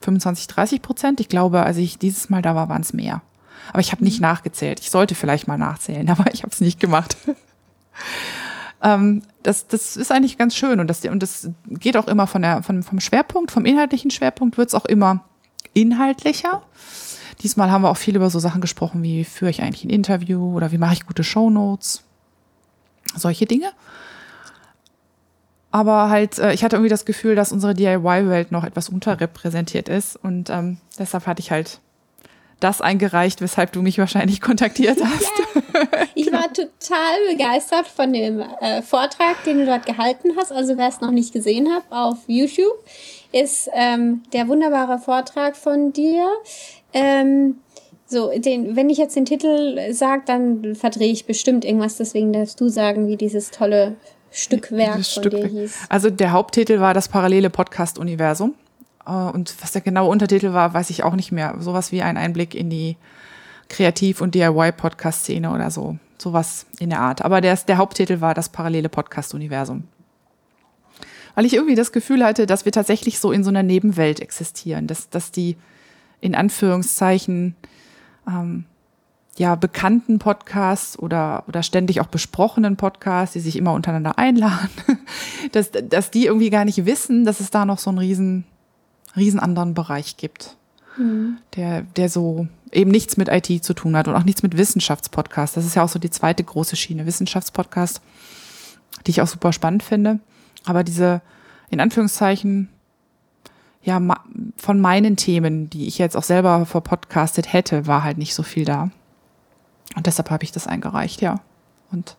25, 0.00 0.48
30 0.48 0.82
Prozent. 0.82 1.20
Ich 1.20 1.28
glaube, 1.28 1.62
als 1.62 1.76
ich 1.76 1.98
dieses 1.98 2.28
Mal 2.28 2.42
da 2.42 2.54
war, 2.54 2.68
waren 2.68 2.82
es 2.82 2.92
mehr. 2.92 3.22
Aber 3.70 3.80
ich 3.80 3.92
habe 3.92 4.04
nicht 4.04 4.20
mhm. 4.20 4.26
nachgezählt. 4.26 4.80
Ich 4.80 4.90
sollte 4.90 5.14
vielleicht 5.14 5.48
mal 5.48 5.56
nachzählen, 5.56 6.08
aber 6.10 6.32
ich 6.34 6.42
habe 6.42 6.52
es 6.52 6.60
nicht 6.60 6.80
gemacht. 6.80 7.16
ähm, 8.82 9.22
das, 9.42 9.66
das 9.68 9.96
ist 9.96 10.12
eigentlich 10.12 10.36
ganz 10.36 10.56
schön 10.56 10.80
und 10.80 10.88
das, 10.88 11.04
und 11.04 11.22
das 11.22 11.48
geht 11.68 11.96
auch 11.96 12.08
immer 12.08 12.26
von 12.26 12.42
der, 12.42 12.62
von, 12.62 12.82
vom 12.82 13.00
Schwerpunkt, 13.00 13.50
vom 13.50 13.64
inhaltlichen 13.64 14.10
Schwerpunkt 14.10 14.58
wird 14.58 14.68
es 14.68 14.74
auch 14.74 14.84
immer 14.84 15.24
inhaltlicher. 15.74 16.62
Diesmal 17.42 17.70
haben 17.70 17.82
wir 17.82 17.90
auch 17.90 17.96
viel 17.96 18.16
über 18.16 18.30
so 18.30 18.38
Sachen 18.38 18.60
gesprochen, 18.60 19.02
wie 19.02 19.24
führe 19.24 19.50
ich 19.50 19.62
eigentlich 19.62 19.84
ein 19.84 19.90
Interview 19.90 20.56
oder 20.56 20.72
wie 20.72 20.78
mache 20.78 20.94
ich 20.94 21.06
gute 21.06 21.24
Shownotes. 21.24 22.02
Solche 23.16 23.46
Dinge. 23.46 23.70
Aber 25.70 26.08
halt, 26.08 26.38
äh, 26.38 26.54
ich 26.54 26.62
hatte 26.62 26.76
irgendwie 26.76 26.90
das 26.90 27.04
Gefühl, 27.04 27.34
dass 27.34 27.50
unsere 27.50 27.74
DIY-Welt 27.74 28.52
noch 28.52 28.62
etwas 28.64 28.88
unterrepräsentiert 28.88 29.88
ist. 29.88 30.16
Und 30.16 30.48
ähm, 30.48 30.78
deshalb 30.98 31.26
hatte 31.26 31.40
ich 31.40 31.50
halt 31.50 31.80
das 32.60 32.80
eingereicht, 32.80 33.40
weshalb 33.40 33.72
du 33.72 33.82
mich 33.82 33.98
wahrscheinlich 33.98 34.40
kontaktiert 34.40 34.98
hast. 35.04 35.32
Ja, 35.74 36.06
ich 36.14 36.32
war 36.32 36.44
total 36.52 37.16
begeistert 37.28 37.88
von 37.88 38.12
dem 38.12 38.40
äh, 38.60 38.82
Vortrag, 38.82 39.42
den 39.44 39.58
du 39.58 39.66
dort 39.66 39.84
gehalten 39.84 40.30
hast. 40.36 40.52
Also 40.52 40.76
wer 40.76 40.88
es 40.88 41.00
noch 41.00 41.10
nicht 41.10 41.32
gesehen 41.32 41.68
hat, 41.72 41.82
auf 41.90 42.18
YouTube 42.28 42.78
ist 43.34 43.68
ähm, 43.74 44.22
der 44.32 44.46
wunderbare 44.48 44.98
Vortrag 44.98 45.56
von 45.56 45.92
dir. 45.92 46.26
Ähm, 46.92 47.56
so, 48.06 48.30
den, 48.38 48.76
wenn 48.76 48.90
ich 48.90 48.98
jetzt 48.98 49.16
den 49.16 49.24
Titel 49.24 49.92
sage, 49.92 50.22
dann 50.26 50.76
verdrehe 50.76 51.10
ich 51.10 51.26
bestimmt 51.26 51.64
irgendwas. 51.64 51.96
Deswegen 51.96 52.32
darfst 52.32 52.60
du 52.60 52.68
sagen, 52.68 53.08
wie 53.08 53.16
dieses 53.16 53.50
tolle 53.50 53.96
Stückwerk 54.30 54.94
von 54.94 55.04
Stück, 55.04 55.30
dir 55.32 55.46
hieß. 55.46 55.78
Also 55.88 56.10
der 56.10 56.30
Haupttitel 56.30 56.78
war 56.78 56.94
das 56.94 57.08
parallele 57.08 57.50
Podcast-Universum. 57.50 58.54
Äh, 59.04 59.10
und 59.10 59.54
was 59.60 59.72
der 59.72 59.82
genaue 59.82 60.10
Untertitel 60.10 60.52
war, 60.52 60.72
weiß 60.72 60.90
ich 60.90 61.02
auch 61.02 61.16
nicht 61.16 61.32
mehr. 61.32 61.56
Sowas 61.58 61.90
wie 61.90 62.02
ein 62.02 62.16
Einblick 62.16 62.54
in 62.54 62.70
die 62.70 62.96
Kreativ- 63.68 64.20
und 64.20 64.36
DIY-Podcast-Szene 64.36 65.50
oder 65.50 65.72
so. 65.72 65.96
Sowas 66.18 66.66
in 66.78 66.90
der 66.90 67.00
Art. 67.00 67.24
Aber 67.24 67.40
der, 67.40 67.56
der 67.56 67.78
Haupttitel 67.78 68.20
war 68.20 68.34
das 68.34 68.48
parallele 68.48 68.88
Podcast-Universum. 68.88 69.84
Weil 71.34 71.46
ich 71.46 71.54
irgendwie 71.54 71.74
das 71.74 71.92
Gefühl 71.92 72.24
hatte, 72.24 72.46
dass 72.46 72.64
wir 72.64 72.72
tatsächlich 72.72 73.18
so 73.18 73.32
in 73.32 73.44
so 73.44 73.50
einer 73.50 73.62
Nebenwelt 73.62 74.20
existieren. 74.20 74.86
Dass, 74.86 75.10
dass 75.10 75.30
die 75.30 75.56
in 76.20 76.34
Anführungszeichen 76.34 77.56
ähm, 78.26 78.64
ja, 79.36 79.54
bekannten 79.56 80.18
Podcasts 80.18 80.98
oder, 80.98 81.44
oder 81.48 81.62
ständig 81.62 82.00
auch 82.00 82.06
besprochenen 82.06 82.76
Podcasts, 82.76 83.32
die 83.32 83.40
sich 83.40 83.56
immer 83.56 83.72
untereinander 83.72 84.18
einladen, 84.18 84.70
dass, 85.52 85.70
dass 85.70 86.10
die 86.10 86.26
irgendwie 86.26 86.50
gar 86.50 86.64
nicht 86.64 86.86
wissen, 86.86 87.24
dass 87.24 87.40
es 87.40 87.50
da 87.50 87.64
noch 87.64 87.78
so 87.78 87.90
einen 87.90 87.98
riesen, 87.98 88.44
riesen 89.16 89.40
anderen 89.40 89.74
Bereich 89.74 90.16
gibt, 90.16 90.56
mhm. 90.96 91.38
der, 91.56 91.82
der 91.82 92.08
so 92.08 92.46
eben 92.70 92.90
nichts 92.90 93.16
mit 93.16 93.28
IT 93.28 93.64
zu 93.64 93.74
tun 93.74 93.96
hat 93.96 94.08
und 94.08 94.14
auch 94.14 94.24
nichts 94.24 94.42
mit 94.42 94.56
Wissenschaftspodcasts. 94.56 95.54
Das 95.54 95.64
ist 95.64 95.74
ja 95.74 95.84
auch 95.84 95.88
so 95.88 95.98
die 95.98 96.10
zweite 96.10 96.44
große 96.44 96.76
Schiene, 96.76 97.06
Wissenschaftspodcast, 97.06 98.00
die 99.06 99.10
ich 99.10 99.20
auch 99.20 99.28
super 99.28 99.52
spannend 99.52 99.82
finde. 99.82 100.20
Aber 100.64 100.84
diese, 100.84 101.20
in 101.70 101.80
Anführungszeichen, 101.80 102.68
ja, 103.82 104.00
von 104.56 104.80
meinen 104.80 105.16
Themen, 105.16 105.68
die 105.68 105.86
ich 105.86 105.98
jetzt 105.98 106.16
auch 106.16 106.22
selber 106.22 106.64
verpodcastet 106.64 107.52
hätte, 107.52 107.86
war 107.86 108.02
halt 108.02 108.16
nicht 108.18 108.34
so 108.34 108.42
viel 108.42 108.64
da. 108.64 108.90
Und 109.94 110.06
deshalb 110.06 110.30
habe 110.30 110.42
ich 110.42 110.52
das 110.52 110.66
eingereicht, 110.66 111.20
ja. 111.20 111.40
Und 111.92 112.16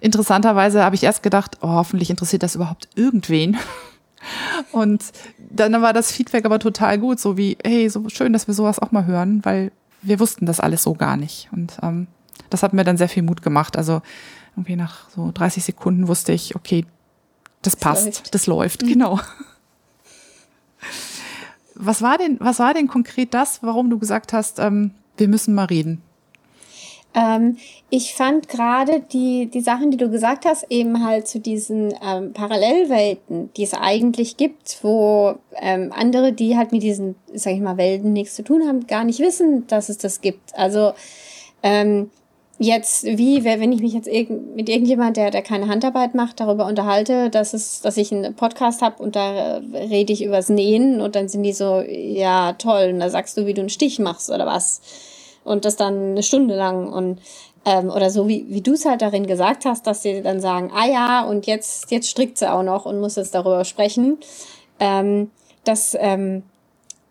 interessanterweise 0.00 0.84
habe 0.84 0.96
ich 0.96 1.04
erst 1.04 1.22
gedacht, 1.22 1.58
oh, 1.60 1.68
hoffentlich 1.68 2.10
interessiert 2.10 2.42
das 2.42 2.56
überhaupt 2.56 2.88
irgendwen. 2.96 3.56
Und 4.72 5.04
dann 5.50 5.80
war 5.80 5.92
das 5.92 6.10
Feedback 6.10 6.44
aber 6.44 6.58
total 6.58 6.98
gut, 6.98 7.20
so 7.20 7.36
wie, 7.36 7.56
hey, 7.64 7.88
so 7.88 8.08
schön, 8.08 8.32
dass 8.32 8.48
wir 8.48 8.54
sowas 8.54 8.80
auch 8.80 8.90
mal 8.90 9.06
hören, 9.06 9.44
weil 9.44 9.70
wir 10.02 10.18
wussten 10.18 10.44
das 10.44 10.58
alles 10.58 10.82
so 10.82 10.94
gar 10.94 11.16
nicht. 11.16 11.48
Und 11.52 11.78
ähm, 11.82 12.08
das 12.50 12.62
hat 12.64 12.72
mir 12.72 12.84
dann 12.84 12.96
sehr 12.96 13.08
viel 13.08 13.22
Mut 13.22 13.42
gemacht. 13.42 13.76
Also 13.76 14.02
irgendwie 14.56 14.76
nach 14.76 15.08
so 15.10 15.30
30 15.32 15.62
Sekunden 15.62 16.08
wusste 16.08 16.32
ich, 16.32 16.56
okay, 16.56 16.84
das, 17.62 17.72
das 17.74 17.76
passt, 17.76 18.04
läuft. 18.04 18.34
das 18.34 18.46
läuft, 18.46 18.82
mhm. 18.82 18.88
genau. 18.88 19.20
Was 21.74 22.02
war 22.02 22.18
denn, 22.18 22.38
was 22.40 22.58
war 22.58 22.74
denn 22.74 22.88
konkret 22.88 23.34
das, 23.34 23.62
warum 23.62 23.88
du 23.88 23.98
gesagt 23.98 24.32
hast, 24.32 24.58
ähm, 24.58 24.92
wir 25.16 25.28
müssen 25.28 25.54
mal 25.54 25.66
reden? 25.66 26.02
Ähm, 27.14 27.56
ich 27.88 28.14
fand 28.14 28.48
gerade 28.48 29.00
die, 29.00 29.46
die 29.46 29.60
Sachen, 29.60 29.90
die 29.90 29.96
du 29.96 30.10
gesagt 30.10 30.44
hast, 30.44 30.66
eben 30.70 31.04
halt 31.04 31.26
zu 31.26 31.40
diesen 31.40 31.94
ähm, 32.04 32.32
Parallelwelten, 32.32 33.50
die 33.56 33.62
es 33.62 33.74
eigentlich 33.74 34.36
gibt, 34.36 34.78
wo 34.82 35.36
ähm, 35.56 35.92
andere, 35.94 36.32
die 36.32 36.56
halt 36.56 36.72
mit 36.72 36.82
diesen, 36.82 37.14
sag 37.32 37.54
ich 37.54 37.60
mal, 37.60 37.76
Welten 37.76 38.12
nichts 38.12 38.34
zu 38.34 38.44
tun 38.44 38.66
haben, 38.68 38.86
gar 38.86 39.04
nicht 39.04 39.20
wissen, 39.20 39.66
dass 39.68 39.88
es 39.88 39.98
das 39.98 40.20
gibt. 40.20 40.54
Also 40.54 40.92
ähm, 41.62 42.10
jetzt, 42.58 43.04
wie, 43.04 43.44
wenn 43.44 43.72
ich 43.72 43.80
mich 43.80 43.92
jetzt 43.92 44.08
irg 44.08 44.28
mit 44.30 44.68
irgendjemand, 44.68 45.16
der, 45.16 45.30
der 45.30 45.42
keine 45.42 45.68
Handarbeit 45.68 46.14
macht, 46.14 46.40
darüber 46.40 46.66
unterhalte, 46.66 47.30
dass 47.30 47.54
es, 47.54 47.80
dass 47.80 47.96
ich 47.96 48.12
einen 48.12 48.34
Podcast 48.34 48.82
habe 48.82 49.02
und 49.02 49.14
da 49.14 49.60
rede 49.72 50.12
ich 50.12 50.24
übers 50.24 50.48
Nähen 50.48 51.00
und 51.00 51.14
dann 51.14 51.28
sind 51.28 51.44
die 51.44 51.52
so, 51.52 51.80
ja, 51.80 52.54
toll, 52.54 52.90
und 52.92 53.00
da 53.00 53.10
sagst 53.10 53.36
du, 53.36 53.46
wie 53.46 53.54
du 53.54 53.60
einen 53.60 53.70
Stich 53.70 53.98
machst 53.98 54.30
oder 54.30 54.46
was 54.46 54.80
und 55.44 55.64
das 55.64 55.76
dann 55.76 56.10
eine 56.10 56.22
Stunde 56.22 56.56
lang 56.56 56.92
und 56.92 57.20
ähm, 57.64 57.90
oder 57.90 58.10
so 58.10 58.28
wie, 58.28 58.46
wie 58.48 58.60
du 58.60 58.72
es 58.72 58.84
halt 58.84 59.02
darin 59.02 59.26
gesagt 59.26 59.64
hast, 59.64 59.86
dass 59.86 60.02
sie 60.02 60.22
dann 60.22 60.40
sagen, 60.40 60.70
ah 60.74 60.86
ja, 60.86 61.24
und 61.24 61.46
jetzt, 61.46 61.90
jetzt 61.90 62.08
strickt 62.08 62.38
sie 62.38 62.50
auch 62.50 62.62
noch 62.62 62.86
und 62.86 63.00
muss 63.00 63.16
jetzt 63.16 63.34
darüber 63.34 63.64
sprechen. 63.64 64.18
Ähm, 64.80 65.30
dass, 65.64 65.96
ähm, 65.98 66.44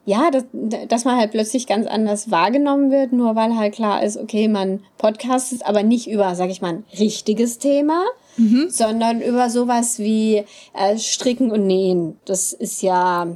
ja, 0.08 0.32
dass, 0.32 0.46
dass 0.88 1.04
man 1.04 1.18
halt 1.18 1.32
plötzlich 1.32 1.68
ganz 1.68 1.86
anders 1.86 2.32
wahrgenommen 2.32 2.92
wird, 2.92 3.12
nur 3.12 3.36
weil 3.36 3.58
halt 3.58 3.76
klar 3.76 4.02
ist, 4.02 4.16
okay, 4.16 4.48
man 4.48 4.80
podcastet, 4.98 5.66
aber 5.66 5.84
nicht 5.84 6.10
über, 6.10 6.34
sag 6.34 6.50
ich 6.50 6.62
mal, 6.62 6.76
ein 6.76 6.86
richtiges 6.98 7.60
Thema, 7.60 8.06
mhm. 8.38 8.68
sondern 8.70 9.22
über 9.22 9.50
sowas 9.50 10.00
wie 10.00 10.46
äh, 10.74 10.98
Stricken 10.98 11.52
und 11.52 11.68
Nähen. 11.68 12.16
Das 12.24 12.54
ist 12.54 12.82
ja 12.82 13.28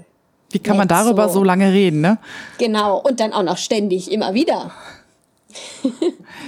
Wie 0.52 0.60
kann 0.60 0.78
man 0.78 0.88
darüber 0.88 1.28
so. 1.28 1.40
so 1.40 1.44
lange 1.44 1.74
reden, 1.74 2.00
ne? 2.00 2.20
Genau, 2.58 3.02
und 3.02 3.20
dann 3.20 3.34
auch 3.34 3.44
noch 3.44 3.58
ständig, 3.58 4.10
immer 4.10 4.34
wieder. 4.34 4.72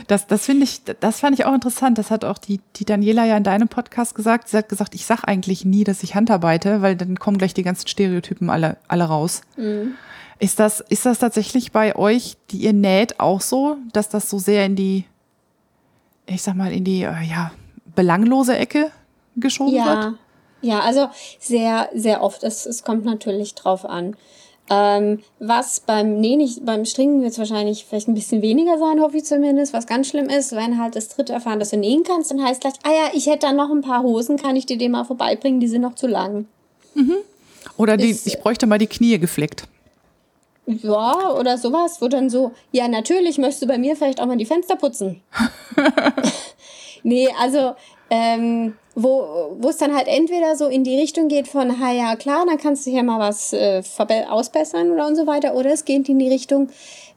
das, 0.07 0.26
das 0.26 0.45
finde 0.45 0.63
ich, 0.63 0.84
das 1.01 1.19
fand 1.19 1.38
ich 1.38 1.43
auch 1.43 1.53
interessant. 1.53 1.97
Das 1.97 2.11
hat 2.11 2.24
auch 2.24 2.38
die, 2.38 2.61
die 2.78 2.86
Daniela 2.86 3.26
ja 3.26 3.36
in 3.36 3.43
deinem 3.43 3.67
Podcast 3.67 4.15
gesagt. 4.15 4.47
Sie 4.47 4.55
hat 4.55 4.69
gesagt, 4.69 4.95
ich 4.95 5.05
sag 5.05 5.26
eigentlich 5.26 5.65
nie, 5.65 5.84
dass 5.84 6.01
ich 6.01 6.15
handarbeite, 6.15 6.82
weil 6.82 6.95
dann 6.95 7.19
kommen 7.19 7.38
gleich 7.38 7.53
die 7.53 7.63
ganzen 7.63 7.89
Stereotypen 7.89 8.49
alle, 8.49 8.78
alle 8.88 9.03
raus. 9.03 9.41
Mhm. 9.57 9.95
Ist 10.39 10.59
das, 10.59 10.81
ist 10.89 11.05
das 11.05 11.19
tatsächlich 11.19 11.71
bei 11.71 11.95
euch, 11.95 12.38
die 12.51 12.57
ihr 12.57 12.73
näht, 12.73 13.19
auch 13.19 13.41
so, 13.41 13.77
dass 13.93 14.09
das 14.09 14.29
so 14.29 14.39
sehr 14.39 14.65
in 14.65 14.75
die, 14.75 15.05
ich 16.25 16.41
sag 16.41 16.55
mal, 16.55 16.71
in 16.71 16.84
die, 16.84 17.03
äh, 17.03 17.23
ja, 17.23 17.51
belanglose 17.95 18.57
Ecke 18.57 18.91
geschoben 19.36 19.75
ja. 19.75 19.86
wird? 19.86 20.15
Ja, 20.61 20.79
also 20.79 21.09
sehr, 21.39 21.89
sehr 21.93 22.23
oft. 22.23 22.43
Es, 22.43 22.65
es 22.65 22.84
kommt 22.84 23.05
natürlich 23.05 23.53
drauf 23.53 23.86
an. 23.86 24.15
Ähm, 24.69 25.19
was 25.39 25.81
beim 25.81 26.21
Nähen, 26.21 26.38
nicht, 26.38 26.65
beim 26.65 26.86
Stricken 26.86 27.21
wird 27.21 27.34
es 27.34 27.38
wahrscheinlich 27.38 27.86
vielleicht 27.86 28.07
ein 28.07 28.13
bisschen 28.13 28.41
weniger 28.41 28.77
sein, 28.77 29.01
hoffe 29.01 29.17
ich 29.17 29.25
zumindest. 29.25 29.73
Was 29.73 29.88
ganz 29.88 30.07
schlimm 30.07 30.29
ist, 30.29 30.53
wenn 30.53 30.81
halt 30.81 30.95
das 30.95 31.09
dritte 31.09 31.34
erfahren, 31.34 31.59
dass 31.59 31.71
du 31.71 31.77
nähen 31.77 32.03
kannst, 32.03 32.31
dann 32.31 32.41
heißt 32.41 32.61
gleich, 32.61 32.75
ah 32.84 32.91
ja, 32.91 33.11
ich 33.13 33.25
hätte 33.27 33.47
da 33.47 33.51
noch 33.51 33.69
ein 33.69 33.81
paar 33.81 34.03
Hosen, 34.03 34.38
kann 34.38 34.55
ich 34.55 34.65
dir 34.65 34.77
die 34.77 34.88
mal 34.88 35.03
vorbeibringen, 35.03 35.59
die 35.59 35.67
sind 35.67 35.81
noch 35.81 35.95
zu 35.95 36.07
lang. 36.07 36.47
Mhm. 36.95 37.17
Oder 37.75 37.97
die, 37.97 38.09
ist, 38.09 38.25
ich 38.25 38.39
bräuchte 38.39 38.65
mal 38.65 38.77
die 38.77 38.88
Knie 38.88 39.19
geflickt. 39.19 39.67
Ja, 40.66 41.32
oder 41.32 41.57
sowas, 41.57 42.01
wo 42.01 42.07
dann 42.07 42.30
so, 42.30 42.51
ja, 42.72 42.88
natürlich 42.88 43.38
möchtest 43.38 43.64
du 43.64 43.68
bei 43.68 43.78
mir 43.78 43.95
vielleicht 43.95 44.22
auch 44.22 44.26
mal 44.26 44.38
die 44.38 44.45
Fenster 44.45 44.78
putzen. 44.78 45.22
nee, 47.03 47.28
also 47.39 47.74
ähm, 48.09 48.76
wo 48.95 49.55
wo 49.59 49.70
es 49.70 49.78
dann 49.78 49.95
halt 49.95 50.07
entweder 50.07 50.55
so 50.55 50.68
in 50.68 50.84
die 50.84 50.99
Richtung 50.99 51.28
geht 51.28 51.47
von, 51.47 51.80
ha 51.80 51.91
ja 51.91 52.16
klar, 52.16 52.45
dann 52.45 52.57
kannst 52.57 52.86
du 52.86 52.91
hier 52.91 53.03
mal 53.03 53.20
was 53.20 53.51
äh, 53.53 53.82
ausbessern 54.30 54.91
oder 54.91 55.07
und 55.07 55.16
so 55.16 55.28
weiter, 55.28 55.55
oder 55.55 55.72
es 55.72 55.84
geht 55.84 56.07
in 56.07 56.20
die 56.20 56.30
Richtung, 56.30 56.70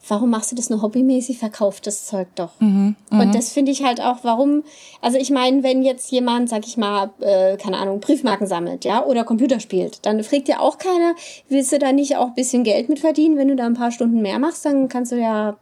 warum 0.09 0.31
machst 0.31 0.53
du 0.53 0.57
das 0.57 0.71
nur 0.71 0.83
hobbymäßig, 0.83 1.39
verkauf 1.39 1.81
das 1.81 2.07
Zeug 2.07 2.29
doch. 2.35 2.53
Mhm, 2.61 2.97
und 3.11 3.29
mhm. 3.29 3.33
das 3.33 3.53
finde 3.53 3.73
ich 3.73 3.85
halt 3.85 4.01
auch, 4.01 4.19
warum, 4.23 4.63
also 5.01 5.19
ich 5.19 5.31
meine, 5.31 5.63
wenn 5.63 5.83
jetzt 5.83 6.11
jemand, 6.11 6.49
sag 6.49 6.67
ich 6.67 6.77
mal, 6.77 7.11
äh, 7.21 7.57
keine 7.57 7.79
Ahnung, 7.79 8.01
Briefmarken 8.01 8.47
sammelt, 8.47 8.85
ja, 8.85 9.05
oder 9.05 9.25
Computer 9.25 9.61
spielt, 9.61 10.05
dann 10.07 10.23
fragt 10.23 10.49
ja 10.49 10.61
auch 10.61 10.79
keiner, 10.79 11.15
willst 11.49 11.73
du 11.73 11.79
da 11.79 11.93
nicht 11.93 12.17
auch 12.17 12.29
ein 12.29 12.35
bisschen 12.35 12.65
Geld 12.65 12.89
mit 12.89 13.01
verdienen, 13.01 13.37
wenn 13.37 13.49
du 13.49 13.57
da 13.57 13.67
ein 13.67 13.75
paar 13.75 13.93
Stunden 13.93 14.23
mehr 14.23 14.39
machst, 14.39 14.65
dann 14.65 14.89
kannst 14.89 15.13
du 15.13 15.17
ja 15.17 15.57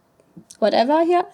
whatever 0.60 1.00
hier. 1.00 1.24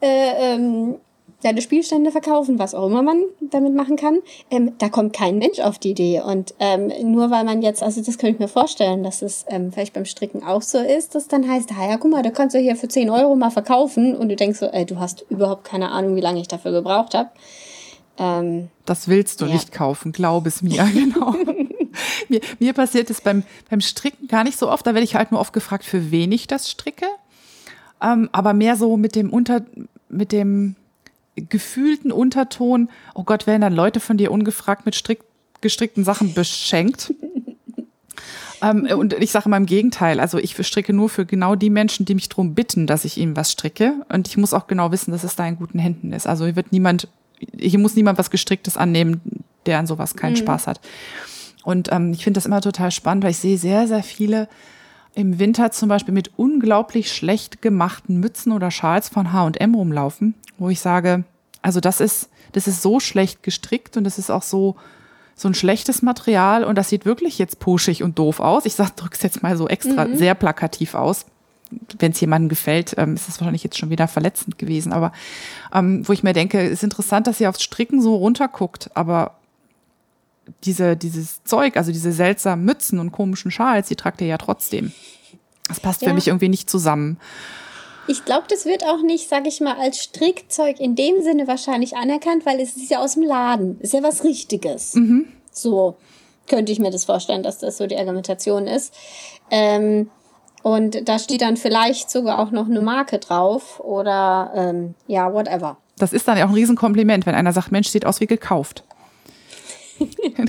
Äh, 0.00 0.54
ähm, 0.54 0.96
deine 1.42 1.60
Spielstände 1.60 2.10
verkaufen, 2.10 2.58
was 2.58 2.74
auch 2.74 2.86
immer 2.86 3.02
man 3.02 3.22
damit 3.40 3.74
machen 3.74 3.96
kann. 3.96 4.18
Ähm, 4.50 4.72
da 4.78 4.88
kommt 4.88 5.12
kein 5.12 5.38
Mensch 5.38 5.60
auf 5.60 5.78
die 5.78 5.90
Idee. 5.90 6.20
Und 6.20 6.54
ähm, 6.58 6.90
nur 7.02 7.30
weil 7.30 7.44
man 7.44 7.62
jetzt, 7.62 7.82
also 7.82 8.00
das 8.02 8.18
könnte 8.18 8.34
ich 8.34 8.38
mir 8.40 8.48
vorstellen, 8.48 9.02
dass 9.02 9.22
es 9.22 9.44
ähm, 9.48 9.72
vielleicht 9.72 9.92
beim 9.92 10.06
Stricken 10.06 10.42
auch 10.42 10.62
so 10.62 10.78
ist, 10.78 11.14
dass 11.14 11.28
dann 11.28 11.48
heißt, 11.48 11.70
ah 11.72 11.88
ja, 11.88 11.96
guck 11.98 12.10
mal, 12.10 12.22
da 12.22 12.30
kannst 12.30 12.54
du 12.54 12.58
hier 12.58 12.76
für 12.76 12.88
10 12.88 13.10
Euro 13.10 13.36
mal 13.36 13.50
verkaufen 13.50 14.16
und 14.16 14.28
du 14.28 14.36
denkst 14.36 14.58
so, 14.58 14.66
ey, 14.66 14.86
du 14.86 14.98
hast 14.98 15.24
überhaupt 15.28 15.64
keine 15.64 15.90
Ahnung, 15.90 16.16
wie 16.16 16.20
lange 16.20 16.40
ich 16.40 16.48
dafür 16.48 16.72
gebraucht 16.72 17.14
habe. 17.14 17.30
Ähm, 18.18 18.68
das 18.84 19.08
willst 19.08 19.40
du 19.40 19.46
ja. 19.46 19.52
nicht 19.52 19.72
kaufen, 19.72 20.12
glaub 20.12 20.46
es 20.46 20.62
mir, 20.62 20.84
genau. 20.92 21.34
mir, 22.28 22.40
mir 22.58 22.72
passiert 22.72 23.10
es 23.10 23.20
beim, 23.20 23.42
beim 23.68 23.80
Stricken 23.80 24.28
gar 24.28 24.44
nicht 24.44 24.58
so 24.58 24.70
oft. 24.70 24.86
Da 24.86 24.94
werde 24.94 25.04
ich 25.04 25.14
halt 25.14 25.32
nur 25.32 25.40
oft 25.40 25.52
gefragt, 25.52 25.84
für 25.84 26.10
wen 26.10 26.32
ich 26.32 26.46
das 26.46 26.70
stricke. 26.70 27.06
Ähm, 28.02 28.28
aber 28.32 28.52
mehr 28.52 28.76
so 28.76 28.96
mit 28.96 29.14
dem 29.14 29.30
Unter, 29.30 29.62
mit 30.08 30.32
dem, 30.32 30.76
gefühlten 31.36 32.12
Unterton, 32.12 32.88
oh 33.14 33.24
Gott, 33.24 33.46
werden 33.46 33.60
dann 33.60 33.74
Leute 33.74 34.00
von 34.00 34.16
dir 34.16 34.30
ungefragt 34.32 34.86
mit 34.86 34.94
strick, 34.94 35.20
gestrickten 35.60 36.04
Sachen 36.04 36.34
beschenkt? 36.34 37.14
ähm, 38.62 38.86
und 38.96 39.12
ich 39.14 39.30
sage 39.30 39.48
mal 39.48 39.58
im 39.58 39.66
Gegenteil, 39.66 40.18
also 40.18 40.38
ich 40.38 40.56
stricke 40.66 40.92
nur 40.92 41.08
für 41.08 41.26
genau 41.26 41.54
die 41.54 41.70
Menschen, 41.70 42.06
die 42.06 42.14
mich 42.14 42.28
darum 42.28 42.54
bitten, 42.54 42.86
dass 42.86 43.04
ich 43.04 43.18
ihnen 43.18 43.36
was 43.36 43.52
stricke. 43.52 44.04
Und 44.08 44.28
ich 44.28 44.36
muss 44.36 44.54
auch 44.54 44.66
genau 44.66 44.92
wissen, 44.92 45.12
dass 45.12 45.24
es 45.24 45.36
da 45.36 45.46
in 45.46 45.56
guten 45.56 45.78
Händen 45.78 46.12
ist. 46.12 46.26
Also 46.26 46.44
hier 46.46 46.56
wird 46.56 46.72
niemand, 46.72 47.08
hier 47.58 47.78
muss 47.78 47.94
niemand 47.94 48.18
was 48.18 48.30
Gestricktes 48.30 48.76
annehmen, 48.76 49.20
der 49.66 49.78
an 49.78 49.86
sowas 49.86 50.16
keinen 50.16 50.32
mhm. 50.32 50.38
Spaß 50.38 50.66
hat. 50.66 50.80
Und 51.64 51.90
ähm, 51.92 52.12
ich 52.12 52.24
finde 52.24 52.38
das 52.38 52.46
immer 52.46 52.60
total 52.60 52.92
spannend, 52.92 53.24
weil 53.24 53.32
ich 53.32 53.38
sehe 53.38 53.58
sehr, 53.58 53.88
sehr 53.88 54.02
viele 54.02 54.48
im 55.16 55.38
Winter 55.38 55.72
zum 55.72 55.88
Beispiel 55.88 56.12
mit 56.12 56.30
unglaublich 56.36 57.10
schlecht 57.12 57.62
gemachten 57.62 58.20
Mützen 58.20 58.52
oder 58.52 58.70
Schals 58.70 59.08
von 59.08 59.32
H&M 59.32 59.74
rumlaufen, 59.74 60.34
wo 60.58 60.68
ich 60.68 60.80
sage, 60.80 61.24
also 61.62 61.80
das 61.80 62.00
ist, 62.00 62.28
das 62.52 62.68
ist 62.68 62.82
so 62.82 63.00
schlecht 63.00 63.42
gestrickt 63.42 63.96
und 63.96 64.04
das 64.04 64.18
ist 64.18 64.30
auch 64.30 64.42
so, 64.42 64.76
so 65.34 65.48
ein 65.48 65.54
schlechtes 65.54 66.02
Material 66.02 66.64
und 66.64 66.76
das 66.76 66.90
sieht 66.90 67.06
wirklich 67.06 67.38
jetzt 67.38 67.60
puschig 67.60 68.02
und 68.02 68.18
doof 68.18 68.40
aus. 68.40 68.66
Ich 68.66 68.74
sag, 68.74 68.94
drück's 68.94 69.22
jetzt 69.22 69.42
mal 69.42 69.56
so 69.56 69.66
extra 69.68 70.04
mhm. 70.04 70.16
sehr 70.18 70.34
plakativ 70.34 70.94
aus. 70.94 71.24
Wenn 71.98 72.12
es 72.12 72.20
jemandem 72.20 72.50
gefällt, 72.50 72.94
ähm, 72.98 73.14
ist 73.14 73.26
das 73.26 73.40
wahrscheinlich 73.40 73.64
jetzt 73.64 73.78
schon 73.78 73.90
wieder 73.90 74.08
verletzend 74.08 74.58
gewesen. 74.58 74.92
Aber 74.92 75.12
ähm, 75.72 76.06
wo 76.06 76.12
ich 76.12 76.22
mir 76.22 76.34
denke, 76.34 76.60
ist 76.60 76.84
interessant, 76.84 77.26
dass 77.26 77.40
ihr 77.40 77.48
aufs 77.48 77.62
Stricken 77.62 78.02
so 78.02 78.16
runterguckt, 78.16 78.90
aber 78.94 79.38
diese, 80.64 80.96
dieses 80.96 81.42
Zeug, 81.44 81.76
also 81.76 81.92
diese 81.92 82.12
seltsamen 82.12 82.64
Mützen 82.64 82.98
und 82.98 83.12
komischen 83.12 83.50
Schals, 83.50 83.88
die 83.88 83.96
tragt 83.96 84.20
ihr 84.20 84.26
ja 84.26 84.38
trotzdem. 84.38 84.92
Das 85.68 85.80
passt 85.80 86.02
ja. 86.02 86.08
für 86.08 86.14
mich 86.14 86.28
irgendwie 86.28 86.48
nicht 86.48 86.70
zusammen. 86.70 87.18
Ich 88.08 88.24
glaube, 88.24 88.44
das 88.48 88.64
wird 88.66 88.84
auch 88.84 89.02
nicht, 89.02 89.28
sag 89.28 89.46
ich 89.48 89.60
mal, 89.60 89.76
als 89.76 89.98
Strickzeug 90.00 90.78
in 90.78 90.94
dem 90.94 91.22
Sinne 91.22 91.48
wahrscheinlich 91.48 91.96
anerkannt, 91.96 92.46
weil 92.46 92.60
es 92.60 92.76
ist 92.76 92.90
ja 92.90 93.00
aus 93.00 93.14
dem 93.14 93.24
Laden. 93.24 93.80
Ist 93.80 93.94
ja 93.94 94.02
was 94.02 94.22
Richtiges. 94.22 94.94
Mhm. 94.94 95.26
So 95.50 95.96
könnte 96.46 96.70
ich 96.70 96.78
mir 96.78 96.90
das 96.90 97.04
vorstellen, 97.04 97.42
dass 97.42 97.58
das 97.58 97.78
so 97.78 97.86
die 97.88 97.96
Argumentation 97.96 98.68
ist. 98.68 98.94
Ähm, 99.50 100.08
und 100.62 101.08
da 101.08 101.18
steht 101.18 101.42
dann 101.42 101.56
vielleicht 101.56 102.10
sogar 102.10 102.38
auch 102.38 102.50
noch 102.50 102.66
eine 102.66 102.80
Marke 102.80 103.18
drauf 103.18 103.80
oder 103.80 104.52
ähm, 104.54 104.94
ja, 105.06 105.32
whatever. 105.32 105.76
Das 105.98 106.12
ist 106.12 106.28
dann 106.28 106.36
ja 106.36 106.44
auch 106.44 106.50
ein 106.50 106.54
Riesenkompliment, 106.54 107.26
wenn 107.26 107.34
einer 107.34 107.52
sagt, 107.52 107.72
Mensch, 107.72 107.88
sieht 107.88 108.04
aus 108.04 108.20
wie 108.20 108.26
gekauft. 108.26 108.84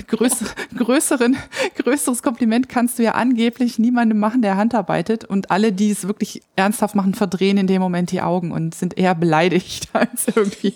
Größer, 0.06 0.46
größeren, 0.76 1.36
größeres 1.76 2.22
Kompliment 2.22 2.68
kannst 2.68 2.98
du 2.98 3.02
ja 3.02 3.12
angeblich 3.12 3.78
niemandem 3.78 4.18
machen, 4.18 4.42
der 4.42 4.56
handarbeitet. 4.56 5.24
Und 5.24 5.50
alle, 5.50 5.72
die 5.72 5.90
es 5.90 6.06
wirklich 6.06 6.42
ernsthaft 6.56 6.94
machen, 6.94 7.14
verdrehen 7.14 7.58
in 7.58 7.66
dem 7.66 7.80
Moment 7.80 8.10
die 8.10 8.20
Augen 8.20 8.52
und 8.52 8.74
sind 8.74 8.98
eher 8.98 9.14
beleidigt 9.14 9.88
als 9.92 10.28
irgendwie. 10.34 10.74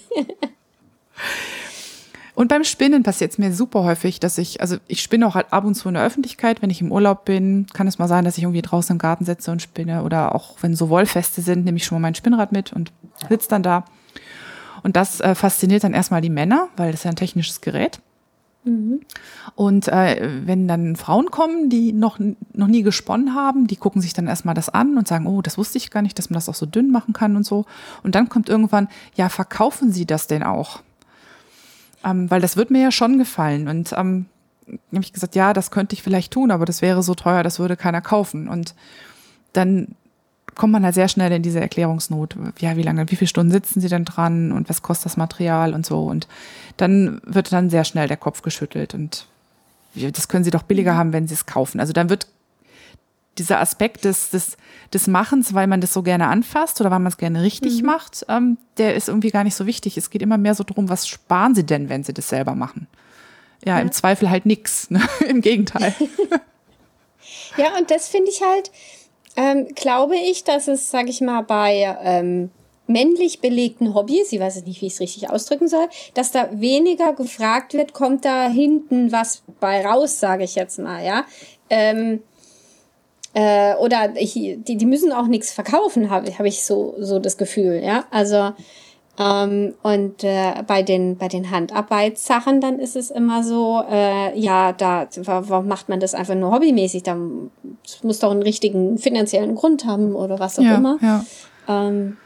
Und 2.34 2.48
beim 2.48 2.64
Spinnen 2.64 3.02
passiert 3.02 3.32
es 3.32 3.38
mir 3.38 3.52
super 3.52 3.84
häufig, 3.84 4.18
dass 4.18 4.38
ich, 4.38 4.60
also 4.62 4.76
ich 4.88 5.02
spinne 5.02 5.26
auch 5.26 5.34
halt 5.34 5.52
ab 5.52 5.64
und 5.64 5.74
zu 5.74 5.88
in 5.88 5.94
der 5.94 6.04
Öffentlichkeit. 6.04 6.62
Wenn 6.62 6.70
ich 6.70 6.80
im 6.80 6.90
Urlaub 6.90 7.24
bin, 7.24 7.66
kann 7.74 7.86
es 7.86 7.98
mal 7.98 8.08
sein, 8.08 8.24
dass 8.24 8.38
ich 8.38 8.44
irgendwie 8.44 8.62
draußen 8.62 8.94
im 8.94 8.98
Garten 8.98 9.24
sitze 9.24 9.50
und 9.50 9.60
spinne. 9.60 10.02
Oder 10.02 10.34
auch 10.34 10.56
wenn 10.62 10.74
so 10.74 10.88
Wollfeste 10.88 11.42
sind, 11.42 11.64
nehme 11.64 11.76
ich 11.76 11.84
schon 11.84 11.96
mal 11.96 12.08
mein 12.08 12.14
Spinnrad 12.14 12.52
mit 12.52 12.72
und 12.72 12.90
sitze 13.28 13.48
dann 13.48 13.62
da. 13.62 13.84
Und 14.82 14.96
das 14.96 15.20
äh, 15.20 15.34
fasziniert 15.34 15.84
dann 15.84 15.94
erstmal 15.94 16.22
die 16.22 16.30
Männer, 16.30 16.68
weil 16.76 16.90
das 16.90 17.00
ist 17.00 17.04
ja 17.04 17.10
ein 17.10 17.16
technisches 17.16 17.60
Gerät. 17.60 18.00
Mhm. 18.64 19.00
Und 19.54 19.88
äh, 19.88 20.28
wenn 20.46 20.68
dann 20.68 20.96
Frauen 20.96 21.30
kommen, 21.30 21.68
die 21.68 21.92
noch, 21.92 22.18
noch 22.52 22.68
nie 22.68 22.82
gesponnen 22.82 23.34
haben, 23.34 23.66
die 23.66 23.76
gucken 23.76 24.00
sich 24.00 24.12
dann 24.12 24.28
erstmal 24.28 24.54
das 24.54 24.68
an 24.68 24.96
und 24.96 25.08
sagen, 25.08 25.26
oh, 25.26 25.42
das 25.42 25.58
wusste 25.58 25.78
ich 25.78 25.90
gar 25.90 26.02
nicht, 26.02 26.18
dass 26.18 26.30
man 26.30 26.34
das 26.34 26.48
auch 26.48 26.54
so 26.54 26.66
dünn 26.66 26.90
machen 26.90 27.12
kann 27.12 27.36
und 27.36 27.44
so. 27.44 27.66
Und 28.02 28.14
dann 28.14 28.28
kommt 28.28 28.48
irgendwann, 28.48 28.88
ja, 29.14 29.28
verkaufen 29.28 29.90
Sie 29.92 30.06
das 30.06 30.26
denn 30.26 30.42
auch? 30.42 30.80
Ähm, 32.04 32.30
weil 32.30 32.40
das 32.40 32.56
wird 32.56 32.70
mir 32.70 32.82
ja 32.82 32.92
schon 32.92 33.18
gefallen. 33.18 33.68
Und 33.68 33.92
ähm, 33.92 34.26
habe 34.66 35.04
ich 35.04 35.12
gesagt, 35.12 35.34
ja, 35.34 35.52
das 35.52 35.70
könnte 35.70 35.94
ich 35.94 36.02
vielleicht 36.02 36.32
tun, 36.32 36.50
aber 36.50 36.64
das 36.64 36.82
wäre 36.82 37.02
so 37.02 37.14
teuer, 37.14 37.42
das 37.42 37.58
würde 37.58 37.76
keiner 37.76 38.00
kaufen. 38.00 38.48
Und 38.48 38.74
dann 39.52 39.88
kommt 40.54 40.72
man 40.72 40.84
halt 40.84 40.94
sehr 40.94 41.08
schnell 41.08 41.32
in 41.32 41.42
diese 41.42 41.60
Erklärungsnot. 41.60 42.36
Ja, 42.58 42.76
wie 42.76 42.82
lange, 42.82 43.10
wie 43.10 43.16
viele 43.16 43.28
Stunden 43.28 43.52
sitzen 43.52 43.80
sie 43.80 43.88
denn 43.88 44.04
dran 44.04 44.52
und 44.52 44.68
was 44.68 44.82
kostet 44.82 45.06
das 45.06 45.16
Material 45.16 45.74
und 45.74 45.86
so. 45.86 46.04
Und 46.04 46.28
dann 46.76 47.20
wird 47.24 47.52
dann 47.52 47.70
sehr 47.70 47.84
schnell 47.84 48.08
der 48.08 48.16
Kopf 48.16 48.42
geschüttelt 48.42 48.94
und 48.94 49.26
das 49.94 50.28
können 50.28 50.44
sie 50.44 50.50
doch 50.50 50.62
billiger 50.62 50.94
mhm. 50.94 50.98
haben, 50.98 51.12
wenn 51.12 51.28
sie 51.28 51.34
es 51.34 51.46
kaufen. 51.46 51.80
Also 51.80 51.92
dann 51.92 52.10
wird 52.10 52.26
dieser 53.38 53.60
Aspekt 53.60 54.04
des, 54.04 54.30
des, 54.30 54.56
des 54.92 55.06
Machens, 55.06 55.54
weil 55.54 55.66
man 55.66 55.80
das 55.80 55.92
so 55.92 56.02
gerne 56.02 56.28
anfasst 56.28 56.80
oder 56.80 56.90
weil 56.90 56.98
man 56.98 57.10
es 57.10 57.16
gerne 57.16 57.42
richtig 57.42 57.80
mhm. 57.80 57.86
macht, 57.86 58.26
ähm, 58.28 58.58
der 58.76 58.94
ist 58.94 59.08
irgendwie 59.08 59.30
gar 59.30 59.44
nicht 59.44 59.54
so 59.54 59.66
wichtig. 59.66 59.96
Es 59.96 60.10
geht 60.10 60.22
immer 60.22 60.38
mehr 60.38 60.54
so 60.54 60.64
darum, 60.64 60.88
was 60.88 61.08
sparen 61.08 61.54
sie 61.54 61.64
denn, 61.64 61.88
wenn 61.88 62.04
sie 62.04 62.12
das 62.12 62.28
selber 62.28 62.54
machen? 62.54 62.88
Ja, 63.64 63.76
ja. 63.76 63.82
im 63.82 63.92
Zweifel 63.92 64.28
halt 64.28 64.44
nix. 64.44 64.90
Ne? 64.90 65.00
Im 65.28 65.40
Gegenteil. 65.40 65.94
ja, 67.56 67.76
und 67.78 67.90
das 67.90 68.08
finde 68.08 68.30
ich 68.30 68.42
halt, 68.42 68.70
ähm, 69.36 69.68
glaube 69.74 70.16
ich, 70.16 70.44
dass 70.44 70.68
es, 70.68 70.90
sage 70.90 71.10
ich 71.10 71.20
mal, 71.20 71.42
bei 71.42 71.96
ähm, 72.02 72.50
männlich 72.86 73.40
belegten 73.40 73.94
Hobbys, 73.94 74.32
ich 74.32 74.40
weiß 74.40 74.56
jetzt 74.56 74.66
nicht, 74.66 74.82
wie 74.82 74.86
ich 74.86 74.94
es 74.94 75.00
richtig 75.00 75.30
ausdrücken 75.30 75.68
soll, 75.68 75.88
dass 76.14 76.32
da 76.32 76.48
weniger 76.52 77.12
gefragt 77.12 77.74
wird, 77.74 77.94
kommt 77.94 78.24
da 78.24 78.48
hinten 78.48 79.12
was 79.12 79.42
bei 79.60 79.84
raus, 79.84 80.20
sage 80.20 80.44
ich 80.44 80.54
jetzt 80.54 80.78
mal, 80.78 81.04
ja. 81.04 81.24
Ähm, 81.70 82.22
äh, 83.34 83.74
oder 83.76 84.12
ich, 84.16 84.34
die, 84.34 84.76
die 84.76 84.86
müssen 84.86 85.12
auch 85.12 85.26
nichts 85.26 85.52
verkaufen, 85.52 86.10
habe 86.10 86.30
hab 86.36 86.44
ich 86.44 86.64
so, 86.64 86.94
so 86.98 87.18
das 87.18 87.38
Gefühl, 87.38 87.82
ja. 87.82 88.04
Also 88.10 88.52
Ähm, 89.18 89.74
und 89.82 90.24
äh, 90.24 90.62
bei 90.66 90.82
den 90.82 91.18
bei 91.18 91.28
den 91.28 91.50
Handarbeitssachen 91.50 92.62
dann 92.62 92.78
ist 92.78 92.96
es 92.96 93.10
immer 93.10 93.44
so, 93.44 93.84
äh, 93.90 94.38
ja, 94.38 94.72
da 94.72 95.06
warum 95.16 95.68
macht 95.68 95.90
man 95.90 96.00
das 96.00 96.14
einfach 96.14 96.34
nur 96.34 96.50
hobbymäßig? 96.50 97.02
Da 97.02 97.16
muss 98.02 98.18
doch 98.20 98.30
einen 98.30 98.42
richtigen 98.42 98.96
finanziellen 98.96 99.54
Grund 99.54 99.84
haben 99.84 100.14
oder 100.14 100.38
was 100.38 100.58
auch 100.58 100.62
ja, 100.62 100.76
immer. 100.76 100.98
Ja. 101.02 101.24
Ähm, 101.68 102.16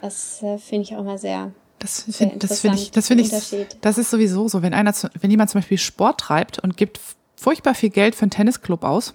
das 0.00 0.42
äh, 0.42 0.58
finde 0.58 0.82
ich 0.82 0.96
auch 0.96 1.04
mal 1.04 1.18
sehr. 1.18 1.52
Das 1.78 2.04
finde 2.10 2.38
das 2.38 2.60
find 2.60 2.74
ich, 2.74 2.90
das 2.90 3.08
finde 3.08 3.22
ich, 3.22 3.30
das 3.80 3.98
ist 3.98 4.10
sowieso 4.10 4.48
so, 4.48 4.62
wenn 4.62 4.74
einer, 4.74 4.94
wenn 5.20 5.30
jemand 5.30 5.50
zum 5.50 5.60
Beispiel 5.60 5.78
Sport 5.78 6.20
treibt 6.20 6.58
und 6.58 6.76
gibt 6.76 6.98
furchtbar 7.36 7.74
viel 7.74 7.90
Geld 7.90 8.14
für 8.14 8.22
einen 8.22 8.30
Tennisclub 8.30 8.82
aus, 8.82 9.14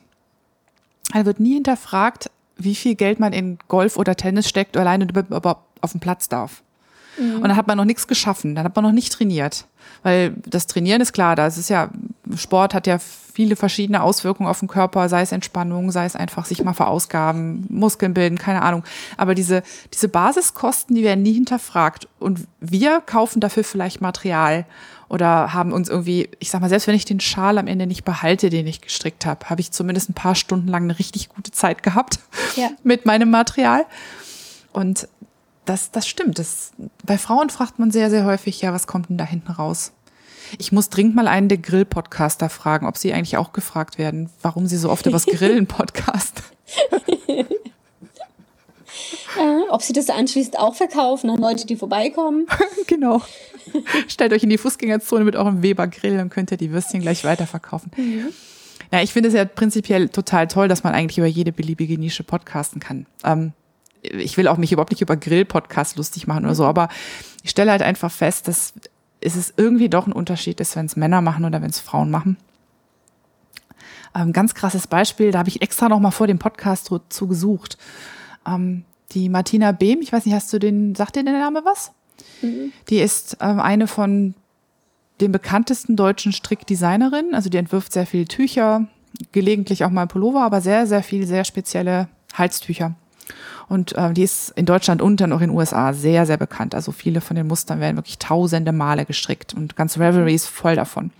dann 1.11 1.25
wird 1.25 1.39
nie 1.39 1.55
hinterfragt, 1.55 2.29
wie 2.55 2.75
viel 2.75 2.95
Geld 2.95 3.19
man 3.19 3.33
in 3.33 3.57
Golf 3.67 3.97
oder 3.97 4.15
Tennis 4.15 4.47
steckt, 4.47 4.77
alleine 4.77 5.05
überhaupt 5.05 5.65
auf 5.81 5.91
dem 5.91 5.99
Platz 5.99 6.29
darf. 6.29 6.61
Mhm. 7.17 7.35
Und 7.35 7.43
dann 7.43 7.55
hat 7.55 7.67
man 7.67 7.77
noch 7.77 7.85
nichts 7.85 8.07
geschaffen, 8.07 8.55
dann 8.55 8.65
hat 8.65 8.75
man 8.75 8.83
noch 8.83 8.91
nicht 8.91 9.13
trainiert. 9.13 9.65
Weil 10.03 10.35
das 10.47 10.67
Trainieren 10.67 11.01
ist 11.01 11.13
klar, 11.13 11.35
da 11.35 11.47
ist 11.47 11.69
ja, 11.69 11.89
Sport 12.35 12.73
hat 12.73 12.87
ja 12.87 12.97
viele 12.99 13.55
verschiedene 13.55 14.01
Auswirkungen 14.01 14.49
auf 14.49 14.59
den 14.59 14.67
Körper, 14.67 15.09
sei 15.09 15.21
es 15.21 15.31
Entspannung, 15.31 15.91
sei 15.91 16.05
es 16.05 16.15
einfach 16.15 16.45
sich 16.45 16.63
mal 16.63 16.73
verausgaben, 16.73 17.65
Muskeln 17.69 18.13
bilden, 18.13 18.37
keine 18.37 18.61
Ahnung. 18.61 18.83
Aber 19.17 19.35
diese, 19.35 19.63
diese 19.93 20.09
Basiskosten, 20.09 20.95
die 20.95 21.03
werden 21.03 21.23
nie 21.23 21.33
hinterfragt. 21.33 22.07
Und 22.19 22.47
wir 22.59 23.01
kaufen 23.01 23.39
dafür 23.39 23.63
vielleicht 23.63 24.01
Material 24.01 24.65
oder 25.07 25.53
haben 25.53 25.71
uns 25.73 25.89
irgendwie, 25.89 26.29
ich 26.39 26.49
sag 26.49 26.61
mal, 26.61 26.69
selbst 26.69 26.87
wenn 26.87 26.95
ich 26.95 27.05
den 27.05 27.19
Schal 27.19 27.57
am 27.57 27.67
Ende 27.67 27.85
nicht 27.85 28.03
behalte, 28.03 28.49
den 28.49 28.67
ich 28.67 28.81
gestrickt 28.81 29.25
habe, 29.25 29.49
habe 29.49 29.61
ich 29.61 29.71
zumindest 29.71 30.09
ein 30.09 30.13
paar 30.13 30.35
Stunden 30.35 30.67
lang 30.67 30.83
eine 30.83 30.99
richtig 30.99 31.29
gute 31.29 31.51
Zeit 31.51 31.83
gehabt 31.83 32.19
ja. 32.55 32.69
mit 32.83 33.05
meinem 33.05 33.29
Material. 33.29 33.85
Und 34.73 35.07
das, 35.71 35.91
das 35.91 36.07
stimmt. 36.07 36.37
Das, 36.37 36.71
bei 37.05 37.17
Frauen 37.17 37.49
fragt 37.49 37.79
man 37.79 37.91
sehr, 37.91 38.09
sehr 38.09 38.25
häufig, 38.25 38.61
ja, 38.61 38.73
was 38.73 38.87
kommt 38.87 39.09
denn 39.09 39.17
da 39.17 39.23
hinten 39.23 39.51
raus? 39.51 39.93
Ich 40.59 40.73
muss 40.73 40.89
dringend 40.89 41.15
mal 41.15 41.29
einen 41.29 41.47
der 41.47 41.59
Grill-Podcaster 41.59 42.49
fragen, 42.49 42.85
ob 42.85 42.97
sie 42.97 43.13
eigentlich 43.13 43.37
auch 43.37 43.53
gefragt 43.53 43.97
werden, 43.97 44.29
warum 44.41 44.67
sie 44.67 44.75
so 44.75 44.89
oft 44.89 45.05
übers 45.05 45.25
Grillen 45.25 45.67
podcast. 45.67 46.43
äh, 47.27 47.45
ob 49.69 49.81
sie 49.81 49.93
das 49.93 50.09
anschließend 50.09 50.59
auch 50.59 50.75
verkaufen 50.75 51.29
an 51.29 51.39
Leute, 51.39 51.65
die 51.65 51.77
vorbeikommen. 51.77 52.47
genau. 52.87 53.21
Stellt 54.09 54.33
euch 54.33 54.43
in 54.43 54.49
die 54.49 54.57
Fußgängerzone 54.57 55.23
mit 55.23 55.37
eurem 55.37 55.63
Weber-Grill, 55.63 56.17
dann 56.17 56.29
könnt 56.29 56.51
ihr 56.51 56.57
die 56.57 56.71
Würstchen 56.71 56.99
gleich 56.99 57.23
weiterverkaufen. 57.23 57.91
Mhm. 57.95 58.33
Ja, 58.91 59.01
ich 59.01 59.13
finde 59.13 59.29
es 59.29 59.35
ja 59.35 59.45
prinzipiell 59.45 60.09
total 60.09 60.49
toll, 60.49 60.67
dass 60.67 60.83
man 60.83 60.93
eigentlich 60.93 61.17
über 61.17 61.27
jede 61.27 61.53
beliebige 61.53 61.97
Nische 61.97 62.25
podcasten 62.25 62.81
kann. 62.81 63.05
Ähm, 63.23 63.53
ich 64.01 64.37
will 64.37 64.47
auch 64.47 64.57
mich 64.57 64.71
überhaupt 64.71 64.91
nicht 64.91 65.01
über 65.01 65.15
Grill-Podcasts 65.15 65.95
lustig 65.95 66.27
machen 66.27 66.45
oder 66.45 66.55
so, 66.55 66.65
aber 66.65 66.89
ich 67.43 67.51
stelle 67.51 67.71
halt 67.71 67.81
einfach 67.81 68.11
fest, 68.11 68.47
dass 68.47 68.73
es 69.21 69.53
irgendwie 69.55 69.89
doch 69.89 70.07
ein 70.07 70.13
Unterschied 70.13 70.59
ist, 70.59 70.75
wenn 70.75 70.85
es 70.85 70.95
Männer 70.95 71.21
machen 71.21 71.45
oder 71.45 71.61
wenn 71.61 71.69
es 71.69 71.79
Frauen 71.79 72.09
machen. 72.09 72.37
Ähm, 74.15 74.33
ganz 74.33 74.55
krasses 74.55 74.87
Beispiel, 74.87 75.31
da 75.31 75.39
habe 75.39 75.49
ich 75.49 75.61
extra 75.61 75.87
noch 75.87 75.99
mal 75.99 76.11
vor 76.11 76.27
dem 76.27 76.39
Podcast 76.39 76.91
zu 77.09 77.27
gesucht. 77.27 77.77
Ähm, 78.47 78.83
die 79.11 79.29
Martina 79.29 79.71
Behm, 79.71 79.99
ich 80.01 80.11
weiß 80.11 80.25
nicht, 80.25 80.35
hast 80.35 80.51
du 80.51 80.59
den, 80.59 80.95
sagt 80.95 81.15
dir 81.15 81.23
der 81.23 81.33
Name 81.33 81.61
was? 81.63 81.91
Mhm. 82.41 82.71
Die 82.89 82.99
ist 82.99 83.37
ähm, 83.39 83.59
eine 83.59 83.87
von 83.87 84.33
den 85.21 85.31
bekanntesten 85.31 85.95
deutschen 85.95 86.33
Strickdesignerinnen. 86.33 87.35
Also 87.35 87.49
die 87.49 87.57
entwirft 87.57 87.93
sehr 87.93 88.05
viele 88.05 88.25
Tücher, 88.25 88.87
gelegentlich 89.31 89.83
auch 89.85 89.91
mal 89.91 90.07
Pullover, 90.07 90.41
aber 90.41 90.61
sehr, 90.61 90.87
sehr 90.87 91.03
viel, 91.03 91.27
sehr 91.27 91.43
spezielle 91.43 92.07
Halstücher. 92.33 92.95
Und 93.67 93.93
äh, 93.93 94.13
die 94.13 94.23
ist 94.23 94.51
in 94.51 94.65
Deutschland 94.65 95.01
und 95.01 95.21
dann 95.21 95.31
auch 95.31 95.41
in 95.41 95.49
den 95.49 95.57
USA 95.57 95.93
sehr, 95.93 96.25
sehr 96.25 96.37
bekannt. 96.37 96.75
Also 96.75 96.91
viele 96.91 97.21
von 97.21 97.35
den 97.35 97.47
Mustern 97.47 97.79
werden 97.79 97.95
wirklich 97.95 98.19
tausende 98.19 98.71
Male 98.71 99.05
gestrickt 99.05 99.53
und 99.53 99.75
ganz 99.75 99.97
Reverie 99.97 100.35
ist 100.35 100.47
voll 100.47 100.75
davon. 100.75 101.11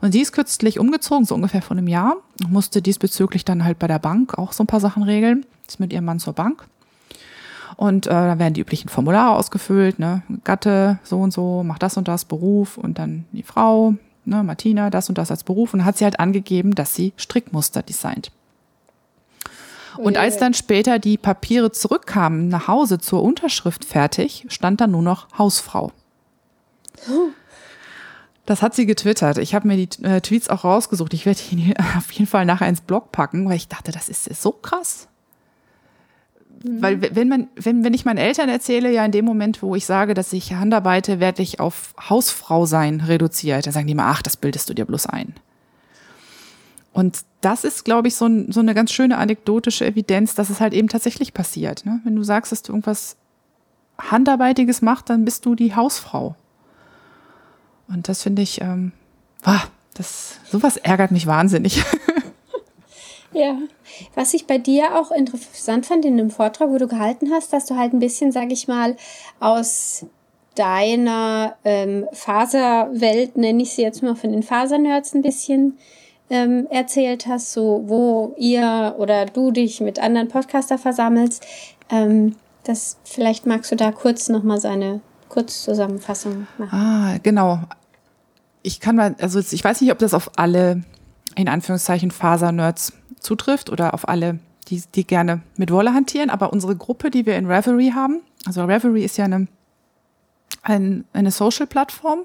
Und 0.00 0.14
die 0.14 0.20
ist 0.20 0.32
kürzlich 0.32 0.78
umgezogen, 0.78 1.24
so 1.24 1.34
ungefähr 1.34 1.62
vor 1.62 1.76
einem 1.76 1.88
Jahr, 1.88 2.16
musste 2.48 2.82
diesbezüglich 2.82 3.44
dann 3.44 3.64
halt 3.64 3.78
bei 3.78 3.86
der 3.86 3.98
Bank 3.98 4.38
auch 4.38 4.52
so 4.52 4.64
ein 4.64 4.66
paar 4.66 4.80
Sachen 4.80 5.02
regeln. 5.02 5.46
Ist 5.66 5.80
mit 5.80 5.92
ihrem 5.92 6.04
Mann 6.04 6.18
zur 6.18 6.32
Bank. 6.32 6.66
Und 7.76 8.06
äh, 8.06 8.10
da 8.10 8.38
werden 8.38 8.54
die 8.54 8.60
üblichen 8.60 8.88
Formulare 8.88 9.36
ausgefüllt, 9.36 9.98
ne? 9.98 10.22
Gatte, 10.42 10.98
so 11.04 11.20
und 11.20 11.32
so, 11.32 11.62
macht 11.62 11.82
das 11.82 11.96
und 11.96 12.08
das, 12.08 12.24
Beruf 12.24 12.76
und 12.78 12.98
dann 12.98 13.26
die 13.32 13.42
Frau, 13.42 13.94
ne, 14.24 14.42
Martina, 14.42 14.90
das 14.90 15.08
und 15.08 15.18
das 15.18 15.30
als 15.30 15.44
Beruf. 15.44 15.74
Und 15.74 15.84
hat 15.84 15.98
sie 15.98 16.04
halt 16.04 16.18
angegeben, 16.18 16.74
dass 16.74 16.94
sie 16.94 17.12
Strickmuster 17.16 17.82
designt. 17.82 18.32
Und 19.98 20.16
als 20.16 20.36
dann 20.38 20.54
später 20.54 20.98
die 20.98 21.16
Papiere 21.16 21.72
zurückkamen 21.72 22.48
nach 22.48 22.68
Hause 22.68 22.98
zur 22.98 23.22
Unterschrift 23.22 23.84
fertig, 23.84 24.46
stand 24.48 24.80
da 24.80 24.86
nur 24.86 25.02
noch 25.02 25.26
Hausfrau. 25.36 25.92
Das 28.46 28.62
hat 28.62 28.74
sie 28.74 28.86
getwittert. 28.86 29.38
Ich 29.38 29.54
habe 29.54 29.68
mir 29.68 29.76
die 29.76 30.04
äh, 30.04 30.20
Tweets 30.20 30.48
auch 30.48 30.64
rausgesucht. 30.64 31.12
Ich 31.12 31.26
werde 31.26 31.40
ihn 31.50 31.74
auf 31.98 32.10
jeden 32.12 32.26
Fall 32.26 32.46
nachher 32.46 32.68
ins 32.68 32.80
Blog 32.80 33.12
packen, 33.12 33.48
weil 33.48 33.56
ich 33.56 33.68
dachte, 33.68 33.92
das 33.92 34.08
ist 34.08 34.24
so 34.40 34.52
krass. 34.52 35.08
Mhm. 36.62 36.82
Weil 36.82 37.14
wenn 37.14 37.28
man, 37.28 37.48
wenn, 37.56 37.84
wenn 37.84 37.94
ich 37.94 38.04
meinen 38.04 38.18
Eltern 38.18 38.48
erzähle, 38.48 38.92
ja 38.92 39.04
in 39.04 39.12
dem 39.12 39.24
Moment, 39.24 39.62
wo 39.62 39.74
ich 39.74 39.84
sage, 39.84 40.14
dass 40.14 40.32
ich 40.32 40.54
Handarbeite, 40.54 41.20
werde 41.20 41.42
ich 41.42 41.60
auf 41.60 41.94
Hausfrau 42.08 42.66
sein 42.66 43.00
reduziert, 43.00 43.66
dann 43.66 43.72
sagen 43.72 43.86
die 43.86 43.92
immer, 43.92 44.06
ach, 44.06 44.22
das 44.22 44.36
bildest 44.36 44.68
du 44.70 44.74
dir 44.74 44.84
bloß 44.84 45.06
ein. 45.06 45.34
Und 46.98 47.20
das 47.42 47.62
ist, 47.62 47.84
glaube 47.84 48.08
ich, 48.08 48.16
so, 48.16 48.26
ein, 48.26 48.50
so, 48.50 48.58
eine 48.58 48.74
ganz 48.74 48.90
schöne 48.90 49.18
anekdotische 49.18 49.86
Evidenz, 49.86 50.34
dass 50.34 50.50
es 50.50 50.58
halt 50.58 50.74
eben 50.74 50.88
tatsächlich 50.88 51.32
passiert. 51.32 51.86
Ne? 51.86 52.00
Wenn 52.02 52.16
du 52.16 52.24
sagst, 52.24 52.50
dass 52.50 52.62
du 52.62 52.72
irgendwas 52.72 53.16
Handarbeitiges 53.98 54.82
machst, 54.82 55.08
dann 55.08 55.24
bist 55.24 55.46
du 55.46 55.54
die 55.54 55.76
Hausfrau. 55.76 56.34
Und 57.86 58.08
das 58.08 58.24
finde 58.24 58.42
ich, 58.42 58.60
ähm, 58.62 58.90
wow, 59.44 59.70
das, 59.94 60.40
sowas 60.50 60.76
ärgert 60.76 61.12
mich 61.12 61.28
wahnsinnig. 61.28 61.84
Ja, 63.32 63.58
was 64.14 64.32
ich 64.32 64.46
bei 64.46 64.56
dir 64.56 64.98
auch 64.98 65.10
interessant 65.10 65.84
fand 65.84 66.06
in 66.06 66.16
dem 66.16 66.30
Vortrag, 66.30 66.70
wo 66.70 66.78
du 66.78 66.88
gehalten 66.88 67.30
hast, 67.30 67.52
dass 67.52 67.66
du 67.66 67.76
halt 67.76 67.92
ein 67.92 67.98
bisschen, 67.98 68.32
sag 68.32 68.50
ich 68.50 68.68
mal, 68.68 68.96
aus 69.38 70.06
deiner 70.54 71.54
ähm, 71.62 72.06
Faserwelt, 72.12 73.36
nenne 73.36 73.62
ich 73.62 73.74
sie 73.74 73.82
jetzt 73.82 74.02
mal 74.02 74.16
von 74.16 74.32
den 74.32 74.42
Fasernerds 74.42 75.14
ein 75.14 75.20
bisschen 75.20 75.76
ähm, 76.30 76.66
erzählt 76.70 77.26
hast, 77.26 77.52
so 77.52 77.84
wo 77.86 78.34
ihr 78.36 78.94
oder 78.98 79.26
du 79.26 79.50
dich 79.50 79.80
mit 79.80 79.98
anderen 79.98 80.28
Podcaster 80.28 80.78
versammelst. 80.78 81.44
Ähm, 81.90 82.36
das 82.64 82.98
vielleicht 83.04 83.46
magst 83.46 83.72
du 83.72 83.76
da 83.76 83.92
kurz 83.92 84.28
nochmal 84.28 84.60
seine 84.60 85.00
Kurzzusammenfassung 85.28 86.46
machen. 86.58 86.78
Ah, 86.78 87.18
genau. 87.22 87.60
Ich 88.62 88.80
kann 88.80 88.96
mal, 88.96 89.14
also 89.20 89.38
ich 89.38 89.64
weiß 89.64 89.80
nicht, 89.80 89.92
ob 89.92 89.98
das 89.98 90.14
auf 90.14 90.32
alle 90.36 90.82
in 91.34 91.48
Anführungszeichen 91.48 92.10
Faser-Nerds 92.10 92.92
zutrifft 93.20 93.70
oder 93.70 93.94
auf 93.94 94.08
alle, 94.08 94.38
die, 94.68 94.82
die 94.94 95.06
gerne 95.06 95.40
mit 95.56 95.70
Wolle 95.70 95.94
hantieren, 95.94 96.30
aber 96.30 96.52
unsere 96.52 96.76
Gruppe, 96.76 97.10
die 97.10 97.26
wir 97.26 97.36
in 97.36 97.46
Reverie 97.46 97.92
haben, 97.94 98.20
also 98.44 98.64
Reverie 98.64 99.04
ist 99.04 99.16
ja 99.16 99.24
eine, 99.24 99.46
ein, 100.62 101.04
eine 101.12 101.30
Social-Plattform, 101.30 102.20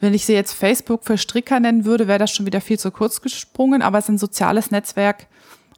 wenn 0.00 0.14
ich 0.14 0.26
sie 0.26 0.34
jetzt 0.34 0.52
Facebook 0.52 1.04
für 1.04 1.18
Stricker 1.18 1.60
nennen 1.60 1.84
würde, 1.84 2.08
wäre 2.08 2.18
das 2.18 2.30
schon 2.30 2.46
wieder 2.46 2.60
viel 2.60 2.78
zu 2.78 2.90
kurz 2.90 3.20
gesprungen, 3.20 3.82
aber 3.82 3.98
es 3.98 4.04
ist 4.04 4.10
ein 4.10 4.18
soziales 4.18 4.70
Netzwerk 4.70 5.26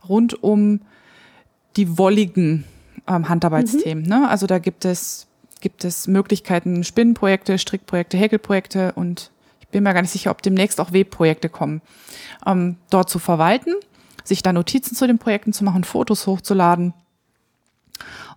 rund 0.08 0.42
um 0.42 0.80
die 1.76 1.98
wolligen 1.98 2.64
ähm, 3.06 3.28
Handarbeitsthemen. 3.28 4.04
Mhm. 4.04 4.10
Ne? 4.10 4.28
Also 4.28 4.46
da 4.46 4.58
gibt 4.58 4.84
es, 4.84 5.28
gibt 5.60 5.84
es 5.84 6.08
Möglichkeiten, 6.08 6.82
Spinnenprojekte, 6.82 7.58
Strickprojekte, 7.58 8.16
Häkelprojekte 8.16 8.92
und 8.92 9.30
ich 9.60 9.68
bin 9.68 9.84
mir 9.84 9.92
gar 9.92 10.02
nicht 10.02 10.10
sicher, 10.10 10.30
ob 10.30 10.42
demnächst 10.42 10.80
auch 10.80 10.92
Webprojekte 10.92 11.48
kommen, 11.48 11.82
ähm, 12.46 12.76
dort 12.90 13.10
zu 13.10 13.18
verwalten, 13.18 13.74
sich 14.24 14.42
da 14.42 14.52
Notizen 14.52 14.96
zu 14.96 15.06
den 15.06 15.18
Projekten 15.18 15.52
zu 15.52 15.62
machen, 15.62 15.84
Fotos 15.84 16.26
hochzuladen 16.26 16.94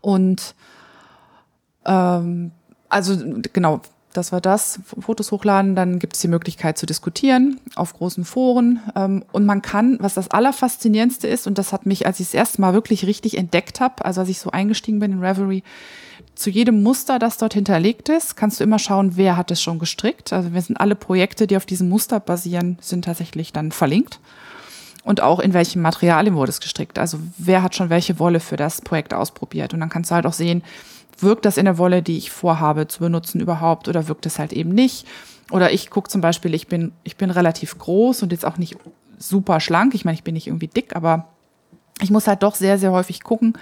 und 0.01 0.55
ähm, 1.85 2.51
also 2.89 3.17
genau, 3.53 3.81
das 4.13 4.31
war 4.31 4.41
das, 4.41 4.79
Fotos 4.99 5.31
hochladen, 5.31 5.75
dann 5.75 5.99
gibt 5.99 6.15
es 6.15 6.21
die 6.21 6.27
Möglichkeit 6.27 6.77
zu 6.77 6.85
diskutieren 6.85 7.59
auf 7.75 7.93
großen 7.93 8.25
Foren. 8.25 8.79
Ähm, 8.95 9.23
und 9.31 9.45
man 9.45 9.61
kann, 9.61 9.97
was 9.99 10.13
das 10.13 10.29
Allerfaszinierendste 10.31 11.27
ist, 11.27 11.47
und 11.47 11.57
das 11.57 11.73
hat 11.73 11.85
mich, 11.85 12.05
als 12.05 12.19
ich 12.19 12.27
es 12.27 12.33
erste 12.33 12.61
Mal 12.61 12.73
wirklich 12.73 13.05
richtig 13.05 13.37
entdeckt 13.37 13.79
habe, 13.79 14.03
also 14.05 14.21
als 14.21 14.29
ich 14.29 14.39
so 14.39 14.51
eingestiegen 14.51 14.99
bin 14.99 15.13
in 15.13 15.19
Reverie, 15.19 15.63
zu 16.35 16.49
jedem 16.49 16.81
Muster, 16.81 17.19
das 17.19 17.37
dort 17.37 17.53
hinterlegt 17.53 18.09
ist, 18.09 18.35
kannst 18.35 18.59
du 18.59 18.63
immer 18.63 18.79
schauen, 18.79 19.15
wer 19.15 19.37
hat 19.37 19.51
es 19.51 19.61
schon 19.61 19.79
gestrickt. 19.79 20.33
Also 20.33 20.53
wir 20.53 20.61
sind 20.61 20.79
alle 20.79 20.95
Projekte, 20.95 21.45
die 21.45 21.57
auf 21.57 21.65
diesem 21.65 21.89
Muster 21.89 22.19
basieren, 22.19 22.77
sind 22.81 23.05
tatsächlich 23.05 23.53
dann 23.53 23.71
verlinkt. 23.71 24.19
Und 25.03 25.21
auch 25.21 25.39
in 25.39 25.53
welchen 25.53 25.81
Materialien 25.81 26.35
wurde 26.35 26.51
es 26.51 26.61
gestrickt. 26.61 26.99
Also 26.99 27.19
wer 27.37 27.63
hat 27.63 27.75
schon 27.75 27.89
welche 27.89 28.19
Wolle 28.19 28.39
für 28.39 28.55
das 28.55 28.81
Projekt 28.81 29.13
ausprobiert. 29.13 29.73
Und 29.73 29.79
dann 29.79 29.89
kannst 29.89 30.11
du 30.11 30.15
halt 30.15 30.25
auch 30.25 30.33
sehen, 30.33 30.63
wirkt 31.23 31.45
das 31.45 31.57
in 31.57 31.65
der 31.65 31.77
Wolle, 31.77 32.01
die 32.01 32.17
ich 32.17 32.31
vorhabe 32.31 32.87
zu 32.87 32.99
benutzen 32.99 33.39
überhaupt 33.41 33.87
oder 33.87 34.07
wirkt 34.07 34.25
es 34.25 34.39
halt 34.39 34.53
eben 34.53 34.71
nicht. 34.71 35.07
Oder 35.51 35.71
ich 35.71 35.89
gucke 35.89 36.09
zum 36.09 36.21
Beispiel, 36.21 36.53
ich 36.53 36.67
bin, 36.67 36.93
ich 37.03 37.17
bin 37.17 37.29
relativ 37.29 37.77
groß 37.77 38.23
und 38.23 38.31
jetzt 38.31 38.45
auch 38.45 38.57
nicht 38.57 38.77
super 39.17 39.59
schlank. 39.59 39.93
Ich 39.93 40.05
meine, 40.05 40.15
ich 40.15 40.23
bin 40.23 40.33
nicht 40.33 40.47
irgendwie 40.47 40.67
dick, 40.67 40.95
aber 40.95 41.27
ich 42.01 42.09
muss 42.09 42.27
halt 42.27 42.43
doch 42.43 42.55
sehr, 42.55 42.77
sehr 42.77 42.91
häufig 42.91 43.21
gucken, 43.21 43.53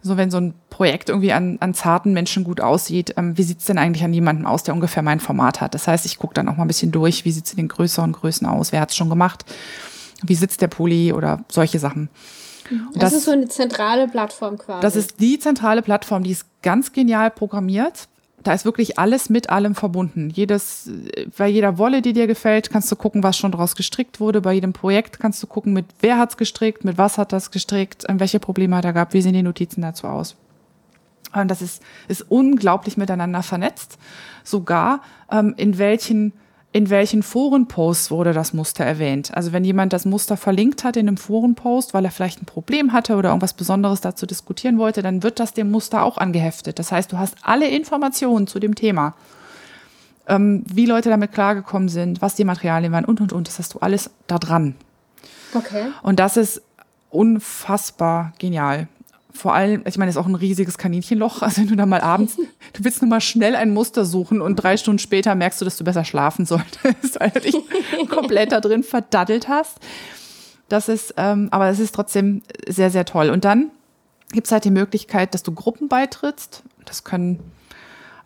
so 0.00 0.16
wenn 0.16 0.30
so 0.30 0.38
ein 0.38 0.54
Projekt 0.70 1.08
irgendwie 1.10 1.32
an, 1.32 1.58
an 1.60 1.74
zarten 1.74 2.12
Menschen 2.12 2.42
gut 2.44 2.60
aussieht, 2.60 3.14
ähm, 3.16 3.36
wie 3.36 3.42
sieht's 3.42 3.66
denn 3.66 3.78
eigentlich 3.78 4.04
an 4.04 4.14
jemandem 4.14 4.46
aus, 4.46 4.62
der 4.62 4.74
ungefähr 4.74 5.02
mein 5.02 5.20
Format 5.20 5.60
hat? 5.60 5.74
Das 5.74 5.86
heißt, 5.86 6.06
ich 6.06 6.18
gucke 6.18 6.34
dann 6.34 6.48
auch 6.48 6.56
mal 6.56 6.64
ein 6.64 6.68
bisschen 6.68 6.90
durch, 6.90 7.24
wie 7.24 7.32
sieht's 7.32 7.52
in 7.52 7.58
den 7.58 7.68
größeren 7.68 8.12
Größen 8.12 8.46
aus, 8.46 8.72
wer 8.72 8.80
hat's 8.80 8.96
schon 8.96 9.10
gemacht, 9.10 9.44
wie 10.22 10.34
sitzt 10.34 10.60
der 10.60 10.68
Pulli 10.68 11.12
oder 11.12 11.44
solche 11.48 11.78
Sachen. 11.78 12.08
Das, 12.94 13.10
das, 13.10 13.12
ist 13.12 13.24
so 13.24 13.30
eine 13.30 13.48
zentrale 13.48 14.08
Plattform 14.08 14.58
quasi. 14.58 14.82
Das 14.82 14.96
ist 14.96 15.20
die 15.20 15.38
zentrale 15.38 15.82
Plattform, 15.82 16.22
die 16.22 16.32
ist 16.32 16.46
ganz 16.62 16.92
genial 16.92 17.30
programmiert 17.30 18.08
da 18.42 18.52
ist 18.52 18.64
wirklich 18.64 18.98
alles 18.98 19.28
mit 19.30 19.50
allem 19.50 19.74
verbunden. 19.74 20.30
Jedes, 20.30 20.90
bei 21.36 21.48
jeder 21.48 21.78
Wolle, 21.78 22.02
die 22.02 22.12
dir 22.12 22.26
gefällt, 22.26 22.70
kannst 22.70 22.90
du 22.90 22.96
gucken, 22.96 23.22
was 23.22 23.36
schon 23.36 23.52
daraus 23.52 23.76
gestrickt 23.76 24.20
wurde. 24.20 24.40
Bei 24.40 24.52
jedem 24.52 24.72
Projekt 24.72 25.20
kannst 25.20 25.42
du 25.42 25.46
gucken, 25.46 25.72
mit 25.72 25.86
wer 26.00 26.18
hat's 26.18 26.36
gestrickt, 26.36 26.84
mit 26.84 26.98
was 26.98 27.18
hat 27.18 27.32
das 27.32 27.50
gestrickt, 27.50 28.04
welche 28.08 28.40
Probleme 28.40 28.76
hat 28.76 28.84
er 28.84 28.92
gehabt, 28.92 29.14
wie 29.14 29.22
sehen 29.22 29.34
die 29.34 29.42
Notizen 29.42 29.82
dazu 29.82 30.06
aus. 30.06 30.36
Und 31.34 31.48
das 31.50 31.62
ist, 31.62 31.82
ist 32.08 32.26
unglaublich 32.28 32.96
miteinander 32.96 33.42
vernetzt. 33.42 33.98
Sogar 34.44 35.02
ähm, 35.30 35.54
in 35.56 35.78
welchen 35.78 36.32
in 36.72 36.88
welchen 36.88 37.22
Forenposts 37.22 38.10
wurde 38.10 38.32
das 38.32 38.54
Muster 38.54 38.84
erwähnt. 38.84 39.34
Also 39.34 39.52
wenn 39.52 39.62
jemand 39.62 39.92
das 39.92 40.06
Muster 40.06 40.38
verlinkt 40.38 40.84
hat 40.84 40.96
in 40.96 41.06
einem 41.06 41.18
Forenpost, 41.18 41.92
weil 41.92 42.04
er 42.04 42.10
vielleicht 42.10 42.40
ein 42.40 42.46
Problem 42.46 42.94
hatte 42.94 43.16
oder 43.16 43.28
irgendwas 43.28 43.52
Besonderes 43.52 44.00
dazu 44.00 44.24
diskutieren 44.24 44.78
wollte, 44.78 45.02
dann 45.02 45.22
wird 45.22 45.38
das 45.38 45.52
dem 45.52 45.70
Muster 45.70 46.02
auch 46.02 46.16
angeheftet. 46.16 46.78
Das 46.78 46.90
heißt, 46.90 47.12
du 47.12 47.18
hast 47.18 47.36
alle 47.42 47.68
Informationen 47.68 48.46
zu 48.46 48.58
dem 48.58 48.74
Thema. 48.74 49.14
Ähm, 50.26 50.64
wie 50.66 50.86
Leute 50.86 51.10
damit 51.10 51.32
klargekommen 51.32 51.90
sind, 51.90 52.22
was 52.22 52.36
die 52.36 52.44
Materialien 52.44 52.92
waren 52.92 53.04
und, 53.04 53.20
und, 53.20 53.32
und. 53.32 53.48
Das 53.48 53.58
hast 53.58 53.74
du 53.74 53.80
alles 53.80 54.08
da 54.26 54.38
dran. 54.38 54.74
Okay. 55.52 55.88
Und 56.02 56.20
das 56.20 56.38
ist 56.38 56.62
unfassbar 57.10 58.32
genial 58.38 58.88
vor 59.32 59.54
allem, 59.54 59.82
ich 59.86 59.98
meine, 59.98 60.10
es 60.10 60.16
ist 60.16 60.22
auch 60.22 60.26
ein 60.26 60.34
riesiges 60.34 60.78
Kaninchenloch. 60.78 61.42
Also 61.42 61.62
wenn 61.62 61.68
du 61.68 61.76
da 61.76 61.86
mal 61.86 62.00
abends, 62.00 62.36
du 62.36 62.84
willst 62.84 63.02
nur 63.02 63.08
mal 63.08 63.20
schnell 63.20 63.56
ein 63.56 63.72
Muster 63.72 64.04
suchen 64.04 64.40
und 64.40 64.56
drei 64.56 64.76
Stunden 64.76 64.98
später 64.98 65.34
merkst 65.34 65.60
du, 65.60 65.64
dass 65.64 65.76
du 65.76 65.84
besser 65.84 66.04
schlafen 66.04 66.46
solltest, 66.46 67.18
weil 67.20 67.30
du 67.30 67.40
dich 67.40 67.56
komplett 68.08 68.52
da 68.52 68.60
drin 68.60 68.82
verdaddelt 68.82 69.48
hast. 69.48 69.78
Das 70.68 70.88
ist, 70.88 71.14
ähm, 71.16 71.48
aber 71.50 71.68
es 71.68 71.78
ist 71.78 71.94
trotzdem 71.94 72.42
sehr, 72.66 72.90
sehr 72.90 73.04
toll. 73.04 73.30
Und 73.30 73.44
dann 73.44 73.70
gibt 74.32 74.46
es 74.46 74.52
halt 74.52 74.64
die 74.64 74.70
Möglichkeit, 74.70 75.34
dass 75.34 75.42
du 75.42 75.52
Gruppen 75.52 75.88
beitrittst. 75.88 76.62
Das 76.84 77.04
können 77.04 77.40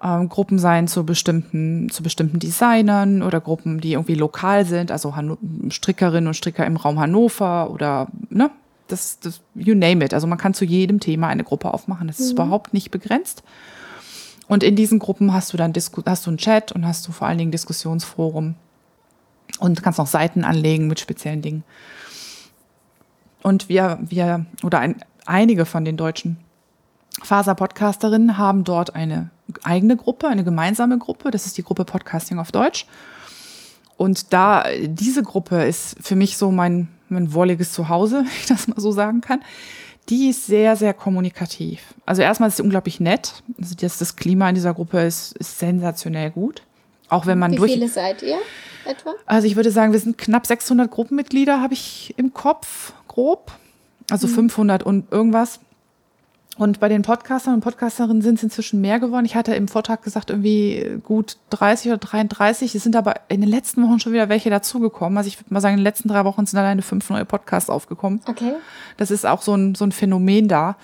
ähm, 0.03 0.29
Gruppen 0.29 0.59
sein 0.59 0.89
zu 0.89 1.05
bestimmten, 1.05 1.89
zu 1.91 2.03
bestimmten 2.03 2.39
Designern 2.39 3.23
oder 3.23 3.41
Gruppen, 3.41 3.81
die 3.81 3.93
irgendwie 3.93 4.15
lokal 4.15 4.65
sind, 4.65 4.91
also 4.91 5.17
Han 5.17 5.37
Strickerinnen 5.71 6.29
und 6.29 6.35
Stricker 6.35 6.67
im 6.67 6.77
Raum 6.77 7.01
Hannover 7.01 7.71
oder 7.71 8.09
ne, 8.29 8.51
das, 8.89 9.21
das, 9.21 9.41
you 9.55 9.75
name 9.75 10.05
it. 10.05 10.15
Also 10.15 10.27
man 10.27 10.39
kann 10.39 10.55
zu 10.55 10.65
jedem 10.65 11.01
Thema 11.01 11.29
eine 11.29 11.45
Gruppe 11.45 11.73
aufmachen. 11.73 12.07
Das 12.07 12.21
ist 12.21 12.29
mhm. 12.29 12.35
überhaupt 12.35 12.75
nicht 12.75 12.91
begrenzt. 12.91 13.43
Und 14.49 14.63
in 14.63 14.77
diesen 14.77 14.99
Gruppen 14.99 15.33
hast 15.33 15.53
du 15.53 15.57
dann 15.57 15.73
Disku 15.73 16.03
hast 16.07 16.27
du 16.27 16.31
einen 16.31 16.39
Chat 16.39 16.73
und 16.73 16.87
hast 16.87 17.07
du 17.07 17.13
vor 17.13 17.27
allen 17.27 17.39
Dingen 17.39 17.51
Diskussionsforum 17.51 18.55
und 19.59 19.83
kannst 19.83 19.99
noch 19.99 20.07
Seiten 20.07 20.45
anlegen 20.45 20.87
mit 20.87 21.01
speziellen 21.01 21.43
Dingen. 21.43 21.65
Und 23.43 23.69
wir, 23.69 23.99
wir 24.03 24.47
oder 24.63 24.79
ein, 24.81 25.03
einige 25.25 25.67
von 25.67 25.85
den 25.85 25.97
deutschen 25.97 26.37
Faser-Podcasterinnen 27.23 28.39
haben 28.39 28.65
dort 28.65 28.95
eine 28.95 29.31
eigene 29.63 29.97
Gruppe, 29.97 30.29
eine 30.29 30.45
gemeinsame 30.45 30.99
Gruppe. 30.99 31.31
Das 31.31 31.47
ist 31.47 31.57
die 31.57 31.63
Gruppe 31.63 31.85
Podcasting 31.85 32.39
auf 32.39 32.53
Deutsch. 32.53 32.87
Und 33.97 34.33
da, 34.33 34.65
diese 34.83 35.23
Gruppe 35.23 35.65
ist 35.65 35.97
für 36.01 36.17
mich 36.17 36.37
so 36.37 36.51
mein, 36.51 36.89
mein 37.09 37.33
wolliges 37.33 37.73
Zuhause, 37.73 38.17
wenn 38.25 38.33
ich 38.41 38.47
das 38.47 38.69
mal 38.69 38.81
so 38.81 38.93
sagen 38.93 39.21
kann. 39.21 39.43
Die 40.09 40.29
ist 40.29 40.47
sehr, 40.47 40.77
sehr 40.77 40.95
kommunikativ. 40.95 41.95
Also 42.05 42.23
erstmal 42.23 42.49
ist 42.49 42.57
sie 42.57 42.63
unglaublich 42.63 43.01
nett. 43.01 43.43
Also 43.61 43.75
das, 43.75 43.99
das 43.99 44.15
Klima 44.15 44.49
in 44.49 44.55
dieser 44.55 44.73
Gruppe 44.73 45.01
ist, 45.01 45.37
ist 45.37 45.59
sensationell 45.59 46.31
gut. 46.31 46.63
Auch 47.09 47.27
wenn 47.27 47.39
man 47.39 47.53
Wie 47.53 47.57
durch. 47.57 47.73
Wie 47.73 47.75
viele 47.75 47.89
seid 47.89 48.23
ihr 48.23 48.39
etwa? 48.85 49.15
Also 49.27 49.49
ich 49.49 49.57
würde 49.57 49.71
sagen, 49.71 49.93
wir 49.93 50.01
sind 50.01 50.17
knapp 50.17 50.47
600 50.47 50.91
Gruppenmitglieder, 50.91 51.61
habe 51.61 51.75
ich 51.75 52.15
im 52.17 52.33
Kopf, 52.33 52.93
grob. 53.09 53.53
Also 54.11 54.29
mhm. 54.29 54.35
500 54.35 54.83
und 54.85 55.11
irgendwas. 55.13 55.61
Und 56.59 56.81
bei 56.81 56.89
den 56.89 57.03
Podcastern 57.03 57.55
und 57.55 57.61
Podcasterinnen 57.61 58.23
sind 58.23 58.37
es 58.37 58.43
inzwischen 58.43 58.81
mehr 58.81 58.99
geworden. 58.99 59.27
Ich 59.27 59.37
hatte 59.37 59.55
im 59.55 59.69
Vortrag 59.69 60.03
gesagt, 60.03 60.31
irgendwie 60.31 61.01
gut 61.03 61.37
30 61.51 61.89
oder 61.93 61.99
33. 61.99 62.75
Es 62.75 62.83
sind 62.83 62.97
aber 62.97 63.15
in 63.29 63.43
den 63.43 63.51
letzten 63.51 63.83
Wochen 63.83 64.01
schon 64.01 64.15
wieder 64.15 64.31
welche 64.31 64.49
dazugekommen. 64.49 65.19
Also 65.19 65.29
ich 65.29 65.39
würde 65.39 65.53
mal 65.53 65.61
sagen, 65.61 65.75
in 65.75 65.81
den 65.81 65.85
letzten 65.85 66.09
drei 66.09 66.25
Wochen 66.25 66.47
sind 66.47 66.59
alleine 66.59 66.81
fünf 66.81 67.11
neue 67.11 67.27
Podcasts 67.27 67.69
aufgekommen. 67.69 68.21
Okay. 68.27 68.55
Das 68.97 69.11
ist 69.11 69.27
auch 69.27 69.43
so 69.43 69.55
ein, 69.55 69.75
so 69.75 69.85
ein 69.85 69.93
Phänomen 69.93 70.49
da. 70.49 70.77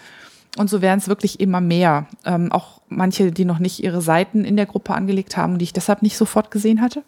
Und 0.58 0.68
so 0.68 0.82
werden 0.82 0.98
es 0.98 1.08
wirklich 1.08 1.40
immer 1.40 1.62
mehr. 1.62 2.06
Ähm, 2.26 2.52
auch 2.52 2.82
manche, 2.88 3.32
die 3.32 3.46
noch 3.46 3.58
nicht 3.58 3.82
ihre 3.82 4.02
Seiten 4.02 4.44
in 4.44 4.56
der 4.56 4.66
Gruppe 4.66 4.92
angelegt 4.92 5.38
haben, 5.38 5.56
die 5.56 5.64
ich 5.64 5.72
deshalb 5.72 6.02
nicht 6.02 6.18
sofort 6.18 6.50
gesehen 6.50 6.82
hatte. 6.82 7.02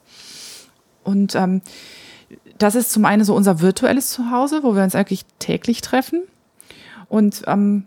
Und 1.02 1.34
ähm, 1.34 1.60
das 2.56 2.74
ist 2.74 2.90
zum 2.92 3.04
einen 3.04 3.24
so 3.24 3.34
unser 3.34 3.60
virtuelles 3.60 4.08
Zuhause, 4.08 4.62
wo 4.62 4.74
wir 4.74 4.82
uns 4.82 4.94
eigentlich 4.94 5.26
täglich 5.38 5.82
treffen. 5.82 6.22
Und 7.10 7.42
ähm, 7.46 7.84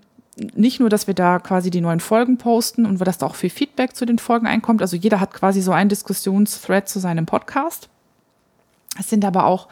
nicht 0.55 0.79
nur, 0.79 0.89
dass 0.89 1.07
wir 1.07 1.13
da 1.13 1.39
quasi 1.39 1.71
die 1.71 1.81
neuen 1.81 1.99
Folgen 1.99 2.37
posten 2.37 2.85
und 2.85 2.99
dass 2.99 3.17
da 3.17 3.25
auch 3.25 3.35
viel 3.35 3.49
Feedback 3.49 3.95
zu 3.95 4.05
den 4.05 4.19
Folgen 4.19 4.47
einkommt. 4.47 4.81
Also 4.81 4.95
jeder 4.95 5.19
hat 5.19 5.33
quasi 5.33 5.61
so 5.61 5.71
einen 5.71 5.89
Diskussionsthread 5.89 6.87
zu 6.87 6.99
seinem 6.99 7.25
Podcast. 7.25 7.89
Es 8.99 9.09
sind 9.09 9.25
aber 9.25 9.45
auch 9.45 9.67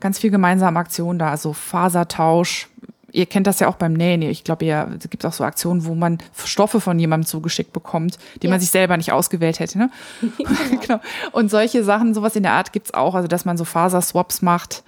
ganz 0.00 0.18
viel 0.18 0.30
gemeinsame 0.30 0.78
Aktionen 0.78 1.18
da, 1.18 1.30
also 1.30 1.52
Fasertausch. 1.52 2.68
Ihr 3.10 3.26
kennt 3.26 3.46
das 3.46 3.60
ja 3.60 3.68
auch 3.68 3.76
beim 3.76 3.94
Nähen. 3.94 4.22
Ich 4.22 4.44
glaube, 4.44 4.66
ja, 4.66 4.86
es 4.98 5.08
gibt 5.08 5.24
auch 5.24 5.32
so 5.32 5.42
Aktionen, 5.44 5.86
wo 5.86 5.94
man 5.94 6.18
Stoffe 6.44 6.80
von 6.80 6.98
jemandem 6.98 7.26
zugeschickt 7.26 7.72
bekommt, 7.72 8.18
die 8.42 8.46
ja. 8.46 8.50
man 8.50 8.60
sich 8.60 8.70
selber 8.70 8.96
nicht 8.96 9.12
ausgewählt 9.12 9.60
hätte. 9.60 9.78
Ne? 9.78 9.90
genau. 10.36 10.50
genau. 10.82 11.00
Und 11.32 11.50
solche 11.50 11.84
Sachen, 11.84 12.12
sowas 12.12 12.36
in 12.36 12.42
der 12.42 12.52
Art 12.52 12.72
gibt's 12.72 12.92
auch, 12.92 13.14
also 13.14 13.28
dass 13.28 13.44
man 13.44 13.56
so 13.56 13.64
Faserswaps 13.64 14.42
macht. 14.42 14.82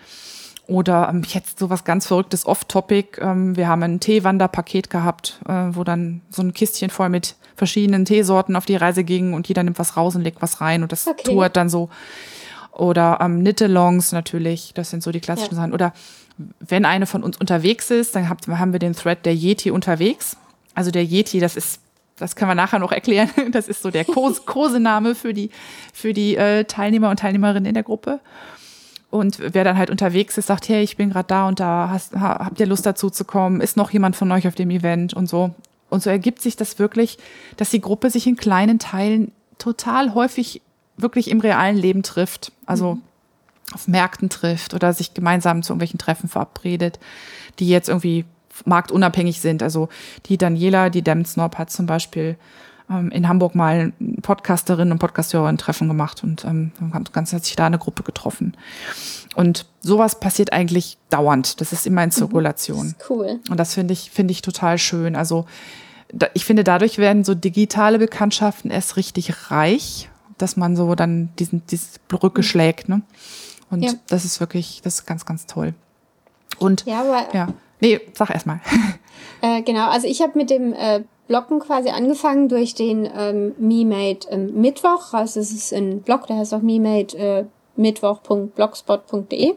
Oder 0.70 1.08
ähm, 1.10 1.22
jetzt 1.26 1.58
so 1.58 1.68
was 1.68 1.82
ganz 1.82 2.06
Verrücktes 2.06 2.46
Off-Topic. 2.46 3.20
Ähm, 3.20 3.56
wir 3.56 3.66
haben 3.66 3.82
ein 3.82 3.98
Teewanderpaket 3.98 4.88
gehabt, 4.88 5.40
äh, 5.48 5.52
wo 5.70 5.82
dann 5.82 6.20
so 6.30 6.42
ein 6.42 6.54
Kistchen 6.54 6.90
voll 6.90 7.08
mit 7.08 7.34
verschiedenen 7.56 8.04
Teesorten 8.04 8.54
auf 8.54 8.66
die 8.66 8.76
Reise 8.76 9.02
ging 9.02 9.34
und 9.34 9.48
jeder 9.48 9.64
nimmt 9.64 9.80
was 9.80 9.96
raus 9.96 10.14
und 10.14 10.22
legt 10.22 10.40
was 10.40 10.60
rein 10.60 10.84
und 10.84 10.92
das 10.92 11.08
okay. 11.08 11.24
tourt 11.24 11.56
dann 11.56 11.68
so. 11.68 11.90
Oder 12.70 13.18
ähm, 13.20 13.40
Knit-Alongs 13.40 14.12
natürlich, 14.12 14.72
das 14.72 14.90
sind 14.90 15.02
so 15.02 15.10
die 15.10 15.18
klassischen 15.18 15.54
ja. 15.54 15.56
Sachen. 15.56 15.72
Oder 15.72 15.92
wenn 16.60 16.84
eine 16.84 17.06
von 17.06 17.24
uns 17.24 17.36
unterwegs 17.36 17.90
ist, 17.90 18.14
dann 18.14 18.28
hab, 18.28 18.46
haben 18.46 18.72
wir 18.72 18.78
den 18.78 18.94
Thread 18.94 19.26
der 19.26 19.34
Yeti 19.34 19.72
unterwegs. 19.72 20.36
Also 20.76 20.92
der 20.92 21.04
Yeti, 21.04 21.40
das 21.40 21.56
ist 21.56 21.80
das 22.16 22.36
können 22.36 22.50
wir 22.50 22.54
nachher 22.54 22.78
noch 22.78 22.92
erklären. 22.92 23.30
Das 23.50 23.66
ist 23.66 23.82
so 23.82 23.90
der 23.90 24.04
Kosename 24.46 25.16
für 25.16 25.34
die, 25.34 25.50
für 25.92 26.12
die 26.12 26.36
äh, 26.36 26.64
Teilnehmer 26.64 27.10
und 27.10 27.18
Teilnehmerinnen 27.18 27.66
in 27.66 27.74
der 27.74 27.82
Gruppe. 27.82 28.20
Und 29.10 29.38
wer 29.40 29.64
dann 29.64 29.76
halt 29.76 29.90
unterwegs 29.90 30.38
ist, 30.38 30.46
sagt, 30.46 30.68
hey, 30.68 30.82
ich 30.82 30.96
bin 30.96 31.10
gerade 31.10 31.26
da 31.26 31.48
und 31.48 31.58
da, 31.58 31.88
hast, 31.90 32.14
habt 32.14 32.60
ihr 32.60 32.66
Lust 32.66 32.86
dazu 32.86 33.10
zu 33.10 33.24
kommen? 33.24 33.60
Ist 33.60 33.76
noch 33.76 33.90
jemand 33.90 34.14
von 34.14 34.30
euch 34.30 34.46
auf 34.46 34.54
dem 34.54 34.70
Event 34.70 35.14
und 35.14 35.28
so? 35.28 35.52
Und 35.88 36.02
so 36.02 36.10
ergibt 36.10 36.40
sich 36.40 36.54
das 36.54 36.78
wirklich, 36.78 37.18
dass 37.56 37.70
die 37.70 37.80
Gruppe 37.80 38.10
sich 38.10 38.28
in 38.28 38.36
kleinen 38.36 38.78
Teilen 38.78 39.32
total 39.58 40.14
häufig 40.14 40.62
wirklich 40.96 41.30
im 41.30 41.40
realen 41.40 41.76
Leben 41.76 42.04
trifft. 42.04 42.52
Also 42.66 42.94
mhm. 42.94 43.02
auf 43.74 43.88
Märkten 43.88 44.30
trifft 44.30 44.74
oder 44.74 44.92
sich 44.92 45.12
gemeinsam 45.12 45.64
zu 45.64 45.72
irgendwelchen 45.72 45.98
Treffen 45.98 46.28
verabredet, 46.28 47.00
die 47.58 47.68
jetzt 47.68 47.88
irgendwie 47.88 48.24
marktunabhängig 48.64 49.40
sind. 49.40 49.62
Also 49.62 49.88
die 50.26 50.38
Daniela, 50.38 50.90
die 50.90 51.02
Demsnop 51.02 51.58
hat 51.58 51.70
zum 51.70 51.86
Beispiel 51.86 52.36
ähm, 52.90 53.10
in 53.10 53.28
Hamburg 53.28 53.54
mal 53.54 53.92
Podcasterinnen 54.22 54.92
und 54.92 54.98
Podcasthörerinnen-Treffen 54.98 55.88
gemacht 55.88 56.22
und 56.24 56.44
ähm, 56.44 56.72
ganz 57.12 57.32
hat 57.32 57.44
sich 57.44 57.56
da 57.56 57.66
eine 57.66 57.78
Gruppe 57.78 58.02
getroffen. 58.02 58.56
Und 59.36 59.66
sowas 59.80 60.18
passiert 60.18 60.52
eigentlich 60.52 60.98
dauernd. 61.08 61.60
Das 61.60 61.72
ist 61.72 61.86
immer 61.86 62.02
in 62.02 62.08
mhm. 62.08 62.14
Zirkulation. 62.14 62.86
Ist 62.86 63.10
cool. 63.10 63.40
Und 63.48 63.58
das 63.58 63.74
finde 63.74 63.92
ich, 63.92 64.10
finde 64.10 64.32
ich 64.32 64.42
total 64.42 64.78
schön. 64.78 65.14
Also 65.14 65.46
da, 66.12 66.26
ich 66.34 66.44
finde, 66.44 66.64
dadurch 66.64 66.98
werden 66.98 67.24
so 67.24 67.34
digitale 67.34 67.98
Bekanntschaften 67.98 68.70
erst 68.70 68.96
richtig 68.96 69.50
reich, 69.50 70.10
dass 70.38 70.56
man 70.56 70.74
so 70.74 70.94
dann 70.94 71.30
diesen, 71.38 71.64
diese 71.66 72.00
Brücke 72.08 72.40
mhm. 72.40 72.44
schlägt. 72.44 72.88
Ne? 72.88 73.02
Und 73.70 73.84
ja. 73.84 73.92
das 74.08 74.24
ist 74.24 74.40
wirklich, 74.40 74.80
das 74.82 74.94
ist 74.94 75.06
ganz, 75.06 75.24
ganz 75.24 75.46
toll. 75.46 75.74
Und 76.58 76.84
ja, 76.86 77.00
aber 77.02 77.34
ja. 77.34 77.48
Nee, 77.80 78.00
sag 78.14 78.30
erst 78.30 78.46
mal. 78.46 78.60
Äh, 79.42 79.62
genau, 79.62 79.88
also 79.88 80.06
ich 80.06 80.20
habe 80.20 80.36
mit 80.36 80.50
dem 80.50 80.74
äh, 80.74 81.02
Bloggen 81.30 81.60
quasi 81.60 81.90
angefangen 81.90 82.48
durch 82.48 82.74
den 82.74 83.08
ähm, 83.16 83.54
MeMade 83.56 84.26
ähm, 84.30 84.60
Mittwoch. 84.60 85.12
Also 85.12 85.38
es 85.38 85.52
ist 85.52 85.72
ein 85.72 86.02
Blog, 86.02 86.26
der 86.26 86.38
heißt 86.38 86.52
auch 86.52 86.60
MeMade 86.60 87.16
äh, 87.16 87.44
mittwoch.blogspot.de, 87.76 89.54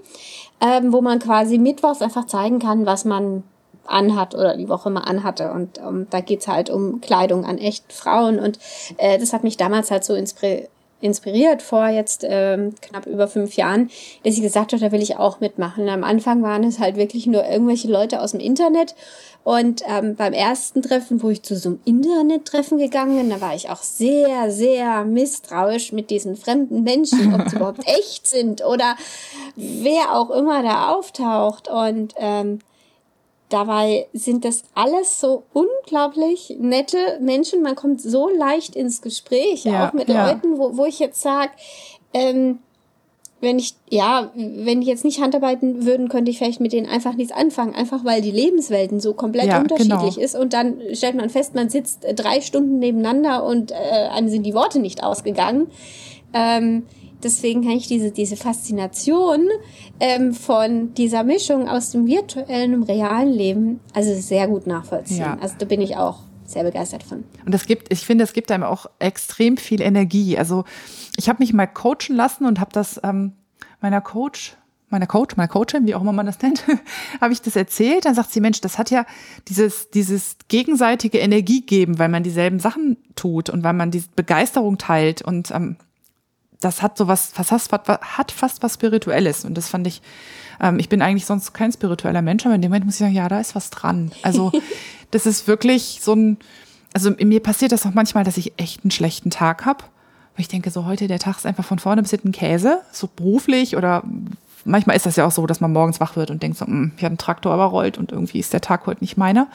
ähm, 0.62 0.94
wo 0.94 1.02
man 1.02 1.18
quasi 1.18 1.58
mittwochs 1.58 2.04
einfach 2.04 2.28
zeigen 2.28 2.60
kann, 2.60 2.86
was 2.86 3.06
man 3.06 3.42
anhat 3.88 4.36
oder 4.36 4.56
die 4.56 4.70
Woche 4.70 4.92
mal 4.92 5.02
anhatte. 5.02 5.52
Und 5.52 5.80
ähm, 5.80 6.06
da 6.12 6.20
geht's 6.20 6.48
halt 6.48 6.70
um 6.70 7.02
Kleidung 7.02 7.44
an 7.44 7.58
echt 7.58 7.92
Frauen. 7.92 8.38
Und 8.38 8.60
äh, 8.98 9.18
das 9.18 9.34
hat 9.34 9.44
mich 9.44 9.58
damals 9.58 9.90
halt 9.90 10.04
so 10.04 10.14
inspiriert 10.14 10.70
inspiriert 11.04 11.62
vor 11.62 11.90
jetzt 11.90 12.26
ähm, 12.28 12.74
knapp 12.82 13.06
über 13.08 13.28
fünf 13.28 13.56
Jahren, 13.58 13.90
dass 14.24 14.36
ich 14.36 14.42
gesagt 14.42 14.72
habe, 14.72 14.82
da 14.82 14.92
will 14.94 15.02
ich 15.02 15.18
auch 15.18 15.42
mitmachen. 15.42 15.90
Am 15.90 16.04
Anfang 16.04 16.42
waren 16.44 16.64
es 16.64 16.80
halt 16.80 16.96
wirklich 16.96 17.28
nur 17.28 17.46
irgendwelche 17.46 17.90
Leute 17.90 18.22
aus 18.22 18.32
dem 18.32 18.40
Internet. 18.40 18.96
Und 19.44 19.82
ähm, 19.86 20.16
beim 20.16 20.32
ersten 20.32 20.82
Treffen, 20.82 21.22
wo 21.22 21.30
ich 21.30 21.44
zu 21.44 21.58
so 21.58 21.70
einem 21.70 21.80
Internet-Treffen 21.84 22.78
gegangen 22.78 23.18
bin, 23.18 23.30
da 23.30 23.42
war 23.42 23.54
ich 23.54 23.70
auch 23.70 23.84
sehr, 23.84 24.52
sehr 24.52 25.04
misstrauisch 25.04 25.92
mit 25.92 26.10
diesen 26.10 26.38
fremden 26.38 26.84
Menschen, 26.84 27.34
ob 27.34 27.50
sie 27.50 27.56
überhaupt 27.58 27.86
echt 27.86 28.26
sind 28.26 28.64
oder 28.64 28.96
wer 29.56 30.16
auch 30.16 30.30
immer 30.30 30.64
da 30.64 30.94
auftaucht. 30.94 31.68
Und 31.68 32.14
ähm, 32.18 32.60
Dabei 33.54 34.08
sind 34.14 34.46
das 34.46 34.64
alles 34.74 35.20
so 35.20 35.44
unglaublich 35.54 36.56
nette 36.58 37.20
Menschen. 37.22 37.62
Man 37.62 37.76
kommt 37.76 38.02
so 38.02 38.28
leicht 38.28 38.76
ins 38.76 39.04
Gespräch, 39.04 39.64
ja, 39.64 39.90
auch 39.90 39.94
mit 39.94 40.10
ja. 40.10 40.28
Leuten, 40.28 40.58
wo, 40.58 40.76
wo 40.76 40.86
ich 40.86 40.98
jetzt 40.98 41.22
sage, 41.22 41.52
ähm, 42.16 42.58
wenn 43.44 43.60
ich, 43.60 43.76
ja, 43.90 44.32
wenn 44.36 44.82
die 44.82 44.88
jetzt 44.88 45.04
nicht 45.04 45.22
Handarbeiten 45.22 45.86
würden, 45.86 46.08
könnte 46.08 46.32
ich 46.32 46.38
vielleicht 46.38 46.62
mit 46.62 46.74
denen 46.74 46.88
einfach 46.88 47.16
nichts 47.16 47.34
anfangen, 47.34 47.76
einfach 47.76 48.04
weil 48.06 48.22
die 48.22 48.32
Lebenswelten 48.32 49.00
so 49.00 49.14
komplett 49.14 49.48
ja, 49.48 49.60
unterschiedlich 49.60 50.16
genau. 50.16 50.26
ist. 50.26 50.36
Und 50.36 50.54
dann 50.54 50.78
stellt 50.94 51.16
man 51.16 51.30
fest, 51.30 51.54
man 51.54 51.70
sitzt 51.70 52.06
drei 52.16 52.42
Stunden 52.42 52.80
nebeneinander 52.80 53.44
und 53.44 53.72
äh, 53.72 53.76
einem 53.76 54.30
sind 54.30 54.44
die 54.44 54.54
Worte 54.54 54.80
nicht 54.80 55.04
ausgegangen. 55.04 55.68
Ähm, 56.34 56.84
deswegen 57.22 57.62
kann 57.62 57.74
ich 57.74 57.88
diese, 57.88 58.12
diese 58.12 58.38
Faszination 58.38 59.50
ähm, 60.00 60.34
von 60.34 60.94
dieser 60.94 61.24
Mischung 61.24 61.68
aus 61.68 61.92
dem 61.92 62.08
virtuellen 62.08 62.74
und 62.74 62.84
realen 62.84 63.32
Leben 63.32 63.82
also 63.94 64.14
sehr 64.16 64.48
gut 64.48 64.68
nachvollziehen. 64.68 65.20
Ja. 65.20 65.38
Also 65.42 65.56
da 65.60 65.66
bin 65.66 65.82
ich 65.82 65.98
auch 65.98 66.20
sehr 66.46 66.64
begeistert 66.64 67.04
von. 67.04 67.26
Und 67.46 67.54
das 67.54 67.66
gibt, 67.66 67.92
ich 67.92 68.06
finde, 68.06 68.24
es 68.24 68.34
gibt 68.34 68.52
einem 68.52 68.64
auch 68.64 68.86
extrem 69.00 69.58
viel 69.58 69.82
Energie. 69.82 70.38
Also 70.38 70.64
ich 71.18 71.30
habe 71.30 71.40
mich 71.40 71.54
mal 71.54 71.68
coachen 71.68 72.16
lassen 72.16 72.46
und 72.46 72.60
habe 72.60 72.72
das 72.72 73.00
ähm, 73.04 73.34
meiner 73.82 74.02
Coach, 74.02 74.56
meiner 74.90 75.08
Coach, 75.08 75.36
meiner 75.36 75.48
Coachin, 75.48 75.86
wie 75.86 75.96
auch 75.96 76.02
immer 76.02 76.14
man 76.14 76.26
das 76.26 76.42
nennt, 76.42 76.64
habe 77.22 77.34
ich 77.34 77.42
das 77.42 77.56
erzählt. 77.56 78.06
Dann 78.06 78.16
sagt 78.16 78.32
sie, 78.32 78.40
Mensch, 78.40 78.62
das 78.62 78.78
hat 78.78 78.92
ja 78.92 79.06
dieses, 79.48 79.90
dieses 79.90 80.38
gegenseitige 80.48 81.20
Energie 81.20 81.62
geben, 81.62 82.00
weil 82.00 82.10
man 82.10 82.24
dieselben 82.24 82.60
Sachen 82.60 82.98
tut 83.16 83.50
und 83.50 83.64
weil 83.64 83.74
man 83.74 83.92
diese 83.92 84.10
Begeisterung 84.16 84.78
teilt 84.78 85.22
und 85.22 85.52
ähm, 85.52 85.78
das 86.64 86.82
hat 86.82 86.98
sowas, 86.98 87.34
was 87.36 87.48
fast, 87.48 87.72
hat 87.72 88.32
fast 88.32 88.64
was 88.64 88.76
Spirituelles. 88.76 89.46
Und 89.46 89.56
das 89.56 89.68
fand 89.68 89.86
ich, 89.88 90.02
ähm, 90.62 90.80
ich 90.80 90.90
bin 90.90 91.02
eigentlich 91.02 91.26
sonst 91.26 91.54
kein 91.54 91.72
spiritueller 91.72 92.22
Mensch, 92.22 92.46
aber 92.46 92.56
in 92.56 92.62
dem 92.62 92.72
Moment 92.72 92.86
muss 92.86 92.96
ich 92.96 93.00
sagen, 93.00 93.14
ja, 93.14 93.28
da 93.28 93.40
ist 93.40 93.56
was 93.56 93.70
dran. 93.70 94.12
Also, 94.22 94.52
das 95.12 95.26
ist 95.26 95.48
wirklich 95.48 96.00
so 96.02 96.14
ein, 96.14 96.38
also 96.94 97.12
mir 97.12 97.42
passiert 97.42 97.72
das 97.72 97.86
auch 97.86 97.94
manchmal, 97.94 98.24
dass 98.24 98.38
ich 98.38 98.54
echt 98.58 98.84
einen 98.84 98.92
schlechten 98.92 99.30
Tag 99.30 99.66
habe. 99.66 99.84
Weil 100.36 100.42
ich 100.42 100.48
denke, 100.48 100.72
so 100.72 100.86
heute 100.86 101.08
der 101.08 101.20
Tag 101.20 101.38
ist 101.38 101.46
einfach 101.46 101.66
von 101.66 101.80
vorne 101.80 102.02
bis 102.02 102.12
hinten 102.12 102.32
Käse, 102.32 102.82
so 102.92 103.08
beruflich 103.08 103.78
oder 103.78 104.04
manchmal 104.66 104.96
ist 104.96 105.06
das 105.06 105.16
ja 105.16 105.26
auch 105.26 105.32
so, 105.32 105.46
dass 105.46 105.62
man 105.62 105.72
morgens 105.72 106.00
wach 106.00 106.16
wird 106.16 106.32
und 106.32 106.42
denkt 106.42 106.58
so, 106.58 106.66
hm, 106.66 106.94
ich 106.98 107.04
habe 107.04 107.12
einen 107.12 107.18
Traktor 107.18 107.54
überrollt 107.54 107.98
und 107.98 108.12
irgendwie 108.12 108.40
ist 108.40 108.54
der 108.54 108.62
Tag 108.62 108.86
heute 108.88 109.04
nicht 109.04 109.18
meiner. 109.18 109.48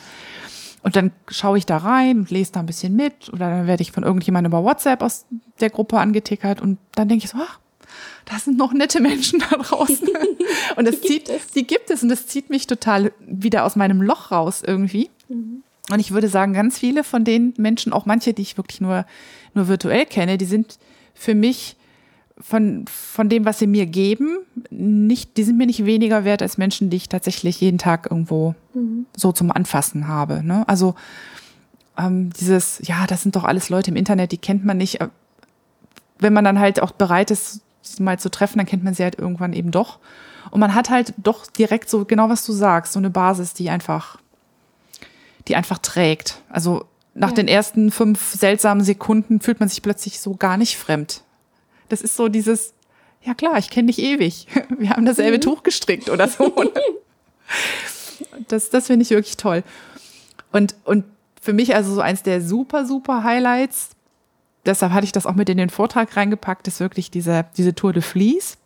Und 0.82 0.94
dann 0.94 1.10
schaue 1.26 1.58
ich 1.58 1.66
da 1.66 1.78
rein 1.78 2.20
und 2.20 2.30
lese 2.30 2.52
da 2.52 2.60
ein 2.60 2.66
bisschen 2.66 2.94
mit 2.94 3.32
oder 3.32 3.50
dann 3.50 3.66
werde 3.66 3.82
ich 3.82 3.92
von 3.92 4.04
irgendjemandem 4.04 4.52
über 4.52 4.62
WhatsApp 4.62 5.02
aus 5.02 5.26
der 5.60 5.70
Gruppe 5.70 5.98
angetickert 5.98 6.60
und 6.60 6.78
dann 6.94 7.08
denke 7.08 7.24
ich 7.24 7.30
so, 7.30 7.38
ach, 7.40 7.58
da 8.26 8.38
sind 8.38 8.58
noch 8.58 8.72
nette 8.72 9.00
Menschen 9.00 9.40
da 9.40 9.56
draußen. 9.56 10.08
und 10.76 10.88
die 10.88 11.00
zieht, 11.00 11.30
die 11.54 11.66
gibt 11.66 11.90
es 11.90 12.02
und 12.02 12.10
das 12.10 12.26
zieht 12.26 12.50
mich 12.50 12.66
total 12.66 13.12
wieder 13.26 13.64
aus 13.64 13.74
meinem 13.74 14.02
Loch 14.02 14.30
raus 14.30 14.62
irgendwie. 14.64 15.10
Mhm. 15.28 15.62
Und 15.90 16.00
ich 16.00 16.12
würde 16.12 16.28
sagen, 16.28 16.52
ganz 16.52 16.78
viele 16.78 17.02
von 17.04 17.24
den 17.24 17.54
Menschen, 17.56 17.92
auch 17.92 18.06
manche, 18.06 18.34
die 18.34 18.42
ich 18.42 18.56
wirklich 18.56 18.80
nur, 18.80 19.06
nur 19.54 19.68
virtuell 19.68 20.04
kenne, 20.06 20.38
die 20.38 20.44
sind 20.44 20.78
für 21.14 21.34
mich 21.34 21.76
von, 22.40 22.84
von 22.86 23.28
dem, 23.28 23.44
was 23.44 23.58
sie 23.58 23.66
mir 23.66 23.86
geben, 23.86 24.38
nicht, 24.70 25.36
die 25.36 25.44
sind 25.44 25.58
mir 25.58 25.66
nicht 25.66 25.84
weniger 25.84 26.24
wert 26.24 26.42
als 26.42 26.58
Menschen, 26.58 26.90
die 26.90 26.96
ich 26.96 27.08
tatsächlich 27.08 27.60
jeden 27.60 27.78
Tag 27.78 28.08
irgendwo 28.10 28.54
mhm. 28.74 29.06
so 29.16 29.32
zum 29.32 29.50
Anfassen 29.50 30.06
habe. 30.06 30.44
Ne? 30.44 30.66
Also 30.68 30.94
ähm, 31.98 32.30
dieses, 32.30 32.80
ja, 32.84 33.06
das 33.06 33.22
sind 33.22 33.34
doch 33.34 33.44
alles 33.44 33.70
Leute 33.70 33.90
im 33.90 33.96
Internet, 33.96 34.32
die 34.32 34.38
kennt 34.38 34.64
man 34.64 34.76
nicht. 34.76 35.00
Äh, 35.00 35.08
wenn 36.20 36.32
man 36.32 36.44
dann 36.44 36.58
halt 36.58 36.80
auch 36.80 36.92
bereit 36.92 37.30
ist, 37.30 37.60
sie 37.82 38.02
mal 38.02 38.18
zu 38.18 38.30
treffen, 38.30 38.58
dann 38.58 38.66
kennt 38.66 38.84
man 38.84 38.94
sie 38.94 39.02
halt 39.02 39.18
irgendwann 39.18 39.52
eben 39.52 39.70
doch. 39.70 39.98
Und 40.50 40.60
man 40.60 40.74
hat 40.74 40.90
halt 40.90 41.14
doch 41.18 41.46
direkt 41.46 41.90
so 41.90 42.04
genau, 42.04 42.28
was 42.28 42.44
du 42.46 42.52
sagst, 42.52 42.92
so 42.92 42.98
eine 42.98 43.10
Basis, 43.10 43.54
die 43.54 43.70
einfach, 43.70 44.18
die 45.48 45.56
einfach 45.56 45.78
trägt. 45.78 46.42
Also 46.48 46.84
nach 47.14 47.30
ja. 47.30 47.36
den 47.36 47.48
ersten 47.48 47.90
fünf 47.90 48.34
seltsamen 48.34 48.84
Sekunden 48.84 49.40
fühlt 49.40 49.60
man 49.60 49.68
sich 49.68 49.82
plötzlich 49.82 50.20
so 50.20 50.34
gar 50.34 50.56
nicht 50.56 50.76
fremd. 50.76 51.22
Das 51.88 52.02
ist 52.02 52.16
so 52.16 52.28
dieses, 52.28 52.74
ja 53.22 53.34
klar, 53.34 53.58
ich 53.58 53.70
kenne 53.70 53.86
dich 53.86 53.98
ewig. 53.98 54.46
Wir 54.78 54.90
haben 54.90 55.06
dasselbe 55.06 55.38
mhm. 55.38 55.42
Tuch 55.42 55.62
gestrickt 55.62 56.10
oder 56.10 56.28
so. 56.28 56.52
das 58.48 58.70
das 58.70 58.86
finde 58.86 59.02
ich 59.02 59.10
wirklich 59.10 59.36
toll. 59.36 59.64
Und, 60.52 60.76
und 60.84 61.04
für 61.40 61.52
mich 61.52 61.74
also 61.74 61.94
so 61.94 62.00
eins 62.00 62.22
der 62.22 62.40
super, 62.40 62.86
super 62.86 63.24
Highlights, 63.24 63.90
deshalb 64.66 64.92
hatte 64.92 65.04
ich 65.04 65.12
das 65.12 65.26
auch 65.26 65.34
mit 65.34 65.48
in 65.48 65.58
den 65.58 65.70
Vortrag 65.70 66.16
reingepackt, 66.16 66.68
ist 66.68 66.80
wirklich 66.80 67.10
diese, 67.10 67.46
diese 67.56 67.74
Tour 67.74 67.92
de 67.92 68.02
Vlies 68.02 68.58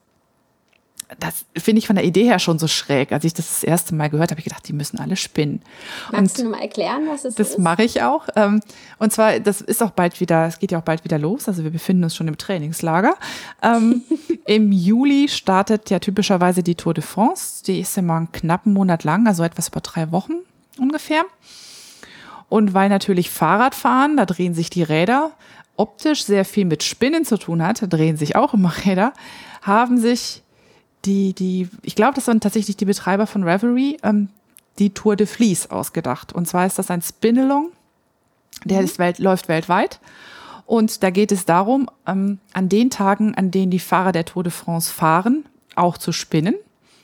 das 1.19 1.45
finde 1.57 1.79
ich 1.79 1.87
von 1.87 1.97
der 1.97 2.05
Idee 2.05 2.25
her 2.25 2.39
schon 2.39 2.59
so 2.59 2.69
schräg. 2.69 3.13
Als 3.13 3.25
ich 3.25 3.35
das 3.35 3.49
das 3.49 3.65
erste 3.65 3.95
Mal 3.95 4.11
gehört 4.11 4.31
habe, 4.31 4.33
habe 4.33 4.41
ich 4.41 4.45
gedacht, 4.45 4.67
die 4.69 4.73
müssen 4.73 4.99
alle 4.99 5.17
spinnen. 5.17 5.63
Magst 6.11 6.39
und 6.39 6.47
du 6.47 6.51
mal 6.51 6.61
erklären, 6.61 7.07
was 7.09 7.25
es 7.25 7.35
das 7.35 7.49
ist? 7.49 7.57
Das 7.57 7.59
mache 7.59 7.83
ich 7.83 8.03
auch. 8.03 8.29
Ähm, 8.37 8.61
und 8.99 9.13
zwar, 9.13 9.41
das 9.41 9.61
ist 9.61 9.83
auch 9.83 9.91
bald 9.91 10.21
wieder, 10.21 10.47
es 10.47 10.59
geht 10.59 10.73
ja 10.73 10.79
auch 10.79 10.85
bald 10.85 11.05
wieder 11.05 11.19
los. 11.19 11.49
Also 11.49 11.65
wir 11.65 11.71
befinden 11.71 12.05
uns 12.05 12.17
schon 12.17 12.29
im 12.29 12.39
Trainingslager. 12.39 13.15
Ähm, 13.63 14.03
Im 14.47 14.73
Juli 14.73 15.29
startet 15.29 15.91
ja 15.91 15.99
typischerweise 15.99 16.63
die 16.63 16.75
Tour 16.75 16.95
de 16.95 17.05
France. 17.05 17.63
Die 17.65 17.81
ist 17.81 17.97
immer 17.97 18.17
einen 18.17 18.33
knappen 18.33 18.73
Monat 18.73 19.05
lang, 19.05 19.27
also 19.27 19.43
etwas 19.45 19.69
über 19.69 19.81
drei 19.81 20.11
Wochen 20.11 20.35
ungefähr. 20.79 21.25
Und 22.49 22.75
weil 22.75 22.89
natürlich 22.89 23.31
Fahrradfahren, 23.31 24.17
da 24.17 24.27
drehen 24.27 24.55
sich 24.55 24.69
die 24.69 24.83
Räder, 24.83 25.33
optisch 25.77 26.25
sehr 26.25 26.45
viel 26.45 26.65
mit 26.65 26.83
Spinnen 26.83 27.25
zu 27.25 27.39
tun 27.39 27.63
hat, 27.63 27.83
da 27.83 27.87
drehen 27.87 28.17
sich 28.17 28.37
auch 28.37 28.53
immer 28.53 28.73
Räder, 28.85 29.13
haben 29.63 29.99
sich 29.99 30.43
die, 31.05 31.32
die, 31.32 31.68
ich 31.82 31.96
glaube, 31.96 32.14
das 32.14 32.28
waren 32.28 32.40
tatsächlich 32.40 32.76
die 32.76 32.84
Betreiber 32.84 33.26
von 33.26 33.42
Reverie, 33.42 33.98
ähm, 34.03 34.28
die 34.78 34.90
Tour 34.90 35.16
de 35.16 35.26
Vlies 35.26 35.70
ausgedacht. 35.70 36.32
Und 36.32 36.46
zwar 36.46 36.66
ist 36.66 36.78
das 36.78 36.90
ein 36.90 37.03
Spin-along, 37.03 37.70
der 38.64 38.78
mhm. 38.78 38.84
ist 38.84 38.98
welt, 38.98 39.18
läuft 39.18 39.48
weltweit. 39.48 40.00
Und 40.66 41.03
da 41.03 41.11
geht 41.11 41.32
es 41.32 41.44
darum, 41.44 41.90
ähm, 42.07 42.38
an 42.53 42.68
den 42.68 42.90
Tagen, 42.90 43.34
an 43.34 43.50
denen 43.50 43.70
die 43.70 43.78
Fahrer 43.78 44.12
der 44.12 44.24
Tour 44.24 44.44
de 44.44 44.53
France 44.53 44.92
fahren, 44.92 45.44
auch 45.74 45.98
zu 45.98 46.12
spinnen. 46.12 46.55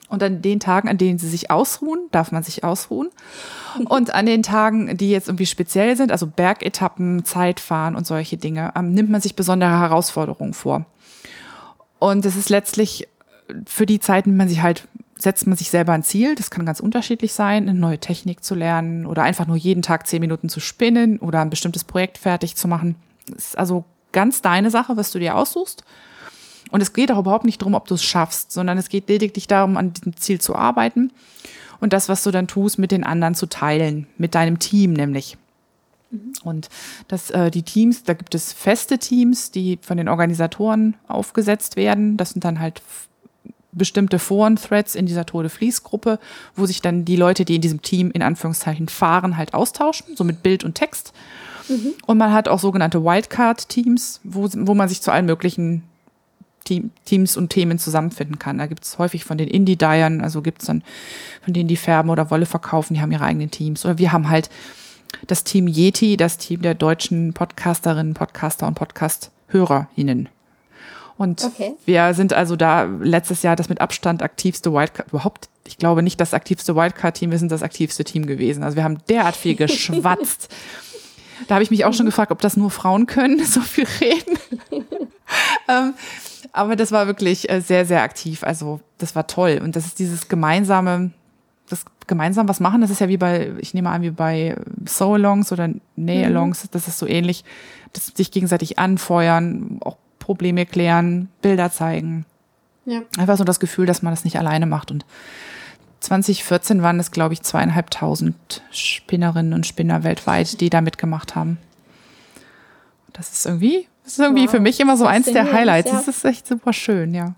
Und 0.08 0.22
an 0.22 0.40
den 0.40 0.58
Tagen, 0.58 0.88
an 0.88 0.96
denen 0.96 1.18
sie 1.18 1.28
sich 1.28 1.50
ausruhen, 1.50 2.08
darf 2.12 2.32
man 2.32 2.42
sich 2.42 2.64
ausruhen. 2.64 3.10
Und 3.88 4.14
an 4.14 4.24
den 4.24 4.42
Tagen, 4.42 4.96
die 4.96 5.10
jetzt 5.10 5.28
irgendwie 5.28 5.44
speziell 5.44 5.96
sind, 5.96 6.10
also 6.10 6.26
Bergetappen, 6.26 7.26
Zeitfahren 7.26 7.94
und 7.94 8.06
solche 8.06 8.38
Dinge, 8.38 8.72
ähm, 8.74 8.94
nimmt 8.94 9.10
man 9.10 9.20
sich 9.20 9.36
besondere 9.36 9.78
Herausforderungen 9.78 10.54
vor. 10.54 10.86
Und 11.98 12.24
es 12.24 12.36
ist 12.36 12.48
letztlich 12.48 13.06
für 13.66 13.86
die 13.86 14.00
Zeiten, 14.00 14.36
man 14.36 14.48
sich 14.48 14.62
halt, 14.62 14.86
setzt 15.16 15.46
man 15.46 15.56
sich 15.56 15.70
selber 15.70 15.92
ein 15.92 16.02
Ziel. 16.02 16.34
Das 16.34 16.50
kann 16.50 16.66
ganz 16.66 16.80
unterschiedlich 16.80 17.32
sein, 17.32 17.68
eine 17.68 17.78
neue 17.78 17.98
Technik 17.98 18.44
zu 18.44 18.54
lernen 18.54 19.06
oder 19.06 19.22
einfach 19.22 19.46
nur 19.46 19.56
jeden 19.56 19.82
Tag 19.82 20.06
zehn 20.06 20.20
Minuten 20.20 20.48
zu 20.48 20.60
spinnen 20.60 21.18
oder 21.18 21.40
ein 21.40 21.50
bestimmtes 21.50 21.84
Projekt 21.84 22.18
fertig 22.18 22.56
zu 22.56 22.68
machen. 22.68 22.96
Das 23.26 23.48
ist 23.48 23.58
also 23.58 23.84
ganz 24.12 24.42
deine 24.42 24.70
Sache, 24.70 24.96
was 24.96 25.10
du 25.10 25.18
dir 25.18 25.36
aussuchst. 25.36 25.84
Und 26.70 26.82
es 26.82 26.92
geht 26.92 27.10
auch 27.10 27.18
überhaupt 27.18 27.44
nicht 27.44 27.62
darum, 27.62 27.74
ob 27.74 27.86
du 27.86 27.94
es 27.94 28.04
schaffst, 28.04 28.52
sondern 28.52 28.76
es 28.78 28.88
geht 28.88 29.08
lediglich 29.08 29.46
darum, 29.46 29.76
an 29.76 29.92
diesem 29.92 30.16
Ziel 30.16 30.40
zu 30.40 30.54
arbeiten 30.54 31.10
und 31.80 31.92
das, 31.92 32.08
was 32.08 32.22
du 32.22 32.30
dann 32.30 32.48
tust, 32.48 32.78
mit 32.78 32.90
den 32.90 33.04
anderen 33.04 33.34
zu 33.34 33.46
teilen, 33.46 34.06
mit 34.18 34.34
deinem 34.34 34.58
Team 34.58 34.92
nämlich. 34.92 35.36
Mhm. 36.10 36.32
Und 36.44 36.68
das, 37.06 37.30
äh, 37.30 37.50
die 37.50 37.62
Teams, 37.62 38.02
da 38.04 38.14
gibt 38.14 38.34
es 38.34 38.52
feste 38.52 38.98
Teams, 38.98 39.50
die 39.50 39.78
von 39.80 39.96
den 39.96 40.08
Organisatoren 40.08 40.94
aufgesetzt 41.06 41.76
werden. 41.76 42.16
Das 42.16 42.30
sind 42.30 42.44
dann 42.44 42.60
halt 42.60 42.82
bestimmte 43.72 44.18
Foren-Threads 44.18 44.94
in 44.94 45.06
dieser 45.06 45.26
Tode 45.26 45.48
Fließ-Gruppe, 45.48 46.18
wo 46.56 46.66
sich 46.66 46.80
dann 46.80 47.04
die 47.04 47.16
Leute, 47.16 47.44
die 47.44 47.56
in 47.56 47.60
diesem 47.60 47.82
Team 47.82 48.10
in 48.10 48.22
Anführungszeichen 48.22 48.88
fahren, 48.88 49.36
halt 49.36 49.54
austauschen, 49.54 50.16
so 50.16 50.24
mit 50.24 50.42
Bild 50.42 50.64
und 50.64 50.74
Text. 50.74 51.12
Mhm. 51.68 51.94
Und 52.06 52.18
man 52.18 52.32
hat 52.32 52.48
auch 52.48 52.58
sogenannte 52.58 53.04
Wildcard-Teams, 53.04 54.20
wo, 54.24 54.48
wo 54.52 54.74
man 54.74 54.88
sich 54.88 55.02
zu 55.02 55.12
allen 55.12 55.26
möglichen 55.26 55.84
Team, 56.64 56.90
Teams 57.04 57.36
und 57.36 57.50
Themen 57.50 57.78
zusammenfinden 57.78 58.38
kann. 58.38 58.58
Da 58.58 58.66
gibt 58.66 58.84
es 58.84 58.98
häufig 58.98 59.24
von 59.24 59.38
den 59.38 59.48
Indie-Dyern, 59.48 60.20
also 60.20 60.42
gibt 60.42 60.62
es 60.62 60.66
dann 60.66 60.82
von 61.42 61.54
denen, 61.54 61.68
die 61.68 61.76
färben 61.76 62.10
oder 62.10 62.30
Wolle 62.30 62.46
verkaufen, 62.46 62.94
die 62.94 63.00
haben 63.00 63.12
ihre 63.12 63.24
eigenen 63.24 63.50
Teams. 63.50 63.84
Oder 63.84 63.98
wir 63.98 64.12
haben 64.12 64.28
halt 64.28 64.50
das 65.26 65.44
Team 65.44 65.66
Yeti, 65.66 66.16
das 66.16 66.38
Team 66.38 66.62
der 66.62 66.74
deutschen 66.74 67.32
Podcasterinnen, 67.32 68.14
Podcaster 68.14 68.66
und 68.66 68.74
Podcast-HörerInnen. 68.74 70.28
Und 71.18 71.42
okay. 71.42 71.74
wir 71.84 72.14
sind 72.14 72.32
also 72.32 72.54
da 72.54 72.84
letztes 72.84 73.42
Jahr 73.42 73.56
das 73.56 73.68
mit 73.68 73.80
Abstand 73.80 74.22
aktivste 74.22 74.72
Wildcard, 74.72 75.08
überhaupt, 75.08 75.48
ich 75.66 75.76
glaube 75.76 76.04
nicht 76.04 76.20
das 76.20 76.32
aktivste 76.32 76.76
Wildcard-Team, 76.76 77.32
wir 77.32 77.38
sind 77.40 77.50
das 77.50 77.64
aktivste 77.64 78.04
Team 78.04 78.24
gewesen. 78.26 78.62
Also 78.62 78.76
wir 78.76 78.84
haben 78.84 78.98
derart 79.08 79.34
viel 79.34 79.56
geschwatzt. 79.56 80.54
Da 81.48 81.56
habe 81.56 81.64
ich 81.64 81.72
mich 81.72 81.84
auch 81.84 81.92
schon 81.92 82.06
gefragt, 82.06 82.30
ob 82.30 82.40
das 82.40 82.56
nur 82.56 82.70
Frauen 82.70 83.06
können, 83.06 83.44
so 83.44 83.60
viel 83.60 83.86
reden. 84.00 84.38
ähm, 85.68 85.94
aber 86.52 86.76
das 86.76 86.92
war 86.92 87.08
wirklich 87.08 87.50
äh, 87.50 87.60
sehr, 87.60 87.84
sehr 87.84 88.02
aktiv. 88.02 88.44
Also 88.44 88.80
das 88.98 89.16
war 89.16 89.26
toll. 89.26 89.60
Und 89.62 89.74
das 89.74 89.86
ist 89.86 89.98
dieses 89.98 90.28
gemeinsame, 90.28 91.10
das 91.68 91.84
gemeinsam 92.06 92.48
was 92.48 92.60
machen, 92.60 92.80
das 92.80 92.90
ist 92.90 93.00
ja 93.00 93.08
wie 93.08 93.16
bei, 93.16 93.54
ich 93.58 93.74
nehme 93.74 93.90
an, 93.90 94.02
wie 94.02 94.10
bei 94.10 94.56
So-Alongs 94.86 95.50
oder 95.50 95.68
Nay-Alongs, 95.96 96.62
mhm. 96.62 96.68
das 96.70 96.86
ist 96.86 96.98
so 96.98 97.06
ähnlich, 97.06 97.44
dass 97.92 98.06
sich 98.06 98.30
gegenseitig 98.30 98.78
anfeuern, 98.78 99.78
auch 99.80 99.96
Probleme 100.28 100.66
klären, 100.66 101.30
Bilder 101.40 101.72
zeigen. 101.72 102.26
Ja. 102.84 103.00
Einfach 103.16 103.38
so 103.38 103.44
das 103.44 103.60
Gefühl, 103.60 103.86
dass 103.86 104.02
man 104.02 104.12
das 104.12 104.24
nicht 104.24 104.38
alleine 104.38 104.66
macht. 104.66 104.90
Und 104.90 105.06
2014 106.00 106.82
waren 106.82 107.00
es, 107.00 107.12
glaube 107.12 107.32
ich, 107.32 107.40
zweieinhalbtausend 107.40 108.62
Spinnerinnen 108.70 109.54
und 109.54 109.66
Spinner 109.66 110.04
weltweit, 110.04 110.60
die 110.60 110.68
da 110.68 110.82
mitgemacht 110.82 111.34
haben. 111.34 111.56
Das 113.14 113.32
ist 113.32 113.46
irgendwie, 113.46 113.88
das 114.04 114.12
ist 114.12 114.18
irgendwie 114.18 114.44
wow. 114.44 114.50
für 114.50 114.60
mich 114.60 114.78
immer 114.80 114.98
so 114.98 115.06
eins 115.06 115.32
der 115.32 115.50
Highlights. 115.50 115.92
Ja. 115.92 115.96
Das 115.96 116.08
ist 116.08 116.22
echt 116.26 116.46
super 116.46 116.74
schön, 116.74 117.14
ja. 117.14 117.34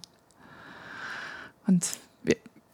Und 1.68 1.86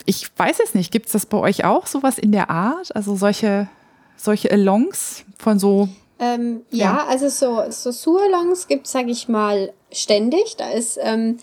ich 0.07 0.31
weiß 0.35 0.61
es 0.65 0.73
nicht, 0.75 0.93
gibt 0.93 1.07
es 1.07 1.13
das 1.13 1.27
bei 1.27 1.37
euch 1.37 1.67
auch, 1.67 1.87
sowas 1.87 2.19
in 2.19 2.33
der 2.33 2.49
Art? 2.49 2.97
Also 2.97 3.17
solche, 3.17 3.69
solche 4.17 4.51
Alongs 4.51 5.27
von 5.37 5.59
so. 5.59 5.91
Ähm, 6.19 6.65
ja. 6.71 6.85
ja. 6.85 7.07
also 7.07 7.29
so, 7.29 7.71
so 7.71 7.91
Sualongs 7.91 8.69
gibt 8.69 8.87
es, 8.87 8.93
sage 8.93 9.11
ich 9.11 9.29
mal, 9.29 9.73
ständig. 9.93 10.57
Da 10.57 10.71
ist, 10.71 10.99
ähm, 11.01 11.39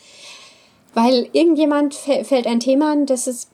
weil 0.93 1.29
irgendjemand 1.33 1.95
fällt 1.95 2.47
ein 2.47 2.59
Thema 2.59 2.91
an, 2.91 3.05
das 3.05 3.27
ist 3.27 3.49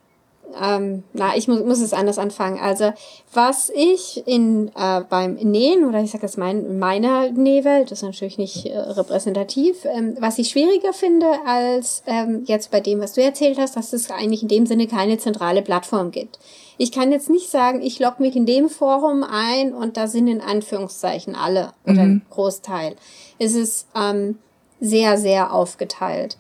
ähm, 0.62 1.04
na, 1.14 1.36
ich 1.36 1.48
muss, 1.48 1.64
muss 1.64 1.82
es 1.82 1.94
anders 1.94 2.18
anfangen. 2.18 2.60
Also, 2.60 2.94
was 3.34 3.72
ich 3.74 4.24
in, 4.26 4.70
äh, 4.76 5.02
beim 5.10 5.36
Nähen, 5.36 5.86
oder 5.86 6.02
ich 6.02 6.12
sage 6.12 6.26
jetzt 6.26 6.38
mein, 6.38 6.80
meiner 6.80 7.32
Nähwelt, 7.32 7.92
das 7.92 8.00
ist 8.00 8.04
natürlich 8.04 8.38
nicht 8.38 8.66
äh, 8.66 8.78
repräsentativ, 8.78 9.86
ähm, 9.86 10.16
was 10.20 10.38
ich 10.40 10.50
schwieriger 10.50 10.94
finde 10.94 11.28
als 11.46 12.04
ähm, 12.06 12.44
jetzt 12.46 12.72
bei 12.72 12.80
dem, 12.80 13.02
was 13.02 13.14
du 13.14 13.22
erzählt 13.22 13.60
hast, 13.60 13.76
dass 13.76 13.94
es 13.94 14.10
eigentlich 14.12 14.44
in 14.44 14.50
dem 14.50 14.66
Sinne 14.66 14.88
keine 14.88 15.18
zentrale 15.18 15.62
Plattform 15.62 16.12
gibt. 16.12 16.40
Ich 16.78 16.92
kann 16.94 17.12
jetzt 17.12 17.30
nicht 17.30 17.50
sagen, 17.50 17.82
ich 17.82 18.00
logge 18.00 18.24
mich 18.24 18.36
in 18.38 18.46
dem 18.46 18.70
Forum 18.70 19.24
ein 19.24 19.74
und 19.74 19.98
da 19.98 20.08
sind 20.08 20.28
in 20.30 20.40
Anführungszeichen 20.40 21.36
alle 21.36 21.74
oder 21.84 21.94
mhm. 21.94 22.00
ein 22.00 22.22
Großteil. 22.30 22.96
Es 23.38 23.54
ist 23.54 23.88
ähm, 23.96 24.40
sehr, 24.80 25.18
sehr 25.18 25.54
aufgeteilt, 25.54 26.38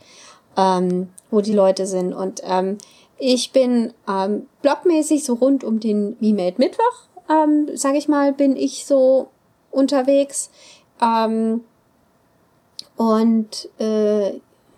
ähm, 0.57 1.09
wo 1.29 1.41
die 1.41 1.53
Leute 1.53 1.85
sind. 1.85 2.13
Und 2.13 2.41
ähm, 2.43 2.77
ich 3.19 3.51
bin 3.51 3.93
ähm, 4.07 4.47
blogmäßig 4.61 5.23
so 5.23 5.33
rund 5.33 5.63
um 5.63 5.79
den 5.79 6.15
Me-Made 6.19 6.55
Mittwoch, 6.57 7.07
ähm, 7.29 7.69
sage 7.75 7.97
ich 7.97 8.07
mal, 8.07 8.33
bin 8.33 8.55
ich 8.55 8.85
so 8.85 9.27
unterwegs. 9.71 10.49
Ähm, 11.01 11.61
und 12.95 13.69
äh, 13.79 14.33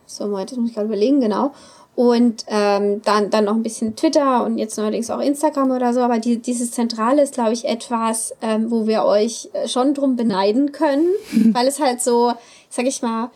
so, 0.05 0.27
Moment, 0.27 0.51
das 0.51 0.57
muss 0.57 0.69
ich 0.69 0.75
gerade 0.75 0.87
überlegen, 0.87 1.21
genau. 1.21 1.53
Und 1.95 2.45
ähm, 2.47 3.01
dann, 3.03 3.29
dann 3.29 3.45
noch 3.45 3.55
ein 3.55 3.63
bisschen 3.63 3.95
Twitter 3.95 4.43
und 4.45 4.57
jetzt 4.57 4.77
neuerdings 4.77 5.09
auch 5.09 5.19
Instagram 5.19 5.71
oder 5.71 5.93
so. 5.93 6.01
Aber 6.01 6.19
die, 6.19 6.37
dieses 6.37 6.71
Zentrale 6.71 7.21
ist, 7.21 7.33
glaube 7.35 7.53
ich, 7.53 7.65
etwas, 7.65 8.33
ähm, 8.41 8.71
wo 8.71 8.87
wir 8.87 9.03
euch 9.03 9.49
äh, 9.53 9.67
schon 9.67 9.93
drum 9.93 10.15
beneiden 10.15 10.71
können, 10.71 11.07
weil 11.53 11.67
es 11.67 11.79
halt 11.79 12.01
so, 12.01 12.33
sag 12.69 12.85
ich 12.85 13.01
mal, 13.01 13.29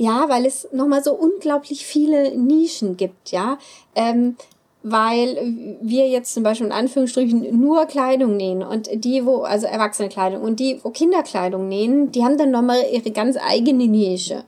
ja, 0.00 0.30
weil 0.30 0.46
es 0.46 0.66
nochmal 0.72 1.04
so 1.04 1.12
unglaublich 1.12 1.84
viele 1.84 2.34
Nischen 2.34 2.96
gibt, 2.96 3.32
ja. 3.32 3.58
Ähm, 3.94 4.36
weil 4.82 5.36
wir 5.82 6.08
jetzt 6.08 6.32
zum 6.32 6.42
Beispiel 6.42 6.68
in 6.68 6.72
Anführungsstrichen 6.72 7.60
nur 7.60 7.84
Kleidung 7.84 8.38
nähen 8.38 8.62
und 8.62 8.88
die, 9.04 9.26
wo, 9.26 9.42
also 9.42 9.66
Erwachsenekleidung 9.66 10.40
und 10.40 10.58
die, 10.58 10.80
wo 10.82 10.88
Kinderkleidung 10.88 11.68
nähen, 11.68 12.10
die 12.12 12.24
haben 12.24 12.38
dann 12.38 12.50
nochmal 12.50 12.82
ihre 12.90 13.10
ganz 13.10 13.36
eigene 13.36 13.88
Nische. 13.88 14.44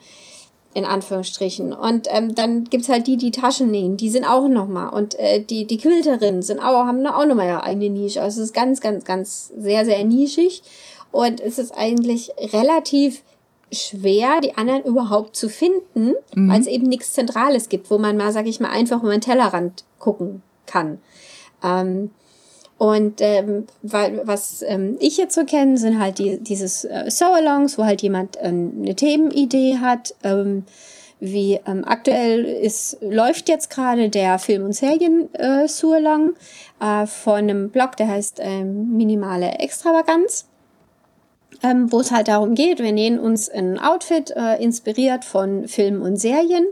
In 0.75 0.87
Anführungsstrichen. 0.87 1.75
Und 1.75 2.09
ähm, 2.11 2.35
dann 2.35 2.65
gibt's 2.65 2.89
halt 2.89 3.07
die, 3.07 3.19
die 3.19 3.31
Taschen 3.31 3.71
nähen, 3.71 3.99
die 3.99 4.09
sind 4.09 4.25
auch 4.25 4.49
nochmal. 4.49 4.89
Und 4.95 5.19
äh, 5.19 5.41
die, 5.41 5.67
die 5.67 5.77
Quilterinnen 5.77 6.41
sind 6.41 6.61
auch, 6.61 6.87
haben 6.87 7.07
auch 7.07 7.27
nochmal 7.27 7.49
ihre 7.49 7.63
eigene 7.63 7.91
Nische. 7.91 8.23
Also 8.23 8.41
es 8.41 8.47
ist 8.47 8.55
ganz, 8.55 8.81
ganz, 8.81 9.05
ganz 9.05 9.53
sehr, 9.55 9.85
sehr 9.85 10.03
nischig. 10.03 10.63
Und 11.11 11.43
es 11.43 11.59
ist 11.59 11.77
eigentlich 11.77 12.33
relativ 12.55 13.23
schwer, 13.73 14.41
die 14.41 14.57
anderen 14.57 14.85
überhaupt 14.85 15.37
zu 15.37 15.49
finden, 15.49 16.15
mhm. 16.35 16.51
weil 16.51 16.61
es 16.61 16.67
eben 16.67 16.87
nichts 16.87 17.13
Zentrales 17.13 17.69
gibt, 17.69 17.91
wo 17.91 17.99
man 17.99 18.17
mal, 18.17 18.33
sag 18.33 18.47
ich 18.47 18.61
mal, 18.61 18.71
einfach 18.71 19.03
über 19.03 19.13
den 19.13 19.21
Tellerrand 19.21 19.85
gucken 19.99 20.43
kann. 20.67 20.99
Ähm, 21.63 22.11
und 22.79 23.21
ähm, 23.21 23.67
weil, 23.83 24.23
was 24.25 24.63
ähm, 24.63 24.97
ich 24.99 25.17
jetzt 25.17 25.35
so 25.35 25.45
kenne, 25.45 25.79
sind 25.79 26.01
halt 26.01 26.19
die, 26.19 26.39
dieses 26.39 26.85
äh, 26.85 27.05
So-Alongs, 27.09 27.79
wo 27.79 27.85
halt 27.85 28.03
jemand 28.03 28.37
ähm, 28.41 28.73
eine 28.83 28.97
Themenidee 28.97 29.79
hat. 29.79 30.15
Ähm, 30.25 30.65
wie 31.25 31.61
ähm, 31.69 31.85
aktuell 31.87 32.45
ist, 32.45 32.99
läuft 33.01 33.49
jetzt 33.49 33.71
gerade 33.71 34.09
der 34.09 34.41
Film- 34.41 34.65
und 34.65 34.73
Serien-So-Along 34.73 36.33
äh, 36.81 37.07
von 37.07 37.35
einem 37.37 37.71
Blog, 37.71 37.97
der 37.97 38.09
heißt 38.09 38.41
ähm, 38.43 38.97
Minimale 38.97 39.61
Extravaganz 39.61 40.49
ähm, 41.63 41.91
wo 41.93 42.01
es 42.01 42.11
halt 42.11 42.29
darum 42.29 42.55
geht, 42.55 42.79
wir 42.79 42.93
nähen 42.93 43.19
uns 43.19 43.49
ein 43.49 43.79
Outfit, 43.79 44.33
äh, 44.37 44.63
inspiriert 44.63 45.25
von 45.25 45.69
Filmen 45.69 46.03
und 46.03 46.17
Serien. 46.17 46.67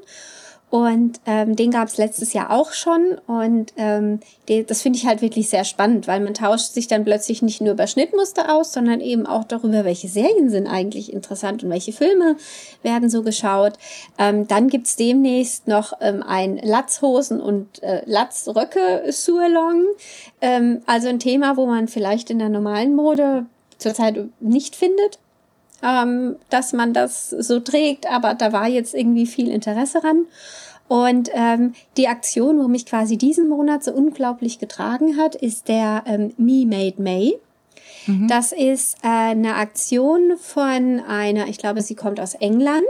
Und 0.71 1.21
ähm, 1.27 1.57
den 1.57 1.73
gab 1.73 1.89
es 1.89 1.99
letztes 1.99 2.33
Jahr 2.33 2.53
auch 2.53 2.73
schon. 2.73 3.19
Und 3.27 3.73
ähm, 3.77 4.21
die, 4.49 4.65
das 4.65 4.83
finde 4.83 4.99
ich 4.99 5.07
halt 5.07 5.21
wirklich 5.21 5.51
sehr 5.51 5.65
spannend, 5.65 6.07
weil 6.07 6.21
man 6.21 6.33
tauscht 6.33 6.73
sich 6.73 6.87
dann 6.87 7.05
plötzlich 7.05 7.43
nicht 7.43 7.61
nur 7.61 7.73
über 7.73 7.89
Schnittmuster 7.89 8.55
aus, 8.55 8.73
sondern 8.73 9.01
eben 9.01 9.27
auch 9.27 9.43
darüber, 9.43 9.85
welche 9.85 10.07
Serien 10.07 10.49
sind 10.49 10.69
eigentlich 10.69 11.13
interessant 11.13 11.65
und 11.65 11.71
welche 11.71 11.93
Filme 11.93 12.37
werden 12.85 13.11
so 13.11 13.25
geschaut. 13.25 13.73
Ähm, 14.17 14.47
dann 14.47 14.69
gibt's 14.69 14.95
demnächst 14.95 15.67
noch 15.67 15.93
ähm, 16.01 16.23
ein 16.23 16.59
Latzhosen 16.63 17.41
und 17.41 17.83
äh, 17.83 18.03
Latzröcke 18.07 19.03
Sualong. 19.11 19.87
Ähm, 20.41 20.83
also 20.87 21.09
ein 21.09 21.19
Thema, 21.19 21.57
wo 21.57 21.67
man 21.67 21.89
vielleicht 21.89 22.31
in 22.31 22.39
der 22.39 22.49
normalen 22.49 22.95
Mode 22.95 23.47
zurzeit 23.81 24.19
nicht 24.41 24.77
findet, 24.77 25.19
ähm, 25.83 26.37
dass 26.51 26.73
man 26.73 26.93
das 26.93 27.31
so 27.31 27.61
trägt, 27.61 28.11
aber 28.11 28.35
da 28.35 28.53
war 28.53 28.69
jetzt 28.69 28.95
irgendwie 28.95 29.27
viel 29.27 29.49
Interesse 29.49 30.05
ran. 30.05 30.27
Und 30.89 31.31
ähm, 31.35 31.75
die 31.97 32.09
Aktion, 32.09 32.59
wo 32.59 32.67
mich 32.67 32.85
quasi 32.85 33.17
diesen 33.17 33.49
Monat 33.49 33.85
so 33.85 33.93
unglaublich 33.93 34.59
getragen 34.59 35.17
hat, 35.17 35.37
ist 35.37 35.69
der 35.69 36.03
ähm, 36.07 36.33
Me 36.37 36.67
Made 36.67 37.01
May. 37.01 37.39
Mhm. 38.07 38.27
Das 38.27 38.51
ist 38.51 38.97
äh, 39.05 39.09
eine 39.09 39.55
Aktion 39.55 40.37
von 40.37 41.01
einer, 41.01 41.47
ich 41.47 41.59
glaube, 41.59 41.83
sie 41.83 41.95
kommt 41.95 42.19
aus 42.19 42.35
England, 42.35 42.83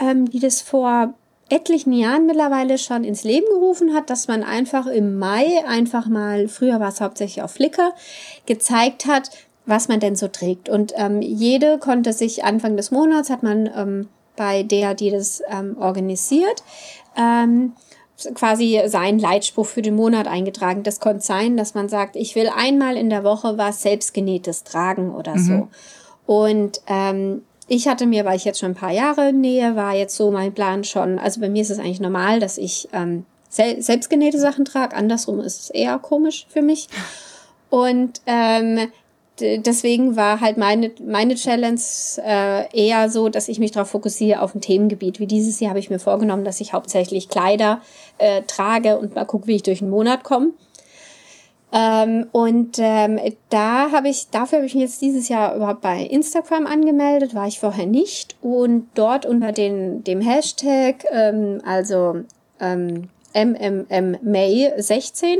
ähm, 0.00 0.30
die 0.30 0.40
das 0.40 0.62
vor 0.62 1.12
etlichen 1.48 1.92
Jahren 1.92 2.26
mittlerweile 2.26 2.76
schon 2.78 3.04
ins 3.04 3.22
Leben 3.22 3.46
gerufen 3.46 3.94
hat, 3.94 4.10
dass 4.10 4.28
man 4.28 4.42
einfach 4.42 4.86
im 4.86 5.18
Mai 5.18 5.64
einfach 5.66 6.06
mal, 6.08 6.48
früher 6.48 6.80
war 6.80 6.88
es 6.88 7.00
hauptsächlich 7.00 7.42
auf 7.42 7.52
Flickr, 7.52 7.92
gezeigt 8.46 9.06
hat, 9.06 9.30
was 9.66 9.88
man 9.88 10.00
denn 10.00 10.16
so 10.16 10.28
trägt. 10.28 10.68
Und 10.68 10.92
ähm, 10.96 11.20
jede 11.20 11.78
konnte 11.78 12.12
sich 12.12 12.44
Anfang 12.44 12.76
des 12.76 12.90
Monats, 12.90 13.30
hat 13.30 13.42
man 13.42 13.68
ähm, 13.76 14.08
bei 14.36 14.62
der, 14.62 14.94
die 14.94 15.10
das 15.10 15.42
ähm, 15.50 15.76
organisiert, 15.78 16.62
ähm, 17.16 17.72
quasi 18.34 18.80
seinen 18.86 19.18
Leitspruch 19.18 19.66
für 19.66 19.82
den 19.82 19.96
Monat 19.96 20.26
eingetragen. 20.26 20.82
Das 20.82 21.00
konnte 21.00 21.24
sein, 21.24 21.56
dass 21.56 21.74
man 21.74 21.88
sagt, 21.88 22.16
ich 22.16 22.34
will 22.34 22.48
einmal 22.54 22.96
in 22.96 23.10
der 23.10 23.24
Woche 23.24 23.58
was 23.58 23.82
selbstgenähtes 23.82 24.64
tragen 24.64 25.14
oder 25.14 25.36
mhm. 25.36 25.44
so. 25.44 25.68
Und 26.26 26.80
ähm, 26.86 27.42
ich 27.68 27.88
hatte 27.88 28.06
mir, 28.06 28.24
weil 28.24 28.36
ich 28.36 28.44
jetzt 28.44 28.60
schon 28.60 28.72
ein 28.72 28.76
paar 28.76 28.92
Jahre 28.92 29.32
nähe, 29.32 29.76
war 29.76 29.94
jetzt 29.94 30.16
so 30.16 30.30
mein 30.30 30.54
Plan 30.54 30.84
schon, 30.84 31.18
also 31.18 31.40
bei 31.40 31.48
mir 31.48 31.62
ist 31.62 31.70
es 31.70 31.78
eigentlich 31.78 32.00
normal, 32.00 32.40
dass 32.40 32.58
ich 32.58 32.88
ähm, 32.92 33.26
sel 33.48 33.82
selbstgenähte 33.82 34.38
Sachen 34.38 34.64
trage. 34.64 34.96
Andersrum 34.96 35.40
ist 35.40 35.60
es 35.60 35.70
eher 35.70 35.98
komisch 35.98 36.46
für 36.48 36.62
mich. 36.62 36.88
Und 37.70 38.20
ähm, 38.26 38.88
deswegen 39.40 40.16
war 40.16 40.40
halt 40.40 40.56
meine, 40.56 40.90
meine 41.04 41.34
Challenge 41.34 41.80
äh, 42.18 42.86
eher 42.86 43.10
so, 43.10 43.28
dass 43.28 43.48
ich 43.48 43.58
mich 43.58 43.72
darauf 43.72 43.90
fokussiere 43.90 44.40
auf 44.40 44.54
ein 44.54 44.60
Themengebiet. 44.60 45.20
Wie 45.20 45.26
dieses 45.26 45.60
Jahr 45.60 45.70
habe 45.70 45.80
ich 45.80 45.90
mir 45.90 45.98
vorgenommen, 45.98 46.44
dass 46.44 46.60
ich 46.60 46.72
hauptsächlich 46.72 47.28
Kleider 47.28 47.80
äh, 48.18 48.42
trage 48.42 48.98
und 48.98 49.14
mal 49.14 49.24
gucke, 49.24 49.46
wie 49.46 49.56
ich 49.56 49.62
durch 49.62 49.80
den 49.80 49.90
Monat 49.90 50.24
komme. 50.24 50.52
Ähm, 51.72 52.26
und 52.32 52.78
ähm, 52.78 53.20
da 53.50 53.90
habe 53.90 54.08
ich, 54.08 54.30
dafür 54.30 54.58
habe 54.58 54.66
ich 54.66 54.74
mich 54.74 54.84
jetzt 54.84 55.02
dieses 55.02 55.28
Jahr 55.28 55.54
überhaupt 55.56 55.80
bei 55.80 56.00
Instagram 56.00 56.66
angemeldet, 56.66 57.34
war 57.34 57.46
ich 57.46 57.60
vorher 57.60 57.86
nicht. 57.86 58.36
Und 58.40 58.88
dort 58.94 59.26
unter 59.26 59.52
den, 59.52 60.04
dem 60.04 60.20
Hashtag, 60.20 61.04
ähm, 61.10 61.60
also 61.66 62.20
ähm, 62.60 63.08
MMM 63.36 64.16
May 64.22 64.72
16 64.76 65.38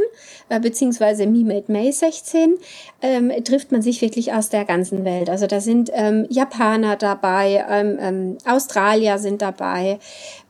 äh, 0.49 0.61
beziehungsweise 0.61 1.26
Me 1.26 1.44
Made 1.44 1.72
May 1.72 1.90
16 1.90 2.57
ähm, 3.03 3.32
trifft 3.44 3.72
man 3.72 3.82
sich 3.82 4.03
wirklich 4.03 4.32
aus 4.32 4.51
der 4.51 4.64
ganzen 4.64 5.05
Welt. 5.05 5.30
Also 5.30 5.47
da 5.47 5.61
sind 5.61 5.90
ähm, 5.94 6.26
Japaner 6.28 6.97
dabei, 6.97 7.64
ähm, 7.68 7.99
ähm, 8.01 8.38
Australier 8.44 9.18
sind 9.18 9.40
dabei, 9.42 9.99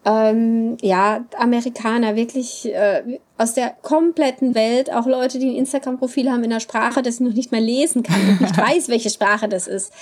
ähm, 0.05 0.77
ja, 0.83 1.25
Amerikaner, 1.39 2.17
wirklich 2.17 2.73
äh, 2.73 3.19
aus 3.39 3.55
der 3.55 3.71
kompletten 3.83 4.55
Welt, 4.55 4.93
auch 4.93 5.07
Leute, 5.07 5.39
die 5.39 5.51
ein 5.51 5.57
Instagram-Profil 5.57 6.31
haben 6.31 6.45
in 6.45 6.53
einer 6.53 6.61
Sprache, 6.61 7.03
das 7.03 7.17
ich 7.17 7.21
noch 7.21 7.33
nicht 7.33 7.53
mal 7.53 7.61
lesen 7.61 8.03
kann 8.03 8.21
und 8.29 8.41
nicht 8.41 8.57
weiß, 8.59 8.89
welche 8.89 9.11
Sprache 9.11 9.49
das 9.49 9.67
ist. 9.67 9.93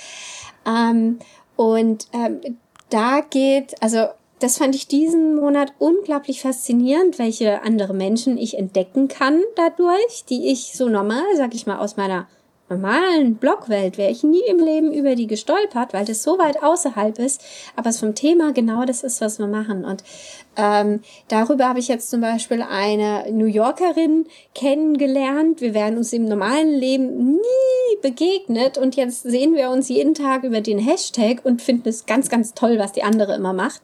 Ähm, 0.67 1.19
und 1.55 2.07
ähm, 2.13 2.57
da 2.89 3.21
geht, 3.21 3.75
also 3.81 4.07
das 4.39 4.57
fand 4.57 4.75
ich 4.75 4.87
diesen 4.87 5.35
Monat 5.35 5.73
unglaublich 5.79 6.41
faszinierend, 6.41 7.19
welche 7.19 7.61
andere 7.63 7.93
Menschen 7.93 8.37
ich 8.37 8.57
entdecken 8.57 9.07
kann 9.07 9.41
dadurch, 9.55 10.25
die 10.29 10.51
ich 10.51 10.73
so 10.75 10.89
normal, 10.89 11.25
sag 11.35 11.53
ich 11.55 11.65
mal, 11.65 11.79
aus 11.79 11.97
meiner 11.97 12.27
normalen 12.69 13.35
Blogwelt 13.35 13.97
wäre 13.97 14.11
ich 14.11 14.23
nie 14.23 14.41
im 14.47 14.59
Leben 14.59 14.91
über 14.91 15.15
die 15.15 15.27
gestolpert, 15.27 15.93
weil 15.93 16.05
das 16.05 16.23
so 16.23 16.39
weit 16.39 16.63
außerhalb 16.63 17.19
ist. 17.19 17.41
Aber 17.75 17.89
es 17.89 17.99
vom 17.99 18.15
Thema 18.15 18.53
genau 18.53 18.85
das 18.85 19.03
ist, 19.03 19.21
was 19.21 19.37
wir 19.37 19.47
machen. 19.47 19.85
Und 19.85 20.03
ähm, 20.55 21.01
darüber 21.27 21.69
habe 21.69 21.79
ich 21.79 21.87
jetzt 21.87 22.09
zum 22.09 22.21
Beispiel 22.21 22.63
eine 22.63 23.31
New 23.31 23.45
Yorkerin 23.45 24.25
kennengelernt. 24.55 25.61
Wir 25.61 25.73
wären 25.73 25.97
uns 25.97 26.11
im 26.11 26.25
normalen 26.25 26.73
Leben 26.73 27.33
nie 27.33 27.97
begegnet 28.01 28.77
und 28.77 28.95
jetzt 28.95 29.23
sehen 29.23 29.53
wir 29.53 29.69
uns 29.69 29.89
jeden 29.89 30.15
Tag 30.15 30.43
über 30.43 30.61
den 30.61 30.79
Hashtag 30.79 31.41
und 31.43 31.61
finden 31.61 31.89
es 31.89 32.05
ganz, 32.05 32.29
ganz 32.29 32.53
toll, 32.53 32.79
was 32.79 32.93
die 32.93 33.03
andere 33.03 33.35
immer 33.35 33.53
macht. 33.53 33.81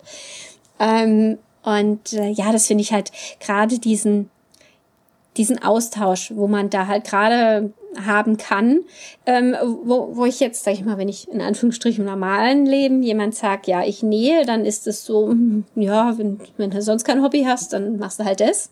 Ähm, 0.79 1.37
und 1.63 2.13
äh, 2.13 2.29
ja, 2.29 2.51
das 2.51 2.65
finde 2.65 2.81
ich 2.81 2.91
halt 2.91 3.11
gerade 3.39 3.77
diesen 3.77 4.31
diesen 5.37 5.63
Austausch, 5.63 6.33
wo 6.35 6.47
man 6.47 6.69
da 6.69 6.87
halt 6.87 7.05
gerade 7.05 7.71
haben 8.05 8.37
kann, 8.37 8.81
ähm, 9.25 9.55
wo, 9.83 10.15
wo 10.15 10.25
ich 10.25 10.39
jetzt, 10.39 10.63
sag 10.63 10.73
ich 10.73 10.85
mal, 10.85 10.97
wenn 10.97 11.09
ich 11.09 11.27
in 11.29 11.41
Anführungsstrichen 11.41 12.03
im 12.03 12.09
normalen 12.09 12.65
Leben 12.65 13.03
jemand 13.03 13.35
sagt, 13.35 13.67
ja, 13.67 13.83
ich 13.83 14.03
nähe, 14.03 14.45
dann 14.45 14.65
ist 14.65 14.87
es 14.87 15.05
so, 15.05 15.29
hm, 15.29 15.65
ja, 15.75 16.17
wenn, 16.17 16.39
wenn 16.57 16.71
du 16.71 16.81
sonst 16.81 17.03
kein 17.03 17.21
Hobby 17.21 17.43
hast, 17.43 17.73
dann 17.73 17.97
machst 17.97 18.19
du 18.19 18.25
halt 18.25 18.39
das. 18.39 18.71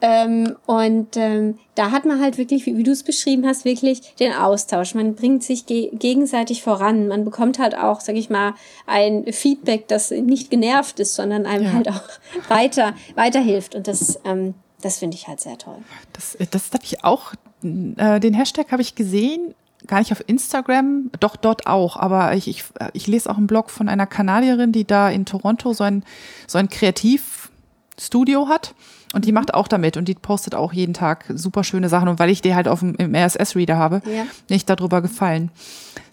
Ähm, 0.00 0.56
und 0.66 1.16
ähm, 1.16 1.58
da 1.74 1.90
hat 1.90 2.04
man 2.04 2.20
halt 2.20 2.38
wirklich, 2.38 2.66
wie, 2.66 2.76
wie 2.76 2.84
du 2.84 2.92
es 2.92 3.02
beschrieben 3.02 3.46
hast, 3.46 3.64
wirklich 3.64 4.14
den 4.16 4.32
Austausch. 4.32 4.94
Man 4.94 5.16
bringt 5.16 5.42
sich 5.42 5.66
ge 5.66 5.90
gegenseitig 5.92 6.62
voran. 6.62 7.08
Man 7.08 7.24
bekommt 7.24 7.58
halt 7.58 7.76
auch, 7.76 8.00
sag 8.00 8.14
ich 8.14 8.30
mal, 8.30 8.54
ein 8.86 9.32
Feedback, 9.32 9.88
das 9.88 10.12
nicht 10.12 10.50
genervt 10.50 11.00
ist, 11.00 11.16
sondern 11.16 11.46
einem 11.46 11.64
ja. 11.64 11.72
halt 11.72 11.88
auch 11.88 12.02
weiter 12.48 12.94
weiterhilft. 13.16 13.74
Und 13.74 13.88
das 13.88 14.20
ähm, 14.24 14.54
das 14.80 14.98
finde 14.98 15.16
ich 15.16 15.28
halt 15.28 15.40
sehr 15.40 15.58
toll. 15.58 15.78
Das, 16.12 16.36
das 16.50 16.70
habe 16.72 16.84
ich 16.84 17.04
auch, 17.04 17.32
äh, 17.62 18.20
den 18.20 18.34
Hashtag 18.34 18.70
habe 18.70 18.82
ich 18.82 18.94
gesehen, 18.94 19.54
gar 19.86 19.98
nicht 19.98 20.12
auf 20.12 20.22
Instagram, 20.26 21.10
doch 21.20 21.36
dort 21.36 21.66
auch, 21.66 21.96
aber 21.96 22.34
ich, 22.34 22.48
ich, 22.48 22.64
ich 22.92 23.06
lese 23.06 23.30
auch 23.30 23.36
einen 23.36 23.46
Blog 23.46 23.70
von 23.70 23.88
einer 23.88 24.06
Kanadierin, 24.06 24.72
die 24.72 24.84
da 24.84 25.08
in 25.08 25.24
Toronto 25.24 25.72
so 25.72 25.84
ein, 25.84 26.04
so 26.46 26.58
ein 26.58 26.68
Kreativstudio 26.68 28.48
hat. 28.48 28.74
Und 29.14 29.24
die 29.24 29.32
macht 29.32 29.54
auch 29.54 29.68
damit 29.68 29.96
und 29.96 30.06
die 30.06 30.14
postet 30.14 30.54
auch 30.54 30.74
jeden 30.74 30.92
Tag 30.92 31.24
super 31.34 31.64
schöne 31.64 31.88
Sachen. 31.88 32.08
Und 32.08 32.18
weil 32.18 32.28
ich 32.28 32.42
die 32.42 32.54
halt 32.54 32.68
auf 32.68 32.80
dem, 32.80 32.94
im 32.96 33.14
RSS-Reader 33.14 33.78
habe, 33.78 34.02
ja. 34.04 34.26
nicht 34.50 34.68
darüber 34.68 35.00
gefallen. 35.00 35.50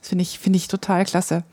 Finde 0.07 0.21
ich, 0.21 0.39
finde 0.39 0.57
ich 0.57 0.67
total 0.67 1.05
klasse. 1.05 1.43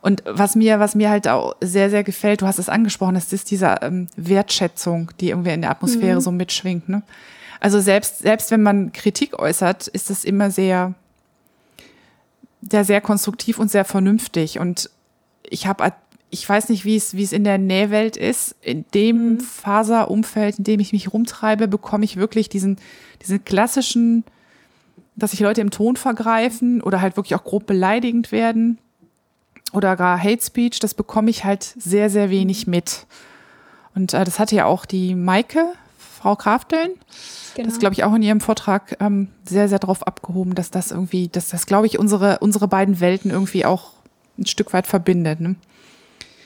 Und 0.00 0.22
was 0.26 0.54
mir, 0.54 0.80
was 0.80 0.94
mir 0.94 1.08
halt 1.08 1.28
auch 1.28 1.56
sehr, 1.60 1.88
sehr 1.88 2.04
gefällt, 2.04 2.42
du 2.42 2.46
hast 2.46 2.58
es 2.58 2.68
angesprochen, 2.68 3.14
das 3.14 3.32
ist 3.32 3.50
diese 3.50 3.76
ähm, 3.80 4.06
Wertschätzung, 4.16 5.10
die 5.18 5.30
irgendwie 5.30 5.52
in 5.52 5.62
der 5.62 5.70
Atmosphäre 5.70 6.16
mhm. 6.16 6.20
so 6.20 6.30
mitschwingt. 6.30 6.88
Ne? 6.88 7.02
Also 7.58 7.80
selbst, 7.80 8.18
selbst 8.18 8.50
wenn 8.50 8.62
man 8.62 8.92
Kritik 8.92 9.38
äußert, 9.38 9.88
ist 9.88 10.10
das 10.10 10.24
immer 10.24 10.50
sehr, 10.50 10.92
sehr, 12.60 12.84
sehr 12.84 13.00
konstruktiv 13.00 13.58
und 13.58 13.70
sehr 13.70 13.86
vernünftig. 13.86 14.58
Und 14.58 14.90
ich 15.42 15.66
habe 15.66 15.82
ich 16.34 16.48
weiß 16.48 16.68
nicht, 16.68 16.84
wie 16.84 16.96
es, 16.96 17.14
wie 17.14 17.22
es 17.22 17.32
in 17.32 17.44
der 17.44 17.58
Nähwelt 17.58 18.16
ist. 18.16 18.56
In 18.60 18.84
dem 18.92 19.34
mhm. 19.34 19.40
Faserumfeld, 19.40 20.58
in 20.58 20.64
dem 20.64 20.80
ich 20.80 20.92
mich 20.92 21.12
rumtreibe, 21.12 21.68
bekomme 21.68 22.04
ich 22.04 22.16
wirklich 22.16 22.48
diesen, 22.48 22.76
diesen 23.22 23.44
klassischen, 23.44 24.24
dass 25.16 25.30
sich 25.30 25.40
Leute 25.40 25.60
im 25.60 25.70
Ton 25.70 25.96
vergreifen 25.96 26.82
oder 26.82 27.00
halt 27.00 27.16
wirklich 27.16 27.34
auch 27.34 27.44
grob 27.44 27.66
beleidigend 27.66 28.32
werden 28.32 28.78
oder 29.72 29.96
gar 29.96 30.22
Hate 30.22 30.42
Speech, 30.42 30.78
das 30.78 30.94
bekomme 30.94 31.30
ich 31.30 31.44
halt 31.44 31.62
sehr, 31.62 32.10
sehr 32.10 32.30
wenig 32.30 32.66
mit. 32.66 33.06
Und 33.94 34.14
äh, 34.14 34.24
das 34.24 34.38
hatte 34.38 34.56
ja 34.56 34.64
auch 34.66 34.86
die 34.86 35.14
Maike, 35.14 35.72
Frau 35.98 36.36
Krafteln, 36.36 36.92
genau. 37.54 37.68
das 37.68 37.78
glaube 37.78 37.94
ich 37.94 38.04
auch 38.04 38.14
in 38.14 38.22
ihrem 38.22 38.40
Vortrag 38.40 38.96
ähm, 39.00 39.28
sehr, 39.44 39.68
sehr 39.68 39.78
drauf 39.78 40.06
abgehoben, 40.06 40.54
dass 40.54 40.70
das 40.70 40.90
irgendwie, 40.90 41.28
dass 41.28 41.48
das, 41.48 41.66
glaube 41.66 41.86
ich, 41.86 41.98
unsere, 41.98 42.38
unsere 42.38 42.66
beiden 42.66 43.00
Welten 43.00 43.30
irgendwie 43.30 43.64
auch 43.64 43.92
ein 44.38 44.46
Stück 44.46 44.72
weit 44.72 44.86
verbindet. 44.86 45.40
Ne? 45.40 45.56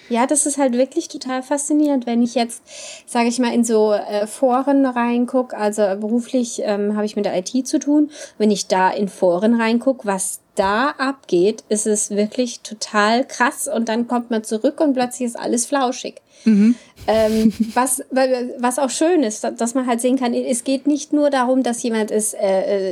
Ja, 0.08 0.26
das 0.26 0.46
ist 0.46 0.58
halt 0.58 0.74
wirklich 0.74 1.08
total 1.08 1.42
faszinierend, 1.42 2.06
wenn 2.06 2.22
ich 2.22 2.34
jetzt, 2.34 2.62
sage 3.06 3.28
ich 3.28 3.38
mal, 3.38 3.52
in 3.52 3.64
so 3.64 3.92
äh, 3.92 4.26
Foren 4.26 4.86
reinguck. 4.86 5.54
Also 5.54 5.82
beruflich 6.00 6.62
ähm, 6.64 6.96
habe 6.96 7.06
ich 7.06 7.16
mit 7.16 7.24
der 7.24 7.36
IT 7.36 7.66
zu 7.66 7.78
tun. 7.78 8.10
Wenn 8.38 8.50
ich 8.50 8.68
da 8.68 8.90
in 8.90 9.08
Foren 9.08 9.60
reinguck, 9.60 10.06
was 10.06 10.40
da 10.54 10.90
abgeht, 10.98 11.62
ist 11.68 11.86
es 11.86 12.10
wirklich 12.10 12.60
total 12.60 13.24
krass. 13.24 13.68
Und 13.68 13.88
dann 13.88 14.08
kommt 14.08 14.30
man 14.30 14.44
zurück 14.44 14.80
und 14.80 14.94
plötzlich 14.94 15.26
ist 15.26 15.38
alles 15.38 15.66
flauschig. 15.66 16.16
Mhm. 16.44 16.74
Ähm, 17.06 17.52
was, 17.74 18.02
was 18.10 18.78
auch 18.78 18.90
schön 18.90 19.22
ist, 19.22 19.44
dass 19.44 19.74
man 19.74 19.86
halt 19.86 20.00
sehen 20.00 20.18
kann, 20.18 20.32
es 20.32 20.64
geht 20.64 20.86
nicht 20.86 21.12
nur 21.12 21.30
darum, 21.30 21.62
dass 21.62 21.82
jemand 21.82 22.10
es 22.10 22.32
äh, 22.32 22.38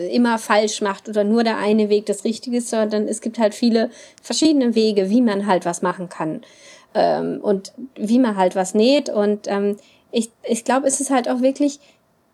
äh, 0.06 0.14
immer 0.14 0.38
falsch 0.38 0.80
macht 0.82 1.08
oder 1.08 1.24
nur 1.24 1.44
der 1.44 1.56
eine 1.56 1.88
Weg 1.88 2.06
das 2.06 2.24
Richtige 2.24 2.58
ist, 2.58 2.68
sondern 2.68 3.08
es 3.08 3.20
gibt 3.20 3.38
halt 3.38 3.54
viele 3.54 3.90
verschiedene 4.22 4.74
Wege, 4.74 5.10
wie 5.10 5.22
man 5.22 5.46
halt 5.46 5.64
was 5.64 5.80
machen 5.80 6.08
kann 6.08 6.42
ähm, 6.96 7.40
und 7.42 7.72
wie 7.94 8.18
man 8.18 8.36
halt 8.36 8.56
was 8.56 8.74
näht. 8.74 9.08
Und 9.08 9.46
ähm, 9.46 9.76
ich, 10.10 10.30
ich 10.42 10.64
glaube, 10.64 10.88
es 10.88 11.00
ist 11.00 11.10
halt 11.10 11.28
auch 11.28 11.42
wirklich 11.42 11.78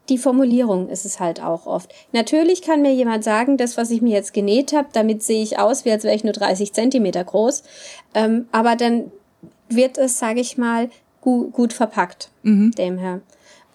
die 0.09 0.19
Formulierung 0.19 0.89
ist 0.89 1.05
es 1.05 1.21
halt 1.21 1.41
auch 1.41 1.67
oft. 1.67 1.93
Natürlich 2.13 2.63
kann 2.63 2.83
mir 2.83 2.93
jemand 2.93 3.23
sagen, 3.23 3.57
das, 3.57 3.77
was 3.77 3.91
ich 3.91 4.03
mir 4.03 4.13
jetzt 4.13 4.35
genäht 4.35 4.73
habe, 4.73 4.89
damit 4.93 5.23
sehe 5.23 5.43
ich 5.43 5.59
aus, 5.61 5.85
wie 5.85 5.93
als 5.93 6.05
wäre 6.05 6.15
ich 6.15 6.25
nur 6.25 6.33
30 6.33 6.73
Zentimeter 6.73 7.23
groß. 7.23 7.63
Ähm, 8.15 8.47
aber 8.51 8.75
dann 8.75 9.13
wird 9.69 9.99
es, 9.99 10.19
sage 10.19 10.41
ich 10.41 10.59
mal, 10.59 10.91
gut, 11.21 11.53
gut 11.53 11.73
verpackt, 11.73 12.31
mhm. 12.43 12.73
dem 12.73 12.99
her. 12.99 13.21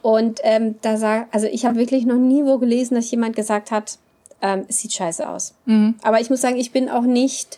Und 0.02 0.42
ähm, 0.44 0.76
da 0.82 0.98
sag, 0.98 1.28
also 1.34 1.48
ich 1.48 1.66
habe 1.66 1.78
wirklich 1.78 2.06
noch 2.06 2.18
nie 2.18 2.44
wo 2.44 2.58
gelesen, 2.58 2.96
dass 2.96 3.10
jemand 3.10 3.36
gesagt 3.36 3.72
hat, 3.72 3.98
ähm, 4.42 4.66
es 4.68 4.80
sieht 4.80 4.94
scheiße 4.94 5.28
aus. 5.28 5.54
Mhm. 5.66 5.96
Aber 6.04 6.20
ich 6.20 6.30
muss 6.30 6.42
sagen, 6.42 6.58
ich 6.58 6.72
bin 6.72 6.90
auch 6.90 7.04
nicht 7.04 7.58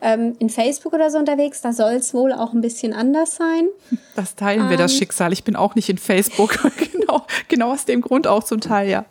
ähm, 0.00 0.36
in 0.38 0.48
Facebook 0.48 0.92
oder 0.92 1.10
so 1.10 1.18
unterwegs. 1.18 1.60
Da 1.60 1.72
soll 1.72 1.92
es 1.92 2.14
wohl 2.14 2.32
auch 2.32 2.52
ein 2.52 2.60
bisschen 2.60 2.92
anders 2.92 3.36
sein. 3.36 3.68
Das 4.16 4.34
teilen 4.34 4.68
wir, 4.68 4.76
das 4.76 4.92
ähm, 4.92 4.98
Schicksal. 4.98 5.32
Ich 5.32 5.44
bin 5.44 5.56
auch 5.56 5.74
nicht 5.74 5.88
in 5.88 5.96
Facebook. 5.96 6.58
genau, 6.92 7.22
genau 7.48 7.72
aus 7.72 7.86
dem 7.86 8.02
Grund 8.02 8.26
auch 8.26 8.44
zum 8.44 8.60
Teil, 8.60 8.90
ja. 8.90 9.06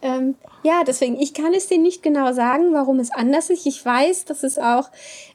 Ähm, 0.00 0.36
ja, 0.62 0.84
deswegen, 0.84 1.20
ich 1.20 1.34
kann 1.34 1.52
es 1.52 1.68
dir 1.68 1.78
nicht 1.78 2.02
genau 2.02 2.32
sagen, 2.32 2.72
warum 2.72 2.98
es 2.98 3.12
anders 3.12 3.50
ist. 3.50 3.66
Ich 3.66 3.84
weiß, 3.84 4.24
dass 4.24 4.42
es 4.42 4.58
auch 4.58 4.90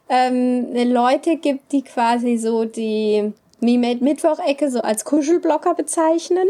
ähm, 0.10 0.74
Leute 0.74 1.38
gibt, 1.38 1.72
die 1.72 1.84
quasi 1.84 2.38
so 2.38 2.66
die 2.66 3.32
Me-Made 3.60 4.04
Mittwoch-Ecke 4.04 4.72
so 4.72 4.82
als 4.82 5.06
Kuschelblocker 5.06 5.76
bezeichnen. 5.76 6.48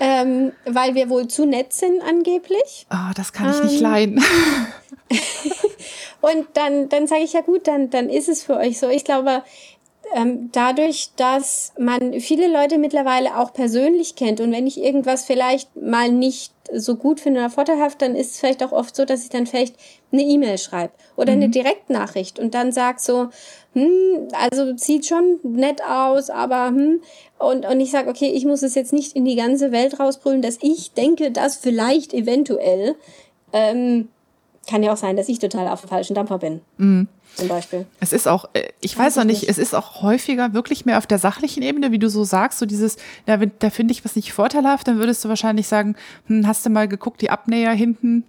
Ähm, 0.00 0.52
weil 0.64 0.94
wir 0.94 1.10
wohl 1.10 1.28
zu 1.28 1.44
nett 1.44 1.72
sind 1.72 2.02
angeblich. 2.02 2.86
Oh, 2.90 3.12
das 3.14 3.32
kann 3.32 3.50
ich 3.50 3.58
ähm, 3.58 3.66
nicht 3.66 3.80
leiden. 3.80 4.24
Und 6.20 6.46
dann, 6.54 6.88
dann 6.88 7.06
sage 7.06 7.22
ich 7.22 7.32
ja 7.32 7.40
gut, 7.40 7.66
dann, 7.66 7.90
dann 7.90 8.08
ist 8.08 8.28
es 8.28 8.42
für 8.44 8.56
euch 8.56 8.78
so. 8.78 8.88
Ich 8.88 9.04
glaube, 9.04 9.42
ähm, 10.14 10.50
dadurch, 10.52 11.10
dass 11.16 11.72
man 11.78 12.20
viele 12.20 12.46
Leute 12.46 12.78
mittlerweile 12.78 13.38
auch 13.38 13.52
persönlich 13.52 14.14
kennt 14.14 14.40
und 14.40 14.52
wenn 14.52 14.66
ich 14.66 14.78
irgendwas 14.78 15.24
vielleicht 15.24 15.74
mal 15.76 16.10
nicht 16.10 16.52
so 16.72 16.96
gut 16.96 17.20
finde 17.20 17.40
oder 17.40 17.50
vorteilhaft, 17.50 18.02
dann 18.02 18.14
ist 18.14 18.32
es 18.32 18.40
vielleicht 18.40 18.62
auch 18.62 18.72
oft 18.72 18.94
so, 18.94 19.04
dass 19.04 19.22
ich 19.22 19.30
dann 19.30 19.46
vielleicht 19.46 19.76
eine 20.12 20.22
E-Mail 20.22 20.58
schreibe 20.58 20.92
oder 21.16 21.34
mhm. 21.34 21.42
eine 21.42 21.50
Direktnachricht 21.50 22.38
und 22.38 22.54
dann 22.54 22.72
sag 22.72 23.00
so, 23.00 23.28
hm, 23.74 24.28
also 24.32 24.76
sieht 24.76 25.06
schon 25.06 25.38
nett 25.42 25.82
aus, 25.82 26.30
aber 26.30 26.68
hm, 26.68 27.00
und, 27.38 27.66
und 27.66 27.80
ich 27.80 27.90
sage, 27.90 28.10
okay, 28.10 28.30
ich 28.30 28.44
muss 28.44 28.62
es 28.62 28.74
jetzt 28.74 28.92
nicht 28.92 29.16
in 29.16 29.24
die 29.24 29.36
ganze 29.36 29.72
Welt 29.72 29.98
rausbrüllen, 29.98 30.42
dass 30.42 30.58
ich 30.60 30.92
denke, 30.92 31.30
dass 31.30 31.56
vielleicht 31.56 32.12
eventuell 32.12 32.94
ähm, 33.52 34.08
kann 34.68 34.82
ja 34.82 34.92
auch 34.92 34.96
sein, 34.96 35.16
dass 35.16 35.28
ich 35.28 35.38
total 35.38 35.68
auf 35.68 35.80
dem 35.80 35.88
falschen 35.88 36.14
Dampfer 36.14 36.38
bin. 36.38 36.60
Mhm. 36.76 37.08
Zum 37.34 37.48
Beispiel. 37.48 37.86
Es 37.98 38.12
ist 38.12 38.28
auch, 38.28 38.50
äh, 38.52 38.68
ich 38.80 38.96
weiß 38.96 39.16
auch 39.16 39.24
nicht, 39.24 39.40
nicht, 39.40 39.50
es 39.50 39.56
ist 39.56 39.74
auch 39.74 40.02
häufiger 40.02 40.52
wirklich 40.52 40.84
mehr 40.84 40.98
auf 40.98 41.06
der 41.06 41.18
sachlichen 41.18 41.62
Ebene, 41.62 41.90
wie 41.90 41.98
du 41.98 42.10
so 42.10 42.24
sagst, 42.24 42.58
so 42.58 42.66
dieses, 42.66 42.96
da, 43.24 43.38
da 43.38 43.70
finde 43.70 43.92
ich 43.92 44.04
was 44.04 44.16
nicht 44.16 44.32
vorteilhaft, 44.34 44.86
dann 44.86 44.98
würdest 44.98 45.24
du 45.24 45.30
wahrscheinlich 45.30 45.66
sagen, 45.66 45.96
hm, 46.26 46.46
hast 46.46 46.66
du 46.66 46.70
mal 46.70 46.88
geguckt, 46.88 47.22
die 47.22 47.30
Abnäher 47.30 47.72
hinten, 47.72 48.24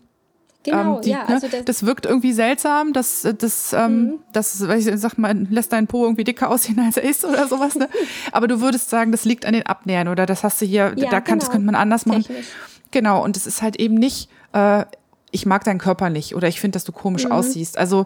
Genau, 0.63 0.95
ähm, 0.95 1.01
die, 1.01 1.09
ja, 1.09 1.25
ne, 1.25 1.35
also 1.35 1.47
das, 1.47 1.65
das, 1.65 1.85
wirkt 1.85 2.05
irgendwie 2.05 2.31
seltsam, 2.31 2.93
das, 2.93 3.27
das, 3.37 3.73
ähm, 3.73 4.03
mhm. 4.03 4.19
das, 4.31 4.61
ich 4.61 4.89
sag 4.95 5.17
mal, 5.17 5.35
lässt 5.49 5.73
deinen 5.73 5.87
Po 5.87 6.03
irgendwie 6.03 6.23
dicker 6.23 6.49
aussehen, 6.49 6.79
als 6.79 6.95
er 6.95 7.03
ist 7.03 7.25
oder 7.25 7.47
sowas. 7.47 7.75
Ne? 7.75 7.89
Aber 8.31 8.47
du 8.47 8.61
würdest 8.61 8.89
sagen, 8.89 9.11
das 9.11 9.25
liegt 9.25 9.45
an 9.45 9.53
den 9.53 9.65
Abnähern 9.65 10.07
oder 10.07 10.25
das 10.25 10.43
hast 10.43 10.61
du 10.61 10.65
hier, 10.65 10.93
ja, 10.95 11.09
da 11.09 11.19
kann, 11.19 11.37
genau. 11.37 11.39
das 11.39 11.51
könnte 11.51 11.65
man 11.65 11.75
anders 11.75 12.05
machen. 12.05 12.23
Technisch. 12.23 12.47
Genau, 12.91 13.23
und 13.23 13.35
es 13.35 13.45
ist 13.45 13.61
halt 13.61 13.75
eben 13.75 13.95
nicht, 13.95 14.29
äh, 14.53 14.85
ich 15.31 15.45
mag 15.45 15.63
deinen 15.65 15.79
Körper 15.79 16.09
nicht 16.09 16.35
oder 16.35 16.47
ich 16.47 16.61
finde, 16.61 16.75
dass 16.75 16.85
du 16.85 16.93
komisch 16.93 17.25
mhm. 17.25 17.33
aussiehst. 17.33 17.77
Also 17.77 18.05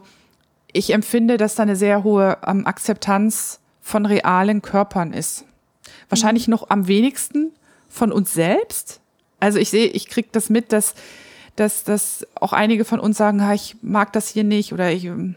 ich 0.71 0.93
empfinde, 0.93 1.37
dass 1.37 1.55
da 1.55 1.63
eine 1.63 1.75
sehr 1.75 2.03
hohe 2.03 2.37
ähm, 2.45 2.65
Akzeptanz 2.65 3.59
von 3.81 4.05
realen 4.05 4.61
Körpern 4.61 5.13
ist. 5.13 5.45
Wahrscheinlich 6.09 6.47
mhm. 6.47 6.51
noch 6.51 6.69
am 6.69 6.87
wenigsten 6.87 7.51
von 7.87 8.11
uns 8.11 8.33
selbst. 8.33 8.99
Also 9.39 9.59
ich 9.59 9.69
sehe, 9.69 9.87
ich 9.87 10.07
krieg 10.07 10.31
das 10.31 10.49
mit, 10.49 10.71
dass, 10.71 10.95
dass, 11.57 11.83
dass 11.83 12.25
auch 12.35 12.53
einige 12.53 12.85
von 12.85 12.99
uns 12.99 13.17
sagen, 13.17 13.43
ha, 13.43 13.53
ich 13.53 13.75
mag 13.81 14.13
das 14.13 14.29
hier 14.29 14.45
nicht 14.45 14.71
oder 14.71 14.91
ich, 14.91 15.03
ähm, 15.05 15.35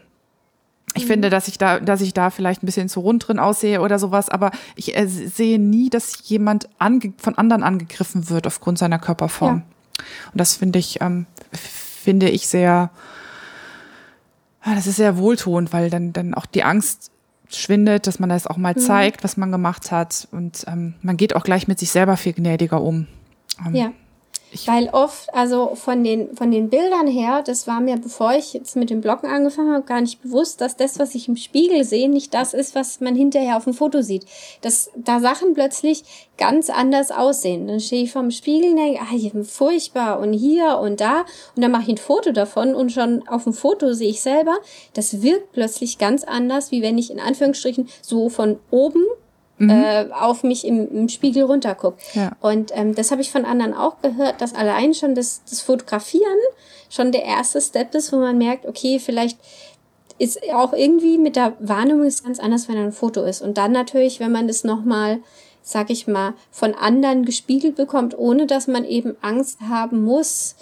Ich 0.93 1.03
mhm. 1.03 1.07
finde, 1.07 1.29
dass 1.29 1.47
ich 1.47 1.57
da, 1.57 1.79
dass 1.79 2.01
ich 2.01 2.13
da 2.13 2.29
vielleicht 2.29 2.63
ein 2.63 2.65
bisschen 2.65 2.89
zu 2.89 2.99
rund 3.01 3.27
drin 3.27 3.39
aussehe 3.39 3.81
oder 3.81 3.99
sowas, 3.99 4.29
aber 4.29 4.51
ich 4.75 4.95
äh, 4.95 5.07
sehe 5.07 5.59
nie, 5.59 5.89
dass 5.89 6.27
jemand 6.29 6.69
ange 6.79 7.13
von 7.17 7.37
anderen 7.37 7.63
angegriffen 7.63 8.29
wird 8.29 8.47
aufgrund 8.47 8.77
seiner 8.77 8.99
Körperform. 8.99 9.57
Ja. 9.57 10.03
Und 10.31 10.39
das 10.39 10.55
finde 10.55 10.79
ich, 10.79 11.01
ähm, 11.01 11.25
finde 11.51 12.29
ich 12.29 12.47
sehr, 12.47 12.91
ah, 14.61 14.75
das 14.75 14.87
ist 14.87 14.97
sehr 14.97 15.17
wohltuend, 15.17 15.73
weil 15.73 15.89
dann, 15.89 16.13
dann 16.13 16.33
auch 16.33 16.45
die 16.45 16.63
Angst 16.63 17.11
schwindet, 17.49 18.07
dass 18.07 18.19
man 18.19 18.29
das 18.29 18.47
auch 18.47 18.57
mal 18.57 18.73
mhm. 18.75 18.79
zeigt, 18.79 19.23
was 19.23 19.37
man 19.37 19.51
gemacht 19.51 19.91
hat. 19.91 20.27
Und 20.31 20.65
ähm, 20.67 20.93
man 21.01 21.17
geht 21.17 21.35
auch 21.35 21.43
gleich 21.43 21.67
mit 21.67 21.79
sich 21.79 21.91
selber 21.91 22.15
viel 22.15 22.33
gnädiger 22.33 22.81
um. 22.81 23.07
Ähm, 23.65 23.75
ja. 23.75 23.91
Ich 24.53 24.67
Weil 24.67 24.89
oft, 24.89 25.33
also 25.33 25.75
von 25.75 26.03
den, 26.03 26.35
von 26.35 26.51
den 26.51 26.69
Bildern 26.69 27.07
her, 27.07 27.41
das 27.41 27.67
war 27.67 27.79
mir, 27.79 27.95
bevor 27.95 28.33
ich 28.33 28.51
jetzt 28.51 28.75
mit 28.75 28.89
dem 28.89 28.99
Bloggen 28.99 29.29
angefangen 29.29 29.71
habe, 29.73 29.85
gar 29.85 30.01
nicht 30.01 30.21
bewusst, 30.21 30.59
dass 30.59 30.75
das, 30.75 30.99
was 30.99 31.15
ich 31.15 31.29
im 31.29 31.37
Spiegel 31.37 31.85
sehe, 31.85 32.09
nicht 32.09 32.33
das 32.33 32.53
ist, 32.53 32.75
was 32.75 32.99
man 32.99 33.15
hinterher 33.15 33.55
auf 33.55 33.63
dem 33.63 33.73
Foto 33.73 34.01
sieht. 34.01 34.25
Dass 34.59 34.91
da 34.95 35.21
Sachen 35.21 35.53
plötzlich 35.53 36.03
ganz 36.37 36.69
anders 36.69 37.11
aussehen. 37.11 37.65
Dann 37.67 37.79
stehe 37.79 38.03
ich 38.03 38.11
vorm 38.11 38.29
Spiegel 38.29 38.71
und 38.71 38.75
denke, 38.75 38.99
ah, 39.01 39.11
hier 39.11 39.31
furchtbar 39.45 40.19
und 40.19 40.33
hier 40.33 40.79
und 40.79 40.99
da. 40.99 41.21
Und 41.55 41.61
dann 41.63 41.71
mache 41.71 41.83
ich 41.83 41.89
ein 41.89 41.97
Foto 41.97 42.33
davon 42.33 42.75
und 42.75 42.91
schon 42.91 43.25
auf 43.29 43.45
dem 43.45 43.53
Foto 43.53 43.93
sehe 43.93 44.09
ich 44.09 44.21
selber, 44.21 44.57
das 44.93 45.21
wirkt 45.21 45.53
plötzlich 45.53 45.97
ganz 45.97 46.25
anders, 46.25 46.71
wie 46.71 46.81
wenn 46.81 46.97
ich 46.97 47.09
in 47.09 47.21
Anführungsstrichen 47.21 47.87
so 48.01 48.27
von 48.27 48.59
oben 48.69 49.05
mhm. 49.61 49.69
äh, 49.69 50.07
auf 50.11 50.43
mich 50.43 50.65
im, 50.65 50.89
im 50.91 51.09
Spiegel 51.09 51.43
runterguckt. 51.43 52.01
Ja. 52.13 52.31
Und 52.41 52.71
ähm, 52.73 52.95
das 52.95 53.11
habe 53.11 53.21
ich 53.21 53.31
von 53.31 53.45
anderen 53.45 53.73
auch 53.73 54.01
gehört, 54.01 54.41
dass 54.41 54.55
allein 54.55 54.93
schon 54.93 55.15
das, 55.15 55.41
das 55.49 55.61
Fotografieren 55.61 56.37
schon 56.89 57.11
der 57.11 57.23
erste 57.23 57.61
Step 57.61 57.93
ist, 57.95 58.11
wo 58.11 58.17
man 58.17 58.37
merkt, 58.37 58.65
okay, 58.65 58.99
vielleicht 58.99 59.37
ist 60.17 60.39
auch 60.53 60.73
irgendwie 60.73 61.17
mit 61.17 61.35
der 61.35 61.53
Wahrnehmung 61.59 62.03
ist 62.03 62.23
ganz 62.23 62.39
anders, 62.39 62.67
wenn 62.67 62.77
ein 62.77 62.91
Foto 62.91 63.23
ist. 63.23 63.41
Und 63.41 63.57
dann 63.57 63.71
natürlich, 63.71 64.19
wenn 64.19 64.31
man 64.31 64.47
das 64.47 64.63
nochmal, 64.63 65.19
sag 65.63 65.89
ich 65.89 66.05
mal, 66.05 66.33
von 66.51 66.75
anderen 66.75 67.25
gespiegelt 67.25 67.75
bekommt, 67.75 68.17
ohne 68.17 68.45
dass 68.45 68.67
man 68.67 68.85
eben 68.85 69.15
Angst 69.21 69.61
haben 69.61 70.03
muss, 70.03 70.55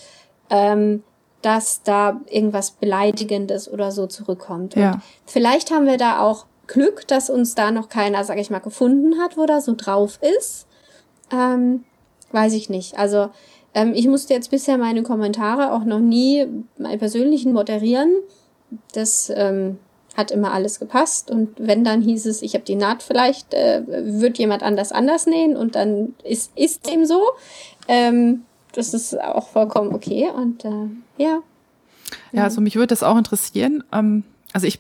ähm, 0.50 1.04
dass 1.42 1.84
da 1.84 2.22
irgendwas 2.30 2.72
Beleidigendes 2.72 3.72
oder 3.72 3.92
so 3.92 4.08
zurückkommt. 4.08 4.76
Ja. 4.76 4.94
Und 4.94 5.02
vielleicht 5.26 5.72
haben 5.72 5.88
wir 5.88 5.98
da 5.98 6.22
auch 6.22 6.46
Glück, 6.70 7.08
dass 7.08 7.30
uns 7.30 7.56
da 7.56 7.72
noch 7.72 7.90
keiner, 7.90 8.24
sag 8.24 8.38
ich 8.38 8.50
mal, 8.50 8.60
gefunden 8.60 9.20
hat, 9.20 9.38
wo 9.38 9.46
da 9.46 9.60
so 9.60 9.74
drauf 9.76 10.20
ist. 10.38 10.68
Ähm, 11.32 11.84
weiß 12.32 12.54
ich 12.54 12.70
nicht. 12.70 12.98
Also 12.98 13.30
ähm, 13.74 13.94
ich 13.94 14.08
musste 14.08 14.34
jetzt 14.34 14.52
bisher 14.52 14.78
meine 14.78 15.04
Kommentare 15.04 15.74
auch 15.74 15.84
noch 15.84 16.00
nie 16.00 16.48
meine 16.78 16.98
persönlichen 16.98 17.54
moderieren. 17.54 18.12
Das 18.94 19.32
ähm, 19.36 19.80
hat 20.16 20.32
immer 20.32 20.54
alles 20.54 20.80
gepasst. 20.80 21.32
Und 21.32 21.56
wenn 21.58 21.84
dann 21.84 22.02
hieß 22.02 22.28
es, 22.28 22.42
ich 22.42 22.54
habe 22.54 22.66
die 22.66 22.76
Naht 22.76 23.04
vielleicht, 23.04 23.54
äh, 23.54 23.82
wird 23.88 24.38
jemand 24.38 24.64
anders 24.64 24.92
anders 24.92 25.26
nähen 25.26 25.58
und 25.58 25.76
dann 25.76 26.14
ist 26.24 26.52
ist 26.56 26.88
dem 26.88 27.06
so. 27.06 27.22
Ähm, 27.88 28.44
das 28.74 28.94
ist 28.94 29.20
auch 29.20 29.50
vollkommen 29.50 29.94
okay. 29.94 30.30
Und 30.30 30.66
äh, 30.66 30.88
ja. 31.18 31.40
Ja, 32.32 32.44
also 32.44 32.62
mich 32.62 32.76
würde 32.76 32.88
das 32.88 33.04
auch 33.04 33.18
interessieren. 33.18 33.84
Ähm, 33.92 34.24
also 34.54 34.68
ich 34.68 34.80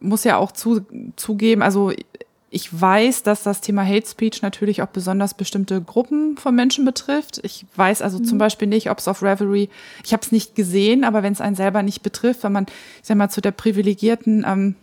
muss 0.00 0.24
ja 0.24 0.36
auch 0.36 0.52
zu, 0.52 0.80
zugeben, 1.16 1.62
also 1.62 1.92
ich 2.52 2.80
weiß, 2.80 3.22
dass 3.22 3.44
das 3.44 3.60
Thema 3.60 3.86
Hate 3.86 4.06
Speech 4.06 4.42
natürlich 4.42 4.82
auch 4.82 4.88
besonders 4.88 5.34
bestimmte 5.34 5.80
Gruppen 5.80 6.36
von 6.36 6.54
Menschen 6.54 6.84
betrifft. 6.84 7.40
Ich 7.44 7.64
weiß 7.76 8.02
also 8.02 8.18
mhm. 8.18 8.24
zum 8.24 8.38
Beispiel 8.38 8.66
nicht, 8.66 8.90
ob 8.90 8.98
es 8.98 9.06
auf 9.06 9.22
Reverie, 9.22 9.70
ich 10.04 10.12
habe 10.12 10.22
es 10.22 10.32
nicht 10.32 10.56
gesehen, 10.56 11.04
aber 11.04 11.22
wenn 11.22 11.32
es 11.32 11.40
einen 11.40 11.54
selber 11.54 11.82
nicht 11.82 12.02
betrifft, 12.02 12.42
wenn 12.42 12.52
man, 12.52 12.66
ich 12.66 13.06
sag 13.06 13.16
mal, 13.16 13.28
zu 13.28 13.40
der 13.40 13.52
privilegierten 13.52 14.44
ähm, 14.46 14.74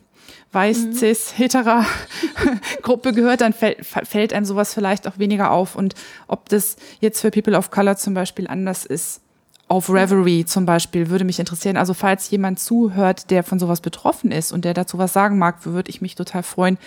weiß, 0.53 0.85
mhm. 0.85 0.93
cis, 0.93 1.37
hetera 1.37 1.85
Gruppe 2.81 3.11
gehört, 3.11 3.41
dann 3.41 3.51
fällt, 3.51 3.85
fällt 3.85 4.31
einem 4.31 4.45
sowas 4.45 4.73
vielleicht 4.73 5.05
auch 5.05 5.19
weniger 5.19 5.51
auf. 5.51 5.75
Und 5.75 5.93
ob 6.27 6.47
das 6.47 6.77
jetzt 7.01 7.19
für 7.19 7.31
People 7.31 7.57
of 7.57 7.69
Color 7.69 7.97
zum 7.97 8.13
Beispiel 8.13 8.47
anders 8.47 8.85
ist, 8.85 9.21
auf 9.69 9.89
Reverie 9.89 10.45
zum 10.45 10.65
Beispiel 10.65 11.09
würde 11.09 11.25
mich 11.25 11.39
interessieren. 11.39 11.75
Also 11.75 11.93
falls 11.93 12.29
jemand 12.29 12.59
zuhört, 12.59 13.29
der 13.31 13.43
von 13.43 13.59
sowas 13.59 13.81
betroffen 13.81 14.31
ist 14.31 14.53
und 14.53 14.63
der 14.63 14.73
dazu 14.73 14.97
was 14.97 15.11
sagen 15.11 15.37
mag, 15.37 15.65
würde 15.65 15.89
ich 15.89 15.99
mich 15.99 16.15
total 16.15 16.43
freuen, 16.43 16.77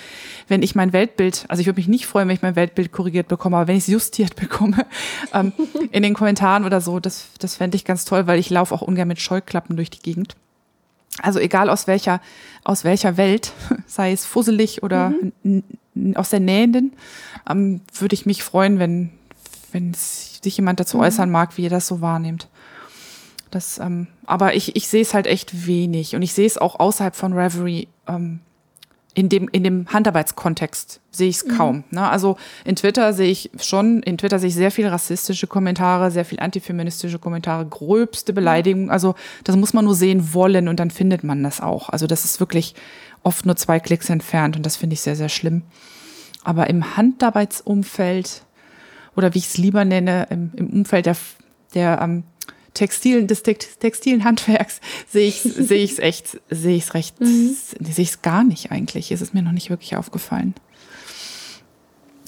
wenn 0.49 0.63
ich 0.63 0.75
mein 0.75 0.95
Weltbild, 0.95 1.45
also 1.49 1.61
ich 1.61 1.67
würde 1.67 1.79
mich 1.79 1.89
nicht 1.89 2.07
freuen, 2.07 2.29
wenn 2.29 2.37
ich 2.37 2.43
mein 2.43 2.57
Weltbild 2.57 2.91
korrigiert 2.91 3.29
bekomme, 3.29 3.57
aber 3.57 3.69
wenn 3.69 3.77
ich 3.77 3.85
es 3.85 3.89
justiert 3.89 4.35
bekomme, 4.41 4.87
ähm, 5.35 5.53
in 5.91 6.03
den 6.03 6.15
Kommentaren 6.15 6.65
oder 6.65 6.81
so, 6.81 7.01
das, 7.01 7.27
das 7.39 7.57
fände 7.57 7.77
ich 7.77 7.85
ganz 7.85 8.07
toll, 8.07 8.27
weil 8.27 8.39
ich 8.39 8.49
laufe 8.49 8.75
auch 8.75 8.83
ungern 8.83 9.09
mit 9.09 9.21
Scheuklappen 9.21 9.77
durch 9.77 9.91
die 9.91 10.01
Gegend. 10.01 10.37
Also 11.23 11.39
egal 11.39 11.69
aus 11.69 11.87
welcher, 11.87 12.23
aus 12.65 12.85
welcher 12.85 13.19
Welt, 13.19 13.53
sei 13.87 14.13
es 14.13 14.25
fusselig 14.25 14.83
oder 14.83 15.13
mhm. 15.43 15.65
aus 16.15 16.31
der 16.31 16.41
Nähenden, 16.41 16.95
ähm, 17.49 17.83
würde 17.99 18.15
ich 18.15 18.25
mich 18.25 18.43
freuen, 18.43 18.79
wenn, 18.79 19.11
wenn 19.71 19.93
sich 19.93 20.57
jemand 20.57 20.81
dazu 20.81 20.97
mhm. 20.97 21.03
äußern 21.03 21.31
mag, 21.31 21.59
wie 21.59 21.65
ihr 21.65 21.71
das 21.71 21.87
so 21.87 22.01
wahrnehmt. 22.01 22.49
Das, 23.51 23.79
ähm, 23.79 24.07
aber 24.27 24.55
ich, 24.55 24.77
ich 24.77 24.89
sehe 24.89 25.03
es 25.03 25.15
halt 25.15 25.27
echt 25.27 25.67
wenig 25.67 26.15
und 26.15 26.23
ich 26.23 26.33
sehe 26.33 26.47
es 26.47 26.59
auch 26.59 26.79
außerhalb 26.79 27.17
von 27.17 27.33
Reverie. 27.33 27.89
Ähm, 28.07 28.41
in 29.13 29.29
dem, 29.29 29.49
in 29.49 29.65
dem 29.65 29.93
Handarbeitskontext 29.93 31.01
sehe 31.11 31.29
ich 31.29 31.37
es 31.37 31.45
mhm. 31.45 31.57
kaum. 31.57 31.85
Ne? 31.91 32.09
Also 32.09 32.37
in 32.65 32.77
Twitter 32.77 33.13
sehe 33.13 33.31
ich 33.31 33.51
schon, 33.61 34.03
in 34.05 34.19
Twitter 34.19 34.39
sehe 34.39 34.51
ich 34.51 34.55
sehr 34.55 34.71
viel 34.71 34.87
rassistische 34.87 35.49
Kommentare, 35.49 36.13
sehr 36.13 36.25
viel 36.25 36.39
antifeministische 36.39 37.19
Kommentare, 37.19 37.67
gröbste 37.67 38.33
Beleidigungen. 38.33 38.89
Also 38.89 39.17
das 39.43 39.57
muss 39.57 39.73
man 39.73 39.85
nur 39.85 39.97
sehen 39.97 40.33
wollen 40.33 40.69
und 40.69 40.79
dann 40.79 40.93
findet 40.93 41.25
man 41.25 41.43
das 41.43 41.61
auch. 41.61 41.89
Also 41.89 42.07
das 42.07 42.25
ist 42.25 42.39
wirklich 42.39 42.77
oft 43.25 43.47
nur 43.47 43.57
zwei 43.57 43.81
Klicks 43.81 44.09
entfernt 44.11 44.57
und 44.57 44.65
das 44.65 44.77
finde 44.77 44.95
ich 44.95 45.01
sehr, 45.01 45.17
sehr 45.17 45.29
schlimm. 45.29 45.63
Aber 46.45 46.71
im 46.71 46.97
Handarbeitsumfeld 46.97 48.45
oder 49.17 49.35
wie 49.35 49.39
ich 49.39 49.47
es 49.47 49.59
lieber 49.59 49.85
nenne, 49.85 50.29
im, 50.31 50.53
im 50.55 50.71
Umfeld 50.71 51.07
der, 51.07 51.17
der 51.75 52.01
ähm, 52.01 52.23
Textil, 52.75 53.27
des 53.27 53.43
textilen 53.43 54.25
Handwerks 54.25 54.81
sehe 55.09 55.29
ich 55.29 55.45
es 55.45 55.99
echt 55.99 56.41
sehe 56.51 56.77
ich 56.77 56.85
es 56.85 56.95
recht 56.95 57.21
mhm. 57.21 57.57
sehe 57.81 58.03
ich 58.03 58.11
es 58.11 58.23
gar 58.23 58.45
nicht 58.45 58.71
eigentlich. 58.71 59.13
Es 59.13 59.21
ist 59.21 59.35
mir 59.35 59.43
noch 59.43 59.53
nicht 59.53 59.71
wirklich 59.71 59.97
aufgefallen. 59.97 60.55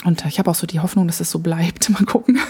Und 0.04 0.24
ich 0.26 0.38
habe 0.38 0.50
auch 0.50 0.54
so 0.54 0.66
die 0.66 0.80
Hoffnung, 0.80 1.06
dass 1.06 1.20
es 1.20 1.30
so 1.30 1.38
bleibt. 1.38 1.90
Mal 1.90 2.04
gucken. 2.04 2.40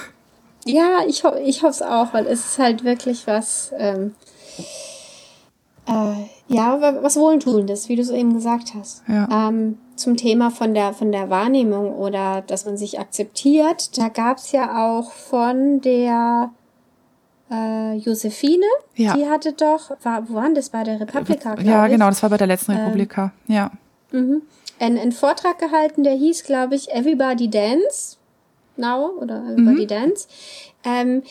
Ja, 0.64 1.00
ich, 1.06 1.24
ho 1.24 1.34
ich 1.44 1.62
hoffe 1.62 1.70
es 1.70 1.82
auch, 1.82 2.14
weil 2.14 2.26
es 2.26 2.44
ist 2.44 2.58
halt 2.58 2.84
wirklich 2.84 3.26
was, 3.26 3.72
ähm, 3.76 4.14
äh, 5.88 6.14
ja, 6.46 6.80
was 7.02 7.16
Wohltuendes, 7.16 7.88
wie 7.88 7.96
du 7.96 8.04
so 8.04 8.14
eben 8.14 8.32
gesagt 8.34 8.74
hast. 8.74 9.02
Ja. 9.08 9.48
Ähm, 9.48 9.78
zum 9.96 10.16
Thema 10.16 10.50
von 10.50 10.72
der, 10.74 10.92
von 10.92 11.10
der 11.10 11.30
Wahrnehmung 11.30 11.94
oder 11.94 12.42
dass 12.42 12.64
man 12.64 12.76
sich 12.76 13.00
akzeptiert, 13.00 13.98
da 13.98 14.08
gab 14.08 14.38
es 14.38 14.52
ja 14.52 14.88
auch 14.88 15.12
von 15.12 15.80
der 15.80 16.52
äh, 17.52 17.96
Josephine, 17.96 18.66
ja. 18.94 19.14
die 19.16 19.28
hatte 19.28 19.52
doch, 19.52 19.90
war, 20.02 20.28
wo 20.28 20.34
waren 20.34 20.54
das? 20.54 20.70
Bei 20.70 20.82
der 20.84 21.00
Republika, 21.00 21.56
Ja, 21.60 21.86
genau, 21.86 22.08
das 22.08 22.22
war 22.22 22.30
bei 22.30 22.38
der 22.38 22.46
letzten 22.46 22.72
ähm, 22.72 22.78
Republika, 22.78 23.32
ja. 23.46 23.70
Mhm. 24.10 24.42
Ein, 24.80 24.98
ein 24.98 25.12
Vortrag 25.12 25.58
gehalten, 25.58 26.02
der 26.02 26.14
hieß, 26.14 26.44
glaube 26.44 26.74
ich, 26.74 26.90
Everybody 26.90 27.48
Dance 27.48 28.16
Now 28.76 29.12
oder 29.20 29.42
Everybody 29.44 29.82
mhm. 29.82 29.88
Dance. 29.88 30.28
Ähm, 30.84 31.22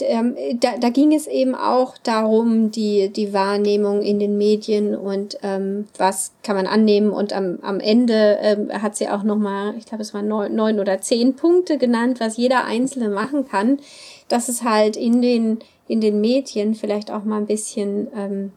ähm, 0.00 0.36
da, 0.60 0.76
da 0.78 0.90
ging 0.90 1.12
es 1.12 1.26
eben 1.26 1.54
auch 1.54 1.98
darum, 1.98 2.70
die, 2.70 3.08
die 3.12 3.32
Wahrnehmung 3.32 4.02
in 4.02 4.18
den 4.18 4.38
Medien 4.38 4.94
und 4.94 5.38
ähm, 5.42 5.86
was 5.96 6.32
kann 6.42 6.56
man 6.56 6.66
annehmen. 6.66 7.10
Und 7.10 7.32
am, 7.32 7.58
am 7.62 7.80
Ende 7.80 8.38
ähm, 8.40 8.70
hat 8.70 8.96
sie 8.96 9.08
auch 9.08 9.22
nochmal, 9.22 9.74
ich 9.76 9.86
glaube, 9.86 10.02
es 10.02 10.14
waren 10.14 10.28
neun, 10.28 10.54
neun 10.54 10.78
oder 10.78 11.00
zehn 11.00 11.34
Punkte 11.34 11.78
genannt, 11.78 12.20
was 12.20 12.36
jeder 12.36 12.64
Einzelne 12.64 13.08
machen 13.08 13.48
kann, 13.48 13.78
dass 14.28 14.48
es 14.48 14.62
halt 14.62 14.96
in 14.96 15.22
den, 15.22 15.58
in 15.86 16.00
den 16.00 16.20
Medien 16.20 16.74
vielleicht 16.74 17.10
auch 17.10 17.24
mal 17.24 17.38
ein 17.38 17.46
bisschen, 17.46 18.08
ähm, 18.14 18.52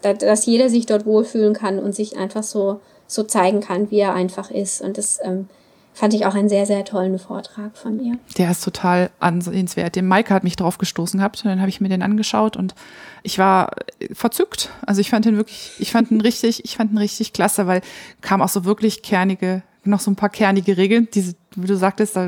da, 0.00 0.14
dass 0.14 0.46
jeder 0.46 0.68
sich 0.68 0.86
dort 0.86 1.06
wohlfühlen 1.06 1.54
kann 1.54 1.78
und 1.78 1.94
sich 1.94 2.16
einfach 2.16 2.42
so, 2.42 2.80
so 3.06 3.22
zeigen 3.22 3.60
kann, 3.60 3.90
wie 3.90 4.00
er 4.00 4.14
einfach 4.14 4.50
ist. 4.50 4.80
Und 4.80 4.98
das 4.98 5.20
ähm, 5.22 5.48
fand 5.94 6.14
ich 6.14 6.24
auch 6.26 6.34
einen 6.34 6.48
sehr, 6.48 6.66
sehr 6.66 6.84
tollen 6.84 7.18
Vortrag 7.18 7.76
von 7.76 8.00
ihr. 8.00 8.18
Der 8.38 8.50
ist 8.50 8.64
total 8.64 9.10
ansehenswert. 9.20 9.94
Der 9.94 10.02
Maike 10.02 10.32
hat 10.32 10.44
mich 10.44 10.56
drauf 10.56 10.78
gestoßen 10.78 11.18
gehabt 11.18 11.44
und 11.44 11.50
dann 11.50 11.60
habe 11.60 11.68
ich 11.68 11.80
mir 11.80 11.88
den 11.88 12.02
angeschaut 12.02 12.56
und 12.56 12.74
ich 13.22 13.38
war 13.38 13.70
verzückt. 14.12 14.70
Also 14.86 15.00
ich 15.00 15.10
fand 15.10 15.26
den 15.26 15.36
wirklich, 15.36 15.72
ich 15.78 15.92
fand 15.92 16.10
ihn 16.10 16.20
richtig, 16.20 16.64
ich 16.64 16.76
fand 16.76 16.92
ihn 16.92 16.98
richtig 16.98 17.32
klasse, 17.32 17.66
weil 17.66 17.82
kam 18.22 18.40
auch 18.40 18.48
so 18.48 18.64
wirklich 18.64 19.02
kernige 19.02 19.62
noch 19.84 20.00
so 20.00 20.10
ein 20.10 20.16
paar 20.16 20.28
kernige 20.28 20.76
Regeln, 20.76 21.08
diese, 21.12 21.34
wie 21.56 21.66
du 21.66 21.76
sagtest, 21.76 22.18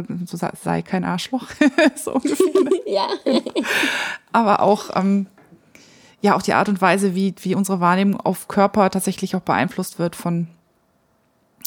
sei 0.63 0.83
kein 0.83 1.05
Arschloch, 1.05 1.49
so 1.97 2.15
ungefähr. 2.15 2.47
ja. 2.87 3.09
Aber 4.33 4.61
auch, 4.61 4.91
ähm, 4.95 5.27
ja, 6.21 6.35
auch 6.35 6.43
die 6.43 6.55
Art 6.55 6.69
und 6.69 6.81
Weise, 6.81 7.15
wie, 7.15 7.35
wie 7.41 7.55
unsere 7.55 7.81
Wahrnehmung 7.81 8.21
auf 8.21 8.49
Körper 8.49 8.91
tatsächlich 8.91 9.37
auch 9.37 9.41
beeinflusst 9.41 9.99
wird 9.99 10.17
von, 10.17 10.49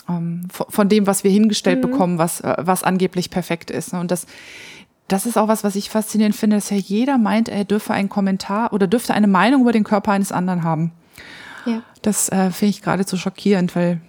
ähm, 0.10 0.48
von 0.50 0.90
dem, 0.90 1.08
was 1.08 1.24
wir 1.24 1.32
hingestellt 1.32 1.84
mhm. 1.84 1.92
bekommen, 1.92 2.18
was, 2.18 2.42
äh, 2.42 2.56
was 2.60 2.84
angeblich 2.84 3.30
perfekt 3.30 3.72
ist. 3.72 3.94
Und 3.94 4.12
das, 4.12 4.26
das 5.08 5.26
ist 5.26 5.38
auch 5.38 5.48
was, 5.48 5.64
was 5.64 5.76
ich 5.76 5.90
faszinierend 5.90 6.36
finde, 6.36 6.58
dass 6.58 6.70
ja 6.70 6.78
jeder 6.78 7.18
meint, 7.18 7.50
er 7.50 7.66
dürfe 7.66 7.94
einen 7.94 8.10
Kommentar 8.10 8.74
oder 8.74 8.88
dürfte 8.88 9.14
eine 9.14 9.28
Meinung 9.28 9.62
über 9.62 9.72
den 9.72 9.84
Körper 9.84 10.12
eines 10.12 10.32
anderen 10.32 10.64
haben. 10.64 10.92
Ja. 11.66 11.82
Das 12.02 12.30
äh, 12.30 12.52
finde 12.52 12.70
ich 12.72 12.82
geradezu 12.82 13.18
schockierend, 13.18 13.76
weil 13.76 14.02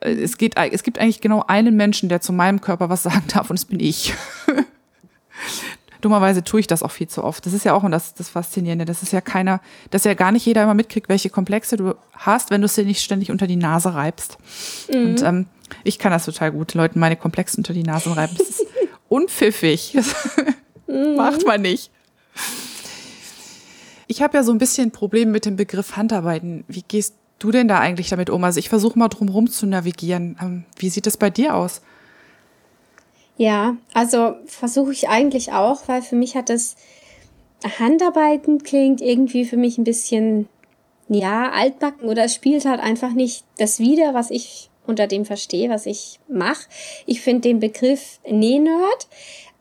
es, 0.00 0.36
geht, 0.36 0.56
es 0.56 0.82
gibt 0.82 0.98
eigentlich 0.98 1.20
genau 1.20 1.44
einen 1.46 1.76
Menschen, 1.76 2.08
der 2.08 2.20
zu 2.20 2.32
meinem 2.32 2.60
Körper 2.60 2.88
was 2.88 3.02
sagen 3.04 3.24
darf 3.32 3.50
und 3.50 3.56
es 3.56 3.64
bin 3.64 3.80
ich. 3.80 4.14
Dummerweise 6.00 6.42
tue 6.42 6.60
ich 6.60 6.66
das 6.66 6.82
auch 6.82 6.90
viel 6.90 7.08
zu 7.08 7.22
oft. 7.22 7.44
Das 7.44 7.52
ist 7.52 7.64
ja 7.64 7.74
auch 7.74 7.88
das, 7.90 8.14
das 8.14 8.30
Faszinierende. 8.30 8.86
Das 8.86 9.02
ist 9.02 9.12
ja 9.12 9.20
keiner, 9.20 9.60
dass 9.90 10.04
ja 10.04 10.14
gar 10.14 10.32
nicht 10.32 10.46
jeder 10.46 10.62
immer 10.62 10.72
mitkriegt, 10.72 11.10
welche 11.10 11.28
Komplexe 11.28 11.76
du 11.76 11.94
hast, 12.12 12.50
wenn 12.50 12.62
du 12.62 12.64
es 12.64 12.74
dir 12.74 12.84
nicht 12.84 13.02
ständig 13.02 13.30
unter 13.30 13.46
die 13.46 13.56
Nase 13.56 13.94
reibst. 13.94 14.38
Mhm. 14.90 15.04
Und 15.04 15.22
ähm, 15.22 15.46
ich 15.84 15.98
kann 15.98 16.10
das 16.10 16.24
total 16.24 16.52
gut, 16.52 16.72
Leuten 16.72 16.98
meine 16.98 17.16
Komplexe 17.16 17.58
unter 17.58 17.74
die 17.74 17.82
Nase 17.82 18.16
reiben. 18.16 18.34
Das 18.38 18.48
ist 18.48 18.66
unpfiffig. 19.08 19.92
Das 19.94 20.14
mhm. 20.86 21.16
macht 21.16 21.44
man 21.46 21.60
nicht. 21.60 21.90
Ich 24.06 24.22
habe 24.22 24.38
ja 24.38 24.42
so 24.42 24.52
ein 24.52 24.58
bisschen 24.58 24.88
ein 24.88 24.90
Problem 24.90 25.30
mit 25.30 25.44
dem 25.44 25.56
Begriff 25.56 25.96
Handarbeiten. 25.96 26.64
Wie 26.66 26.82
gehst 26.82 27.14
du 27.40 27.50
denn 27.50 27.66
da 27.66 27.80
eigentlich 27.80 28.10
damit 28.10 28.30
um? 28.30 28.44
Also 28.44 28.60
ich 28.60 28.68
versuche 28.68 28.98
mal 28.98 29.08
drumherum 29.08 29.50
zu 29.50 29.66
navigieren. 29.66 30.38
Ähm, 30.40 30.64
wie 30.76 30.88
sieht 30.88 31.06
das 31.06 31.16
bei 31.16 31.30
dir 31.30 31.56
aus? 31.56 31.82
Ja, 33.36 33.76
also 33.94 34.36
versuche 34.46 34.92
ich 34.92 35.08
eigentlich 35.08 35.52
auch, 35.52 35.88
weil 35.88 36.02
für 36.02 36.14
mich 36.14 36.36
hat 36.36 36.50
das 36.50 36.76
Handarbeiten 37.78 38.62
klingt 38.62 39.00
irgendwie 39.00 39.44
für 39.44 39.56
mich 39.56 39.78
ein 39.78 39.84
bisschen, 39.84 40.48
ja, 41.08 41.50
altbacken 41.50 42.08
oder 42.08 42.24
es 42.24 42.34
spielt 42.34 42.64
halt 42.64 42.80
einfach 42.80 43.12
nicht 43.12 43.44
das 43.58 43.78
wider, 43.78 44.14
was 44.14 44.30
ich 44.30 44.70
unter 44.86 45.06
dem 45.06 45.24
verstehe, 45.24 45.70
was 45.70 45.86
ich 45.86 46.20
mache. 46.28 46.68
Ich 47.06 47.20
finde 47.20 47.42
den 47.42 47.60
Begriff 47.60 48.20
Nähnerd, 48.28 49.08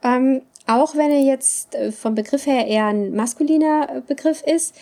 ähm, 0.04 0.42
auch 0.68 0.96
wenn 0.96 1.12
er 1.12 1.22
jetzt 1.22 1.76
äh, 1.76 1.92
vom 1.92 2.16
Begriff 2.16 2.46
her 2.46 2.68
eher 2.68 2.88
ein 2.88 3.16
maskuliner 3.16 4.04
Begriff 4.08 4.44
ist, 4.44 4.76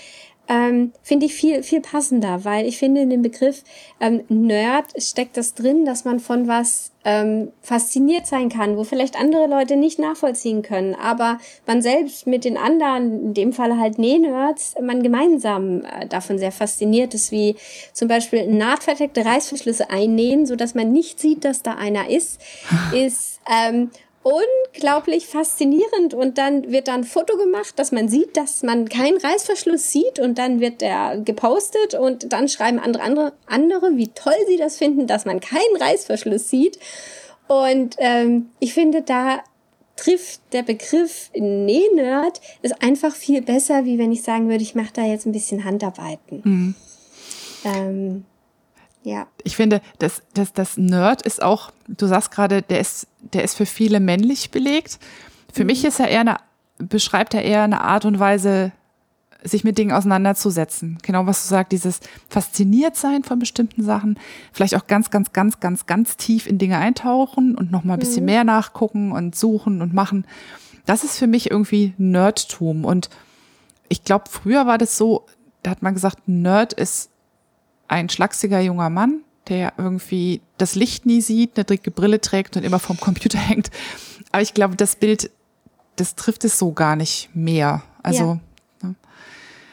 ähm, 0.48 0.94
finde 1.04 1.26
ich 1.26 1.34
viel, 1.34 1.64
viel 1.64 1.82
passender, 1.82 2.46
weil 2.46 2.66
ich 2.66 2.78
finde, 2.78 3.02
in 3.02 3.10
dem 3.10 3.22
Begriff 3.22 3.64
ähm, 4.00 4.24
Nerd 4.30 4.86
steckt 4.98 5.38
das 5.38 5.54
drin, 5.54 5.86
dass 5.86 6.06
man 6.06 6.20
von 6.20 6.48
was 6.48 6.92
ähm, 7.04 7.52
fasziniert 7.62 8.28
sein 8.28 8.50
kann, 8.50 8.76
wo 8.78 8.84
vielleicht 8.84 9.18
andere 9.18 9.48
Leute 9.48 9.78
nicht 9.78 9.98
nachvollziehen 10.00 10.62
können, 10.62 10.94
aber 10.96 11.40
man 11.66 11.82
selbst 11.82 12.28
mit 12.28 12.44
den 12.44 12.58
anderen, 12.58 13.28
in 13.28 13.34
dem 13.34 13.54
Fall 13.54 13.78
halt 13.78 13.98
Näh-Nerds, 13.98 14.76
man 14.82 15.04
gemeinsam 15.04 15.84
äh, 15.84 16.08
davon 16.08 16.38
sehr 16.38 16.52
fasziniert 16.52 17.14
ist, 17.14 17.32
wie 17.32 17.56
zum 17.94 18.08
Beispiel 18.08 18.48
nahtverdeckte 18.48 19.26
Reißverschlüsse 19.26 19.90
einnähen, 19.90 20.46
so 20.46 20.56
dass 20.56 20.76
man 20.76 20.92
nicht 20.92 21.20
sieht, 21.20 21.46
dass 21.46 21.62
da 21.62 21.76
einer 21.76 22.10
ist, 22.10 22.42
ist 22.94 23.40
ähm, 23.50 23.90
unglaublich 24.28 25.28
faszinierend 25.28 26.14
und 26.14 26.38
dann 26.38 26.70
wird 26.70 26.90
dann 26.90 27.02
ein 27.02 27.04
Foto 27.06 27.38
gemacht, 27.38 27.80
dass 27.80 27.94
man 27.94 28.10
sieht, 28.10 28.36
dass 28.36 28.62
man 28.62 28.90
keinen 28.90 29.18
Reißverschluss 29.18 29.90
sieht 29.90 30.20
und 30.20 30.38
dann 30.38 30.60
wird 30.60 30.82
der 30.82 31.22
gepostet 31.24 31.94
und 31.94 32.34
dann 32.34 32.50
schreiben 32.50 32.80
andere, 32.80 33.04
andere, 33.04 33.34
andere 33.46 33.96
wie 33.96 34.10
toll 34.10 34.36
sie 34.48 34.58
das 34.58 34.78
finden, 34.78 35.08
dass 35.08 35.24
man 35.24 35.40
keinen 35.40 35.78
Reißverschluss 35.80 36.50
sieht. 36.50 36.78
Und 37.48 37.96
ähm, 38.00 38.50
ich 38.60 38.74
finde, 38.74 39.02
da 39.02 39.42
trifft 39.96 40.42
der 40.52 40.64
Begriff 40.64 41.32
Nähnerd 41.34 42.42
ist 42.62 42.84
einfach 42.84 43.16
viel 43.16 43.42
besser, 43.42 43.86
wie 43.86 43.98
wenn 43.98 44.12
ich 44.12 44.24
sagen 44.24 44.50
würde, 44.50 44.62
ich 44.62 44.76
mache 44.76 44.94
da 44.94 45.04
jetzt 45.04 45.26
ein 45.26 45.32
bisschen 45.32 45.64
Handarbeiten. 45.64 46.42
Mhm. 46.44 46.76
Ähm, 47.64 48.26
ja. 49.08 49.26
Ich 49.44 49.56
finde, 49.56 49.82
das, 50.00 50.22
das, 50.34 50.52
das 50.52 50.76
Nerd 50.76 51.22
ist 51.22 51.42
auch, 51.42 51.72
du 51.88 52.08
sagst 52.08 52.30
gerade, 52.30 52.62
der 52.62 52.82
ist, 52.82 53.08
der 53.22 53.44
ist 53.46 53.56
für 53.56 53.66
viele 53.66 54.02
männlich 54.02 54.52
belegt. 54.52 55.00
Für 55.54 55.62
mhm. 55.62 55.68
mich 55.68 55.86
ist 55.86 56.02
er 56.02 56.10
eher 56.10 56.20
eine, 56.20 56.38
beschreibt 56.78 57.34
er 57.34 57.42
eher 57.44 57.64
eine 57.64 57.80
Art 57.80 58.04
und 58.04 58.20
Weise, 58.20 58.74
sich 59.44 59.64
mit 59.64 59.78
Dingen 59.78 59.94
auseinanderzusetzen. 59.94 60.98
Genau, 61.04 61.26
was 61.26 61.44
du 61.44 61.48
sagst, 61.48 61.72
dieses 61.72 62.02
fasziniert 62.28 62.98
sein 62.98 63.24
von 63.24 63.40
bestimmten 63.40 63.82
Sachen, 63.82 64.20
vielleicht 64.52 64.76
auch 64.76 64.88
ganz, 64.88 65.10
ganz, 65.10 65.32
ganz, 65.32 65.62
ganz, 65.62 65.86
ganz 65.86 66.18
tief 66.18 66.46
in 66.46 66.58
Dinge 66.58 66.78
eintauchen 66.78 67.56
und 67.56 67.72
nochmal 67.72 67.96
ein 67.96 68.02
bisschen 68.02 68.24
mhm. 68.24 68.32
mehr 68.32 68.44
nachgucken 68.44 69.14
und 69.14 69.38
suchen 69.38 69.82
und 69.82 69.94
machen. 69.94 70.26
Das 70.86 71.06
ist 71.06 71.18
für 71.18 71.28
mich 71.28 71.50
irgendwie 71.50 71.94
Nerdtum. 71.98 72.84
Und 72.84 73.10
ich 73.88 74.04
glaube, 74.04 74.26
früher 74.30 74.68
war 74.68 74.78
das 74.78 74.98
so, 74.98 75.26
da 75.64 75.72
hat 75.72 75.82
man 75.82 75.94
gesagt, 75.94 76.28
Nerd 76.28 76.74
ist 76.74 77.10
ein 77.88 78.10
schlachsiger 78.10 78.60
junger 78.60 78.90
Mann, 78.90 79.22
der 79.48 79.74
irgendwie 79.78 80.42
das 80.58 80.76
Licht 80.76 81.06
nie 81.06 81.22
sieht, 81.22 81.52
eine 81.56 81.66
dicke 81.66 81.92
Brille 81.92 82.22
trägt 82.22 82.58
und 82.58 82.64
immer 82.64 82.80
vorm 82.80 83.00
Computer 83.00 83.40
hängt. 83.40 83.70
Aber 84.32 84.42
ich 84.42 84.54
glaube, 84.54 84.76
das 84.76 84.96
Bild, 84.96 85.32
das 85.96 86.16
trifft 86.16 86.44
es 86.44 86.60
so 86.60 86.74
gar 86.74 86.96
nicht 86.96 87.30
mehr. 87.34 87.84
Also 88.04 88.40
ja. 88.84 88.90
Ne? 88.90 88.96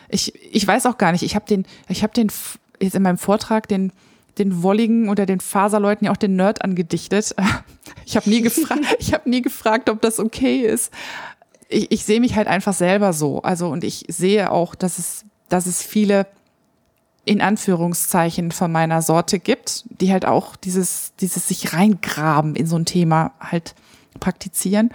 ich, 0.09 0.35
ich 0.55 0.67
weiß 0.67 0.87
auch 0.87 0.99
gar 0.99 1.13
nicht. 1.13 1.23
Ich 1.23 1.35
habe 1.35 1.47
den, 1.47 1.67
ich 1.89 2.03
habe 2.03 2.13
den 2.13 2.29
jetzt 2.81 2.95
in 2.95 3.03
meinem 3.03 3.19
Vortrag 3.19 3.69
den 3.69 3.93
den 4.39 4.63
Wolligen 4.63 5.09
oder 5.09 5.27
den 5.27 5.41
Faserleuten 5.41 6.07
ja 6.07 6.13
auch 6.13 6.17
den 6.17 6.37
Nerd 6.37 6.63
angedichtet. 6.63 7.35
Ich 8.07 8.17
habe 8.17 8.29
nie 8.29 8.43
gefragt, 8.43 8.83
ich 8.99 9.15
habe 9.15 9.29
nie 9.31 9.41
gefragt, 9.41 9.89
ob 9.89 10.03
das 10.03 10.19
okay 10.21 10.61
ist. 10.61 10.93
Ich, 11.69 11.91
ich 11.91 12.05
sehe 12.05 12.21
mich 12.21 12.37
halt 12.37 12.49
einfach 12.49 12.75
selber 12.75 13.15
so. 13.15 13.41
Also 13.41 13.69
und 13.69 13.83
ich 13.83 14.05
sehe 14.09 14.51
auch, 14.51 14.75
dass 14.75 14.99
es, 14.99 15.25
dass 15.49 15.65
es 15.65 15.83
viele 15.83 16.27
in 17.25 17.41
Anführungszeichen 17.41 18.53
von 18.53 18.71
meiner 18.71 19.03
Sorte 19.03 19.39
gibt, 19.39 19.85
die 20.01 20.13
halt 20.13 20.27
auch 20.27 20.57
dieses, 20.57 21.13
dieses 21.21 21.49
sich 21.49 21.73
reingraben 21.73 22.55
in 22.55 22.67
so 22.67 22.77
ein 22.77 22.85
Thema 22.85 23.33
halt 23.41 23.75
praktizieren. 24.21 24.91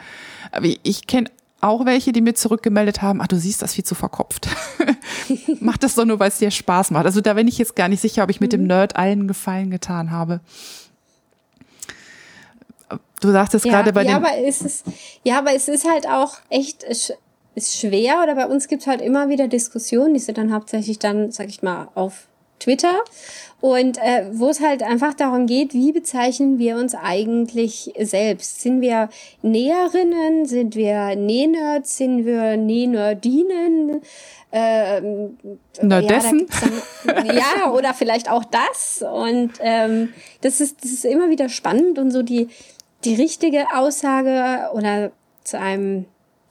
Aber 0.52 0.68
ich 0.84 1.08
kenne 1.08 1.30
auch 1.62 1.86
welche, 1.86 2.12
die 2.12 2.22
mir 2.22 2.36
zurückgemeldet 2.36 3.02
haben, 3.02 3.22
ach, 3.22 3.28
du 3.28 3.38
siehst 3.38 3.62
das 3.62 3.74
viel 3.74 3.84
zu 3.84 3.96
verkopft. 3.96 4.48
Mach 5.60 5.78
das 5.78 5.96
doch 5.96 6.06
nur, 6.06 6.20
weil 6.20 6.30
es 6.30 6.38
dir 6.38 6.52
Spaß 6.52 6.92
macht. 6.92 7.06
Also 7.06 7.20
da 7.22 7.34
bin 7.34 7.48
ich 7.48 7.58
jetzt 7.58 7.76
gar 7.76 7.90
nicht 7.90 8.02
sicher, 8.02 8.24
ob 8.24 8.30
ich 8.30 8.40
mit 8.40 8.54
dem 8.54 8.62
mhm. 8.62 8.68
Nerd 8.68 8.96
allen 8.96 9.28
Gefallen 9.28 9.70
getan 9.70 10.12
habe. 10.12 10.40
Du 13.20 13.32
sagtest 13.32 13.66
ja, 13.66 13.74
gerade 13.74 13.92
bei 13.92 14.04
ja, 14.04 14.18
dem. 14.20 14.24
Aber 14.24 14.38
es 14.38 14.62
ist, 14.62 14.86
ja, 15.24 15.40
aber 15.40 15.54
es 15.54 15.68
ist 15.68 15.90
halt 15.90 16.08
auch 16.08 16.38
echt 16.50 16.84
ist 17.60 17.78
schwer 17.78 18.22
oder 18.24 18.36
bei 18.36 18.48
uns 18.48 18.68
gibt 18.68 18.82
es 18.82 18.88
halt 18.88 19.02
immer 19.02 19.30
wieder 19.30 19.48
Diskussionen, 19.48 20.14
die 20.14 20.20
sind 20.20 20.38
dann 20.38 20.54
hauptsächlich 20.54 21.00
dann, 21.00 21.32
sag 21.32 21.50
ich 21.50 21.62
mal, 21.62 21.90
auf 21.96 22.28
Twitter 22.60 23.04
und 23.62 23.98
äh, 23.98 24.26
wo 24.32 24.50
es 24.50 24.62
halt 24.62 24.84
einfach 24.84 25.14
darum 25.14 25.46
geht, 25.46 25.74
wie 25.74 25.92
bezeichnen 25.92 26.60
wir 26.60 26.78
uns 26.78 26.96
eigentlich 26.96 27.94
selbst? 28.00 28.62
Sind 28.62 28.82
wir 28.82 29.10
Näherinnen? 29.42 30.46
Sind 30.46 30.76
wir 30.76 31.16
Nähnerds? 31.16 31.98
Sind 31.98 32.26
wir 32.26 32.56
Nähnerdinen? 32.56 34.02
Ähm, 34.52 35.38
Nerdessen? 35.82 36.48
Ja, 37.06 37.24
ja, 37.34 37.72
oder 37.72 37.94
vielleicht 37.94 38.32
auch 38.32 38.46
das. 38.46 39.04
Und 39.04 39.52
ähm, 39.60 40.14
das, 40.42 40.62
ist, 40.62 40.84
das 40.84 40.92
ist 40.92 41.06
immer 41.06 41.30
wieder 41.30 41.50
spannend 41.50 42.00
und 42.00 42.12
so 42.12 42.24
die, 42.24 42.48
die 43.04 43.16
richtige 43.16 43.66
Aussage 43.76 44.70
oder 44.74 45.12
zu 45.44 45.60
einem 45.60 46.06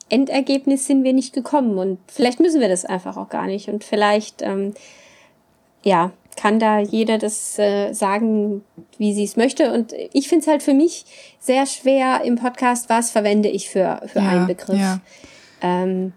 Endergebnis 0.09 0.87
sind 0.87 1.05
wir 1.05 1.13
nicht 1.13 1.33
gekommen 1.33 1.79
und 1.79 1.99
vielleicht 2.07 2.41
müssen 2.41 2.61
wir 2.61 2.69
das 2.69 2.85
einfach 2.85 3.17
auch 3.17 3.29
gar 3.29 3.47
nicht 3.47 3.69
und 3.69 3.85
vielleicht 3.85 4.43
ähm, 4.43 4.75
ja 5.83 6.13
kann 6.37 6.61
da 6.61 6.79
jeder 6.79 7.19
das 7.19 7.59
äh, 7.59 7.93
sagen, 7.93 8.63
wie 8.97 9.13
sie 9.13 9.25
es 9.25 9.37
möchte 9.37 9.73
und 9.73 9.93
ich 10.13 10.29
finde 10.29 10.43
es 10.43 10.49
halt 10.49 10.63
für 10.63 10.75
mich 10.75 11.05
sehr 11.41 11.67
schwer 11.67 12.23
im 12.25 12.37
Podcast, 12.37 12.89
was 12.89 13.11
verwende 13.11 13.49
ich 13.49 13.71
für 13.71 14.01
für 14.07 14.21
ja, 14.21 14.29
einen 14.29 14.47
Begriff. 14.47 14.79
Ja. 14.79 15.01
Ähm, 15.63 16.13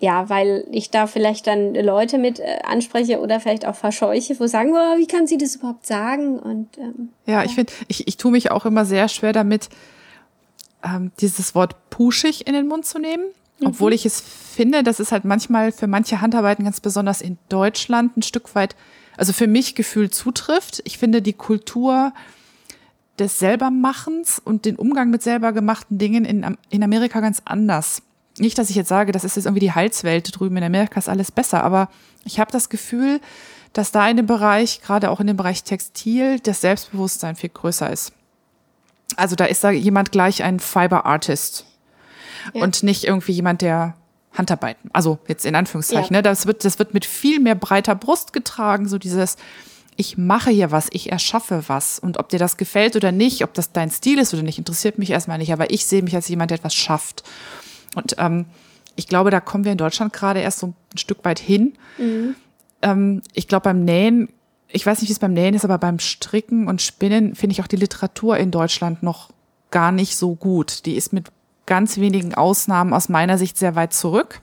ja, 0.00 0.28
weil 0.28 0.64
ich 0.70 0.90
da 0.90 1.06
vielleicht 1.06 1.46
dann 1.46 1.74
Leute 1.74 2.18
mit 2.18 2.38
äh, 2.38 2.58
anspreche 2.64 3.20
oder 3.20 3.40
vielleicht 3.40 3.66
auch 3.66 3.74
verscheuche, 3.74 4.38
wo 4.38 4.46
sagen, 4.46 4.72
oh, 4.72 4.98
wie 4.98 5.06
kann 5.06 5.26
sie 5.26 5.38
das 5.38 5.56
überhaupt 5.56 5.86
sagen? 5.86 6.38
Und 6.38 6.78
ähm, 6.78 7.08
ja, 7.26 7.34
ja. 7.34 7.44
ich 7.44 7.54
finde, 7.54 7.72
ich, 7.88 8.06
ich 8.06 8.16
tue 8.16 8.30
mich 8.30 8.50
auch 8.52 8.64
immer 8.64 8.84
sehr 8.84 9.08
schwer 9.08 9.32
damit, 9.32 9.68
ähm, 10.82 11.12
dieses 11.20 11.54
Wort 11.54 11.90
puschig 11.90 12.46
in 12.46 12.54
den 12.54 12.68
Mund 12.68 12.86
zu 12.86 12.98
nehmen. 12.98 13.24
Mhm. 13.60 13.68
Obwohl 13.68 13.92
ich 13.92 14.06
es 14.06 14.20
finde, 14.20 14.82
das 14.82 15.00
ist 15.00 15.12
halt 15.12 15.24
manchmal 15.24 15.72
für 15.72 15.86
manche 15.86 16.20
Handarbeiten 16.20 16.64
ganz 16.64 16.80
besonders 16.80 17.20
in 17.20 17.38
Deutschland 17.48 18.16
ein 18.16 18.22
Stück 18.22 18.54
weit, 18.54 18.76
also 19.16 19.32
für 19.32 19.46
mich 19.46 19.74
gefühlt 19.74 20.14
zutrifft. 20.14 20.80
Ich 20.84 20.98
finde 20.98 21.22
die 21.22 21.32
Kultur 21.32 22.12
des 23.18 23.38
Selbermachens 23.38 24.40
und 24.42 24.64
den 24.64 24.76
Umgang 24.76 25.10
mit 25.10 25.22
selber 25.22 25.52
gemachten 25.52 25.98
Dingen 25.98 26.24
in, 26.24 26.56
in 26.70 26.82
Amerika 26.82 27.20
ganz 27.20 27.42
anders. 27.44 28.02
Nicht, 28.38 28.58
dass 28.58 28.70
ich 28.70 28.76
jetzt 28.76 28.88
sage, 28.88 29.10
das 29.10 29.24
ist 29.24 29.34
jetzt 29.34 29.46
irgendwie 29.46 29.66
die 29.66 29.72
Heilswelt 29.72 30.38
drüben 30.38 30.56
in 30.56 30.62
Amerika 30.62 31.00
ist 31.00 31.08
alles 31.08 31.32
besser, 31.32 31.64
aber 31.64 31.88
ich 32.24 32.38
habe 32.38 32.52
das 32.52 32.68
Gefühl, 32.68 33.20
dass 33.72 33.90
da 33.90 34.08
in 34.08 34.16
dem 34.16 34.26
Bereich, 34.26 34.80
gerade 34.80 35.10
auch 35.10 35.20
in 35.20 35.26
dem 35.26 35.36
Bereich 35.36 35.64
Textil, 35.64 36.38
das 36.40 36.60
Selbstbewusstsein 36.60 37.34
viel 37.34 37.50
größer 37.50 37.90
ist. 37.90 38.12
Also 39.16 39.36
da 39.36 39.46
ist 39.46 39.64
da 39.64 39.70
jemand 39.70 40.12
gleich 40.12 40.42
ein 40.42 40.60
Fiber 40.60 41.06
Artist 41.06 41.64
ja. 42.54 42.62
und 42.62 42.82
nicht 42.82 43.04
irgendwie 43.04 43.32
jemand, 43.32 43.62
der 43.62 43.94
Handarbeiten. 44.32 44.90
Also 44.92 45.18
jetzt 45.26 45.44
in 45.44 45.54
Anführungszeichen. 45.54 46.14
Ja. 46.14 46.18
Ne? 46.18 46.22
Das 46.22 46.46
wird, 46.46 46.64
das 46.64 46.78
wird 46.78 46.94
mit 46.94 47.04
viel 47.04 47.40
mehr 47.40 47.54
breiter 47.54 47.94
Brust 47.94 48.32
getragen. 48.32 48.88
So 48.88 48.98
dieses, 48.98 49.36
ich 49.96 50.16
mache 50.16 50.50
hier 50.50 50.70
was, 50.70 50.88
ich 50.92 51.10
erschaffe 51.10 51.64
was. 51.66 51.98
Und 51.98 52.18
ob 52.18 52.28
dir 52.28 52.38
das 52.38 52.56
gefällt 52.56 52.94
oder 52.94 53.10
nicht, 53.10 53.42
ob 53.42 53.54
das 53.54 53.72
dein 53.72 53.90
Stil 53.90 54.18
ist 54.18 54.32
oder 54.32 54.42
nicht, 54.42 54.58
interessiert 54.58 54.98
mich 54.98 55.10
erstmal 55.10 55.38
nicht. 55.38 55.52
Aber 55.52 55.70
ich 55.70 55.86
sehe 55.86 56.02
mich 56.02 56.14
als 56.14 56.28
jemand, 56.28 56.50
der 56.50 56.58
etwas 56.58 56.74
schafft. 56.74 57.24
Und 57.96 58.14
ähm, 58.18 58.46
ich 58.94 59.08
glaube, 59.08 59.30
da 59.30 59.40
kommen 59.40 59.64
wir 59.64 59.72
in 59.72 59.78
Deutschland 59.78 60.12
gerade 60.12 60.40
erst 60.40 60.60
so 60.60 60.68
ein 60.68 60.98
Stück 60.98 61.24
weit 61.24 61.38
hin. 61.38 61.74
Mhm. 61.98 62.36
ähm, 62.82 63.22
ich 63.32 63.48
glaube, 63.48 63.64
beim 63.64 63.84
Nähen, 63.84 64.28
ich 64.70 64.84
weiß 64.84 65.00
nicht, 65.00 65.08
wie 65.08 65.12
es 65.12 65.18
beim 65.18 65.32
Nähen 65.32 65.54
ist, 65.54 65.64
aber 65.64 65.78
beim 65.78 65.98
Stricken 65.98 66.68
und 66.68 66.82
Spinnen 66.82 67.34
finde 67.34 67.52
ich 67.52 67.62
auch 67.62 67.66
die 67.66 67.76
Literatur 67.76 68.36
in 68.36 68.50
Deutschland 68.50 69.02
noch 69.02 69.30
gar 69.70 69.92
nicht 69.92 70.16
so 70.16 70.34
gut. 70.34 70.84
Die 70.86 70.96
ist 70.96 71.12
mit 71.12 71.30
ganz 71.66 71.98
wenigen 71.98 72.34
Ausnahmen 72.34 72.92
aus 72.92 73.08
meiner 73.08 73.38
Sicht 73.38 73.58
sehr 73.58 73.74
weit 73.76 73.92
zurück. 73.92 74.40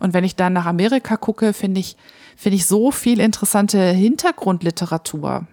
Und 0.00 0.14
wenn 0.14 0.24
ich 0.24 0.36
dann 0.36 0.52
nach 0.52 0.66
Amerika 0.66 1.16
gucke, 1.16 1.52
finde 1.52 1.80
ich, 1.80 1.96
finde 2.36 2.56
ich 2.56 2.66
so 2.66 2.90
viel 2.90 3.20
interessante 3.20 3.90
Hintergrundliteratur 3.90 5.46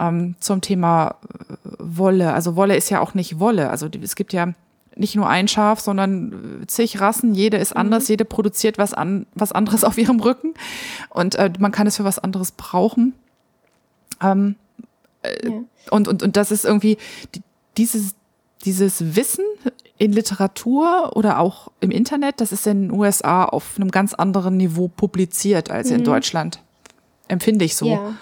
ähm, 0.00 0.34
zum 0.40 0.60
Thema 0.60 1.16
äh, 1.38 1.54
Wolle. 1.78 2.32
Also 2.32 2.56
Wolle 2.56 2.76
ist 2.76 2.90
ja 2.90 3.00
auch 3.00 3.14
nicht 3.14 3.38
Wolle. 3.38 3.70
Also 3.70 3.88
es 4.02 4.16
gibt 4.16 4.32
ja 4.32 4.54
nicht 4.96 5.14
nur 5.14 5.28
ein 5.28 5.46
Schaf, 5.46 5.80
sondern 5.80 6.64
zig 6.66 7.00
Rassen. 7.00 7.34
Jede 7.34 7.58
ist 7.58 7.74
anders, 7.74 8.04
mhm. 8.04 8.12
jede 8.12 8.24
produziert 8.24 8.78
was, 8.78 8.94
an, 8.94 9.26
was 9.34 9.52
anderes 9.52 9.84
auf 9.84 9.98
ihrem 9.98 10.20
Rücken. 10.20 10.54
Und 11.10 11.34
äh, 11.36 11.52
man 11.58 11.72
kann 11.72 11.86
es 11.86 11.96
für 11.96 12.04
was 12.04 12.18
anderes 12.18 12.52
brauchen. 12.52 13.14
Ähm, 14.22 14.56
äh, 15.22 15.48
ja. 15.48 15.52
und, 15.90 16.08
und, 16.08 16.22
und 16.22 16.36
das 16.36 16.50
ist 16.50 16.64
irgendwie 16.64 16.96
die, 17.34 17.42
dieses, 17.76 18.14
dieses 18.64 19.16
Wissen 19.16 19.44
in 19.98 20.12
Literatur 20.12 21.12
oder 21.14 21.38
auch 21.38 21.68
im 21.80 21.90
Internet, 21.90 22.40
das 22.40 22.52
ist 22.52 22.66
in 22.66 22.88
den 22.88 22.90
USA 22.90 23.44
auf 23.44 23.76
einem 23.76 23.90
ganz 23.90 24.14
anderen 24.14 24.56
Niveau 24.56 24.88
publiziert 24.88 25.70
als 25.70 25.90
mhm. 25.90 25.96
in 25.96 26.04
Deutschland. 26.04 26.60
Empfinde 27.28 27.64
ich 27.64 27.76
so. 27.76 27.86
Ja. 27.86 28.14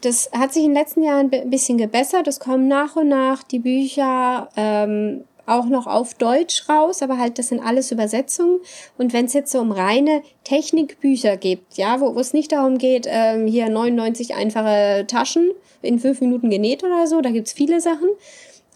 Das 0.00 0.30
hat 0.32 0.52
sich 0.52 0.64
in 0.64 0.70
den 0.70 0.78
letzten 0.78 1.02
Jahren 1.02 1.30
ein 1.32 1.50
bisschen 1.50 1.78
gebessert. 1.78 2.28
Es 2.28 2.40
kommen 2.40 2.68
nach 2.68 2.96
und 2.96 3.08
nach 3.08 3.42
die 3.42 3.58
Bücher 3.58 4.48
ähm, 4.56 5.24
auch 5.48 5.66
noch 5.66 5.86
auf 5.86 6.14
Deutsch 6.14 6.68
raus, 6.68 7.02
aber 7.02 7.18
halt 7.18 7.38
das 7.38 7.48
sind 7.48 7.60
alles 7.60 7.90
Übersetzungen. 7.90 8.60
Und 8.96 9.12
wenn 9.12 9.24
es 9.24 9.32
jetzt 9.32 9.50
so 9.50 9.60
um 9.60 9.72
reine 9.72 10.22
Technikbücher 10.44 11.36
gibt, 11.36 11.76
ja, 11.78 12.00
wo, 12.00 12.18
es 12.20 12.32
nicht 12.32 12.52
darum 12.52 12.78
geht, 12.78 13.06
ähm, 13.08 13.46
hier 13.46 13.68
99 13.68 14.34
einfache 14.34 15.04
Taschen 15.08 15.50
in 15.82 15.98
fünf 15.98 16.20
Minuten 16.20 16.50
genäht 16.50 16.84
oder 16.84 17.06
so, 17.06 17.20
da 17.20 17.30
gibt's 17.30 17.52
viele 17.52 17.80
Sachen. 17.80 18.08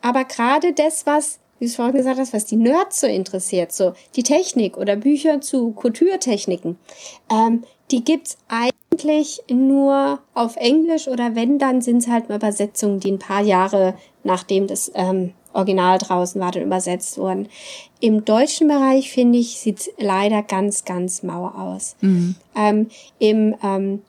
Aber 0.00 0.24
gerade 0.24 0.72
das, 0.72 1.06
was 1.06 1.38
wie 1.62 1.66
du 1.66 1.72
vorhin 1.74 1.94
gesagt 1.94 2.18
hast, 2.18 2.32
was 2.32 2.44
die 2.44 2.56
Nerds 2.56 3.00
so 3.00 3.06
interessiert, 3.06 3.70
so 3.70 3.92
die 4.16 4.24
Technik 4.24 4.76
oder 4.76 4.96
Bücher 4.96 5.40
zu 5.40 5.70
Kulturtechniken, 5.70 6.76
ähm, 7.30 7.62
die 7.92 8.02
gibt's 8.02 8.36
eigentlich 8.92 9.42
nur 9.50 10.20
auf 10.34 10.56
Englisch 10.56 11.08
oder 11.08 11.34
wenn, 11.34 11.58
dann 11.58 11.80
sind's 11.80 12.08
halt 12.08 12.28
mal 12.28 12.36
Übersetzungen, 12.36 13.00
die 13.00 13.12
ein 13.12 13.18
paar 13.18 13.42
Jahre 13.42 13.94
nachdem 14.24 14.66
das 14.66 14.90
ähm, 14.94 15.32
Original 15.52 15.98
draußen 15.98 16.40
war, 16.40 16.52
dann 16.52 16.62
übersetzt 16.62 17.18
wurden. 17.18 17.48
Im 18.00 18.24
deutschen 18.24 18.68
Bereich, 18.68 19.10
finde 19.10 19.38
ich, 19.38 19.58
sieht's 19.58 19.90
leider 19.98 20.42
ganz, 20.42 20.84
ganz 20.84 21.22
mau 21.22 21.48
aus. 21.48 21.96
Mhm. 22.00 22.36
Ähm, 22.56 22.88
Im 23.18 23.54
ähm, 23.62 24.02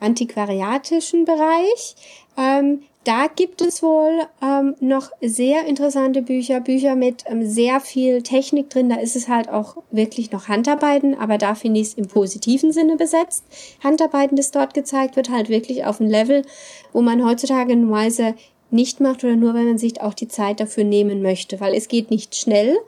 antiquariatischen 0.00 1.24
Bereich 1.24 1.94
ähm, 2.36 2.82
da 3.04 3.26
gibt 3.34 3.60
es 3.60 3.82
wohl 3.82 4.20
ähm, 4.40 4.76
noch 4.80 5.10
sehr 5.20 5.66
interessante 5.66 6.22
Bücher, 6.22 6.60
Bücher 6.60 6.94
mit 6.94 7.24
ähm, 7.26 7.44
sehr 7.44 7.80
viel 7.80 8.22
Technik 8.22 8.70
drin. 8.70 8.88
Da 8.88 8.96
ist 8.96 9.16
es 9.16 9.28
halt 9.28 9.48
auch 9.48 9.76
wirklich 9.90 10.30
noch 10.30 10.48
Handarbeiten, 10.48 11.18
aber 11.18 11.36
da 11.36 11.54
finde 11.54 11.80
ich 11.80 11.88
es 11.88 11.94
im 11.94 12.06
positiven 12.06 12.72
Sinne 12.72 12.96
besetzt. 12.96 13.44
Handarbeiten, 13.82 14.36
das 14.36 14.52
dort 14.52 14.74
gezeigt 14.74 15.16
wird, 15.16 15.30
halt 15.30 15.48
wirklich 15.48 15.84
auf 15.84 16.00
ein 16.00 16.08
Level, 16.08 16.44
wo 16.92 17.02
man 17.02 17.24
heutzutage 17.24 17.74
normalerweise 17.74 18.34
nicht 18.70 19.00
macht 19.00 19.24
oder 19.24 19.36
nur, 19.36 19.54
wenn 19.54 19.66
man 19.66 19.78
sich 19.78 20.00
auch 20.00 20.14
die 20.14 20.28
Zeit 20.28 20.60
dafür 20.60 20.84
nehmen 20.84 21.22
möchte, 21.22 21.60
weil 21.60 21.74
es 21.74 21.88
geht 21.88 22.10
nicht 22.10 22.36
schnell. 22.36 22.78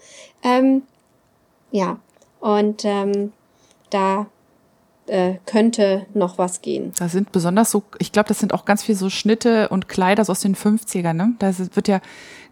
Ähm, 0.43 0.83
ja, 1.73 1.99
und 2.41 2.85
ähm, 2.85 3.33
da 3.91 4.27
äh, 5.07 5.35
könnte 5.47 6.07
noch 6.15 6.39
was 6.39 6.63
gehen. 6.63 6.93
Da 6.99 7.09
sind 7.09 7.33
besonders 7.33 7.71
so, 7.71 7.83
ich 7.99 8.13
glaube, 8.13 8.29
das 8.29 8.39
sind 8.39 8.55
auch 8.55 8.65
ganz 8.65 8.83
viel 8.83 8.95
so 8.95 9.11
Schnitte 9.11 9.69
und 9.69 9.89
Kleider 9.89 10.25
so 10.25 10.33
aus 10.33 10.41
den 10.41 10.57
50ern, 10.57 11.13
ne? 11.13 11.35
Da 11.39 11.53
wird 11.59 11.89
ja 11.89 12.01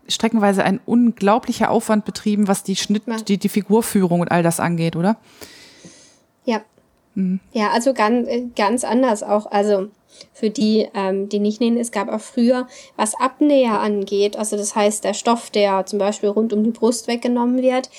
streckenweise 0.09 0.65
ein 0.65 0.81
unglaublicher 0.85 1.71
Aufwand 1.71 2.05
betrieben, 2.05 2.49
was 2.49 2.63
die 2.63 2.77
Schnitt, 2.77 3.05
ja. 3.07 3.17
die, 3.17 3.39
die 3.39 3.49
Figurführung 3.49 4.21
und 4.21 4.31
all 4.31 4.43
das 4.43 4.61
angeht, 4.61 4.97
oder? 4.97 5.17
Ja. 6.45 6.61
Mhm. 7.15 7.41
Ja, 7.53 7.71
also 7.71 7.95
ganz, 7.95 8.29
äh, 8.29 8.45
ganz 8.57 8.85
anders 8.85 9.23
auch. 9.23 9.51
Also 9.51 9.89
für 10.33 10.51
die, 10.51 10.89
ähm, 10.95 11.29
die 11.29 11.39
nicht 11.39 11.61
nähen, 11.61 11.77
es 11.77 11.93
gab 11.93 12.09
auch 12.09 12.21
früher, 12.21 12.67
was 12.97 13.15
Abnäher 13.15 13.81
angeht, 13.81 14.37
also 14.37 14.57
das 14.57 14.75
heißt 14.75 15.05
der 15.05 15.15
Stoff, 15.15 15.51
der 15.51 15.87
zum 15.87 15.99
Beispiel 15.99 16.29
rund 16.29 16.53
um 16.53 16.65
die 16.65 16.71
Brust 16.71 17.09
weggenommen 17.09 17.63
wird, 17.63 17.91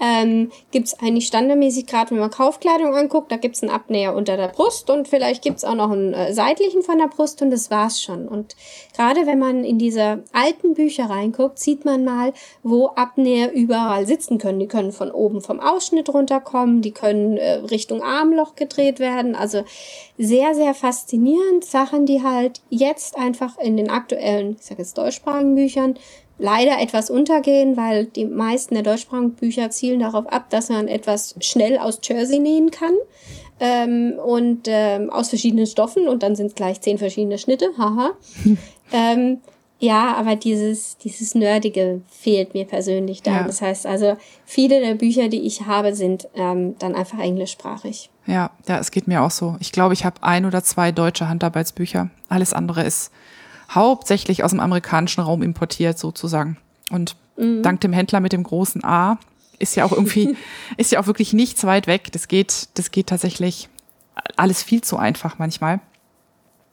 ähm, 0.00 0.50
gibt 0.70 0.94
eigentlich 1.02 1.26
standardmäßig, 1.26 1.86
gerade 1.86 2.12
wenn 2.12 2.18
man 2.18 2.30
Kaufkleidung 2.30 2.94
anguckt, 2.94 3.30
da 3.30 3.36
gibt 3.36 3.56
es 3.56 3.62
einen 3.62 3.70
Abnäher 3.70 4.14
unter 4.14 4.36
der 4.36 4.48
Brust 4.48 4.88
und 4.88 5.08
vielleicht 5.08 5.42
gibt 5.42 5.58
es 5.58 5.64
auch 5.64 5.74
noch 5.74 5.90
einen 5.90 6.14
äh, 6.14 6.32
seitlichen 6.32 6.82
von 6.82 6.98
der 6.98 7.08
Brust 7.08 7.42
und 7.42 7.50
das 7.50 7.70
war's 7.70 8.00
schon. 8.00 8.26
Und 8.26 8.56
gerade 8.96 9.26
wenn 9.26 9.38
man 9.38 9.62
in 9.62 9.78
diese 9.78 10.24
alten 10.32 10.72
Bücher 10.74 11.10
reinguckt, 11.10 11.58
sieht 11.58 11.84
man 11.84 12.04
mal, 12.04 12.32
wo 12.62 12.88
Abnäher 12.88 13.52
überall 13.52 14.06
sitzen 14.06 14.38
können. 14.38 14.58
Die 14.58 14.68
können 14.68 14.92
von 14.92 15.10
oben 15.10 15.42
vom 15.42 15.60
Ausschnitt 15.60 16.08
runterkommen, 16.08 16.80
die 16.80 16.92
können 16.92 17.36
äh, 17.36 17.56
Richtung 17.56 18.02
Armloch 18.02 18.54
gedreht 18.54 19.00
werden. 19.00 19.34
Also 19.34 19.64
sehr, 20.22 20.54
sehr 20.54 20.74
faszinierend. 20.74 21.64
Sachen, 21.64 22.04
die 22.04 22.22
halt 22.22 22.60
jetzt 22.68 23.16
einfach 23.16 23.58
in 23.58 23.78
den 23.78 23.88
aktuellen, 23.88 24.56
ich 24.60 24.66
sage 24.66 24.82
jetzt 24.82 24.98
deutschsprachigen 24.98 25.54
Büchern 25.54 25.94
leider 26.38 26.78
etwas 26.78 27.08
untergehen, 27.08 27.76
weil 27.78 28.04
die 28.04 28.26
meisten 28.26 28.74
der 28.74 28.82
deutschsprachigen 28.82 29.32
Bücher 29.32 29.70
zielen 29.70 30.00
darauf 30.00 30.26
ab, 30.26 30.50
dass 30.50 30.68
man 30.68 30.88
etwas 30.88 31.36
schnell 31.40 31.78
aus 31.78 32.00
Jersey 32.02 32.38
nähen 32.38 32.70
kann 32.70 32.92
ähm, 33.60 34.14
und 34.22 34.62
ähm, 34.66 35.08
aus 35.08 35.30
verschiedenen 35.30 35.66
Stoffen 35.66 36.06
und 36.06 36.22
dann 36.22 36.36
sind 36.36 36.48
es 36.48 36.54
gleich 36.54 36.82
zehn 36.82 36.98
verschiedene 36.98 37.38
Schnitte, 37.38 37.70
haha. 37.78 38.10
ähm, 38.92 39.38
ja, 39.82 40.14
aber 40.14 40.36
dieses, 40.36 40.98
dieses 40.98 41.34
Nerdige 41.34 42.02
fehlt 42.10 42.52
mir 42.52 42.66
persönlich 42.66 43.22
da. 43.22 43.30
Ja. 43.30 43.42
Das 43.44 43.62
heißt 43.62 43.86
also, 43.86 44.18
viele 44.44 44.78
der 44.80 44.94
Bücher, 44.94 45.28
die 45.28 45.40
ich 45.40 45.62
habe, 45.64 45.94
sind 45.94 46.28
ähm, 46.34 46.76
dann 46.78 46.94
einfach 46.94 47.18
englischsprachig. 47.18 48.10
Ja, 48.26 48.50
ja, 48.68 48.78
es 48.78 48.90
geht 48.90 49.08
mir 49.08 49.22
auch 49.22 49.30
so. 49.30 49.56
Ich 49.58 49.72
glaube, 49.72 49.94
ich 49.94 50.04
habe 50.04 50.22
ein 50.22 50.44
oder 50.44 50.62
zwei 50.62 50.92
deutsche 50.92 51.30
Handarbeitsbücher. 51.30 52.10
Alles 52.28 52.52
andere 52.52 52.84
ist 52.84 53.10
hauptsächlich 53.70 54.44
aus 54.44 54.50
dem 54.50 54.60
amerikanischen 54.60 55.22
Raum 55.22 55.40
importiert 55.40 55.98
sozusagen. 55.98 56.58
Und 56.90 57.16
mhm. 57.38 57.62
dank 57.62 57.80
dem 57.80 57.94
Händler 57.94 58.20
mit 58.20 58.34
dem 58.34 58.42
großen 58.42 58.84
A 58.84 59.18
ist 59.58 59.76
ja 59.76 59.86
auch 59.86 59.92
irgendwie, 59.92 60.36
ist 60.76 60.92
ja 60.92 61.00
auch 61.00 61.06
wirklich 61.06 61.32
nichts 61.32 61.64
weit 61.64 61.86
weg. 61.86 62.12
Das 62.12 62.28
geht, 62.28 62.68
das 62.74 62.90
geht 62.90 63.06
tatsächlich 63.06 63.70
alles 64.36 64.62
viel 64.62 64.82
zu 64.82 64.98
einfach 64.98 65.38
manchmal. 65.38 65.80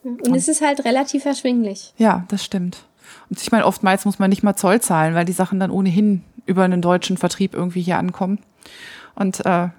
Und, 0.03 0.27
Und 0.27 0.35
es 0.35 0.49
ist 0.49 0.61
halt 0.61 0.83
relativ 0.83 1.25
erschwinglich. 1.25 1.93
Ja, 1.97 2.25
das 2.27 2.43
stimmt. 2.43 2.86
Und 3.29 3.41
ich 3.41 3.51
meine, 3.51 3.65
oftmals 3.65 4.05
muss 4.05 4.19
man 4.19 4.29
nicht 4.29 4.43
mal 4.43 4.55
Zoll 4.55 4.81
zahlen, 4.81 5.15
weil 5.15 5.25
die 5.25 5.33
Sachen 5.33 5.59
dann 5.59 5.71
ohnehin 5.71 6.23
über 6.45 6.63
einen 6.63 6.81
deutschen 6.81 7.17
Vertrieb 7.17 7.53
irgendwie 7.53 7.81
hier 7.81 7.97
ankommen. 7.97 8.39
Und 9.15 9.45
äh, 9.45 9.69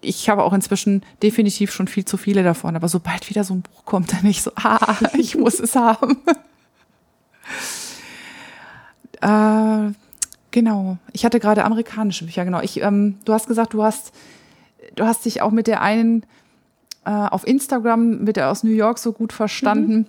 ich 0.00 0.28
habe 0.28 0.42
auch 0.42 0.52
inzwischen 0.52 1.02
definitiv 1.22 1.72
schon 1.72 1.86
viel 1.86 2.04
zu 2.04 2.16
viele 2.16 2.42
davon, 2.42 2.74
aber 2.74 2.88
sobald 2.88 3.30
wieder 3.30 3.44
so 3.44 3.54
ein 3.54 3.62
Buch 3.62 3.84
kommt, 3.84 4.12
dann 4.12 4.26
ich 4.26 4.42
so, 4.42 4.50
ah, 4.56 4.96
ich 5.16 5.36
muss 5.36 5.60
es 5.60 5.76
haben. 5.76 6.18
äh, 9.20 9.92
genau. 10.50 10.98
Ich 11.12 11.24
hatte 11.24 11.38
gerade 11.38 11.64
amerikanische 11.64 12.24
Bücher, 12.24 12.44
genau. 12.44 12.60
Ich, 12.60 12.80
ähm, 12.82 13.18
du 13.24 13.32
hast 13.32 13.46
gesagt, 13.46 13.74
du 13.74 13.84
hast, 13.84 14.12
du 14.96 15.04
hast 15.04 15.24
dich 15.24 15.42
auch 15.42 15.52
mit 15.52 15.68
der 15.68 15.80
einen 15.82 16.24
äh, 17.04 17.10
auf 17.10 17.46
Instagram, 17.46 18.24
mit 18.24 18.36
der 18.36 18.50
aus 18.50 18.64
New 18.64 18.70
York 18.70 18.98
so 18.98 19.12
gut 19.12 19.32
verstanden. 19.32 19.96
Mhm 19.96 20.06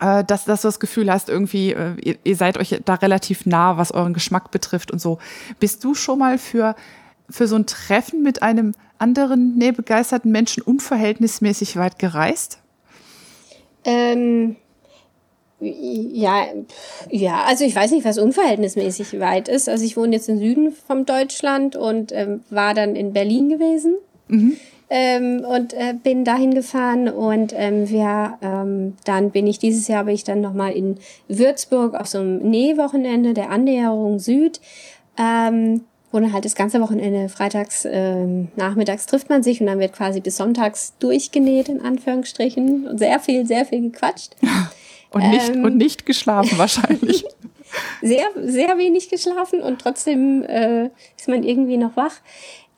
äh, 0.00 0.24
dass, 0.24 0.44
dass 0.44 0.62
du 0.62 0.68
das 0.68 0.80
Gefühl 0.80 1.10
hast, 1.10 1.28
irgendwie, 1.28 1.72
äh, 1.72 1.94
ihr, 2.02 2.16
ihr 2.24 2.36
seid 2.36 2.58
euch 2.58 2.80
da 2.84 2.94
relativ 2.94 3.46
nah, 3.46 3.76
was 3.76 3.92
euren 3.92 4.14
Geschmack 4.14 4.50
betrifft 4.50 4.90
und 4.90 5.00
so. 5.00 5.18
Bist 5.60 5.84
du 5.84 5.94
schon 5.94 6.18
mal 6.18 6.38
für 6.38 6.74
für 7.30 7.46
so 7.46 7.56
ein 7.56 7.66
Treffen 7.66 8.22
mit 8.22 8.42
einem 8.42 8.74
anderen 8.98 9.56
nähbegeisterten 9.56 10.32
Menschen 10.32 10.62
unverhältnismäßig 10.62 11.76
weit 11.76 11.98
gereist? 11.98 12.58
Ähm, 13.84 14.56
ja, 15.60 16.46
ja, 17.10 17.44
also 17.44 17.64
ich 17.64 17.74
weiß 17.74 17.90
nicht, 17.90 18.04
was 18.04 18.18
unverhältnismäßig 18.18 19.18
weit 19.20 19.48
ist. 19.48 19.68
Also 19.68 19.84
ich 19.84 19.96
wohne 19.96 20.16
jetzt 20.16 20.28
im 20.28 20.38
Süden 20.38 20.72
von 20.72 21.04
Deutschland 21.04 21.76
und 21.76 22.12
ähm, 22.12 22.42
war 22.50 22.74
dann 22.74 22.96
in 22.96 23.12
Berlin 23.12 23.48
gewesen. 23.48 23.96
Mhm. 24.28 24.56
Ähm, 24.90 25.44
und 25.44 25.74
äh, 25.74 25.94
bin 26.02 26.24
dahin 26.24 26.54
gefahren 26.54 27.08
und 27.08 27.52
ähm, 27.54 27.90
wir, 27.90 28.38
ähm, 28.40 28.96
dann 29.04 29.30
bin 29.30 29.46
ich 29.46 29.58
dieses 29.58 29.86
Jahr 29.86 30.04
bin 30.04 30.14
ich 30.14 30.24
dann 30.24 30.40
nochmal 30.40 30.72
in 30.72 30.96
Würzburg 31.28 31.94
auf 31.94 32.06
so 32.06 32.18
einem 32.18 32.38
Nähwochenende 32.38 33.34
der 33.34 33.50
Annäherung 33.50 34.18
Süd. 34.18 34.60
Ähm, 35.18 35.82
wo 36.10 36.18
dann 36.20 36.32
halt 36.32 36.46
das 36.46 36.54
ganze 36.54 36.80
Wochenende 36.80 37.28
freitags, 37.28 37.86
ähm, 37.90 38.48
nachmittags 38.56 39.04
trifft 39.04 39.28
man 39.28 39.42
sich 39.42 39.60
und 39.60 39.66
dann 39.66 39.78
wird 39.78 39.92
quasi 39.92 40.20
bis 40.20 40.38
sonntags 40.38 40.94
durchgenäht, 40.98 41.68
in 41.68 41.82
Anführungsstrichen. 41.82 42.88
Und 42.88 42.98
sehr 42.98 43.20
viel, 43.20 43.44
sehr 43.46 43.66
viel 43.66 43.90
gequatscht. 43.90 44.34
und, 45.10 45.28
nicht, 45.28 45.54
ähm, 45.54 45.64
und 45.64 45.76
nicht 45.76 46.06
geschlafen 46.06 46.56
wahrscheinlich. 46.56 47.26
sehr, 48.02 48.26
sehr 48.36 48.78
wenig 48.78 49.08
geschlafen 49.08 49.60
und 49.60 49.80
trotzdem 49.80 50.42
äh, 50.44 50.90
ist 51.16 51.28
man 51.28 51.42
irgendwie 51.42 51.76
noch 51.76 51.96
wach. 51.96 52.14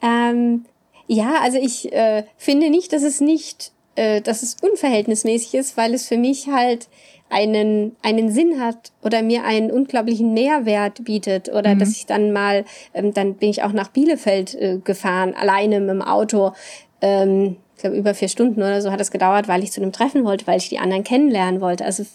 Ähm, 0.03 0.65
Ja, 1.13 1.41
also 1.43 1.59
ich 1.59 1.93
äh, 1.93 2.23
finde 2.37 2.71
nicht, 2.71 2.93
dass 2.93 3.03
es 3.03 3.21
nicht, 3.21 3.73
äh, 3.97 4.21
dass 4.21 4.45
es 4.45 4.59
unverhältnismäßig 4.63 5.55
ist, 5.55 5.77
weil 5.77 5.93
es 5.93 6.07
für 6.07 6.17
mich 6.17 6.47
halt 6.47 6.87
einen, 7.29 7.97
einen 8.03 8.31
Sinn 8.31 8.61
hat 8.61 8.93
oder 9.03 9.21
mir 9.21 9.43
einen 9.43 9.73
unglaublichen 9.73 10.35
Mehrwert 10.35 11.03
bietet 11.03 11.49
oder 11.49 11.75
mhm. 11.75 11.81
dass 11.81 11.91
ich 11.91 12.07
dann 12.07 12.33
mal, 12.33 12.65
ähm, 12.95 13.13
dann 13.13 13.35
bin 13.35 13.51
ich 13.51 13.65
auch 13.65 13.73
nach 13.73 13.89
Bielefeld 13.89 14.55
äh, 14.55 14.79
gefahren, 14.85 15.35
alleine 15.35 15.81
mit 15.81 15.91
dem 15.91 16.03
Auto. 16.03 16.53
Ähm, 17.01 17.57
ich 17.75 17.81
glaube, 17.81 17.97
über 17.97 18.15
vier 18.15 18.29
Stunden 18.29 18.63
oder 18.63 18.81
so 18.81 18.93
hat 18.93 19.01
es 19.01 19.11
gedauert, 19.11 19.49
weil 19.49 19.65
ich 19.65 19.73
zu 19.73 19.83
einem 19.83 19.91
Treffen 19.91 20.25
wollte, 20.25 20.47
weil 20.47 20.59
ich 20.59 20.69
die 20.69 20.79
anderen 20.79 21.03
kennenlernen 21.03 21.61
wollte. 21.61 21.85
Also 21.85 22.07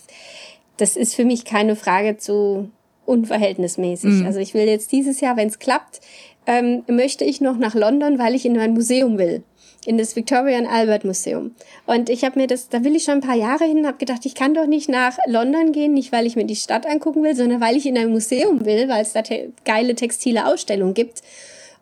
das 0.77 0.95
ist 0.95 1.15
für 1.15 1.25
mich 1.25 1.43
keine 1.43 1.75
Frage 1.75 2.15
zu 2.15 2.69
unverhältnismäßig. 3.05 4.21
Mhm. 4.21 4.25
Also 4.25 4.39
ich 4.39 4.53
will 4.53 4.67
jetzt 4.67 4.93
dieses 4.93 5.19
Jahr, 5.19 5.35
wenn 5.35 5.49
es 5.49 5.59
klappt, 5.59 5.99
ähm, 6.47 6.83
möchte 6.87 7.23
ich 7.23 7.41
noch 7.41 7.57
nach 7.57 7.75
London, 7.75 8.19
weil 8.19 8.35
ich 8.35 8.45
in 8.45 8.55
mein 8.55 8.73
Museum 8.73 9.17
will 9.17 9.43
in 9.85 9.97
das 9.97 10.15
Victoria 10.15 10.57
and 10.57 10.67
Albert 10.67 11.05
Museum. 11.05 11.55
Und 11.85 12.09
ich 12.09 12.23
habe 12.23 12.39
mir 12.39 12.47
das, 12.47 12.69
da 12.69 12.83
will 12.83 12.95
ich 12.95 13.03
schon 13.03 13.15
ein 13.15 13.21
paar 13.21 13.35
Jahre 13.35 13.65
hin, 13.65 13.85
habe 13.85 13.97
gedacht, 13.97 14.25
ich 14.25 14.35
kann 14.35 14.53
doch 14.53 14.65
nicht 14.65 14.89
nach 14.89 15.17
London 15.27 15.71
gehen, 15.71 15.93
nicht 15.93 16.11
weil 16.11 16.25
ich 16.25 16.35
mir 16.35 16.45
die 16.45 16.55
Stadt 16.55 16.85
angucken 16.85 17.23
will, 17.23 17.35
sondern 17.35 17.61
weil 17.61 17.77
ich 17.77 17.85
in 17.85 17.97
ein 17.97 18.09
Museum 18.09 18.65
will, 18.65 18.89
weil 18.89 19.03
es 19.03 19.13
da 19.13 19.21
te 19.21 19.51
geile 19.63 19.95
textile 19.95 20.47
Ausstellungen 20.47 20.93
gibt. 20.93 21.21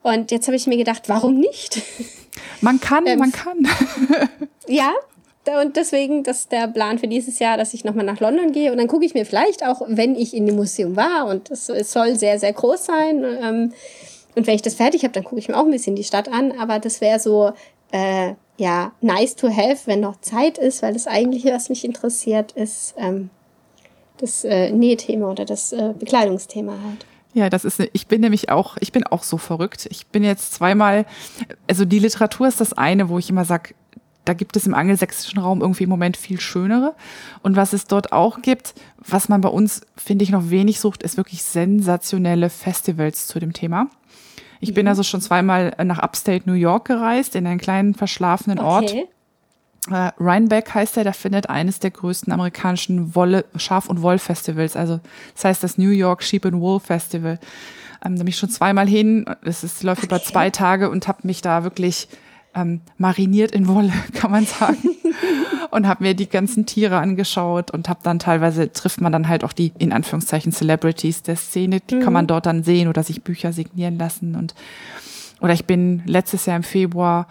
Und 0.02 0.32
jetzt 0.32 0.48
habe 0.48 0.58
ich 0.58 0.68
mir 0.68 0.78
gedacht, 0.78 1.04
warum 1.08 1.40
nicht? 1.40 1.82
Man 2.62 2.80
kann, 2.80 3.06
ähm, 3.08 3.20
man 3.20 3.32
kann. 3.32 3.68
ja, 4.68 4.92
und 5.62 5.76
deswegen, 5.76 6.24
das 6.24 6.40
ist 6.40 6.52
der 6.52 6.68
Plan 6.68 6.98
für 6.98 7.08
dieses 7.08 7.38
Jahr, 7.38 7.58
dass 7.58 7.74
ich 7.74 7.84
nochmal 7.84 8.06
nach 8.06 8.20
London 8.20 8.54
gehe. 8.54 8.72
Und 8.72 8.78
dann 8.78 8.88
gucke 8.88 9.06
ich 9.06 9.14
mir 9.14 9.26
vielleicht 9.26 9.64
auch, 9.64 9.82
wenn 9.88 10.16
ich 10.16 10.34
in 10.34 10.46
dem 10.46 10.56
Museum 10.56 10.96
war, 10.96 11.28
und 11.28 11.52
es 11.52 11.68
soll 11.68 12.16
sehr, 12.16 12.40
sehr 12.40 12.54
groß 12.54 12.86
sein. 12.86 13.24
Ähm, 13.24 13.74
und 14.36 14.48
wenn 14.48 14.56
ich 14.56 14.62
das 14.62 14.76
fertig 14.76 15.04
habe, 15.04 15.14
dann 15.14 15.24
gucke 15.24 15.40
ich 15.40 15.48
mir 15.48 15.58
auch 15.58 15.66
ein 15.66 15.72
bisschen 15.72 15.96
die 15.96 16.04
Stadt 16.04 16.32
an. 16.32 16.52
Aber 16.60 16.80
das 16.80 17.02
wäre 17.02 17.20
so, 17.20 17.52
äh, 17.92 18.34
ja, 18.58 18.92
nice 19.02 19.36
to 19.36 19.50
have, 19.50 19.82
wenn 19.86 20.00
noch 20.00 20.20
Zeit 20.22 20.58
ist, 20.58 20.82
weil 20.82 20.94
das 20.94 21.08
eigentliche, 21.08 21.54
was 21.54 21.70
mich 21.70 21.86
interessiert, 21.86 22.52
ist 22.54 22.96
ähm, 22.98 23.30
das 24.18 24.44
äh, 24.44 24.72
Nähthema 24.72 25.30
oder 25.30 25.46
das 25.46 25.74
äh, 25.74 25.94
Bekleidungsthema 25.98 26.74
halt. 26.86 27.06
Ja, 27.34 27.50
das 27.50 27.66
ist, 27.66 27.82
ich 27.94 28.08
bin 28.08 28.22
nämlich 28.22 28.50
auch, 28.50 28.78
ich 28.80 28.92
bin 28.92 29.06
auch 29.06 29.24
so 29.24 29.38
verrückt. 29.38 29.88
Ich 29.90 30.06
bin 30.08 30.24
jetzt 30.24 30.54
zweimal, 30.54 31.06
also 31.68 31.84
die 31.84 32.00
Literatur 32.00 32.48
ist 32.48 32.62
das 32.62 32.74
eine, 32.74 33.10
wo 33.10 33.18
ich 33.18 33.30
immer 33.30 33.44
sag, 33.44 33.74
da 34.26 34.34
gibt 34.34 34.56
es 34.56 34.68
im 34.68 34.74
angelsächsischen 34.74 35.40
Raum 35.40 35.62
irgendwie 35.62 35.84
im 35.84 35.90
Moment 35.90 36.16
viel 36.16 36.40
schönere. 36.40 36.94
Und 37.42 37.56
was 37.56 37.74
es 37.74 37.86
dort 37.86 38.14
auch 38.14 38.42
gibt, 38.42 38.76
was 38.98 39.30
man 39.30 39.42
bei 39.42 39.50
uns, 39.50 39.82
finde 39.98 40.24
ich, 40.24 40.30
noch 40.30 40.50
wenig 40.50 40.80
sucht, 40.80 41.04
ist 41.04 41.18
wirklich 41.18 41.44
sensationelle 41.44 42.50
Festivals 42.50 43.28
zu 43.28 43.40
dem 43.40 43.54
Thema. 43.54 43.90
Ich 44.64 44.70
mhm. 44.70 44.76
bin 44.76 44.88
also 44.88 45.04
schon 45.04 45.22
zweimal 45.22 45.76
nach 45.84 46.00
Upstate 46.00 46.50
New 46.50 46.56
York 46.56 46.86
gereist, 46.86 47.36
in 47.36 47.46
einen 47.46 47.60
kleinen 47.60 47.94
verschlafenen 47.94 48.60
Ort. 48.60 48.92
Okay. 48.92 49.08
Äh, 49.92 50.12
Rhinebeck 50.18 50.74
heißt 50.74 50.96
er, 50.96 51.04
der 51.04 51.14
findet 51.14 51.50
eines 51.50 51.80
der 51.80 51.92
größten 51.92 52.32
amerikanischen 52.32 53.14
Wolle, 53.16 53.44
Schaf- 53.58 53.90
und 53.90 54.02
Woll-Festivals. 54.02 54.78
Also 54.78 55.02
das 55.36 55.44
heißt 55.44 55.64
das 55.64 55.78
New 55.78 55.90
York 55.90 56.24
Sheep 56.24 56.46
and 56.46 56.62
Wool 56.62 56.80
Festival. 56.80 57.38
Ähm, 58.06 58.16
da 58.16 58.20
bin 58.20 58.28
ich 58.28 58.38
schon 58.38 58.50
zweimal 58.50 58.88
hin. 58.88 59.26
Es 59.44 59.66
ist, 59.66 59.84
läuft 59.84 60.04
okay. 60.04 60.08
über 60.08 60.24
zwei 60.24 60.50
Tage 60.50 60.90
und 60.90 61.10
habe 61.10 61.28
mich 61.28 61.42
da 61.42 61.66
wirklich 61.66 62.08
ähm, 62.56 62.82
mariniert 62.98 63.52
in 63.52 63.68
Wolle, 63.68 63.94
kann 64.14 64.32
man 64.32 64.46
sagen. 64.46 64.78
und 65.72 65.88
habe 65.88 66.04
mir 66.04 66.14
die 66.14 66.30
ganzen 66.30 66.66
Tiere 66.66 66.98
angeschaut 66.98 67.72
und 67.72 67.90
habe 67.90 68.00
dann 68.04 68.20
teilweise 68.20 68.72
trifft 68.72 69.02
man 69.02 69.12
dann 69.12 69.28
halt 69.28 69.44
auch 69.44 69.54
die 69.54 69.74
in 69.80 69.92
Anführungszeichen 69.92 70.52
Celebrities 70.52 71.24
der 71.24 71.36
Szene, 71.36 71.80
die 71.80 71.96
mhm. 71.96 72.02
kann 72.02 72.14
man 72.14 72.28
dort 72.28 72.46
dann 72.46 72.64
sehen 72.64 72.88
oder 72.88 73.04
sich 73.04 73.24
Bücher 73.24 73.54
signieren 73.54 73.98
lassen 73.98 74.36
und 74.36 74.54
oder 75.42 75.54
ich 75.54 75.66
bin 75.66 76.04
letztes 76.06 76.46
Jahr 76.46 76.56
im 76.56 76.64
Februar 76.64 77.28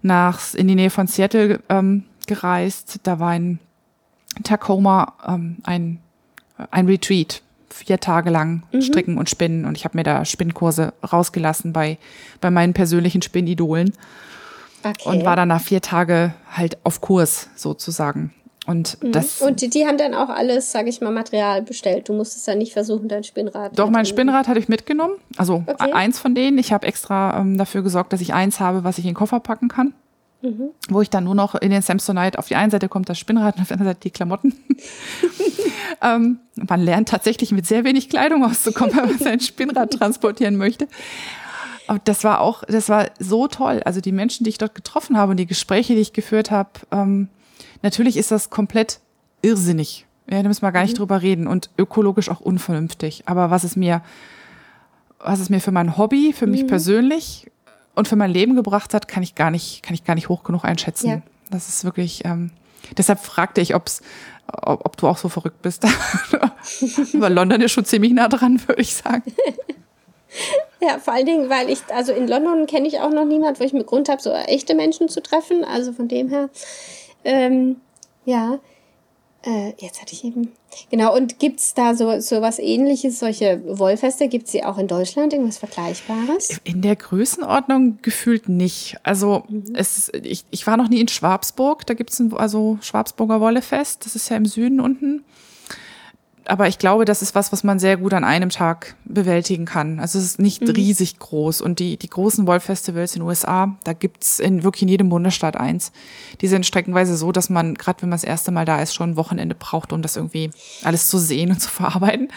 nach 0.00 0.54
in 0.54 0.66
die 0.66 0.74
Nähe 0.74 0.88
von 0.88 1.06
Seattle 1.06 1.60
ähm, 1.68 2.04
gereist. 2.26 3.00
Da 3.02 3.18
war 3.18 3.36
in 3.36 3.58
Tacoma 4.44 5.12
ähm, 5.26 5.56
ein 5.64 5.98
ein 6.70 6.86
Retreat 6.86 7.42
vier 7.68 8.00
Tage 8.00 8.30
lang 8.30 8.62
mhm. 8.72 8.82
stricken 8.82 9.18
und 9.18 9.28
spinnen 9.28 9.64
und 9.64 9.76
ich 9.76 9.84
habe 9.84 9.96
mir 9.96 10.04
da 10.04 10.24
Spinnkurse 10.24 10.94
rausgelassen 11.12 11.72
bei 11.72 11.98
bei 12.40 12.50
meinen 12.50 12.72
persönlichen 12.72 13.20
Spinnidolen 13.20 13.92
Okay. 14.82 15.08
Und 15.08 15.24
war 15.24 15.36
dann 15.36 15.48
nach 15.48 15.60
vier 15.60 15.80
Tage 15.80 16.34
halt 16.50 16.78
auf 16.84 17.00
Kurs 17.00 17.48
sozusagen. 17.54 18.32
Und 18.66 19.02
mhm. 19.02 19.12
das. 19.12 19.40
Und 19.40 19.62
die, 19.62 19.70
die, 19.70 19.86
haben 19.86 19.98
dann 19.98 20.14
auch 20.14 20.28
alles, 20.28 20.70
sage 20.70 20.88
ich 20.88 21.00
mal, 21.00 21.10
Material 21.10 21.62
bestellt. 21.62 22.08
Du 22.08 22.12
musstest 22.12 22.46
dann 22.46 22.58
nicht 22.58 22.72
versuchen, 22.72 23.08
dein 23.08 23.24
Spinnrad. 23.24 23.78
Doch, 23.78 23.90
mein 23.90 24.06
Spinnrad 24.06 24.48
hatte 24.48 24.60
ich 24.60 24.68
mitgenommen. 24.68 25.14
Also 25.36 25.64
okay. 25.66 25.92
eins 25.92 26.18
von 26.18 26.34
denen. 26.34 26.58
Ich 26.58 26.72
habe 26.72 26.86
extra 26.86 27.40
ähm, 27.40 27.58
dafür 27.58 27.82
gesorgt, 27.82 28.12
dass 28.12 28.20
ich 28.20 28.34
eins 28.34 28.60
habe, 28.60 28.84
was 28.84 28.98
ich 28.98 29.04
in 29.04 29.10
den 29.10 29.16
Koffer 29.16 29.40
packen 29.40 29.68
kann. 29.68 29.94
Mhm. 30.42 30.70
Wo 30.88 31.02
ich 31.02 31.10
dann 31.10 31.24
nur 31.24 31.34
noch 31.34 31.54
in 31.54 31.70
den 31.70 31.82
Samsonite, 31.82 32.38
auf 32.38 32.48
die 32.48 32.56
einen 32.56 32.70
Seite 32.70 32.88
kommt 32.88 33.08
das 33.08 33.18
Spinnrad 33.18 33.56
und 33.56 33.62
auf 33.62 33.68
der 33.68 33.76
anderen 33.76 33.90
Seite 33.90 34.00
die 34.04 34.10
Klamotten. 34.10 34.54
ähm, 36.02 36.38
man 36.54 36.80
lernt 36.80 37.08
tatsächlich 37.08 37.52
mit 37.52 37.66
sehr 37.66 37.84
wenig 37.84 38.08
Kleidung 38.08 38.44
auszukommen, 38.44 38.96
wenn 38.96 39.06
man 39.06 39.18
sein 39.18 39.40
Spinnrad 39.40 39.90
transportieren 39.90 40.56
möchte. 40.56 40.86
Aber 41.90 41.98
das 42.04 42.22
war 42.22 42.40
auch, 42.40 42.62
das 42.62 42.88
war 42.88 43.10
so 43.18 43.48
toll. 43.48 43.82
Also 43.84 44.00
die 44.00 44.12
Menschen, 44.12 44.44
die 44.44 44.50
ich 44.50 44.58
dort 44.58 44.76
getroffen 44.76 45.16
habe 45.16 45.32
und 45.32 45.38
die 45.38 45.46
Gespräche, 45.46 45.96
die 45.96 46.00
ich 46.00 46.12
geführt 46.12 46.52
habe, 46.52 46.70
ähm, 46.92 47.26
natürlich 47.82 48.16
ist 48.16 48.30
das 48.30 48.48
komplett 48.48 49.00
irrsinnig. 49.42 50.06
Ja, 50.30 50.40
da 50.40 50.46
müssen 50.46 50.62
wir 50.62 50.70
gar 50.70 50.82
nicht 50.82 50.92
mhm. 50.92 50.98
drüber 50.98 51.20
reden 51.20 51.48
und 51.48 51.68
ökologisch 51.76 52.28
auch 52.28 52.38
unvernünftig. 52.38 53.24
Aber 53.26 53.50
was 53.50 53.64
es 53.64 53.74
mir, 53.74 54.02
was 55.18 55.40
es 55.40 55.50
mir 55.50 55.60
für 55.60 55.72
mein 55.72 55.96
Hobby, 55.96 56.32
für 56.32 56.46
mich 56.46 56.62
mhm. 56.62 56.68
persönlich 56.68 57.50
und 57.96 58.06
für 58.06 58.14
mein 58.14 58.30
Leben 58.30 58.54
gebracht 58.54 58.94
hat, 58.94 59.08
kann 59.08 59.24
ich 59.24 59.34
gar 59.34 59.50
nicht, 59.50 59.82
kann 59.82 59.94
ich 59.94 60.04
gar 60.04 60.14
nicht 60.14 60.28
hoch 60.28 60.44
genug 60.44 60.64
einschätzen. 60.64 61.08
Ja. 61.08 61.22
Das 61.50 61.68
ist 61.68 61.82
wirklich, 61.82 62.24
ähm, 62.24 62.52
deshalb 62.98 63.18
fragte 63.18 63.60
ich, 63.60 63.74
ob's, 63.74 64.00
ob, 64.46 64.86
ob 64.86 64.96
du 64.96 65.08
auch 65.08 65.18
so 65.18 65.28
verrückt 65.28 65.60
bist. 65.60 65.84
Aber 67.14 67.30
London 67.30 67.60
ist 67.62 67.72
schon 67.72 67.84
ziemlich 67.84 68.12
nah 68.12 68.28
dran, 68.28 68.60
würde 68.68 68.80
ich 68.80 68.94
sagen. 68.94 69.32
Ja, 70.82 70.98
vor 70.98 71.12
allen 71.12 71.26
Dingen, 71.26 71.50
weil 71.50 71.68
ich, 71.68 71.80
also 71.88 72.12
in 72.12 72.26
London 72.26 72.66
kenne 72.66 72.88
ich 72.88 73.00
auch 73.00 73.10
noch 73.10 73.26
niemand, 73.26 73.60
wo 73.60 73.64
ich 73.64 73.74
mit 73.74 73.86
Grund 73.86 74.08
habe, 74.08 74.22
so 74.22 74.30
echte 74.30 74.74
Menschen 74.74 75.10
zu 75.10 75.22
treffen. 75.22 75.62
Also 75.62 75.92
von 75.92 76.08
dem 76.08 76.28
her, 76.28 76.48
ähm, 77.24 77.76
ja. 78.24 78.58
Äh, 79.42 79.72
jetzt 79.78 80.02
hatte 80.02 80.12
ich 80.12 80.24
eben. 80.24 80.52
Genau, 80.90 81.14
und 81.16 81.38
gibt's 81.38 81.72
da 81.72 81.94
so, 81.94 82.20
so 82.20 82.42
was 82.42 82.58
ähnliches, 82.58 83.18
solche 83.18 83.62
Wollfeste? 83.66 84.28
Gibt's 84.28 84.52
sie 84.52 84.64
auch 84.64 84.76
in 84.76 84.86
Deutschland, 84.86 85.32
irgendwas 85.32 85.58
Vergleichbares? 85.58 86.60
In 86.64 86.82
der 86.82 86.96
Größenordnung 86.96 87.98
gefühlt 88.02 88.48
nicht. 88.48 88.96
Also 89.02 89.44
mhm. 89.48 89.64
es, 89.74 90.10
ich, 90.22 90.44
ich 90.50 90.66
war 90.66 90.76
noch 90.76 90.88
nie 90.88 91.00
in 91.00 91.08
Schwabsburg, 91.08 91.86
da 91.86 91.94
gibt's 91.94 92.18
ein 92.18 92.34
also 92.34 92.78
Schwabsburger 92.82 93.40
Wollefest, 93.40 94.04
das 94.04 94.14
ist 94.14 94.28
ja 94.28 94.36
im 94.36 94.46
Süden 94.46 94.80
unten 94.80 95.24
aber 96.50 96.66
ich 96.66 96.78
glaube, 96.78 97.04
das 97.04 97.22
ist 97.22 97.36
was, 97.36 97.52
was 97.52 97.62
man 97.62 97.78
sehr 97.78 97.96
gut 97.96 98.12
an 98.12 98.24
einem 98.24 98.50
Tag 98.50 98.96
bewältigen 99.04 99.66
kann. 99.66 100.00
Also 100.00 100.18
es 100.18 100.24
ist 100.24 100.38
nicht 100.40 100.62
mhm. 100.62 100.70
riesig 100.70 101.18
groß. 101.20 101.60
Und 101.60 101.78
die, 101.78 101.96
die 101.96 102.10
großen 102.10 102.44
Wolf-Festivals 102.44 103.14
in 103.14 103.20
den 103.20 103.28
USA, 103.28 103.76
da 103.84 103.92
gibt's 103.92 104.40
in 104.40 104.64
wirklich 104.64 104.82
in 104.82 104.88
jedem 104.88 105.10
Bundesstaat 105.10 105.56
eins. 105.56 105.92
Die 106.40 106.48
sind 106.48 106.66
streckenweise 106.66 107.16
so, 107.16 107.30
dass 107.30 107.50
man, 107.50 107.74
gerade 107.74 108.02
wenn 108.02 108.08
man 108.08 108.16
das 108.16 108.24
erste 108.24 108.50
Mal 108.50 108.64
da 108.64 108.82
ist, 108.82 108.94
schon 108.94 109.10
ein 109.10 109.16
Wochenende 109.16 109.54
braucht, 109.54 109.92
um 109.92 110.02
das 110.02 110.16
irgendwie 110.16 110.50
alles 110.82 111.08
zu 111.08 111.18
sehen 111.18 111.50
und 111.50 111.60
zu 111.60 111.70
verarbeiten. 111.70 112.28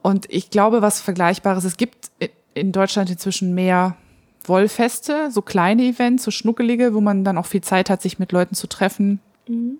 Und 0.00 0.26
ich 0.30 0.50
glaube, 0.50 0.80
was 0.80 1.00
Vergleichbares, 1.00 1.64
es 1.64 1.76
gibt 1.76 2.12
in 2.54 2.70
Deutschland 2.70 3.10
inzwischen 3.10 3.52
mehr 3.52 3.96
Wollfeste, 4.44 5.30
so 5.32 5.42
kleine 5.42 5.82
Events, 5.82 6.22
so 6.22 6.30
schnuckelige, 6.30 6.94
wo 6.94 7.00
man 7.00 7.24
dann 7.24 7.36
auch 7.36 7.46
viel 7.46 7.62
Zeit 7.62 7.90
hat, 7.90 8.00
sich 8.00 8.20
mit 8.20 8.30
Leuten 8.30 8.54
zu 8.54 8.68
treffen 8.68 9.20
mhm. 9.48 9.78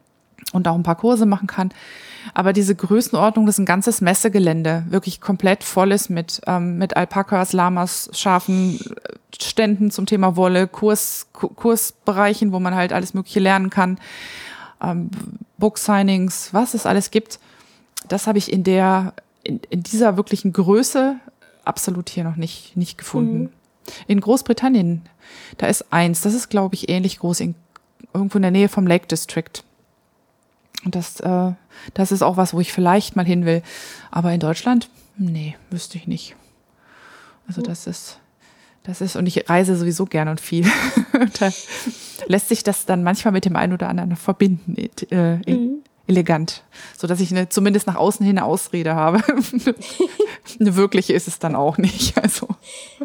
Und 0.52 0.69
auch 0.69 0.74
ein 0.74 0.82
paar 0.82 0.97
Kurse 0.97 1.27
machen 1.27 1.47
kann. 1.47 1.73
Aber 2.35 2.52
diese 2.52 2.74
Größenordnung, 2.74 3.47
das 3.47 3.56
ist 3.56 3.60
ein 3.60 3.66
ganzes 3.66 4.01
Messegelände, 4.01 4.85
wirklich 4.89 5.20
komplett 5.20 5.64
voll 5.64 5.93
ist 5.93 6.09
mit, 6.09 6.40
ähm, 6.47 6.78
mit 6.78 6.97
Alpakas, 6.97 7.52
Lamas, 7.52 8.10
Schafen, 8.12 8.78
Ständen 9.40 9.90
zum 9.90 10.06
Thema 10.06 10.36
Wolle, 10.36 10.69
Kurs, 10.69 11.27
Kursbereichen, 11.32 12.52
wo 12.52 12.60
man 12.60 12.74
halt 12.74 12.93
alles 12.93 13.14
Mögliche 13.14 13.40
lernen 13.40 13.70
kann, 13.70 13.98
ähm, 14.82 15.10
Book-Signings, 15.59 16.51
was 16.52 16.74
es 16.74 16.86
alles 16.86 17.10
gibt. 17.10 17.39
Das 18.09 18.27
habe 18.27 18.39
ich 18.39 18.52
in 18.52 18.64
der, 18.64 19.14
in, 19.43 19.60
in 19.70 19.82
dieser 19.82 20.16
wirklichen 20.16 20.52
Größe 20.52 21.16
absolut 21.64 22.09
hier 22.09 22.24
noch 22.24 22.36
nicht, 22.36 22.77
nicht 22.77 22.98
gefunden. 22.98 23.40
Mhm. 23.40 23.51
In 24.06 24.20
Großbritannien, 24.20 25.02
da 25.59 25.66
ist 25.66 25.93
eins, 25.93 26.20
das 26.20 26.35
ist, 26.35 26.51
glaube 26.51 26.74
ich, 26.74 26.89
ähnlich 26.89 27.19
groß, 27.19 27.40
in, 27.40 27.55
irgendwo 28.14 28.39
in 28.39 28.43
der 28.43 28.51
Nähe 28.51 28.69
vom 28.69 28.86
Lake 28.86 29.06
District. 29.06 29.64
Und 30.84 30.94
das, 30.94 31.20
äh, 31.20 31.52
das 31.94 32.12
ist 32.12 32.22
auch 32.22 32.36
was, 32.36 32.54
wo 32.54 32.60
ich 32.60 32.72
vielleicht 32.72 33.16
mal 33.16 33.24
hin 33.24 33.44
will. 33.44 33.62
Aber 34.10 34.32
in 34.32 34.40
Deutschland, 34.40 34.88
nee, 35.16 35.56
wüsste 35.70 35.98
ich 35.98 36.06
nicht. 36.06 36.36
Also 37.46 37.62
das 37.62 37.86
ist, 37.86 38.18
das 38.82 39.00
ist, 39.00 39.16
und 39.16 39.26
ich 39.26 39.48
reise 39.48 39.76
sowieso 39.76 40.06
gern 40.06 40.28
und 40.28 40.40
viel. 40.40 40.64
da 41.38 41.50
lässt 42.26 42.48
sich 42.48 42.62
das 42.62 42.86
dann 42.86 43.02
manchmal 43.02 43.32
mit 43.32 43.44
dem 43.44 43.56
einen 43.56 43.72
oder 43.72 43.88
anderen 43.88 44.16
verbinden. 44.16 44.76
Äh, 45.10 45.36
mhm. 45.50 45.82
elegant, 46.06 46.64
so 46.96 47.06
dass 47.06 47.20
ich 47.20 47.30
eine, 47.30 47.48
zumindest 47.48 47.86
nach 47.86 47.96
außen 47.96 48.24
hin 48.24 48.38
eine 48.38 48.46
Ausrede 48.46 48.94
habe. 48.94 49.22
eine 50.60 50.76
wirkliche 50.76 51.12
ist 51.12 51.28
es 51.28 51.38
dann 51.38 51.54
auch 51.54 51.78
nicht. 51.78 52.18
Also. 52.20 52.48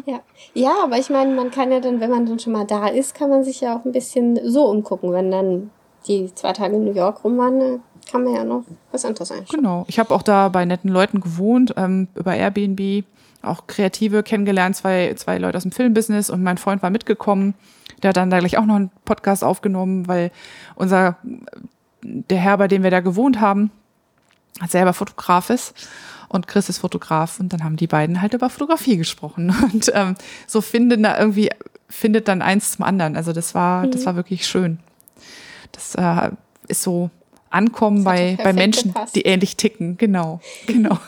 Ja. 0.06 0.20
ja, 0.54 0.74
aber 0.82 0.98
ich 0.98 1.10
meine, 1.10 1.34
man 1.34 1.50
kann 1.50 1.70
ja 1.70 1.80
dann, 1.80 2.00
wenn 2.00 2.10
man 2.10 2.26
dann 2.26 2.38
schon 2.38 2.52
mal 2.52 2.66
da 2.66 2.88
ist, 2.88 3.14
kann 3.14 3.30
man 3.30 3.44
sich 3.44 3.60
ja 3.60 3.76
auch 3.76 3.84
ein 3.84 3.92
bisschen 3.92 4.38
so 4.50 4.68
umgucken. 4.68 5.12
Wenn 5.12 5.30
dann 5.30 5.70
die 6.06 6.32
zwei 6.34 6.52
Tage 6.52 6.76
in 6.76 6.84
New 6.84 6.94
York 6.94 7.24
rum 7.24 7.38
waren, 7.38 7.82
kann 8.10 8.24
man 8.24 8.34
ja 8.34 8.44
noch 8.44 8.64
was 8.92 9.04
anderes 9.04 9.30
einschauen. 9.30 9.60
Genau. 9.60 9.84
Ich 9.88 9.98
habe 9.98 10.14
auch 10.14 10.22
da 10.22 10.48
bei 10.48 10.64
netten 10.64 10.90
Leuten 10.90 11.20
gewohnt, 11.20 11.74
ähm, 11.76 12.08
über 12.14 12.34
Airbnb, 12.34 13.04
auch 13.42 13.66
Kreative 13.66 14.22
kennengelernt, 14.22 14.76
zwei, 14.76 15.14
zwei 15.14 15.38
Leute 15.38 15.56
aus 15.56 15.62
dem 15.62 15.72
Filmbusiness 15.72 16.30
und 16.30 16.42
mein 16.42 16.58
Freund 16.58 16.82
war 16.82 16.90
mitgekommen. 16.90 17.54
Der 18.02 18.10
hat 18.10 18.16
dann 18.16 18.30
da 18.30 18.38
gleich 18.38 18.58
auch 18.58 18.64
noch 18.64 18.76
einen 18.76 18.90
Podcast 19.04 19.44
aufgenommen, 19.44 20.08
weil 20.08 20.30
unser, 20.74 21.16
der 22.02 22.38
Herr, 22.38 22.58
bei 22.58 22.68
dem 22.68 22.82
wir 22.82 22.90
da 22.90 23.00
gewohnt 23.00 23.40
haben, 23.40 23.70
selber 24.66 24.92
Fotograf 24.92 25.50
ist 25.50 25.74
und 26.28 26.46
Chris 26.46 26.68
ist 26.68 26.78
Fotograf 26.78 27.38
und 27.40 27.52
dann 27.52 27.62
haben 27.62 27.76
die 27.76 27.86
beiden 27.86 28.20
halt 28.20 28.34
über 28.34 28.50
Fotografie 28.50 28.96
gesprochen 28.96 29.54
und 29.72 29.90
ähm, 29.94 30.14
so 30.46 30.60
finden 30.60 31.02
da 31.02 31.18
irgendwie 31.18 31.50
findet 31.88 32.28
dann 32.28 32.42
eins 32.42 32.72
zum 32.72 32.84
anderen. 32.84 33.16
Also 33.16 33.32
das 33.32 33.54
war 33.54 33.86
mhm. 33.86 33.92
das 33.92 34.04
war 34.06 34.16
wirklich 34.16 34.46
schön. 34.46 34.78
Das 35.72 35.94
äh, 35.94 36.30
ist 36.68 36.82
so 36.82 37.10
Ankommen 37.50 38.04
bei 38.04 38.38
bei 38.42 38.52
Menschen, 38.52 38.92
gepasst. 38.92 39.16
die 39.16 39.22
ähnlich 39.22 39.56
ticken. 39.56 39.96
Genau, 39.96 40.40
genau. 40.66 40.98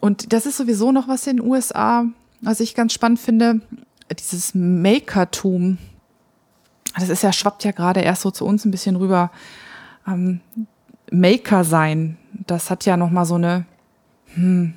und 0.00 0.32
das 0.32 0.46
ist 0.46 0.56
sowieso 0.56 0.90
noch 0.90 1.06
was 1.06 1.26
in 1.26 1.36
den 1.36 1.46
USA, 1.46 2.04
was 2.40 2.60
ich 2.60 2.74
ganz 2.74 2.92
spannend 2.92 3.20
finde, 3.20 3.60
dieses 4.18 4.54
Makertum. 4.54 5.78
Das 6.98 7.08
ist 7.08 7.22
ja 7.22 7.32
schwappt 7.32 7.64
ja 7.64 7.70
gerade 7.70 8.00
erst 8.00 8.22
so 8.22 8.30
zu 8.30 8.44
uns 8.44 8.64
ein 8.64 8.70
bisschen 8.70 8.96
rüber. 8.96 9.30
Ähm, 10.06 10.40
Maker 11.10 11.62
sein, 11.62 12.18
das 12.46 12.70
hat 12.70 12.84
ja 12.86 12.96
noch 12.96 13.10
mal 13.10 13.24
so 13.24 13.36
eine 13.36 13.66
hm, 14.34 14.74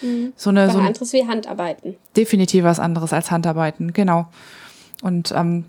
mhm. 0.00 0.32
so 0.36 0.50
eine 0.50 0.68
was 0.68 0.74
so 0.74 0.78
anderes 0.78 1.12
wie 1.12 1.26
Handarbeiten. 1.26 1.96
Definitiv 2.16 2.64
was 2.64 2.78
anderes 2.78 3.12
als 3.12 3.30
Handarbeiten, 3.30 3.92
genau. 3.92 4.28
Und 5.04 5.32
ähm, 5.36 5.66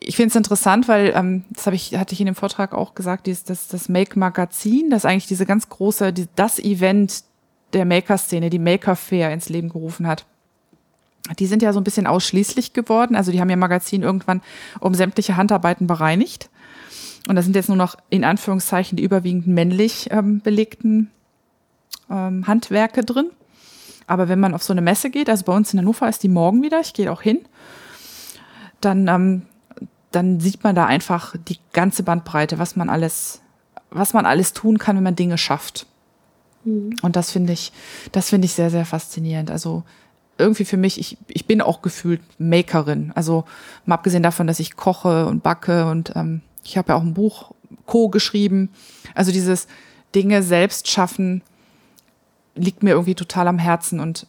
ich 0.00 0.16
finde 0.16 0.30
es 0.30 0.36
interessant, 0.36 0.88
weil 0.88 1.12
ähm, 1.14 1.44
das 1.50 1.66
habe 1.66 1.76
ich 1.76 1.94
hatte 1.94 2.14
ich 2.14 2.20
in 2.20 2.24
dem 2.26 2.34
Vortrag 2.34 2.72
auch 2.72 2.94
gesagt, 2.94 3.26
dieses, 3.26 3.44
das 3.44 3.68
das 3.68 3.90
Make 3.90 4.18
Magazin, 4.18 4.88
das 4.88 5.04
eigentlich 5.04 5.26
diese 5.26 5.44
ganz 5.44 5.68
große 5.68 6.10
die, 6.14 6.26
das 6.36 6.58
Event 6.58 7.22
der 7.74 7.84
Maker-Szene, 7.84 8.48
die 8.48 8.58
Maker 8.58 8.96
Fair 8.96 9.30
ins 9.30 9.50
Leben 9.50 9.68
gerufen 9.68 10.06
hat. 10.06 10.24
Die 11.38 11.44
sind 11.44 11.60
ja 11.60 11.74
so 11.74 11.80
ein 11.80 11.84
bisschen 11.84 12.06
ausschließlich 12.06 12.72
geworden. 12.72 13.14
Also 13.14 13.30
die 13.30 13.42
haben 13.42 13.50
ihr 13.50 13.58
Magazin 13.58 14.02
irgendwann 14.02 14.40
um 14.80 14.94
sämtliche 14.94 15.36
Handarbeiten 15.36 15.86
bereinigt. 15.86 16.48
Und 17.28 17.36
da 17.36 17.42
sind 17.42 17.56
jetzt 17.56 17.68
nur 17.68 17.76
noch 17.76 17.96
in 18.08 18.24
Anführungszeichen 18.24 18.96
die 18.96 19.04
überwiegend 19.04 19.46
männlich 19.46 20.08
ähm, 20.12 20.40
belegten 20.40 21.10
ähm, 22.10 22.46
Handwerke 22.46 23.04
drin. 23.04 23.32
Aber 24.06 24.30
wenn 24.30 24.40
man 24.40 24.54
auf 24.54 24.62
so 24.62 24.72
eine 24.72 24.80
Messe 24.80 25.10
geht, 25.10 25.28
also 25.28 25.44
bei 25.44 25.54
uns 25.54 25.74
in 25.74 25.78
Hannover 25.78 26.08
ist 26.08 26.22
die 26.22 26.30
morgen 26.30 26.62
wieder, 26.62 26.80
ich 26.80 26.94
gehe 26.94 27.12
auch 27.12 27.20
hin, 27.20 27.40
dann, 28.80 29.08
ähm, 29.08 29.42
dann 30.10 30.40
sieht 30.40 30.64
man 30.64 30.74
da 30.74 30.86
einfach 30.86 31.34
die 31.48 31.58
ganze 31.72 32.02
Bandbreite, 32.02 32.58
was 32.58 32.76
man 32.76 32.88
alles, 32.88 33.40
was 33.90 34.12
man 34.12 34.26
alles 34.26 34.52
tun 34.52 34.78
kann, 34.78 34.96
wenn 34.96 35.02
man 35.02 35.16
Dinge 35.16 35.38
schafft. 35.38 35.86
Mhm. 36.64 36.96
Und 37.02 37.16
das 37.16 37.30
finde 37.30 37.52
ich, 37.52 37.72
das 38.12 38.30
finde 38.30 38.46
ich 38.46 38.52
sehr, 38.52 38.70
sehr 38.70 38.84
faszinierend. 38.84 39.50
Also 39.50 39.84
irgendwie 40.38 40.64
für 40.64 40.76
mich, 40.76 40.98
ich, 40.98 41.18
ich 41.28 41.46
bin 41.46 41.60
auch 41.60 41.82
gefühlt 41.82 42.20
Makerin. 42.38 43.12
Also 43.14 43.44
mal 43.84 43.96
abgesehen 43.96 44.22
davon, 44.22 44.46
dass 44.46 44.60
ich 44.60 44.76
koche 44.76 45.26
und 45.26 45.42
backe 45.42 45.86
und 45.86 46.12
ähm, 46.14 46.42
ich 46.64 46.78
habe 46.78 46.92
ja 46.92 46.96
auch 46.96 47.02
ein 47.02 47.14
Buch 47.14 47.52
Co 47.86 48.08
geschrieben. 48.08 48.70
Also 49.14 49.32
dieses 49.32 49.66
Dinge 50.14 50.42
selbst 50.42 50.88
schaffen 50.88 51.42
liegt 52.54 52.82
mir 52.82 52.90
irgendwie 52.90 53.14
total 53.14 53.48
am 53.48 53.58
Herzen 53.58 54.00
und 54.00 54.26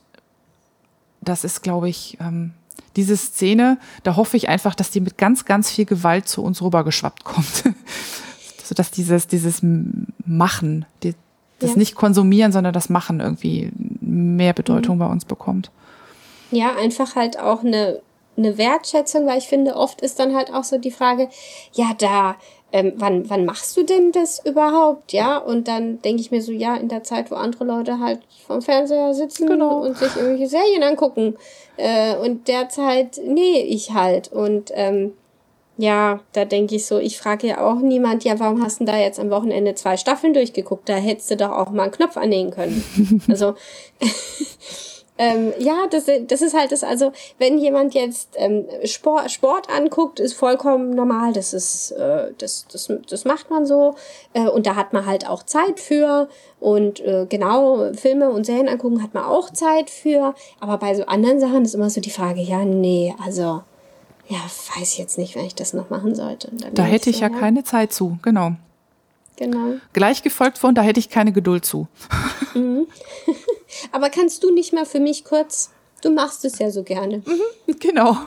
das 1.22 1.44
ist, 1.44 1.62
glaube 1.62 1.90
ich, 1.90 2.18
ähm, 2.22 2.54
diese 3.00 3.16
Szene, 3.16 3.78
da 4.04 4.18
hoffe 4.18 4.36
ich 4.36 4.50
einfach, 4.50 4.76
dass 4.76 4.92
die 4.92 5.00
mit 5.00 5.18
ganz, 5.18 5.46
ganz 5.46 5.72
viel 5.72 5.86
Gewalt 5.86 6.28
zu 6.28 6.44
uns 6.44 6.62
rübergeschwappt 6.62 7.24
kommt. 7.24 7.64
so 8.64 8.76
dass 8.76 8.92
dieses, 8.92 9.28
dieses 9.28 9.62
Machen, 10.26 10.86
die, 11.02 11.16
das 11.60 11.72
ja. 11.72 11.78
nicht 11.78 11.96
konsumieren, 11.96 12.52
sondern 12.52 12.74
das 12.74 12.90
Machen 12.90 13.22
irgendwie 13.22 13.72
mehr 14.02 14.54
Bedeutung 14.54 14.98
mhm. 14.98 15.00
bei 15.00 15.06
uns 15.08 15.24
bekommt. 15.24 15.72
Ja, 16.52 16.76
einfach 16.76 17.16
halt 17.16 17.40
auch 17.40 17.64
eine 17.64 18.02
eine 18.40 18.58
Wertschätzung, 18.58 19.28
weil 19.28 19.38
ich 19.38 19.48
finde, 19.48 19.76
oft 19.76 20.02
ist 20.02 20.18
dann 20.18 20.36
halt 20.36 20.52
auch 20.54 20.64
so 20.64 20.78
die 20.78 20.92
Frage, 20.92 21.30
ja, 21.74 21.92
da, 21.98 22.36
ähm, 22.72 22.94
wann, 22.98 23.30
wann 23.30 23.46
machst 23.46 23.76
du 23.78 23.84
denn 23.84 24.12
das 24.12 24.46
überhaupt, 24.46 25.14
ja? 25.14 25.38
Und 25.38 25.68
dann 25.68 26.02
denke 26.02 26.22
ich 26.22 26.32
mir 26.32 26.42
so, 26.42 26.52
ja, 26.52 26.76
in 26.76 26.88
der 26.88 27.04
Zeit, 27.04 27.32
wo 27.32 27.36
andere 27.36 27.64
Leute 27.64 28.00
halt 28.00 28.20
vom 28.46 28.62
Fernseher 28.62 29.14
sitzen 29.14 29.48
genau. 29.48 29.82
und 29.82 29.98
sich 29.98 30.16
irgendwelche 30.16 30.48
Serien 30.48 30.84
angucken. 30.84 31.36
Äh, 31.78 32.16
und 32.16 32.48
derzeit 32.48 33.20
nähe 33.26 33.64
ich 33.64 33.94
halt. 33.94 34.32
Und 34.32 34.72
ähm, 34.74 35.14
ja, 35.78 36.20
da 36.34 36.46
denke 36.46 36.76
ich 36.76 36.86
so, 36.86 37.00
ich 37.00 37.18
frage 37.18 37.48
ja 37.48 37.66
auch 37.66 37.80
niemand, 37.80 38.24
ja, 38.24 38.40
warum 38.40 38.64
hast 38.64 38.82
du 38.82 38.86
da 38.86 38.98
jetzt 38.98 39.20
am 39.20 39.30
Wochenende 39.30 39.76
zwei 39.76 39.98
Staffeln 39.98 40.34
durchgeguckt? 40.34 40.90
Da 40.90 40.96
hättest 40.96 41.32
du 41.32 41.38
doch 41.38 41.52
auch 41.52 41.72
mal 41.72 41.84
einen 41.84 41.92
Knopf 41.92 42.18
annähen 42.18 42.52
können. 42.52 43.24
also 43.30 43.56
ähm, 45.22 45.52
ja, 45.60 45.86
das, 45.92 46.06
das 46.28 46.42
ist 46.42 46.54
halt 46.54 46.72
das, 46.72 46.82
also 46.82 47.12
wenn 47.40 47.58
jemand 47.58 47.94
jetzt 47.94 48.30
ähm, 48.38 48.66
Sport, 48.86 49.30
Sport 49.30 49.70
anguckt, 49.70 50.22
ist 50.22 50.34
vollkommen 50.34 50.92
normal, 50.92 51.34
das 51.34 51.54
ist, 51.54 51.92
äh, 51.92 52.32
das, 52.38 52.66
das, 52.72 52.90
das 53.10 53.26
macht 53.26 53.50
man 53.50 53.66
so 53.66 53.96
äh, 54.32 54.48
und 54.48 54.66
da 54.66 54.78
hat 54.78 54.94
man 54.94 55.06
halt 55.06 55.28
auch 55.28 55.44
Zeit 55.44 55.82
für 55.82 56.30
und 56.62 57.02
äh, 57.02 57.26
genau, 57.28 57.92
Filme 57.94 58.30
und 58.30 58.46
Serien 58.46 58.70
angucken 58.70 59.04
hat 59.04 59.14
man 59.14 59.26
auch 59.26 59.50
Zeit 59.50 59.90
für, 59.90 60.34
aber 60.62 60.78
bei 60.78 60.96
so 60.96 61.06
anderen 61.06 61.42
Sachen 61.42 61.66
ist 61.66 61.76
immer 61.76 61.90
so 61.90 62.00
die 62.00 62.12
Frage, 62.12 62.40
ja, 62.40 62.64
nee, 62.64 63.14
also 63.22 63.62
ja, 64.30 64.40
weiß 64.78 64.94
ich 64.94 65.00
jetzt 65.00 65.18
nicht, 65.18 65.36
wenn 65.36 65.46
ich 65.46 65.56
das 65.56 65.74
noch 65.74 65.90
machen 65.90 66.16
sollte. 66.16 66.50
Da 66.74 66.84
hätte 66.84 67.10
ich 67.10 67.18
so, 67.18 67.24
ja, 67.24 67.30
ja 67.30 67.38
keine 67.38 67.66
Zeit 67.66 67.92
zu, 67.92 68.20
genau. 68.22 68.54
Genau. 69.36 69.76
Gleich 69.92 70.24
gefolgt 70.24 70.58
von, 70.58 70.76
da 70.76 70.82
hätte 70.82 71.00
ich 71.00 71.10
keine 71.10 71.34
Geduld 71.34 71.66
zu. 71.66 71.90
Mhm. 72.54 72.88
Aber 73.92 74.10
kannst 74.10 74.44
du 74.44 74.54
nicht 74.54 74.74
mal 74.74 74.86
für 74.86 75.00
mich 75.00 75.24
kurz, 75.24 75.72
du 76.02 76.12
machst 76.12 76.46
es 76.46 76.60
ja 76.60 76.72
so 76.72 76.84
gerne. 76.84 77.18
Mhm, 77.26 77.80
genau. 77.80 78.18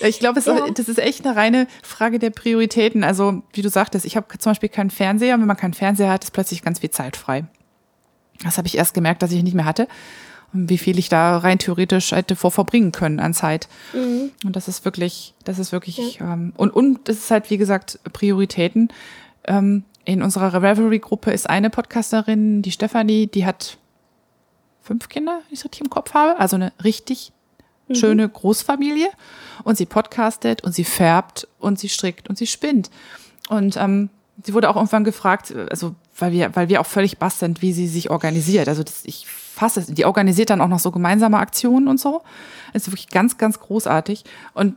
Ich 0.00 0.18
glaube, 0.18 0.40
ja. 0.40 0.70
das 0.70 0.88
ist 0.88 0.98
echt 0.98 1.26
eine 1.26 1.36
reine 1.36 1.66
Frage 1.82 2.18
der 2.18 2.30
Prioritäten. 2.30 3.04
Also, 3.04 3.42
wie 3.52 3.62
du 3.62 3.68
sagtest, 3.68 4.04
ich 4.04 4.16
habe 4.16 4.26
zum 4.38 4.50
Beispiel 4.50 4.68
keinen 4.68 4.90
Fernseher. 4.90 5.38
Wenn 5.38 5.46
man 5.46 5.56
keinen 5.56 5.74
Fernseher 5.74 6.10
hat, 6.10 6.24
ist 6.24 6.32
plötzlich 6.32 6.62
ganz 6.62 6.80
viel 6.80 6.90
Zeit 6.90 7.16
frei. 7.16 7.44
Das 8.42 8.58
habe 8.58 8.68
ich 8.68 8.76
erst 8.76 8.94
gemerkt, 8.94 9.22
dass 9.22 9.32
ich 9.32 9.42
nicht 9.42 9.54
mehr 9.54 9.64
hatte. 9.64 9.88
Und 10.52 10.68
wie 10.70 10.78
viel 10.78 10.98
ich 10.98 11.08
da 11.08 11.38
rein 11.38 11.58
theoretisch 11.58 12.12
hätte 12.12 12.36
vor 12.36 12.50
verbringen 12.50 12.92
können 12.92 13.18
an 13.18 13.34
Zeit. 13.34 13.68
Mhm. 13.92 14.30
Und 14.44 14.56
das 14.56 14.68
ist 14.68 14.84
wirklich, 14.84 15.34
das 15.44 15.58
ist 15.58 15.72
wirklich, 15.72 16.16
ja. 16.16 16.32
ähm, 16.32 16.52
und, 16.56 16.70
und 16.70 17.08
das 17.08 17.16
ist 17.16 17.30
halt, 17.30 17.50
wie 17.50 17.58
gesagt, 17.58 17.98
Prioritäten. 18.12 18.88
Ähm, 19.46 19.84
in 20.04 20.22
unserer 20.22 20.62
Revelry-Gruppe 20.62 21.32
ist 21.32 21.48
eine 21.48 21.70
Podcasterin, 21.70 22.62
die 22.62 22.72
Stefanie, 22.72 23.26
die 23.26 23.46
hat 23.46 23.78
fünf 24.84 25.08
Kinder, 25.08 25.40
wenn 25.46 25.52
ich 25.52 25.60
es 25.60 25.64
richtig 25.64 25.80
im 25.80 25.90
Kopf 25.90 26.14
habe. 26.14 26.38
Also 26.38 26.56
eine 26.56 26.72
richtig 26.84 27.32
mhm. 27.88 27.94
schöne 27.94 28.28
Großfamilie. 28.28 29.08
Und 29.64 29.76
sie 29.76 29.86
podcastet 29.86 30.62
und 30.62 30.74
sie 30.74 30.84
färbt 30.84 31.48
und 31.58 31.78
sie 31.78 31.88
strickt 31.88 32.28
und 32.28 32.38
sie 32.38 32.46
spinnt. 32.46 32.90
Und 33.48 33.76
ähm, 33.76 34.10
sie 34.42 34.54
wurde 34.54 34.68
auch 34.68 34.76
irgendwann 34.76 35.04
gefragt, 35.04 35.54
also 35.70 35.94
weil 36.18 36.32
wir, 36.32 36.54
weil 36.54 36.68
wir 36.68 36.80
auch 36.80 36.86
völlig 36.86 37.18
bass 37.18 37.38
sind, 37.38 37.62
wie 37.62 37.72
sie 37.72 37.88
sich 37.88 38.10
organisiert. 38.10 38.68
Also 38.68 38.82
das, 38.82 39.04
ich 39.04 39.26
fasse 39.26 39.80
es, 39.80 39.86
die 39.86 40.04
organisiert 40.04 40.50
dann 40.50 40.60
auch 40.60 40.68
noch 40.68 40.78
so 40.78 40.90
gemeinsame 40.90 41.38
Aktionen 41.38 41.88
und 41.88 41.98
so. 41.98 42.22
Das 42.72 42.82
ist 42.82 42.88
wirklich 42.88 43.08
ganz, 43.08 43.38
ganz 43.38 43.60
großartig. 43.60 44.24
Und 44.52 44.76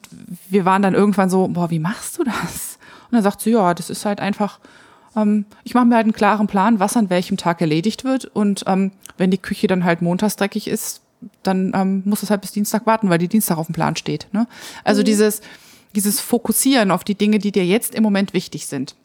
wir 0.49 0.65
waren 0.65 0.81
dann 0.81 0.93
irgendwann 0.93 1.29
so, 1.29 1.47
boah, 1.47 1.69
wie 1.69 1.79
machst 1.79 2.17
du 2.17 2.23
das? 2.23 2.77
Und 3.09 3.15
dann 3.15 3.23
sagt 3.23 3.41
sie, 3.41 3.51
ja, 3.51 3.73
das 3.73 3.89
ist 3.89 4.05
halt 4.05 4.19
einfach, 4.19 4.59
ähm, 5.18 5.45
ich 5.64 5.73
mache 5.73 5.85
mir 5.85 5.95
halt 5.95 6.06
einen 6.06 6.14
klaren 6.14 6.48
Plan, 6.48 6.80
was 6.80 6.95
an 6.95 7.10
welchem 7.10 7.38
Tag 7.38 7.60
erledigt 7.60 8.03
wird. 8.03 8.26
Und 8.26 8.64
ähm, 8.68 8.91
wenn 9.18 9.31
die 9.31 9.38
Küche 9.38 9.68
dann 9.68 9.84
halt 9.84 10.02
montags 10.02 10.35
dreckig 10.35 10.68
ist, 10.68 11.02
dann 11.44 11.72
ähm, 11.76 12.03
muss 12.06 12.23
es 12.23 12.30
halt 12.30 12.41
bis 12.41 12.52
Dienstag 12.52 12.85
warten, 12.85 13.10
weil 13.10 13.18
die 13.18 13.27
Dienstag 13.27 13.57
auf 13.57 13.65
dem 13.65 13.73
Plan 13.73 13.95
steht. 13.95 14.27
Ne? 14.31 14.48
Also 14.84 15.02
mhm. 15.02 15.06
dieses, 15.06 15.41
dieses 15.95 16.19
Fokussieren 16.19 16.91
auf 16.91 17.03
die 17.03 17.15
Dinge, 17.15 17.39
die 17.39 17.52
dir 17.52 17.65
jetzt 17.65 17.95
im 17.95 18.03
Moment 18.03 18.34
wichtig 18.34 18.68
sind. 18.68 18.95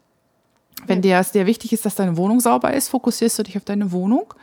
Wenn 0.87 1.01
dir 1.01 1.19
es 1.19 1.33
dir 1.33 1.47
wichtig 1.47 1.73
ist, 1.73 1.87
dass 1.87 1.95
deine 1.95 2.17
Wohnung 2.17 2.41
sauber 2.41 2.75
ist, 2.75 2.89
fokussierst 2.89 3.39
du 3.39 3.43
dich 3.45 3.57
auf 3.57 3.65
deine 3.65 3.93
Wohnung. 3.93 4.35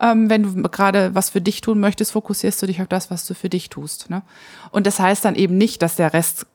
Ähm, 0.00 0.30
wenn 0.30 0.42
du 0.42 0.62
gerade 0.68 1.14
was 1.14 1.30
für 1.30 1.40
dich 1.40 1.60
tun 1.60 1.80
möchtest, 1.80 2.12
fokussierst 2.12 2.62
du 2.62 2.66
dich 2.66 2.80
auf 2.80 2.88
das, 2.88 3.10
was 3.10 3.26
du 3.26 3.34
für 3.34 3.48
dich 3.48 3.68
tust. 3.68 4.10
Ne? 4.10 4.22
Und 4.70 4.86
das 4.86 5.00
heißt 5.00 5.24
dann 5.24 5.34
eben 5.34 5.58
nicht, 5.58 5.82
dass 5.82 5.96
der 5.96 6.12
Rest 6.12 6.46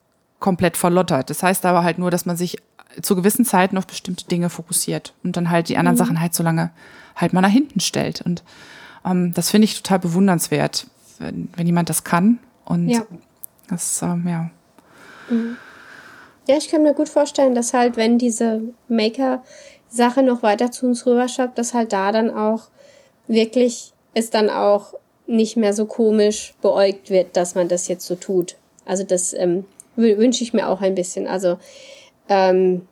komplett 0.43 0.75
verlottert. 0.75 1.29
Das 1.29 1.41
heißt 1.41 1.65
aber 1.65 1.83
halt 1.83 1.97
nur, 1.97 2.11
dass 2.11 2.25
man 2.25 2.35
sich 2.35 2.57
zu 3.01 3.15
gewissen 3.15 3.45
Zeiten 3.45 3.77
auf 3.77 3.87
bestimmte 3.87 4.25
Dinge 4.25 4.49
fokussiert 4.49 5.13
und 5.23 5.37
dann 5.37 5.49
halt 5.49 5.69
die 5.69 5.77
anderen 5.77 5.95
mhm. 5.95 5.99
Sachen 5.99 6.21
halt 6.21 6.35
so 6.35 6.43
lange 6.43 6.69
halt 7.15 7.31
mal 7.31 7.41
nach 7.41 7.49
hinten 7.49 7.79
stellt. 7.79 8.21
Und 8.21 8.43
ähm, 9.05 9.33
das 9.33 9.49
finde 9.49 9.65
ich 9.65 9.81
total 9.81 9.99
bewundernswert, 9.99 10.87
wenn, 11.19 11.49
wenn 11.55 11.65
jemand 11.65 11.89
das 11.89 12.03
kann. 12.03 12.39
Und 12.65 12.89
ja. 12.89 13.05
das, 13.69 14.01
ähm, 14.01 14.27
ja. 14.27 14.49
Mhm. 15.29 15.55
Ja, 16.47 16.57
ich 16.57 16.69
kann 16.69 16.83
mir 16.83 16.93
gut 16.93 17.07
vorstellen, 17.07 17.55
dass 17.55 17.73
halt, 17.73 17.95
wenn 17.95 18.17
diese 18.17 18.61
Maker-Sache 18.89 20.23
noch 20.23 20.43
weiter 20.43 20.71
zu 20.71 20.87
uns 20.87 21.05
rüberschreibt, 21.05 21.57
dass 21.57 21.73
halt 21.73 21.93
da 21.93 22.11
dann 22.11 22.29
auch 22.29 22.63
wirklich 23.27 23.93
es 24.13 24.29
dann 24.29 24.49
auch 24.49 24.93
nicht 25.25 25.55
mehr 25.55 25.73
so 25.73 25.85
komisch 25.85 26.53
beäugt 26.61 27.09
wird, 27.09 27.37
dass 27.37 27.55
man 27.55 27.69
das 27.69 27.87
jetzt 27.87 28.05
so 28.05 28.15
tut. 28.15 28.57
Also 28.85 29.05
das 29.05 29.31
ähm, 29.31 29.63
wünsche 29.95 30.43
ich 30.43 30.53
mir 30.53 30.69
auch 30.69 30.81
ein 30.81 30.95
bisschen. 30.95 31.27
Also 31.27 31.57
ähm, 32.29 32.87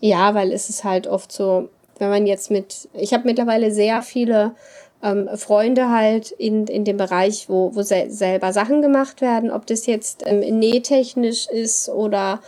ja, 0.00 0.34
weil 0.34 0.52
es 0.52 0.68
ist 0.68 0.84
halt 0.84 1.06
oft 1.06 1.30
so, 1.32 1.68
wenn 1.98 2.10
man 2.10 2.26
jetzt 2.26 2.50
mit, 2.50 2.88
ich 2.94 3.12
habe 3.12 3.24
mittlerweile 3.24 3.70
sehr 3.70 4.02
viele 4.02 4.54
ähm, 5.02 5.28
Freunde 5.36 5.90
halt 5.90 6.30
in, 6.30 6.66
in 6.66 6.84
dem 6.84 6.96
Bereich, 6.96 7.48
wo, 7.48 7.74
wo 7.74 7.82
se 7.82 8.06
selber 8.08 8.52
Sachen 8.52 8.82
gemacht 8.82 9.20
werden, 9.20 9.50
ob 9.50 9.66
das 9.66 9.86
jetzt 9.86 10.22
ähm, 10.26 10.40
nähtechnisch 10.58 11.46
ist 11.48 11.88
oder 11.88 12.40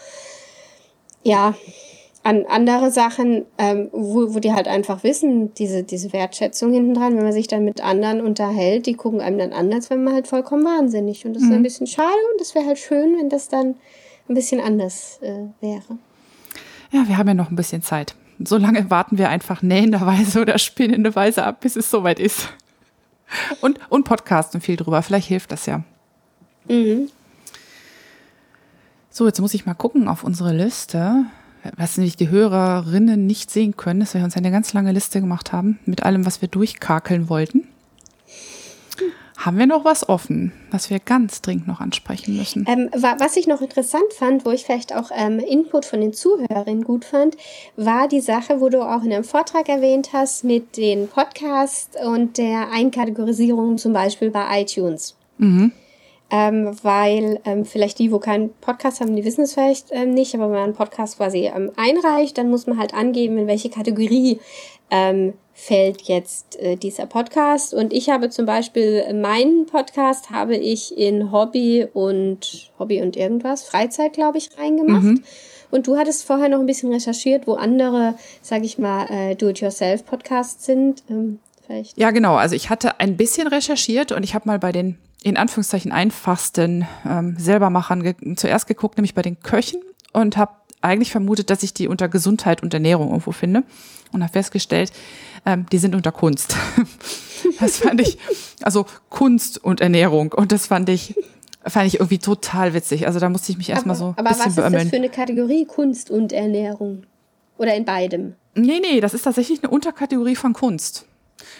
ja, 1.22 1.54
an 2.24 2.46
andere 2.48 2.90
Sachen, 2.90 3.44
ähm, 3.58 3.90
wo, 3.92 4.34
wo 4.34 4.40
die 4.40 4.54
halt 4.54 4.66
einfach 4.66 5.04
wissen, 5.04 5.52
diese, 5.54 5.82
diese 5.84 6.12
Wertschätzung 6.14 6.72
hinten 6.72 6.94
dran, 6.94 7.16
wenn 7.16 7.22
man 7.22 7.34
sich 7.34 7.48
dann 7.48 7.66
mit 7.66 7.82
anderen 7.82 8.22
unterhält, 8.22 8.86
die 8.86 8.94
gucken 8.94 9.20
einem 9.20 9.38
dann 9.38 9.52
an, 9.52 9.72
als 9.72 9.90
wenn 9.90 10.02
man 10.02 10.14
halt 10.14 10.26
vollkommen 10.26 10.64
wahnsinnig. 10.64 11.26
Und 11.26 11.34
das 11.34 11.42
mhm. 11.42 11.50
ist 11.50 11.54
ein 11.54 11.62
bisschen 11.62 11.86
schade 11.86 12.16
und 12.32 12.40
das 12.40 12.54
wäre 12.54 12.66
halt 12.66 12.78
schön, 12.78 13.18
wenn 13.18 13.28
das 13.28 13.48
dann 13.48 13.74
ein 14.26 14.34
bisschen 14.34 14.58
anders 14.58 15.18
äh, 15.20 15.48
wäre. 15.60 15.98
Ja, 16.92 17.06
wir 17.06 17.18
haben 17.18 17.28
ja 17.28 17.34
noch 17.34 17.50
ein 17.50 17.56
bisschen 17.56 17.82
Zeit. 17.82 18.14
So 18.42 18.56
lange 18.56 18.90
warten 18.90 19.18
wir 19.18 19.28
einfach 19.28 19.60
nähenderweise 19.60 20.40
oder 20.40 20.58
spinnenderweise 20.58 21.44
ab, 21.44 21.60
bis 21.60 21.76
es 21.76 21.90
soweit 21.90 22.18
ist. 22.18 22.48
Und, 23.60 23.78
und 23.90 24.04
podcasten 24.04 24.62
viel 24.62 24.76
drüber. 24.76 25.02
Vielleicht 25.02 25.28
hilft 25.28 25.52
das 25.52 25.66
ja. 25.66 25.82
Mhm. 26.68 27.10
So, 29.10 29.26
jetzt 29.26 29.40
muss 29.40 29.52
ich 29.52 29.66
mal 29.66 29.74
gucken 29.74 30.08
auf 30.08 30.24
unsere 30.24 30.54
Liste 30.54 31.26
was 31.76 31.96
nämlich 31.96 32.16
die 32.16 32.28
Hörerinnen 32.28 33.26
nicht 33.26 33.50
sehen 33.50 33.76
können, 33.76 34.00
dass 34.00 34.14
wir 34.14 34.22
uns 34.22 34.36
eine 34.36 34.50
ganz 34.50 34.72
lange 34.72 34.92
Liste 34.92 35.20
gemacht 35.20 35.52
haben 35.52 35.78
mit 35.86 36.02
allem, 36.02 36.26
was 36.26 36.40
wir 36.40 36.48
durchkakeln 36.48 37.28
wollten. 37.28 37.68
Haben 39.36 39.58
wir 39.58 39.66
noch 39.66 39.84
was 39.84 40.08
offen, 40.08 40.52
was 40.70 40.88
wir 40.88 41.00
ganz 41.00 41.42
dringend 41.42 41.66
noch 41.66 41.80
ansprechen 41.80 42.36
müssen? 42.36 42.64
Ähm, 42.66 42.88
was 42.94 43.36
ich 43.36 43.46
noch 43.46 43.60
interessant 43.60 44.12
fand, 44.16 44.46
wo 44.46 44.50
ich 44.50 44.64
vielleicht 44.64 44.94
auch 44.94 45.10
ähm, 45.14 45.38
Input 45.38 45.84
von 45.84 46.00
den 46.00 46.14
Zuhörerinnen 46.14 46.84
gut 46.84 47.04
fand, 47.04 47.36
war 47.76 48.08
die 48.08 48.20
Sache, 48.20 48.60
wo 48.60 48.70
du 48.70 48.80
auch 48.80 49.02
in 49.02 49.12
einem 49.12 49.24
Vortrag 49.24 49.68
erwähnt 49.68 50.10
hast 50.12 50.44
mit 50.44 50.76
den 50.76 51.08
Podcasts 51.08 51.90
und 52.06 52.38
der 52.38 52.70
Einkategorisierung 52.72 53.76
zum 53.76 53.92
Beispiel 53.92 54.30
bei 54.30 54.62
iTunes. 54.62 55.14
Mhm 55.36 55.72
ähm, 56.34 56.76
weil 56.82 57.38
ähm, 57.44 57.64
vielleicht 57.64 58.00
die, 58.00 58.10
wo 58.10 58.18
keinen 58.18 58.52
Podcast 58.54 59.00
haben, 59.00 59.14
die 59.14 59.24
wissen 59.24 59.42
es 59.42 59.54
vielleicht 59.54 59.92
ähm, 59.92 60.10
nicht, 60.10 60.34
aber 60.34 60.46
wenn 60.46 60.54
man 60.54 60.64
einen 60.64 60.74
Podcast 60.74 61.16
quasi 61.16 61.46
ähm, 61.46 61.70
einreicht, 61.76 62.36
dann 62.36 62.50
muss 62.50 62.66
man 62.66 62.76
halt 62.76 62.92
angeben, 62.92 63.38
in 63.38 63.46
welche 63.46 63.70
Kategorie 63.70 64.40
ähm, 64.90 65.34
fällt 65.52 66.02
jetzt 66.02 66.58
äh, 66.58 66.74
dieser 66.74 67.06
Podcast. 67.06 67.72
Und 67.72 67.92
ich 67.92 68.10
habe 68.10 68.30
zum 68.30 68.46
Beispiel 68.46 69.04
meinen 69.14 69.66
Podcast 69.66 70.30
habe 70.30 70.56
ich 70.56 70.98
in 70.98 71.30
Hobby 71.30 71.86
und 71.92 72.72
Hobby 72.80 73.00
und 73.00 73.16
irgendwas, 73.16 73.62
Freizeit, 73.62 74.14
glaube 74.14 74.38
ich, 74.38 74.58
reingemacht. 74.58 75.04
Mhm. 75.04 75.22
Und 75.70 75.86
du 75.86 75.96
hattest 75.96 76.24
vorher 76.24 76.48
noch 76.48 76.58
ein 76.58 76.66
bisschen 76.66 76.92
recherchiert, 76.92 77.46
wo 77.46 77.54
andere, 77.54 78.16
sag 78.42 78.64
ich 78.64 78.76
mal, 78.76 79.06
äh, 79.08 79.36
Do-it-yourself-Podcasts 79.36 80.66
sind. 80.66 81.04
Ähm, 81.08 81.38
vielleicht. 81.64 81.96
Ja, 81.96 82.10
genau. 82.10 82.34
Also 82.34 82.56
ich 82.56 82.70
hatte 82.70 82.98
ein 82.98 83.16
bisschen 83.16 83.46
recherchiert 83.46 84.10
und 84.10 84.24
ich 84.24 84.34
habe 84.34 84.48
mal 84.48 84.58
bei 84.58 84.72
den 84.72 84.98
in 85.24 85.38
Anführungszeichen 85.38 85.90
einfachsten 85.90 86.86
ähm, 87.08 87.36
Selbermachern 87.38 88.02
ge 88.02 88.14
zuerst 88.36 88.66
geguckt, 88.66 88.98
nämlich 88.98 89.14
bei 89.14 89.22
den 89.22 89.40
Köchen 89.40 89.80
und 90.12 90.36
habe 90.36 90.52
eigentlich 90.82 91.10
vermutet, 91.10 91.48
dass 91.48 91.62
ich 91.62 91.72
die 91.72 91.88
unter 91.88 92.08
Gesundheit 92.08 92.62
und 92.62 92.74
Ernährung 92.74 93.08
irgendwo 93.08 93.32
finde 93.32 93.62
und 94.12 94.22
habe 94.22 94.32
festgestellt, 94.32 94.92
ähm, 95.46 95.64
die 95.72 95.78
sind 95.78 95.94
unter 95.94 96.12
Kunst. 96.12 96.56
das 97.60 97.78
fand 97.78 98.02
ich, 98.02 98.18
also 98.62 98.84
Kunst 99.08 99.64
und 99.64 99.80
Ernährung 99.80 100.32
und 100.32 100.52
das 100.52 100.66
fand 100.66 100.90
ich 100.90 101.14
fand 101.66 101.86
ich 101.86 101.94
irgendwie 101.94 102.18
total 102.18 102.74
witzig. 102.74 103.06
Also 103.06 103.18
da 103.18 103.30
musste 103.30 103.50
ich 103.50 103.56
mich 103.56 103.70
erstmal 103.70 103.96
so 103.96 104.08
ein 104.08 104.14
bisschen 104.16 104.26
Aber 104.26 104.38
was 104.38 104.46
ist 104.46 104.58
das 104.58 104.90
für 104.90 104.96
eine 104.96 105.08
Kategorie 105.08 105.64
Kunst 105.64 106.10
und 106.10 106.34
Ernährung? 106.34 107.04
Oder 107.56 107.74
in 107.74 107.86
beidem? 107.86 108.34
Nee, 108.54 108.80
nee, 108.80 109.00
das 109.00 109.14
ist 109.14 109.22
tatsächlich 109.22 109.62
eine 109.62 109.70
Unterkategorie 109.70 110.36
von 110.36 110.52
Kunst. 110.52 111.06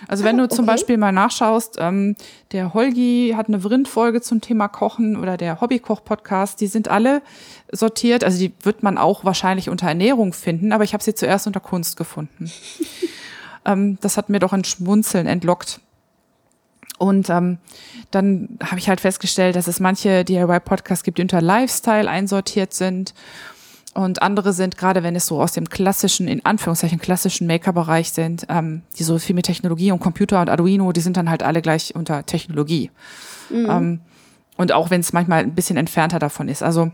Also 0.09 0.25
wenn 0.25 0.39
ah, 0.39 0.47
du 0.47 0.55
zum 0.55 0.65
okay. 0.65 0.75
Beispiel 0.75 0.97
mal 0.99 1.13
nachschaust, 1.13 1.77
ähm, 1.79 2.17
der 2.53 2.75
Holgi 2.75 3.35
hat 3.37 3.49
eine 3.49 3.61
Vrindfolge 3.61 4.21
zum 4.21 4.41
Thema 4.41 4.69
Kochen 4.69 5.17
oder 5.17 5.37
der 5.37 5.61
Hobbykoch-Podcast, 5.61 6.61
die 6.61 6.67
sind 6.67 6.89
alle 6.89 7.23
sortiert. 7.73 8.25
Also 8.25 8.39
die 8.39 8.53
wird 8.63 8.83
man 8.83 8.99
auch 8.99 9.25
wahrscheinlich 9.25 9.69
unter 9.69 9.89
Ernährung 9.89 10.33
finden, 10.33 10.73
aber 10.73 10.85
ich 10.85 10.93
habe 10.95 11.03
sie 11.03 11.15
zuerst 11.15 11.47
unter 11.47 11.61
Kunst 11.61 11.97
gefunden. 11.97 12.51
ähm, 13.65 13.99
das 14.01 14.17
hat 14.17 14.29
mir 14.29 14.39
doch 14.39 14.53
ein 14.53 14.65
Schmunzeln 14.65 15.27
entlockt. 15.27 15.81
Und 16.97 17.29
ähm, 17.29 17.59
dann 18.13 18.57
habe 18.63 18.79
ich 18.79 18.89
halt 18.89 19.01
festgestellt, 19.01 19.57
dass 19.57 19.67
es 19.67 19.81
manche 19.81 20.25
DIY-Podcasts 20.25 21.03
gibt, 21.03 21.19
die 21.19 21.23
unter 21.23 21.43
Lifestyle 21.43 22.09
einsortiert 22.09 22.73
sind 22.73 23.15
und 23.95 24.23
andere 24.23 24.53
sind, 24.53 24.77
gerade 24.77 25.03
wenn 25.05 25.15
es 25.15 25.27
so 25.27 25.41
aus 25.41 25.53
dem 25.53 25.69
klassischen, 25.69 26.27
in 26.27 26.45
Anführungszeichen 26.45 26.99
klassischen 26.99 27.47
Maker-Bereich 27.47 28.11
sind, 28.11 28.47
ähm, 28.49 28.83
die 28.99 29.05
so 29.05 29.19
viel 29.19 29.37
mit 29.37 29.47
Technologie 29.47 29.93
und 29.93 30.01
Computer 30.01 30.41
und 30.41 30.51
Arduino, 30.51 30.91
die 30.93 31.01
sind 31.01 31.17
dann 31.17 31.31
halt 31.31 31.45
alle 31.45 31.63
gleich 31.63 31.95
unter 31.95 32.27
Technologie. 32.27 32.91
Mhm. 33.51 33.71
Ähm, 33.71 34.01
und 34.57 34.73
auch 34.73 34.91
wenn 34.91 35.01
es 35.01 35.13
manchmal 35.13 35.45
ein 35.45 35.55
bisschen 35.55 35.77
entfernter 35.77 36.19
davon 36.19 36.49
ist. 36.49 36.63
Also 36.63 36.91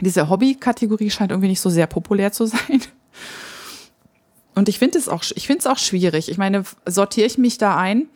diese 0.00 0.28
Hobby-Kategorie 0.28 1.10
scheint 1.10 1.30
irgendwie 1.30 1.48
nicht 1.48 1.60
so 1.60 1.70
sehr 1.70 1.86
populär 1.86 2.32
zu 2.32 2.46
sein. 2.46 2.80
Und 4.54 4.70
ich 4.70 4.78
finde 4.78 4.98
es 4.98 5.08
auch, 5.10 5.22
ich 5.34 5.46
finde 5.46 5.60
es 5.60 5.66
auch 5.66 5.78
schwierig. 5.78 6.30
Ich 6.30 6.38
meine, 6.38 6.64
sortiere 6.86 7.26
ich 7.26 7.36
mich 7.36 7.58
da 7.58 7.76
ein, 7.76 8.06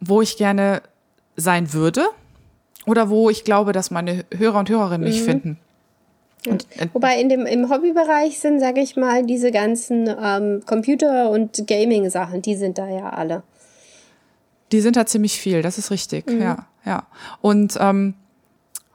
wo 0.00 0.22
ich 0.22 0.38
gerne 0.38 0.80
sein 1.36 1.74
würde 1.74 2.06
oder 2.86 3.10
wo 3.10 3.28
ich 3.28 3.44
glaube, 3.44 3.72
dass 3.72 3.90
meine 3.90 4.24
Hörer 4.34 4.60
und 4.60 4.70
Hörerinnen 4.70 5.06
mich 5.06 5.20
mhm. 5.20 5.24
finden. 5.24 5.58
Und, 6.46 6.66
äh, 6.76 6.88
Wobei 6.92 7.20
in 7.20 7.28
dem, 7.28 7.46
im 7.46 7.68
Hobbybereich 7.70 8.38
sind, 8.38 8.60
sage 8.60 8.80
ich 8.80 8.96
mal, 8.96 9.24
diese 9.24 9.50
ganzen 9.50 10.08
ähm, 10.08 10.62
Computer- 10.64 11.30
und 11.30 11.66
Gaming-Sachen, 11.66 12.42
die 12.42 12.56
sind 12.56 12.78
da 12.78 12.88
ja 12.88 13.10
alle. 13.10 13.42
Die 14.72 14.80
sind 14.80 14.96
da 14.96 15.04
ziemlich 15.04 15.38
viel, 15.38 15.62
das 15.62 15.78
ist 15.78 15.90
richtig, 15.90 16.30
mhm. 16.30 16.40
ja, 16.40 16.66
ja. 16.84 17.06
Und 17.40 17.76
ähm, 17.80 18.14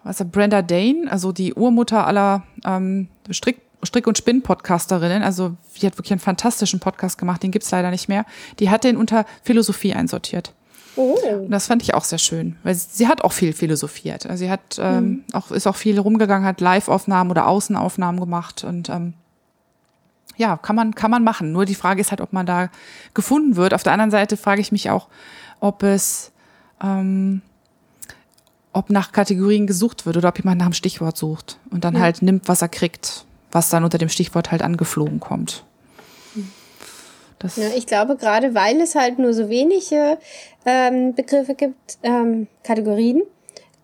was 0.03 0.21
ist 0.21 0.31
Brenda 0.31 0.61
Dane, 0.61 1.07
also 1.09 1.31
die 1.31 1.53
Urmutter 1.53 2.07
aller 2.07 2.43
ähm, 2.65 3.09
Strick, 3.29 3.61
Strick- 3.83 4.07
und 4.07 4.17
Spinn-Podcasterinnen, 4.17 5.21
also 5.21 5.55
die 5.79 5.85
hat 5.85 5.97
wirklich 5.97 6.11
einen 6.11 6.19
fantastischen 6.19 6.79
Podcast 6.79 7.17
gemacht, 7.17 7.43
den 7.43 7.51
gibt's 7.51 7.69
leider 7.71 7.91
nicht 7.91 8.07
mehr. 8.07 8.25
Die 8.59 8.69
hat 8.69 8.83
den 8.83 8.97
unter 8.97 9.25
Philosophie 9.43 9.93
einsortiert. 9.93 10.53
Oh. 10.95 11.17
Und 11.23 11.51
das 11.51 11.67
fand 11.67 11.81
ich 11.81 11.93
auch 11.93 12.03
sehr 12.03 12.19
schön, 12.19 12.55
weil 12.63 12.75
sie 12.75 13.07
hat 13.07 13.23
auch 13.23 13.31
viel 13.31 13.53
philosophiert. 13.53 14.25
Also 14.25 14.45
sie 14.45 14.49
hat 14.49 14.77
ähm, 14.79 15.03
mhm. 15.03 15.23
auch 15.33 15.51
ist 15.51 15.67
auch 15.67 15.75
viel 15.75 15.99
rumgegangen, 15.99 16.47
hat 16.47 16.61
Live-Aufnahmen 16.61 17.31
oder 17.31 17.47
Außenaufnahmen 17.47 18.19
gemacht 18.19 18.63
und 18.63 18.89
ähm, 18.89 19.13
ja, 20.37 20.57
kann 20.57 20.75
man 20.75 20.95
kann 20.95 21.11
man 21.11 21.23
machen. 21.23 21.51
Nur 21.51 21.65
die 21.65 21.75
Frage 21.75 22.01
ist 22.01 22.11
halt, 22.11 22.21
ob 22.21 22.33
man 22.33 22.45
da 22.45 22.69
gefunden 23.13 23.55
wird. 23.55 23.73
Auf 23.73 23.83
der 23.83 23.93
anderen 23.93 24.11
Seite 24.11 24.37
frage 24.37 24.61
ich 24.61 24.71
mich 24.71 24.89
auch, 24.89 25.07
ob 25.59 25.83
es 25.83 26.31
ähm, 26.81 27.41
ob 28.73 28.89
nach 28.89 29.13
Kategorien 29.13 29.67
gesucht 29.67 30.05
wird 30.05 30.17
oder 30.17 30.29
ob 30.29 30.37
jemand 30.37 30.59
nach 30.59 30.65
einem 30.65 30.73
Stichwort 30.73 31.15
sucht 31.17 31.59
und 31.71 31.85
dann 31.85 31.95
ja. 31.95 32.01
halt 32.01 32.21
nimmt, 32.21 32.49
was 32.49 32.61
er 32.61 32.67
kriegt, 32.67 33.25
was 33.51 33.69
dann 33.69 33.85
unter 33.85 33.97
dem 33.97 34.09
Stichwort 34.09 34.51
halt 34.51 34.61
angeflogen 34.61 35.21
kommt. 35.21 35.65
Das 37.39 37.57
ja, 37.57 37.67
ich 37.75 37.85
glaube, 37.85 38.15
gerade 38.15 38.55
weil 38.55 38.79
es 38.81 38.95
halt 38.95 39.19
nur 39.19 39.33
so 39.33 39.49
wenige 39.49 40.17
ähm, 40.65 41.13
Begriffe 41.13 41.55
gibt, 41.55 41.97
ähm, 42.03 42.47
Kategorien, 42.63 43.21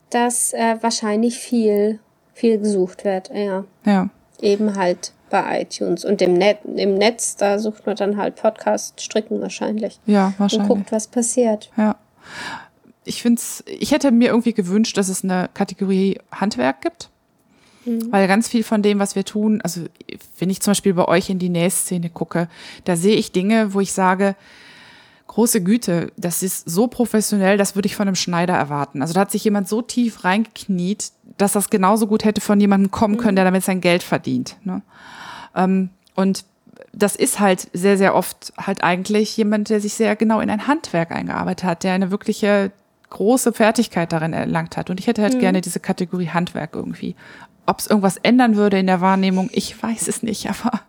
dass 0.10 0.53
äh, 0.53 0.78
wahrscheinlich 0.82 1.38
viel, 1.38 1.99
viel 2.34 2.57
gesucht 2.57 3.03
wird. 3.03 3.30
Ja. 3.34 3.65
ja. 3.86 4.10
Eben 4.41 4.76
halt 4.76 5.14
bei 5.30 5.61
iTunes 5.61 6.03
und 6.06 6.22
im, 6.22 6.34
Net, 6.34 6.60
im 6.65 6.95
Netz, 6.95 7.38
da 7.38 7.57
sucht 7.60 7.86
man 7.86 7.95
dann 7.95 8.18
halt 8.18 8.36
Podcast 8.36 9.02
stricken 9.02 9.41
wahrscheinlich. 9.41 9.99
Ja, 10.06 10.34
wahrscheinlich. 10.38 10.69
Und 10.69 10.78
guckt, 10.78 10.91
was 10.91 11.07
passiert. 11.07 11.72
Ja. 11.78 11.95
Ich 13.06 13.22
finde 13.22 13.41
ich 13.65 13.91
hätte 13.91 14.11
mir 14.11 14.30
irgendwie 14.30 14.53
gewünscht, 14.53 14.98
dass 14.98 15.10
es 15.10 15.23
eine 15.23 15.49
Kategorie 15.53 16.19
Handwerk 16.32 16.82
gibt. 16.82 17.10
Mhm. 17.85 18.11
Weil 18.11 18.27
ganz 18.27 18.47
viel 18.47 18.63
von 18.63 18.81
dem, 18.81 18.99
was 18.99 19.15
wir 19.15 19.25
tun, 19.25 19.61
also 19.61 19.81
wenn 20.39 20.49
ich 20.49 20.61
zum 20.61 20.71
Beispiel 20.71 20.93
bei 20.93 21.07
euch 21.07 21.29
in 21.29 21.39
die 21.39 21.49
Nähszene 21.49 22.09
gucke, 22.09 22.47
da 22.85 22.95
sehe 22.95 23.15
ich 23.15 23.31
Dinge, 23.31 23.73
wo 23.73 23.79
ich 23.79 23.93
sage, 23.93 24.35
große 25.27 25.63
Güte, 25.63 26.11
das 26.17 26.43
ist 26.43 26.69
so 26.69 26.87
professionell, 26.87 27.57
das 27.57 27.75
würde 27.75 27.85
ich 27.85 27.95
von 27.95 28.07
einem 28.07 28.15
Schneider 28.15 28.53
erwarten. 28.53 29.01
Also 29.01 29.13
da 29.13 29.21
hat 29.21 29.31
sich 29.31 29.43
jemand 29.43 29.69
so 29.69 29.81
tief 29.81 30.25
reingekniet, 30.25 31.11
dass 31.37 31.53
das 31.53 31.69
genauso 31.69 32.05
gut 32.05 32.25
hätte 32.25 32.41
von 32.41 32.59
jemandem 32.59 32.91
kommen 32.91 33.17
können, 33.17 33.37
der 33.37 33.45
damit 33.45 33.63
sein 33.63 33.79
Geld 33.79 34.03
verdient. 34.03 34.57
Ne? 34.63 34.81
Ähm, 35.55 35.89
und 36.15 36.43
das 36.91 37.15
ist 37.15 37.39
halt 37.39 37.69
sehr, 37.71 37.97
sehr 37.97 38.13
oft 38.13 38.51
halt 38.57 38.83
eigentlich 38.83 39.37
jemand, 39.37 39.69
der 39.69 39.79
sich 39.79 39.93
sehr 39.93 40.17
genau 40.17 40.41
in 40.41 40.49
ein 40.49 40.67
Handwerk 40.67 41.11
eingearbeitet 41.11 41.63
hat, 41.63 41.83
der 41.83 41.93
eine 41.93 42.11
wirkliche 42.11 42.71
große 43.09 43.53
Fertigkeit 43.53 44.11
darin 44.11 44.33
erlangt 44.33 44.75
hat. 44.75 44.89
Und 44.89 44.99
ich 44.99 45.07
hätte 45.07 45.21
halt 45.21 45.35
mhm. 45.35 45.39
gerne 45.39 45.61
diese 45.61 45.79
Kategorie 45.79 46.29
Handwerk 46.29 46.75
irgendwie 46.75 47.15
ob 47.65 47.79
es 47.79 47.88
irgendwas 47.88 48.17
ändern 48.17 48.55
würde 48.55 48.79
in 48.79 48.88
der 48.88 49.01
Wahrnehmung, 49.01 49.49
ich 49.53 49.81
weiß 49.81 50.07
es 50.07 50.23
nicht, 50.23 50.49
aber 50.49 50.81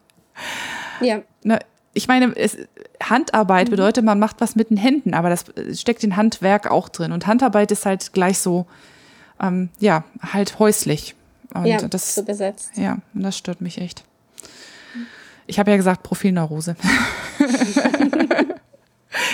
Ja. 1.01 1.20
ne, 1.43 1.59
ich 1.94 2.09
meine, 2.09 2.35
es, 2.36 2.57
Handarbeit 3.03 3.66
Mhm. 3.69 3.73
bedeutet, 3.73 4.05
man 4.05 4.19
macht 4.19 4.40
was 4.40 4.57
mit 4.57 4.70
den 4.70 4.77
Händen, 4.78 5.12
aber 5.15 5.28
das 5.28 5.44
steckt 5.78 6.03
in 6.05 6.16
Handwerk 6.16 6.70
auch 6.70 6.89
drin. 6.89 7.12
Und 7.12 7.27
Handarbeit 7.27 7.70
ist 7.70 7.85
halt 7.85 8.12
gleich 8.15 8.39
so, 8.39 8.66
ähm, 9.40 9.69
ja, 9.78 10.05
halt 10.32 10.59
häuslich. 10.59 11.15
Und 11.53 11.66
ja, 11.66 11.77
das, 11.86 12.15
so 12.15 12.23
besetzt. 12.23 12.70
ja, 12.77 12.97
und 13.15 13.23
das 13.23 13.36
stört 13.36 13.61
mich 13.61 13.77
echt. 13.78 14.05
Ich 15.47 15.59
habe 15.59 15.70
ja 15.70 15.77
gesagt, 15.77 16.03
Profilneurose. 16.03 16.77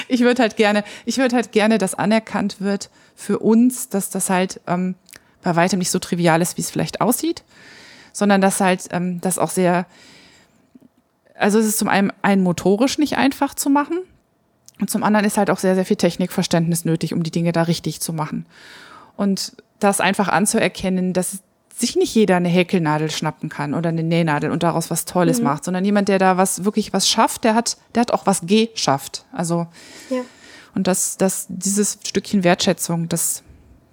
ich 0.09 0.21
würde 0.21 0.43
halt 0.43 0.57
gerne, 0.57 0.85
ich 1.05 1.19
würde 1.19 1.37
halt 1.37 1.53
gerne, 1.53 1.79
dass 1.79 1.95
anerkannt 1.95 2.61
wird 2.61 2.91
für 3.15 3.39
uns, 3.39 3.89
dass 3.89 4.11
das 4.11 4.31
halt 4.31 4.61
ähm, 4.67 4.95
bei 5.43 5.57
weitem 5.57 5.79
nicht 5.79 5.91
so 5.91 5.99
trivial 5.99 6.43
ist, 6.43 6.57
wie 6.57 6.63
es 6.63 6.71
vielleicht 6.71 7.01
aussieht, 7.01 7.43
sondern 8.13 8.41
dass 8.41 8.61
halt 8.61 8.89
ähm, 8.91 9.21
das 9.21 9.39
auch 9.39 9.51
sehr, 9.51 9.87
also 11.35 11.59
es 11.59 11.67
ist 11.67 11.79
zum 11.79 11.89
einen, 11.89 12.13
einen 12.23 12.43
motorisch 12.43 12.99
nicht 12.99 13.17
einfach 13.17 13.55
zu 13.55 13.71
machen 13.71 13.99
und 14.81 14.91
zum 14.91 15.03
anderen 15.03 15.27
ist 15.27 15.39
halt 15.39 15.51
auch 15.51 15.59
sehr, 15.59 15.75
sehr 15.75 15.85
viel 15.85 15.97
Technikverständnis 15.97 16.85
nötig, 16.85 17.13
um 17.13 17.23
die 17.23 17.31
Dinge 17.31 17.53
da 17.53 17.63
richtig 17.63 18.01
zu 18.01 18.13
machen. 18.13 18.47
Und 19.17 19.57
das 19.81 20.01
einfach 20.01 20.29
anzuerkennen, 20.29 21.13
dass 21.13 21.39
sich 21.75 21.97
nicht 21.97 22.15
jeder 22.15 22.37
eine 22.37 22.49
Häkelnadel 22.49 23.11
schnappen 23.11 23.49
kann 23.49 23.75
oder 23.75 23.91
eine 23.91 24.03
Nähnadel 24.03 24.51
und 24.51 24.63
daraus 24.65 24.91
was 24.91 25.05
Tolles 25.05 25.41
macht, 25.41 25.65
sondern 25.65 25.85
jemand, 25.85 26.09
der 26.09 26.19
da 26.19 26.37
was 26.37 26.65
wirklich 26.65 26.93
was 26.93 27.09
schafft, 27.09 27.45
der 27.45 27.55
hat, 27.55 27.77
der 27.95 28.01
hat 28.03 28.13
auch 28.13 28.27
was 28.27 28.43
geschafft. 28.45 29.25
Also 29.33 29.69
Ja. 30.11 30.23
und 30.75 30.89
das, 30.89 31.17
das, 31.17 31.47
dieses 31.49 31.99
Stückchen 32.05 32.43
Wertschätzung, 32.43 33.09
das, 33.09 33.43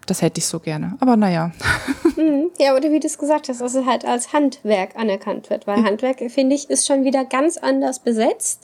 das 0.05 0.21
hätte 0.21 0.39
ich 0.39 0.45
so 0.47 0.59
gerne. 0.59 0.97
Aber 0.99 1.15
naja, 1.17 1.51
Mhm. 2.17 2.49
Ja, 2.59 2.75
oder 2.75 2.91
wie 2.91 2.99
du 3.01 3.07
es 3.07 3.17
gesagt 3.17 3.49
hast, 3.49 3.59
dass 3.59 3.75
es 3.75 3.85
halt 3.85 4.05
als 4.05 4.31
Handwerk 4.31 4.95
anerkannt 4.95 5.49
wird. 5.49 5.67
Weil 5.67 5.83
Handwerk, 5.83 6.19
finde 6.31 6.55
ich, 6.55 6.69
ist 6.69 6.87
schon 6.87 7.03
wieder 7.03 7.25
ganz 7.25 7.57
anders 7.57 7.99
besetzt, 7.99 8.61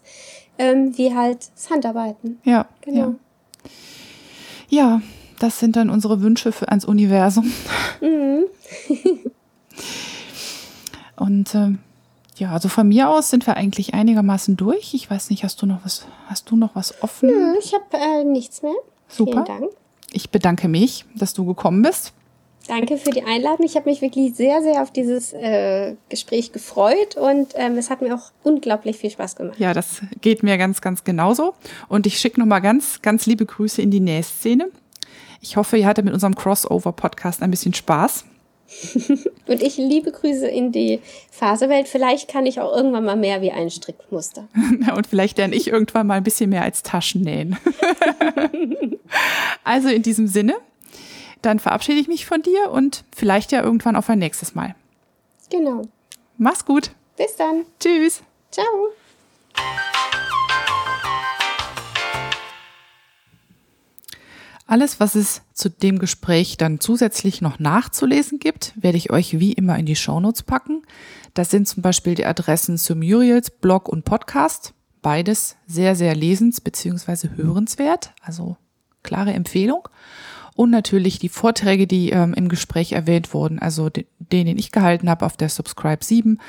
ähm, 0.57 0.97
wie 0.97 1.13
halt 1.13 1.49
das 1.53 1.69
Handarbeiten. 1.69 2.39
ja, 2.45 2.65
Genau. 2.81 2.99
ja. 2.99 3.15
Ja, 4.69 5.01
das 5.39 5.59
sind 5.59 5.75
dann 5.75 5.89
unsere 5.89 6.21
Wünsche 6.21 6.53
für 6.53 6.69
ans 6.69 6.85
Universum. 6.85 7.51
Und 11.17 11.53
ähm, 11.55 11.79
ja, 12.37 12.51
also 12.51 12.69
von 12.69 12.87
mir 12.87 13.09
aus 13.09 13.29
sind 13.29 13.45
wir 13.45 13.57
eigentlich 13.57 13.93
einigermaßen 13.93 14.55
durch. 14.57 14.93
Ich 14.93 15.09
weiß 15.11 15.29
nicht, 15.29 15.43
hast 15.43 15.61
du 15.61 15.65
noch 15.65 15.83
was, 15.83 16.05
hast 16.27 16.49
du 16.49 16.55
noch 16.55 16.73
was 16.75 17.03
offen? 17.03 17.29
Hm, 17.29 17.55
Ich 17.59 17.73
habe 17.73 17.83
äh, 17.97 18.23
nichts 18.23 18.61
mehr. 18.61 18.73
Super. 19.07 19.31
Vielen 19.31 19.45
Dank. 19.45 19.71
Ich 20.13 20.29
bedanke 20.29 20.67
mich, 20.67 21.05
dass 21.15 21.33
du 21.33 21.45
gekommen 21.45 21.81
bist. 21.81 22.13
Danke 22.67 22.97
für 22.97 23.09
die 23.09 23.23
Einladung. 23.23 23.65
Ich 23.65 23.75
habe 23.75 23.89
mich 23.89 24.01
wirklich 24.01 24.35
sehr, 24.35 24.61
sehr 24.61 24.81
auf 24.83 24.91
dieses 24.91 25.33
äh, 25.33 25.95
Gespräch 26.09 26.51
gefreut 26.51 27.15
und 27.15 27.53
ähm, 27.55 27.77
es 27.77 27.89
hat 27.89 28.01
mir 28.01 28.13
auch 28.15 28.31
unglaublich 28.43 28.97
viel 28.97 29.09
Spaß 29.09 29.35
gemacht. 29.35 29.59
Ja, 29.59 29.73
das 29.73 30.01
geht 30.21 30.43
mir 30.43 30.57
ganz, 30.57 30.79
ganz 30.79 31.03
genauso. 31.03 31.55
Und 31.89 32.05
ich 32.05 32.19
schicke 32.19 32.39
nochmal 32.39 32.61
ganz, 32.61 33.01
ganz 33.01 33.25
liebe 33.25 33.45
Grüße 33.45 33.81
in 33.81 33.89
die 33.89 33.99
Nähszene. 33.99 34.69
Ich 35.41 35.57
hoffe, 35.57 35.77
ihr 35.77 35.87
hattet 35.87 36.05
mit 36.05 36.13
unserem 36.13 36.35
Crossover-Podcast 36.35 37.41
ein 37.41 37.49
bisschen 37.49 37.73
Spaß. 37.73 38.25
Und 39.47 39.61
ich 39.61 39.77
liebe 39.77 40.11
Grüße 40.11 40.47
in 40.47 40.71
die 40.71 40.99
Faserwelt. 41.31 41.87
Vielleicht 41.87 42.29
kann 42.29 42.45
ich 42.45 42.59
auch 42.59 42.75
irgendwann 42.75 43.05
mal 43.05 43.15
mehr 43.15 43.41
wie 43.41 43.51
ein 43.51 43.69
Strickmuster. 43.69 44.47
Und 44.95 45.07
vielleicht 45.07 45.37
lerne 45.37 45.55
ich 45.55 45.67
irgendwann 45.67 46.07
mal 46.07 46.15
ein 46.15 46.23
bisschen 46.23 46.49
mehr 46.49 46.63
als 46.63 46.83
Taschen 46.83 47.21
nähen. 47.21 47.57
also 49.63 49.89
in 49.89 50.03
diesem 50.03 50.27
Sinne, 50.27 50.55
dann 51.41 51.59
verabschiede 51.59 51.99
ich 51.99 52.07
mich 52.07 52.25
von 52.25 52.41
dir 52.41 52.71
und 52.71 53.03
vielleicht 53.15 53.51
ja 53.51 53.63
irgendwann 53.63 53.95
auf 53.95 54.09
ein 54.09 54.19
nächstes 54.19 54.53
Mal. 54.53 54.75
Genau. 55.49 55.83
Mach's 56.37 56.65
gut. 56.65 56.91
Bis 57.17 57.35
dann. 57.35 57.65
Tschüss. 57.79 58.21
Ciao. 58.51 58.65
Alles, 64.71 65.01
was 65.01 65.15
es 65.15 65.41
zu 65.53 65.69
dem 65.69 65.99
Gespräch 65.99 66.55
dann 66.55 66.79
zusätzlich 66.79 67.41
noch 67.41 67.59
nachzulesen 67.59 68.39
gibt, 68.39 68.71
werde 68.77 68.97
ich 68.97 69.11
euch 69.11 69.37
wie 69.37 69.51
immer 69.51 69.77
in 69.77 69.85
die 69.85 69.97
Shownotes 69.97 70.43
packen. 70.43 70.83
Das 71.33 71.51
sind 71.51 71.67
zum 71.67 71.83
Beispiel 71.83 72.15
die 72.15 72.25
Adressen 72.25 72.77
zu 72.77 72.95
Muriels 72.95 73.49
Blog 73.49 73.89
und 73.89 74.05
Podcast. 74.05 74.73
Beides 75.01 75.57
sehr, 75.67 75.97
sehr 75.97 76.15
lesens- 76.15 76.61
bzw. 76.61 77.35
hörenswert. 77.35 78.13
Also 78.21 78.55
klare 79.03 79.33
Empfehlung. 79.33 79.89
Und 80.55 80.69
natürlich 80.69 81.19
die 81.19 81.27
Vorträge, 81.27 81.85
die 81.85 82.11
ähm, 82.11 82.33
im 82.33 82.47
Gespräch 82.47 82.93
erwähnt 82.93 83.33
wurden, 83.33 83.59
also 83.59 83.89
den, 83.89 84.05
den 84.19 84.57
ich 84.57 84.71
gehalten 84.71 85.09
habe 85.09 85.25
auf 85.25 85.35
der 85.35 85.49
Subscribe 85.49 86.01
7, 86.05 86.39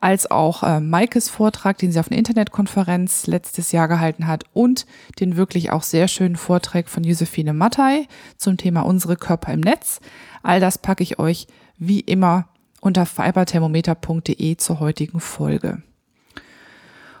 als 0.00 0.30
auch 0.30 0.62
äh, 0.62 0.80
Maikes 0.80 1.28
Vortrag, 1.28 1.78
den 1.78 1.90
sie 1.90 1.98
auf 1.98 2.10
einer 2.10 2.18
Internetkonferenz 2.18 3.26
letztes 3.26 3.72
Jahr 3.72 3.88
gehalten 3.88 4.26
hat 4.26 4.44
und 4.52 4.86
den 5.18 5.36
wirklich 5.36 5.70
auch 5.72 5.82
sehr 5.82 6.06
schönen 6.06 6.36
Vortrag 6.36 6.88
von 6.88 7.02
Josephine 7.02 7.52
Mattei 7.52 8.06
zum 8.36 8.56
Thema 8.56 8.82
unsere 8.82 9.16
Körper 9.16 9.52
im 9.52 9.60
Netz. 9.60 10.00
All 10.42 10.60
das 10.60 10.78
packe 10.78 11.02
ich 11.02 11.18
euch 11.18 11.48
wie 11.78 12.00
immer 12.00 12.48
unter 12.80 13.06
fiberthermometer.de 13.06 14.56
zur 14.56 14.80
heutigen 14.80 15.18
Folge. 15.18 15.82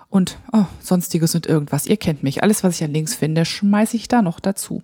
Und 0.08 0.38
oh, 0.52 0.64
sonstiges 0.80 1.34
und 1.34 1.46
irgendwas. 1.46 1.86
Ihr 1.86 1.96
kennt 1.96 2.22
mich. 2.22 2.42
Alles, 2.42 2.64
was 2.64 2.76
ich 2.76 2.84
an 2.84 2.92
Links 2.92 3.14
finde, 3.14 3.44
schmeiße 3.44 3.96
ich 3.96 4.08
da 4.08 4.22
noch 4.22 4.40
dazu. 4.40 4.82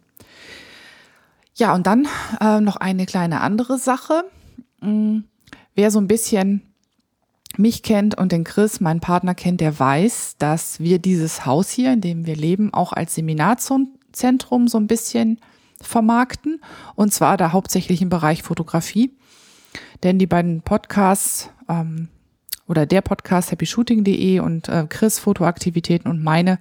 Ja, 1.54 1.74
und 1.74 1.86
dann 1.86 2.08
äh, 2.40 2.60
noch 2.60 2.76
eine 2.76 3.06
kleine 3.06 3.40
andere 3.40 3.78
Sache. 3.78 4.24
Hm, 4.80 5.24
wer 5.74 5.90
so 5.90 6.00
ein 6.00 6.08
bisschen 6.08 6.73
mich 7.58 7.82
kennt 7.82 8.16
und 8.16 8.32
den 8.32 8.44
Chris, 8.44 8.80
meinen 8.80 9.00
Partner 9.00 9.34
kennt, 9.34 9.60
der 9.60 9.78
weiß, 9.78 10.36
dass 10.38 10.80
wir 10.80 10.98
dieses 10.98 11.46
Haus 11.46 11.70
hier, 11.70 11.92
in 11.92 12.00
dem 12.00 12.26
wir 12.26 12.36
leben, 12.36 12.72
auch 12.72 12.92
als 12.92 13.14
Seminarzentrum 13.14 14.68
so 14.68 14.78
ein 14.78 14.86
bisschen 14.86 15.40
vermarkten. 15.80 16.60
Und 16.94 17.12
zwar 17.12 17.36
da 17.36 17.52
hauptsächlich 17.52 18.02
im 18.02 18.08
Bereich 18.08 18.42
Fotografie. 18.42 19.12
Denn 20.02 20.18
die 20.18 20.26
beiden 20.26 20.62
Podcasts 20.62 21.50
ähm, 21.68 22.08
oder 22.68 22.86
der 22.86 23.00
Podcast 23.00 23.52
happyshooting.de 23.52 24.40
und 24.40 24.68
äh, 24.68 24.86
Chris 24.88 25.18
Fotoaktivitäten 25.18 26.10
und 26.10 26.22
meine, 26.22 26.58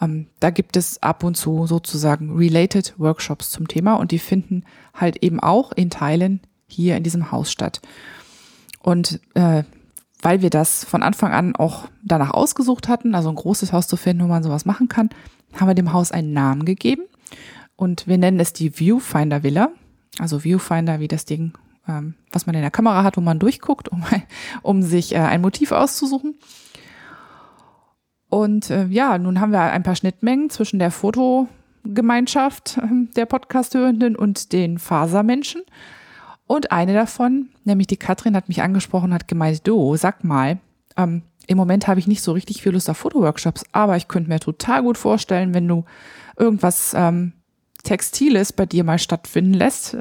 ähm, 0.00 0.26
da 0.40 0.50
gibt 0.50 0.76
es 0.76 1.02
ab 1.02 1.24
und 1.24 1.36
zu 1.36 1.66
sozusagen 1.66 2.36
related 2.36 2.94
Workshops 2.98 3.50
zum 3.50 3.68
Thema 3.68 3.94
und 3.94 4.10
die 4.12 4.18
finden 4.18 4.64
halt 4.94 5.22
eben 5.22 5.40
auch 5.40 5.72
in 5.72 5.90
Teilen 5.90 6.40
hier 6.66 6.96
in 6.96 7.02
diesem 7.02 7.32
Haus 7.32 7.50
statt. 7.50 7.80
Und 8.80 9.20
äh, 9.34 9.64
weil 10.22 10.42
wir 10.42 10.50
das 10.50 10.84
von 10.84 11.02
Anfang 11.02 11.32
an 11.32 11.56
auch 11.56 11.88
danach 12.02 12.30
ausgesucht 12.30 12.88
hatten, 12.88 13.14
also 13.14 13.28
ein 13.28 13.36
großes 13.36 13.72
Haus 13.72 13.86
zu 13.86 13.96
finden, 13.96 14.24
wo 14.24 14.28
man 14.28 14.42
sowas 14.42 14.64
machen 14.64 14.88
kann, 14.88 15.10
haben 15.54 15.68
wir 15.68 15.74
dem 15.74 15.92
Haus 15.92 16.12
einen 16.12 16.32
Namen 16.32 16.64
gegeben 16.64 17.02
und 17.76 18.06
wir 18.06 18.18
nennen 18.18 18.40
es 18.40 18.52
die 18.52 18.70
Viewfinder 18.70 19.42
Villa. 19.42 19.70
Also 20.18 20.40
Viewfinder 20.40 20.98
wie 20.98 21.08
das 21.08 21.24
Ding, 21.24 21.52
ähm, 21.86 22.14
was 22.32 22.46
man 22.46 22.56
in 22.56 22.62
der 22.62 22.72
Kamera 22.72 23.04
hat, 23.04 23.16
wo 23.16 23.20
man 23.20 23.38
durchguckt, 23.38 23.88
um, 23.88 24.04
um 24.62 24.82
sich 24.82 25.14
äh, 25.14 25.18
ein 25.18 25.40
Motiv 25.40 25.70
auszusuchen. 25.70 26.34
Und 28.28 28.70
äh, 28.70 28.86
ja, 28.86 29.16
nun 29.16 29.40
haben 29.40 29.52
wir 29.52 29.60
ein 29.60 29.82
paar 29.82 29.96
Schnittmengen 29.96 30.50
zwischen 30.50 30.78
der 30.78 30.90
Fotogemeinschaft 30.90 32.78
äh, 32.78 33.06
der 33.16 33.26
Podcast-Hörenden 33.26 34.16
und 34.16 34.52
den 34.52 34.78
Fasermenschen. 34.78 35.62
Und 36.48 36.72
eine 36.72 36.94
davon, 36.94 37.50
nämlich 37.64 37.86
die 37.86 37.98
Katrin, 37.98 38.34
hat 38.34 38.48
mich 38.48 38.62
angesprochen, 38.62 39.12
hat 39.12 39.28
gemeint, 39.28 39.68
du, 39.68 39.96
sag 39.96 40.24
mal, 40.24 40.58
ähm, 40.96 41.22
im 41.46 41.58
Moment 41.58 41.86
habe 41.86 42.00
ich 42.00 42.06
nicht 42.06 42.22
so 42.22 42.32
richtig 42.32 42.62
viel 42.62 42.72
Lust 42.72 42.88
auf 42.88 42.96
Fotoworkshops, 42.96 43.64
aber 43.72 43.96
ich 43.96 44.08
könnte 44.08 44.30
mir 44.30 44.40
total 44.40 44.82
gut 44.82 44.96
vorstellen, 44.96 45.52
wenn 45.52 45.68
du 45.68 45.84
irgendwas 46.38 46.94
ähm, 46.96 47.34
Textiles 47.84 48.54
bei 48.54 48.64
dir 48.64 48.82
mal 48.82 48.98
stattfinden 48.98 49.52
lässt, 49.52 49.98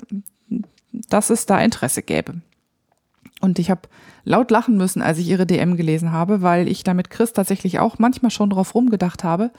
dass 0.91 1.29
es 1.29 1.45
da 1.45 1.59
Interesse 1.59 2.01
gäbe. 2.01 2.35
Und 3.41 3.59
ich 3.59 3.69
habe 3.69 3.81
laut 4.23 4.49
lachen 4.49 4.77
müssen, 4.77 5.01
als 5.01 5.17
ich 5.17 5.27
ihre 5.27 5.45
DM 5.45 5.75
gelesen 5.75 6.13
habe, 6.13 6.41
weil 6.41 6.69
ich 6.69 6.83
da 6.83 6.93
mit 6.93 7.09
Chris 7.09 7.33
tatsächlich 7.33 7.79
auch 7.79 7.99
manchmal 7.99 8.31
schon 8.31 8.49
drauf 8.49 8.73
rumgedacht 8.73 9.25
habe. 9.25 9.51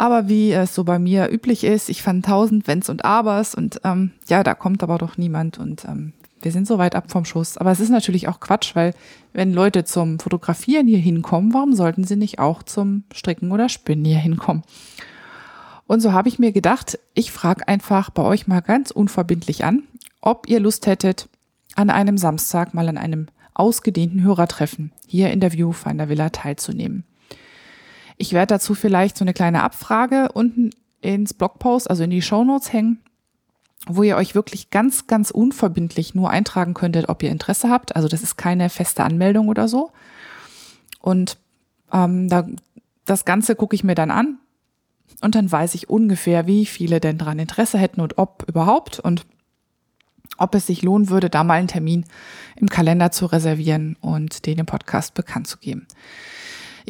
Aber 0.00 0.30
wie 0.30 0.50
es 0.52 0.74
so 0.74 0.84
bei 0.84 0.98
mir 0.98 1.30
üblich 1.30 1.62
ist, 1.62 1.90
ich 1.90 2.02
fand 2.02 2.24
tausend 2.24 2.66
Wenns 2.66 2.88
und 2.88 3.04
Abers 3.04 3.54
und 3.54 3.82
ähm, 3.84 4.12
ja, 4.28 4.42
da 4.42 4.54
kommt 4.54 4.82
aber 4.82 4.96
doch 4.96 5.18
niemand 5.18 5.58
und 5.58 5.84
ähm, 5.84 6.14
wir 6.40 6.52
sind 6.52 6.66
so 6.66 6.78
weit 6.78 6.94
ab 6.94 7.10
vom 7.10 7.26
Schuss. 7.26 7.58
Aber 7.58 7.70
es 7.70 7.80
ist 7.80 7.90
natürlich 7.90 8.26
auch 8.26 8.40
Quatsch, 8.40 8.74
weil 8.74 8.94
wenn 9.34 9.52
Leute 9.52 9.84
zum 9.84 10.18
Fotografieren 10.18 10.86
hier 10.86 11.00
hinkommen, 11.00 11.52
warum 11.52 11.74
sollten 11.74 12.04
sie 12.04 12.16
nicht 12.16 12.38
auch 12.38 12.62
zum 12.62 13.04
Stricken 13.12 13.52
oder 13.52 13.68
Spinnen 13.68 14.06
hier 14.06 14.16
hinkommen? 14.16 14.62
Und 15.86 16.00
so 16.00 16.14
habe 16.14 16.30
ich 16.30 16.38
mir 16.38 16.52
gedacht, 16.52 16.98
ich 17.12 17.30
frage 17.30 17.68
einfach 17.68 18.08
bei 18.08 18.22
euch 18.22 18.46
mal 18.46 18.60
ganz 18.62 18.90
unverbindlich 18.90 19.64
an, 19.66 19.82
ob 20.22 20.48
ihr 20.48 20.60
Lust 20.60 20.86
hättet, 20.86 21.28
an 21.74 21.90
einem 21.90 22.16
Samstag 22.16 22.72
mal 22.72 22.88
an 22.88 22.96
einem 22.96 23.26
ausgedehnten 23.52 24.22
Hörertreffen 24.22 24.92
hier 25.06 25.30
in 25.30 25.40
der 25.40 25.52
Viewfinder 25.52 26.08
Villa 26.08 26.30
teilzunehmen. 26.30 27.04
Ich 28.20 28.34
werde 28.34 28.54
dazu 28.54 28.74
vielleicht 28.74 29.16
so 29.16 29.24
eine 29.24 29.32
kleine 29.32 29.62
Abfrage 29.62 30.30
unten 30.34 30.70
ins 31.00 31.32
Blogpost, 31.32 31.88
also 31.88 32.04
in 32.04 32.10
die 32.10 32.20
Shownotes 32.20 32.70
hängen. 32.70 32.98
wo 33.86 34.02
ihr 34.02 34.16
euch 34.16 34.34
wirklich 34.34 34.68
ganz, 34.68 35.06
ganz 35.06 35.30
unverbindlich 35.30 36.14
nur 36.14 36.28
eintragen 36.28 36.74
könntet, 36.74 37.08
ob 37.08 37.22
ihr 37.22 37.30
Interesse 37.30 37.70
habt. 37.70 37.96
Also 37.96 38.08
das 38.08 38.22
ist 38.22 38.36
keine 38.36 38.68
feste 38.68 39.04
Anmeldung 39.04 39.48
oder 39.48 39.68
so. 39.68 39.90
Und 41.00 41.38
ähm, 41.90 42.28
da, 42.28 42.46
das 43.06 43.24
Ganze 43.24 43.56
gucke 43.56 43.74
ich 43.74 43.82
mir 43.82 43.94
dann 43.94 44.10
an 44.10 44.36
und 45.22 45.34
dann 45.34 45.50
weiß 45.50 45.74
ich 45.74 45.88
ungefähr, 45.88 46.46
wie 46.46 46.66
viele 46.66 47.00
denn 47.00 47.16
daran 47.16 47.38
Interesse 47.38 47.78
hätten 47.78 48.02
und 48.02 48.18
ob 48.18 48.44
überhaupt 48.46 49.00
und 49.00 49.24
ob 50.36 50.54
es 50.54 50.66
sich 50.66 50.82
lohnen 50.82 51.08
würde, 51.08 51.30
da 51.30 51.42
mal 51.42 51.54
einen 51.54 51.68
Termin 51.68 52.04
im 52.56 52.68
Kalender 52.68 53.10
zu 53.10 53.24
reservieren 53.24 53.96
und 54.02 54.44
den 54.44 54.58
im 54.58 54.66
Podcast 54.66 55.14
bekannt 55.14 55.46
zu 55.46 55.56
geben. 55.56 55.86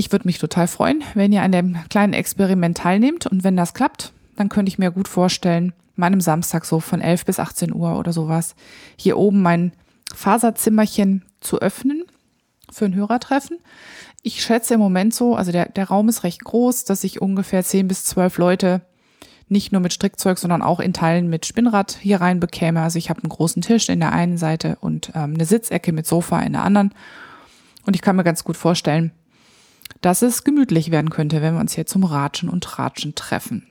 Ich 0.01 0.13
würde 0.13 0.27
mich 0.27 0.39
total 0.39 0.67
freuen, 0.67 1.05
wenn 1.13 1.31
ihr 1.31 1.43
an 1.43 1.53
dem 1.53 1.77
kleinen 1.91 2.15
Experiment 2.15 2.79
teilnehmt 2.79 3.27
und 3.27 3.45
wenn 3.45 3.55
das 3.55 3.75
klappt, 3.75 4.15
dann 4.35 4.49
könnte 4.49 4.71
ich 4.71 4.79
mir 4.79 4.91
gut 4.91 5.09
vorstellen, 5.09 5.75
meinem 5.95 6.23
Samstag 6.23 6.65
so 6.65 6.81
von 6.81 7.03
11 7.03 7.27
bis 7.27 7.39
18 7.39 7.75
Uhr 7.75 7.99
oder 7.99 8.15
sowas 8.15 8.55
hier 8.97 9.19
oben 9.19 9.43
mein 9.43 9.73
Faserzimmerchen 10.15 11.27
zu 11.43 11.61
öffnen 11.61 12.05
für 12.73 12.87
ein 12.87 12.95
Hörertreffen. 12.95 13.59
Ich 14.23 14.43
schätze 14.43 14.73
im 14.73 14.81
Moment 14.81 15.13
so, 15.13 15.37
also 15.37 15.53
der, 15.53 15.69
der 15.69 15.89
Raum 15.89 16.09
ist 16.09 16.25
recht 16.25 16.45
groß, 16.45 16.87
dass 16.87 17.05
ich 17.05 17.21
ungefähr 17.21 17.63
10 17.63 17.87
bis 17.87 18.05
12 18.07 18.39
Leute 18.39 18.81
nicht 19.49 19.71
nur 19.71 19.83
mit 19.83 19.93
Strickzeug, 19.93 20.39
sondern 20.39 20.63
auch 20.63 20.81
in 20.81 20.95
Teilen 20.95 21.29
mit 21.29 21.45
Spinnrad 21.45 21.99
hier 22.01 22.23
rein 22.23 22.41
bekäme. 22.41 22.81
Also 22.81 22.97
ich 22.97 23.11
habe 23.11 23.23
einen 23.23 23.29
großen 23.29 23.61
Tisch 23.61 23.91
in 23.91 24.01
der 24.01 24.13
einen 24.13 24.39
Seite 24.39 24.79
und 24.81 25.11
ähm, 25.15 25.35
eine 25.35 25.45
Sitzecke 25.45 25.93
mit 25.93 26.07
Sofa 26.07 26.41
in 26.41 26.55
der 26.55 26.63
anderen. 26.63 26.95
Und 27.85 27.97
ich 27.97 28.01
kann 28.01 28.17
mir 28.17 28.25
ganz 28.25 28.45
gut 28.45 28.57
vorstellen, 28.57 29.13
dass 30.01 30.23
es 30.23 30.45
gemütlich 30.45 30.91
werden 30.91 31.11
könnte, 31.11 31.43
wenn 31.43 31.55
wir 31.55 31.61
uns 31.61 31.75
hier 31.75 31.87
zum 31.87 32.05
Ratschen 32.05 32.49
und 32.49 32.65
Tratschen 32.65 33.15
treffen. 33.15 33.67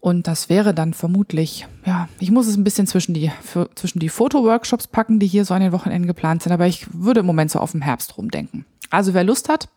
Und 0.00 0.28
das 0.28 0.48
wäre 0.48 0.72
dann 0.72 0.94
vermutlich, 0.94 1.66
ja, 1.84 2.08
ich 2.20 2.30
muss 2.30 2.46
es 2.46 2.56
ein 2.56 2.62
bisschen 2.62 2.86
zwischen 2.86 3.12
die, 3.12 3.32
für, 3.42 3.68
zwischen 3.74 3.98
die 3.98 4.08
Fotoworkshops 4.08 4.86
packen, 4.86 5.18
die 5.18 5.26
hier 5.26 5.44
so 5.44 5.52
an 5.52 5.62
den 5.62 5.72
Wochenenden 5.72 6.06
geplant 6.06 6.42
sind, 6.42 6.52
aber 6.52 6.66
ich 6.68 6.86
würde 6.94 7.20
im 7.20 7.26
Moment 7.26 7.50
so 7.50 7.58
auf 7.58 7.72
den 7.72 7.82
Herbst 7.82 8.16
rumdenken. 8.16 8.64
Also 8.90 9.14
wer 9.14 9.24
Lust 9.24 9.48
hat, 9.48 9.68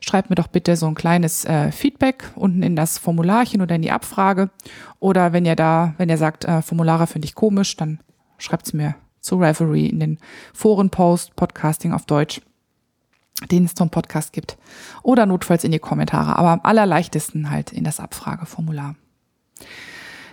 schreibt 0.00 0.30
mir 0.30 0.36
doch 0.36 0.46
bitte 0.46 0.76
so 0.76 0.86
ein 0.86 0.94
kleines 0.94 1.44
äh, 1.44 1.72
Feedback 1.72 2.30
unten 2.36 2.62
in 2.62 2.74
das 2.74 2.98
Formularchen 2.98 3.60
oder 3.60 3.74
in 3.74 3.82
die 3.82 3.90
Abfrage. 3.90 4.50
Oder 4.98 5.32
wenn 5.32 5.44
ihr 5.44 5.56
da, 5.56 5.94
wenn 5.98 6.08
ihr 6.08 6.18
sagt, 6.18 6.44
äh, 6.46 6.62
Formulare 6.62 7.06
finde 7.06 7.26
ich 7.26 7.34
komisch, 7.34 7.76
dann 7.76 8.00
schreibt 8.38 8.66
es 8.66 8.72
mir 8.72 8.94
zu 9.20 9.36
Reverie 9.36 9.88
in 9.88 10.00
den 10.00 10.18
Forenpost, 10.54 11.36
Podcasting 11.36 11.92
auf 11.92 12.06
Deutsch, 12.06 12.40
den 13.50 13.64
es 13.64 13.74
zum 13.74 13.90
Podcast 13.90 14.32
gibt. 14.32 14.56
Oder 15.02 15.26
notfalls 15.26 15.64
in 15.64 15.72
die 15.72 15.78
Kommentare, 15.78 16.36
aber 16.36 16.50
am 16.50 16.60
allerleichtesten 16.62 17.50
halt 17.50 17.72
in 17.72 17.84
das 17.84 18.00
Abfrageformular. 18.00 18.94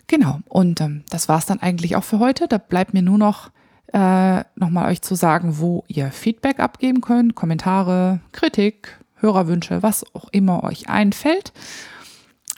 Genau, 0.08 0.40
und 0.50 0.82
ähm, 0.82 1.04
das 1.10 1.30
war's 1.30 1.46
dann 1.46 1.62
eigentlich 1.62 1.96
auch 1.96 2.04
für 2.04 2.20
heute. 2.20 2.48
Da 2.48 2.58
bleibt 2.58 2.94
mir 2.94 3.02
nur 3.02 3.18
noch 3.18 3.52
äh, 3.94 4.44
nochmal 4.56 4.92
euch 4.92 5.02
zu 5.02 5.16
sagen, 5.16 5.60
wo 5.60 5.84
ihr 5.88 6.12
Feedback 6.12 6.60
abgeben 6.60 7.02
könnt, 7.02 7.36
Kommentare, 7.36 8.20
Kritik, 8.32 9.00
Hörerwünsche, 9.16 9.84
was 9.84 10.06
auch 10.16 10.30
immer 10.32 10.64
euch 10.64 10.90
einfällt. 10.90 11.54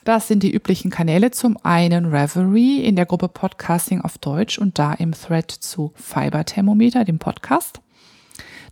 Das 0.05 0.27
sind 0.27 0.43
die 0.43 0.53
üblichen 0.53 0.91
Kanäle. 0.91 1.31
Zum 1.31 1.57
einen 1.63 2.05
Reverie 2.05 2.83
in 2.83 2.95
der 2.95 3.05
Gruppe 3.05 3.27
Podcasting 3.27 4.01
auf 4.01 4.17
Deutsch 4.17 4.59
und 4.59 4.77
da 4.77 4.93
im 4.93 5.13
Thread 5.13 5.51
zu 5.51 5.93
Fiber 5.95 6.45
Thermometer, 6.45 7.03
dem 7.05 7.19
Podcast. 7.19 7.81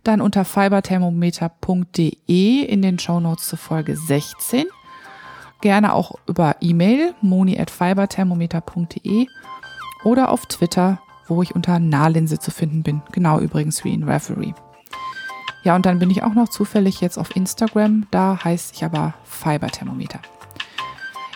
Dann 0.04 0.20
unter 0.20 0.44
fiberthermometer.de 0.44 2.60
in 2.60 2.82
den 2.82 2.98
Show 2.98 3.20
Notes 3.20 3.48
zur 3.48 3.58
Folge 3.58 3.96
16 3.96 4.66
gerne 5.62 5.94
auch 5.94 6.16
über 6.26 6.56
E-Mail 6.60 7.14
moni@fiberthermometer.de 7.22 9.26
oder 10.04 10.30
auf 10.30 10.44
Twitter, 10.44 11.00
wo 11.26 11.42
ich 11.42 11.54
unter 11.54 11.78
Nahlinse 11.78 12.38
zu 12.38 12.50
finden 12.50 12.82
bin. 12.82 13.00
Genau 13.12 13.40
übrigens 13.40 13.82
wie 13.82 13.94
in 13.94 14.04
Referee. 14.04 14.52
Ja, 15.62 15.74
und 15.74 15.86
dann 15.86 15.98
bin 15.98 16.10
ich 16.10 16.22
auch 16.22 16.34
noch 16.34 16.50
zufällig 16.50 17.00
jetzt 17.00 17.16
auf 17.16 17.34
Instagram. 17.34 18.06
Da 18.10 18.44
heißt 18.44 18.76
ich 18.76 18.84
aber 18.84 19.14
Fiberthermometer. 19.24 20.18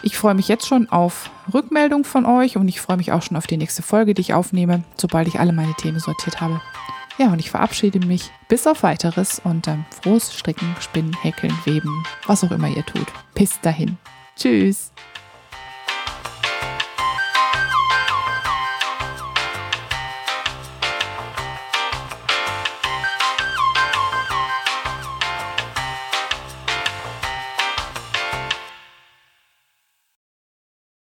Ich 0.02 0.18
freue 0.18 0.34
mich 0.34 0.48
jetzt 0.48 0.66
schon 0.66 0.90
auf 0.90 1.30
Rückmeldung 1.52 2.04
von 2.04 2.26
euch 2.26 2.58
und 2.58 2.68
ich 2.68 2.82
freue 2.82 2.98
mich 2.98 3.12
auch 3.12 3.22
schon 3.22 3.38
auf 3.38 3.46
die 3.46 3.56
nächste 3.56 3.80
Folge, 3.82 4.12
die 4.12 4.20
ich 4.20 4.34
aufnehme, 4.34 4.84
sobald 4.98 5.26
ich 5.26 5.40
alle 5.40 5.54
meine 5.54 5.72
Themen 5.74 6.00
sortiert 6.00 6.42
habe. 6.42 6.60
Ja, 7.18 7.32
und 7.32 7.40
ich 7.40 7.50
verabschiede 7.50 7.98
mich 8.06 8.30
bis 8.46 8.66
auf 8.68 8.84
weiteres 8.84 9.40
und 9.42 9.66
ähm, 9.66 9.84
frohes 10.02 10.32
Stricken, 10.32 10.76
Spinnen, 10.78 11.16
Häkeln, 11.20 11.52
Weben, 11.64 12.04
was 12.26 12.44
auch 12.44 12.52
immer 12.52 12.68
ihr 12.68 12.86
tut. 12.86 13.06
Bis 13.34 13.60
dahin. 13.60 13.98
Tschüss. 14.36 14.92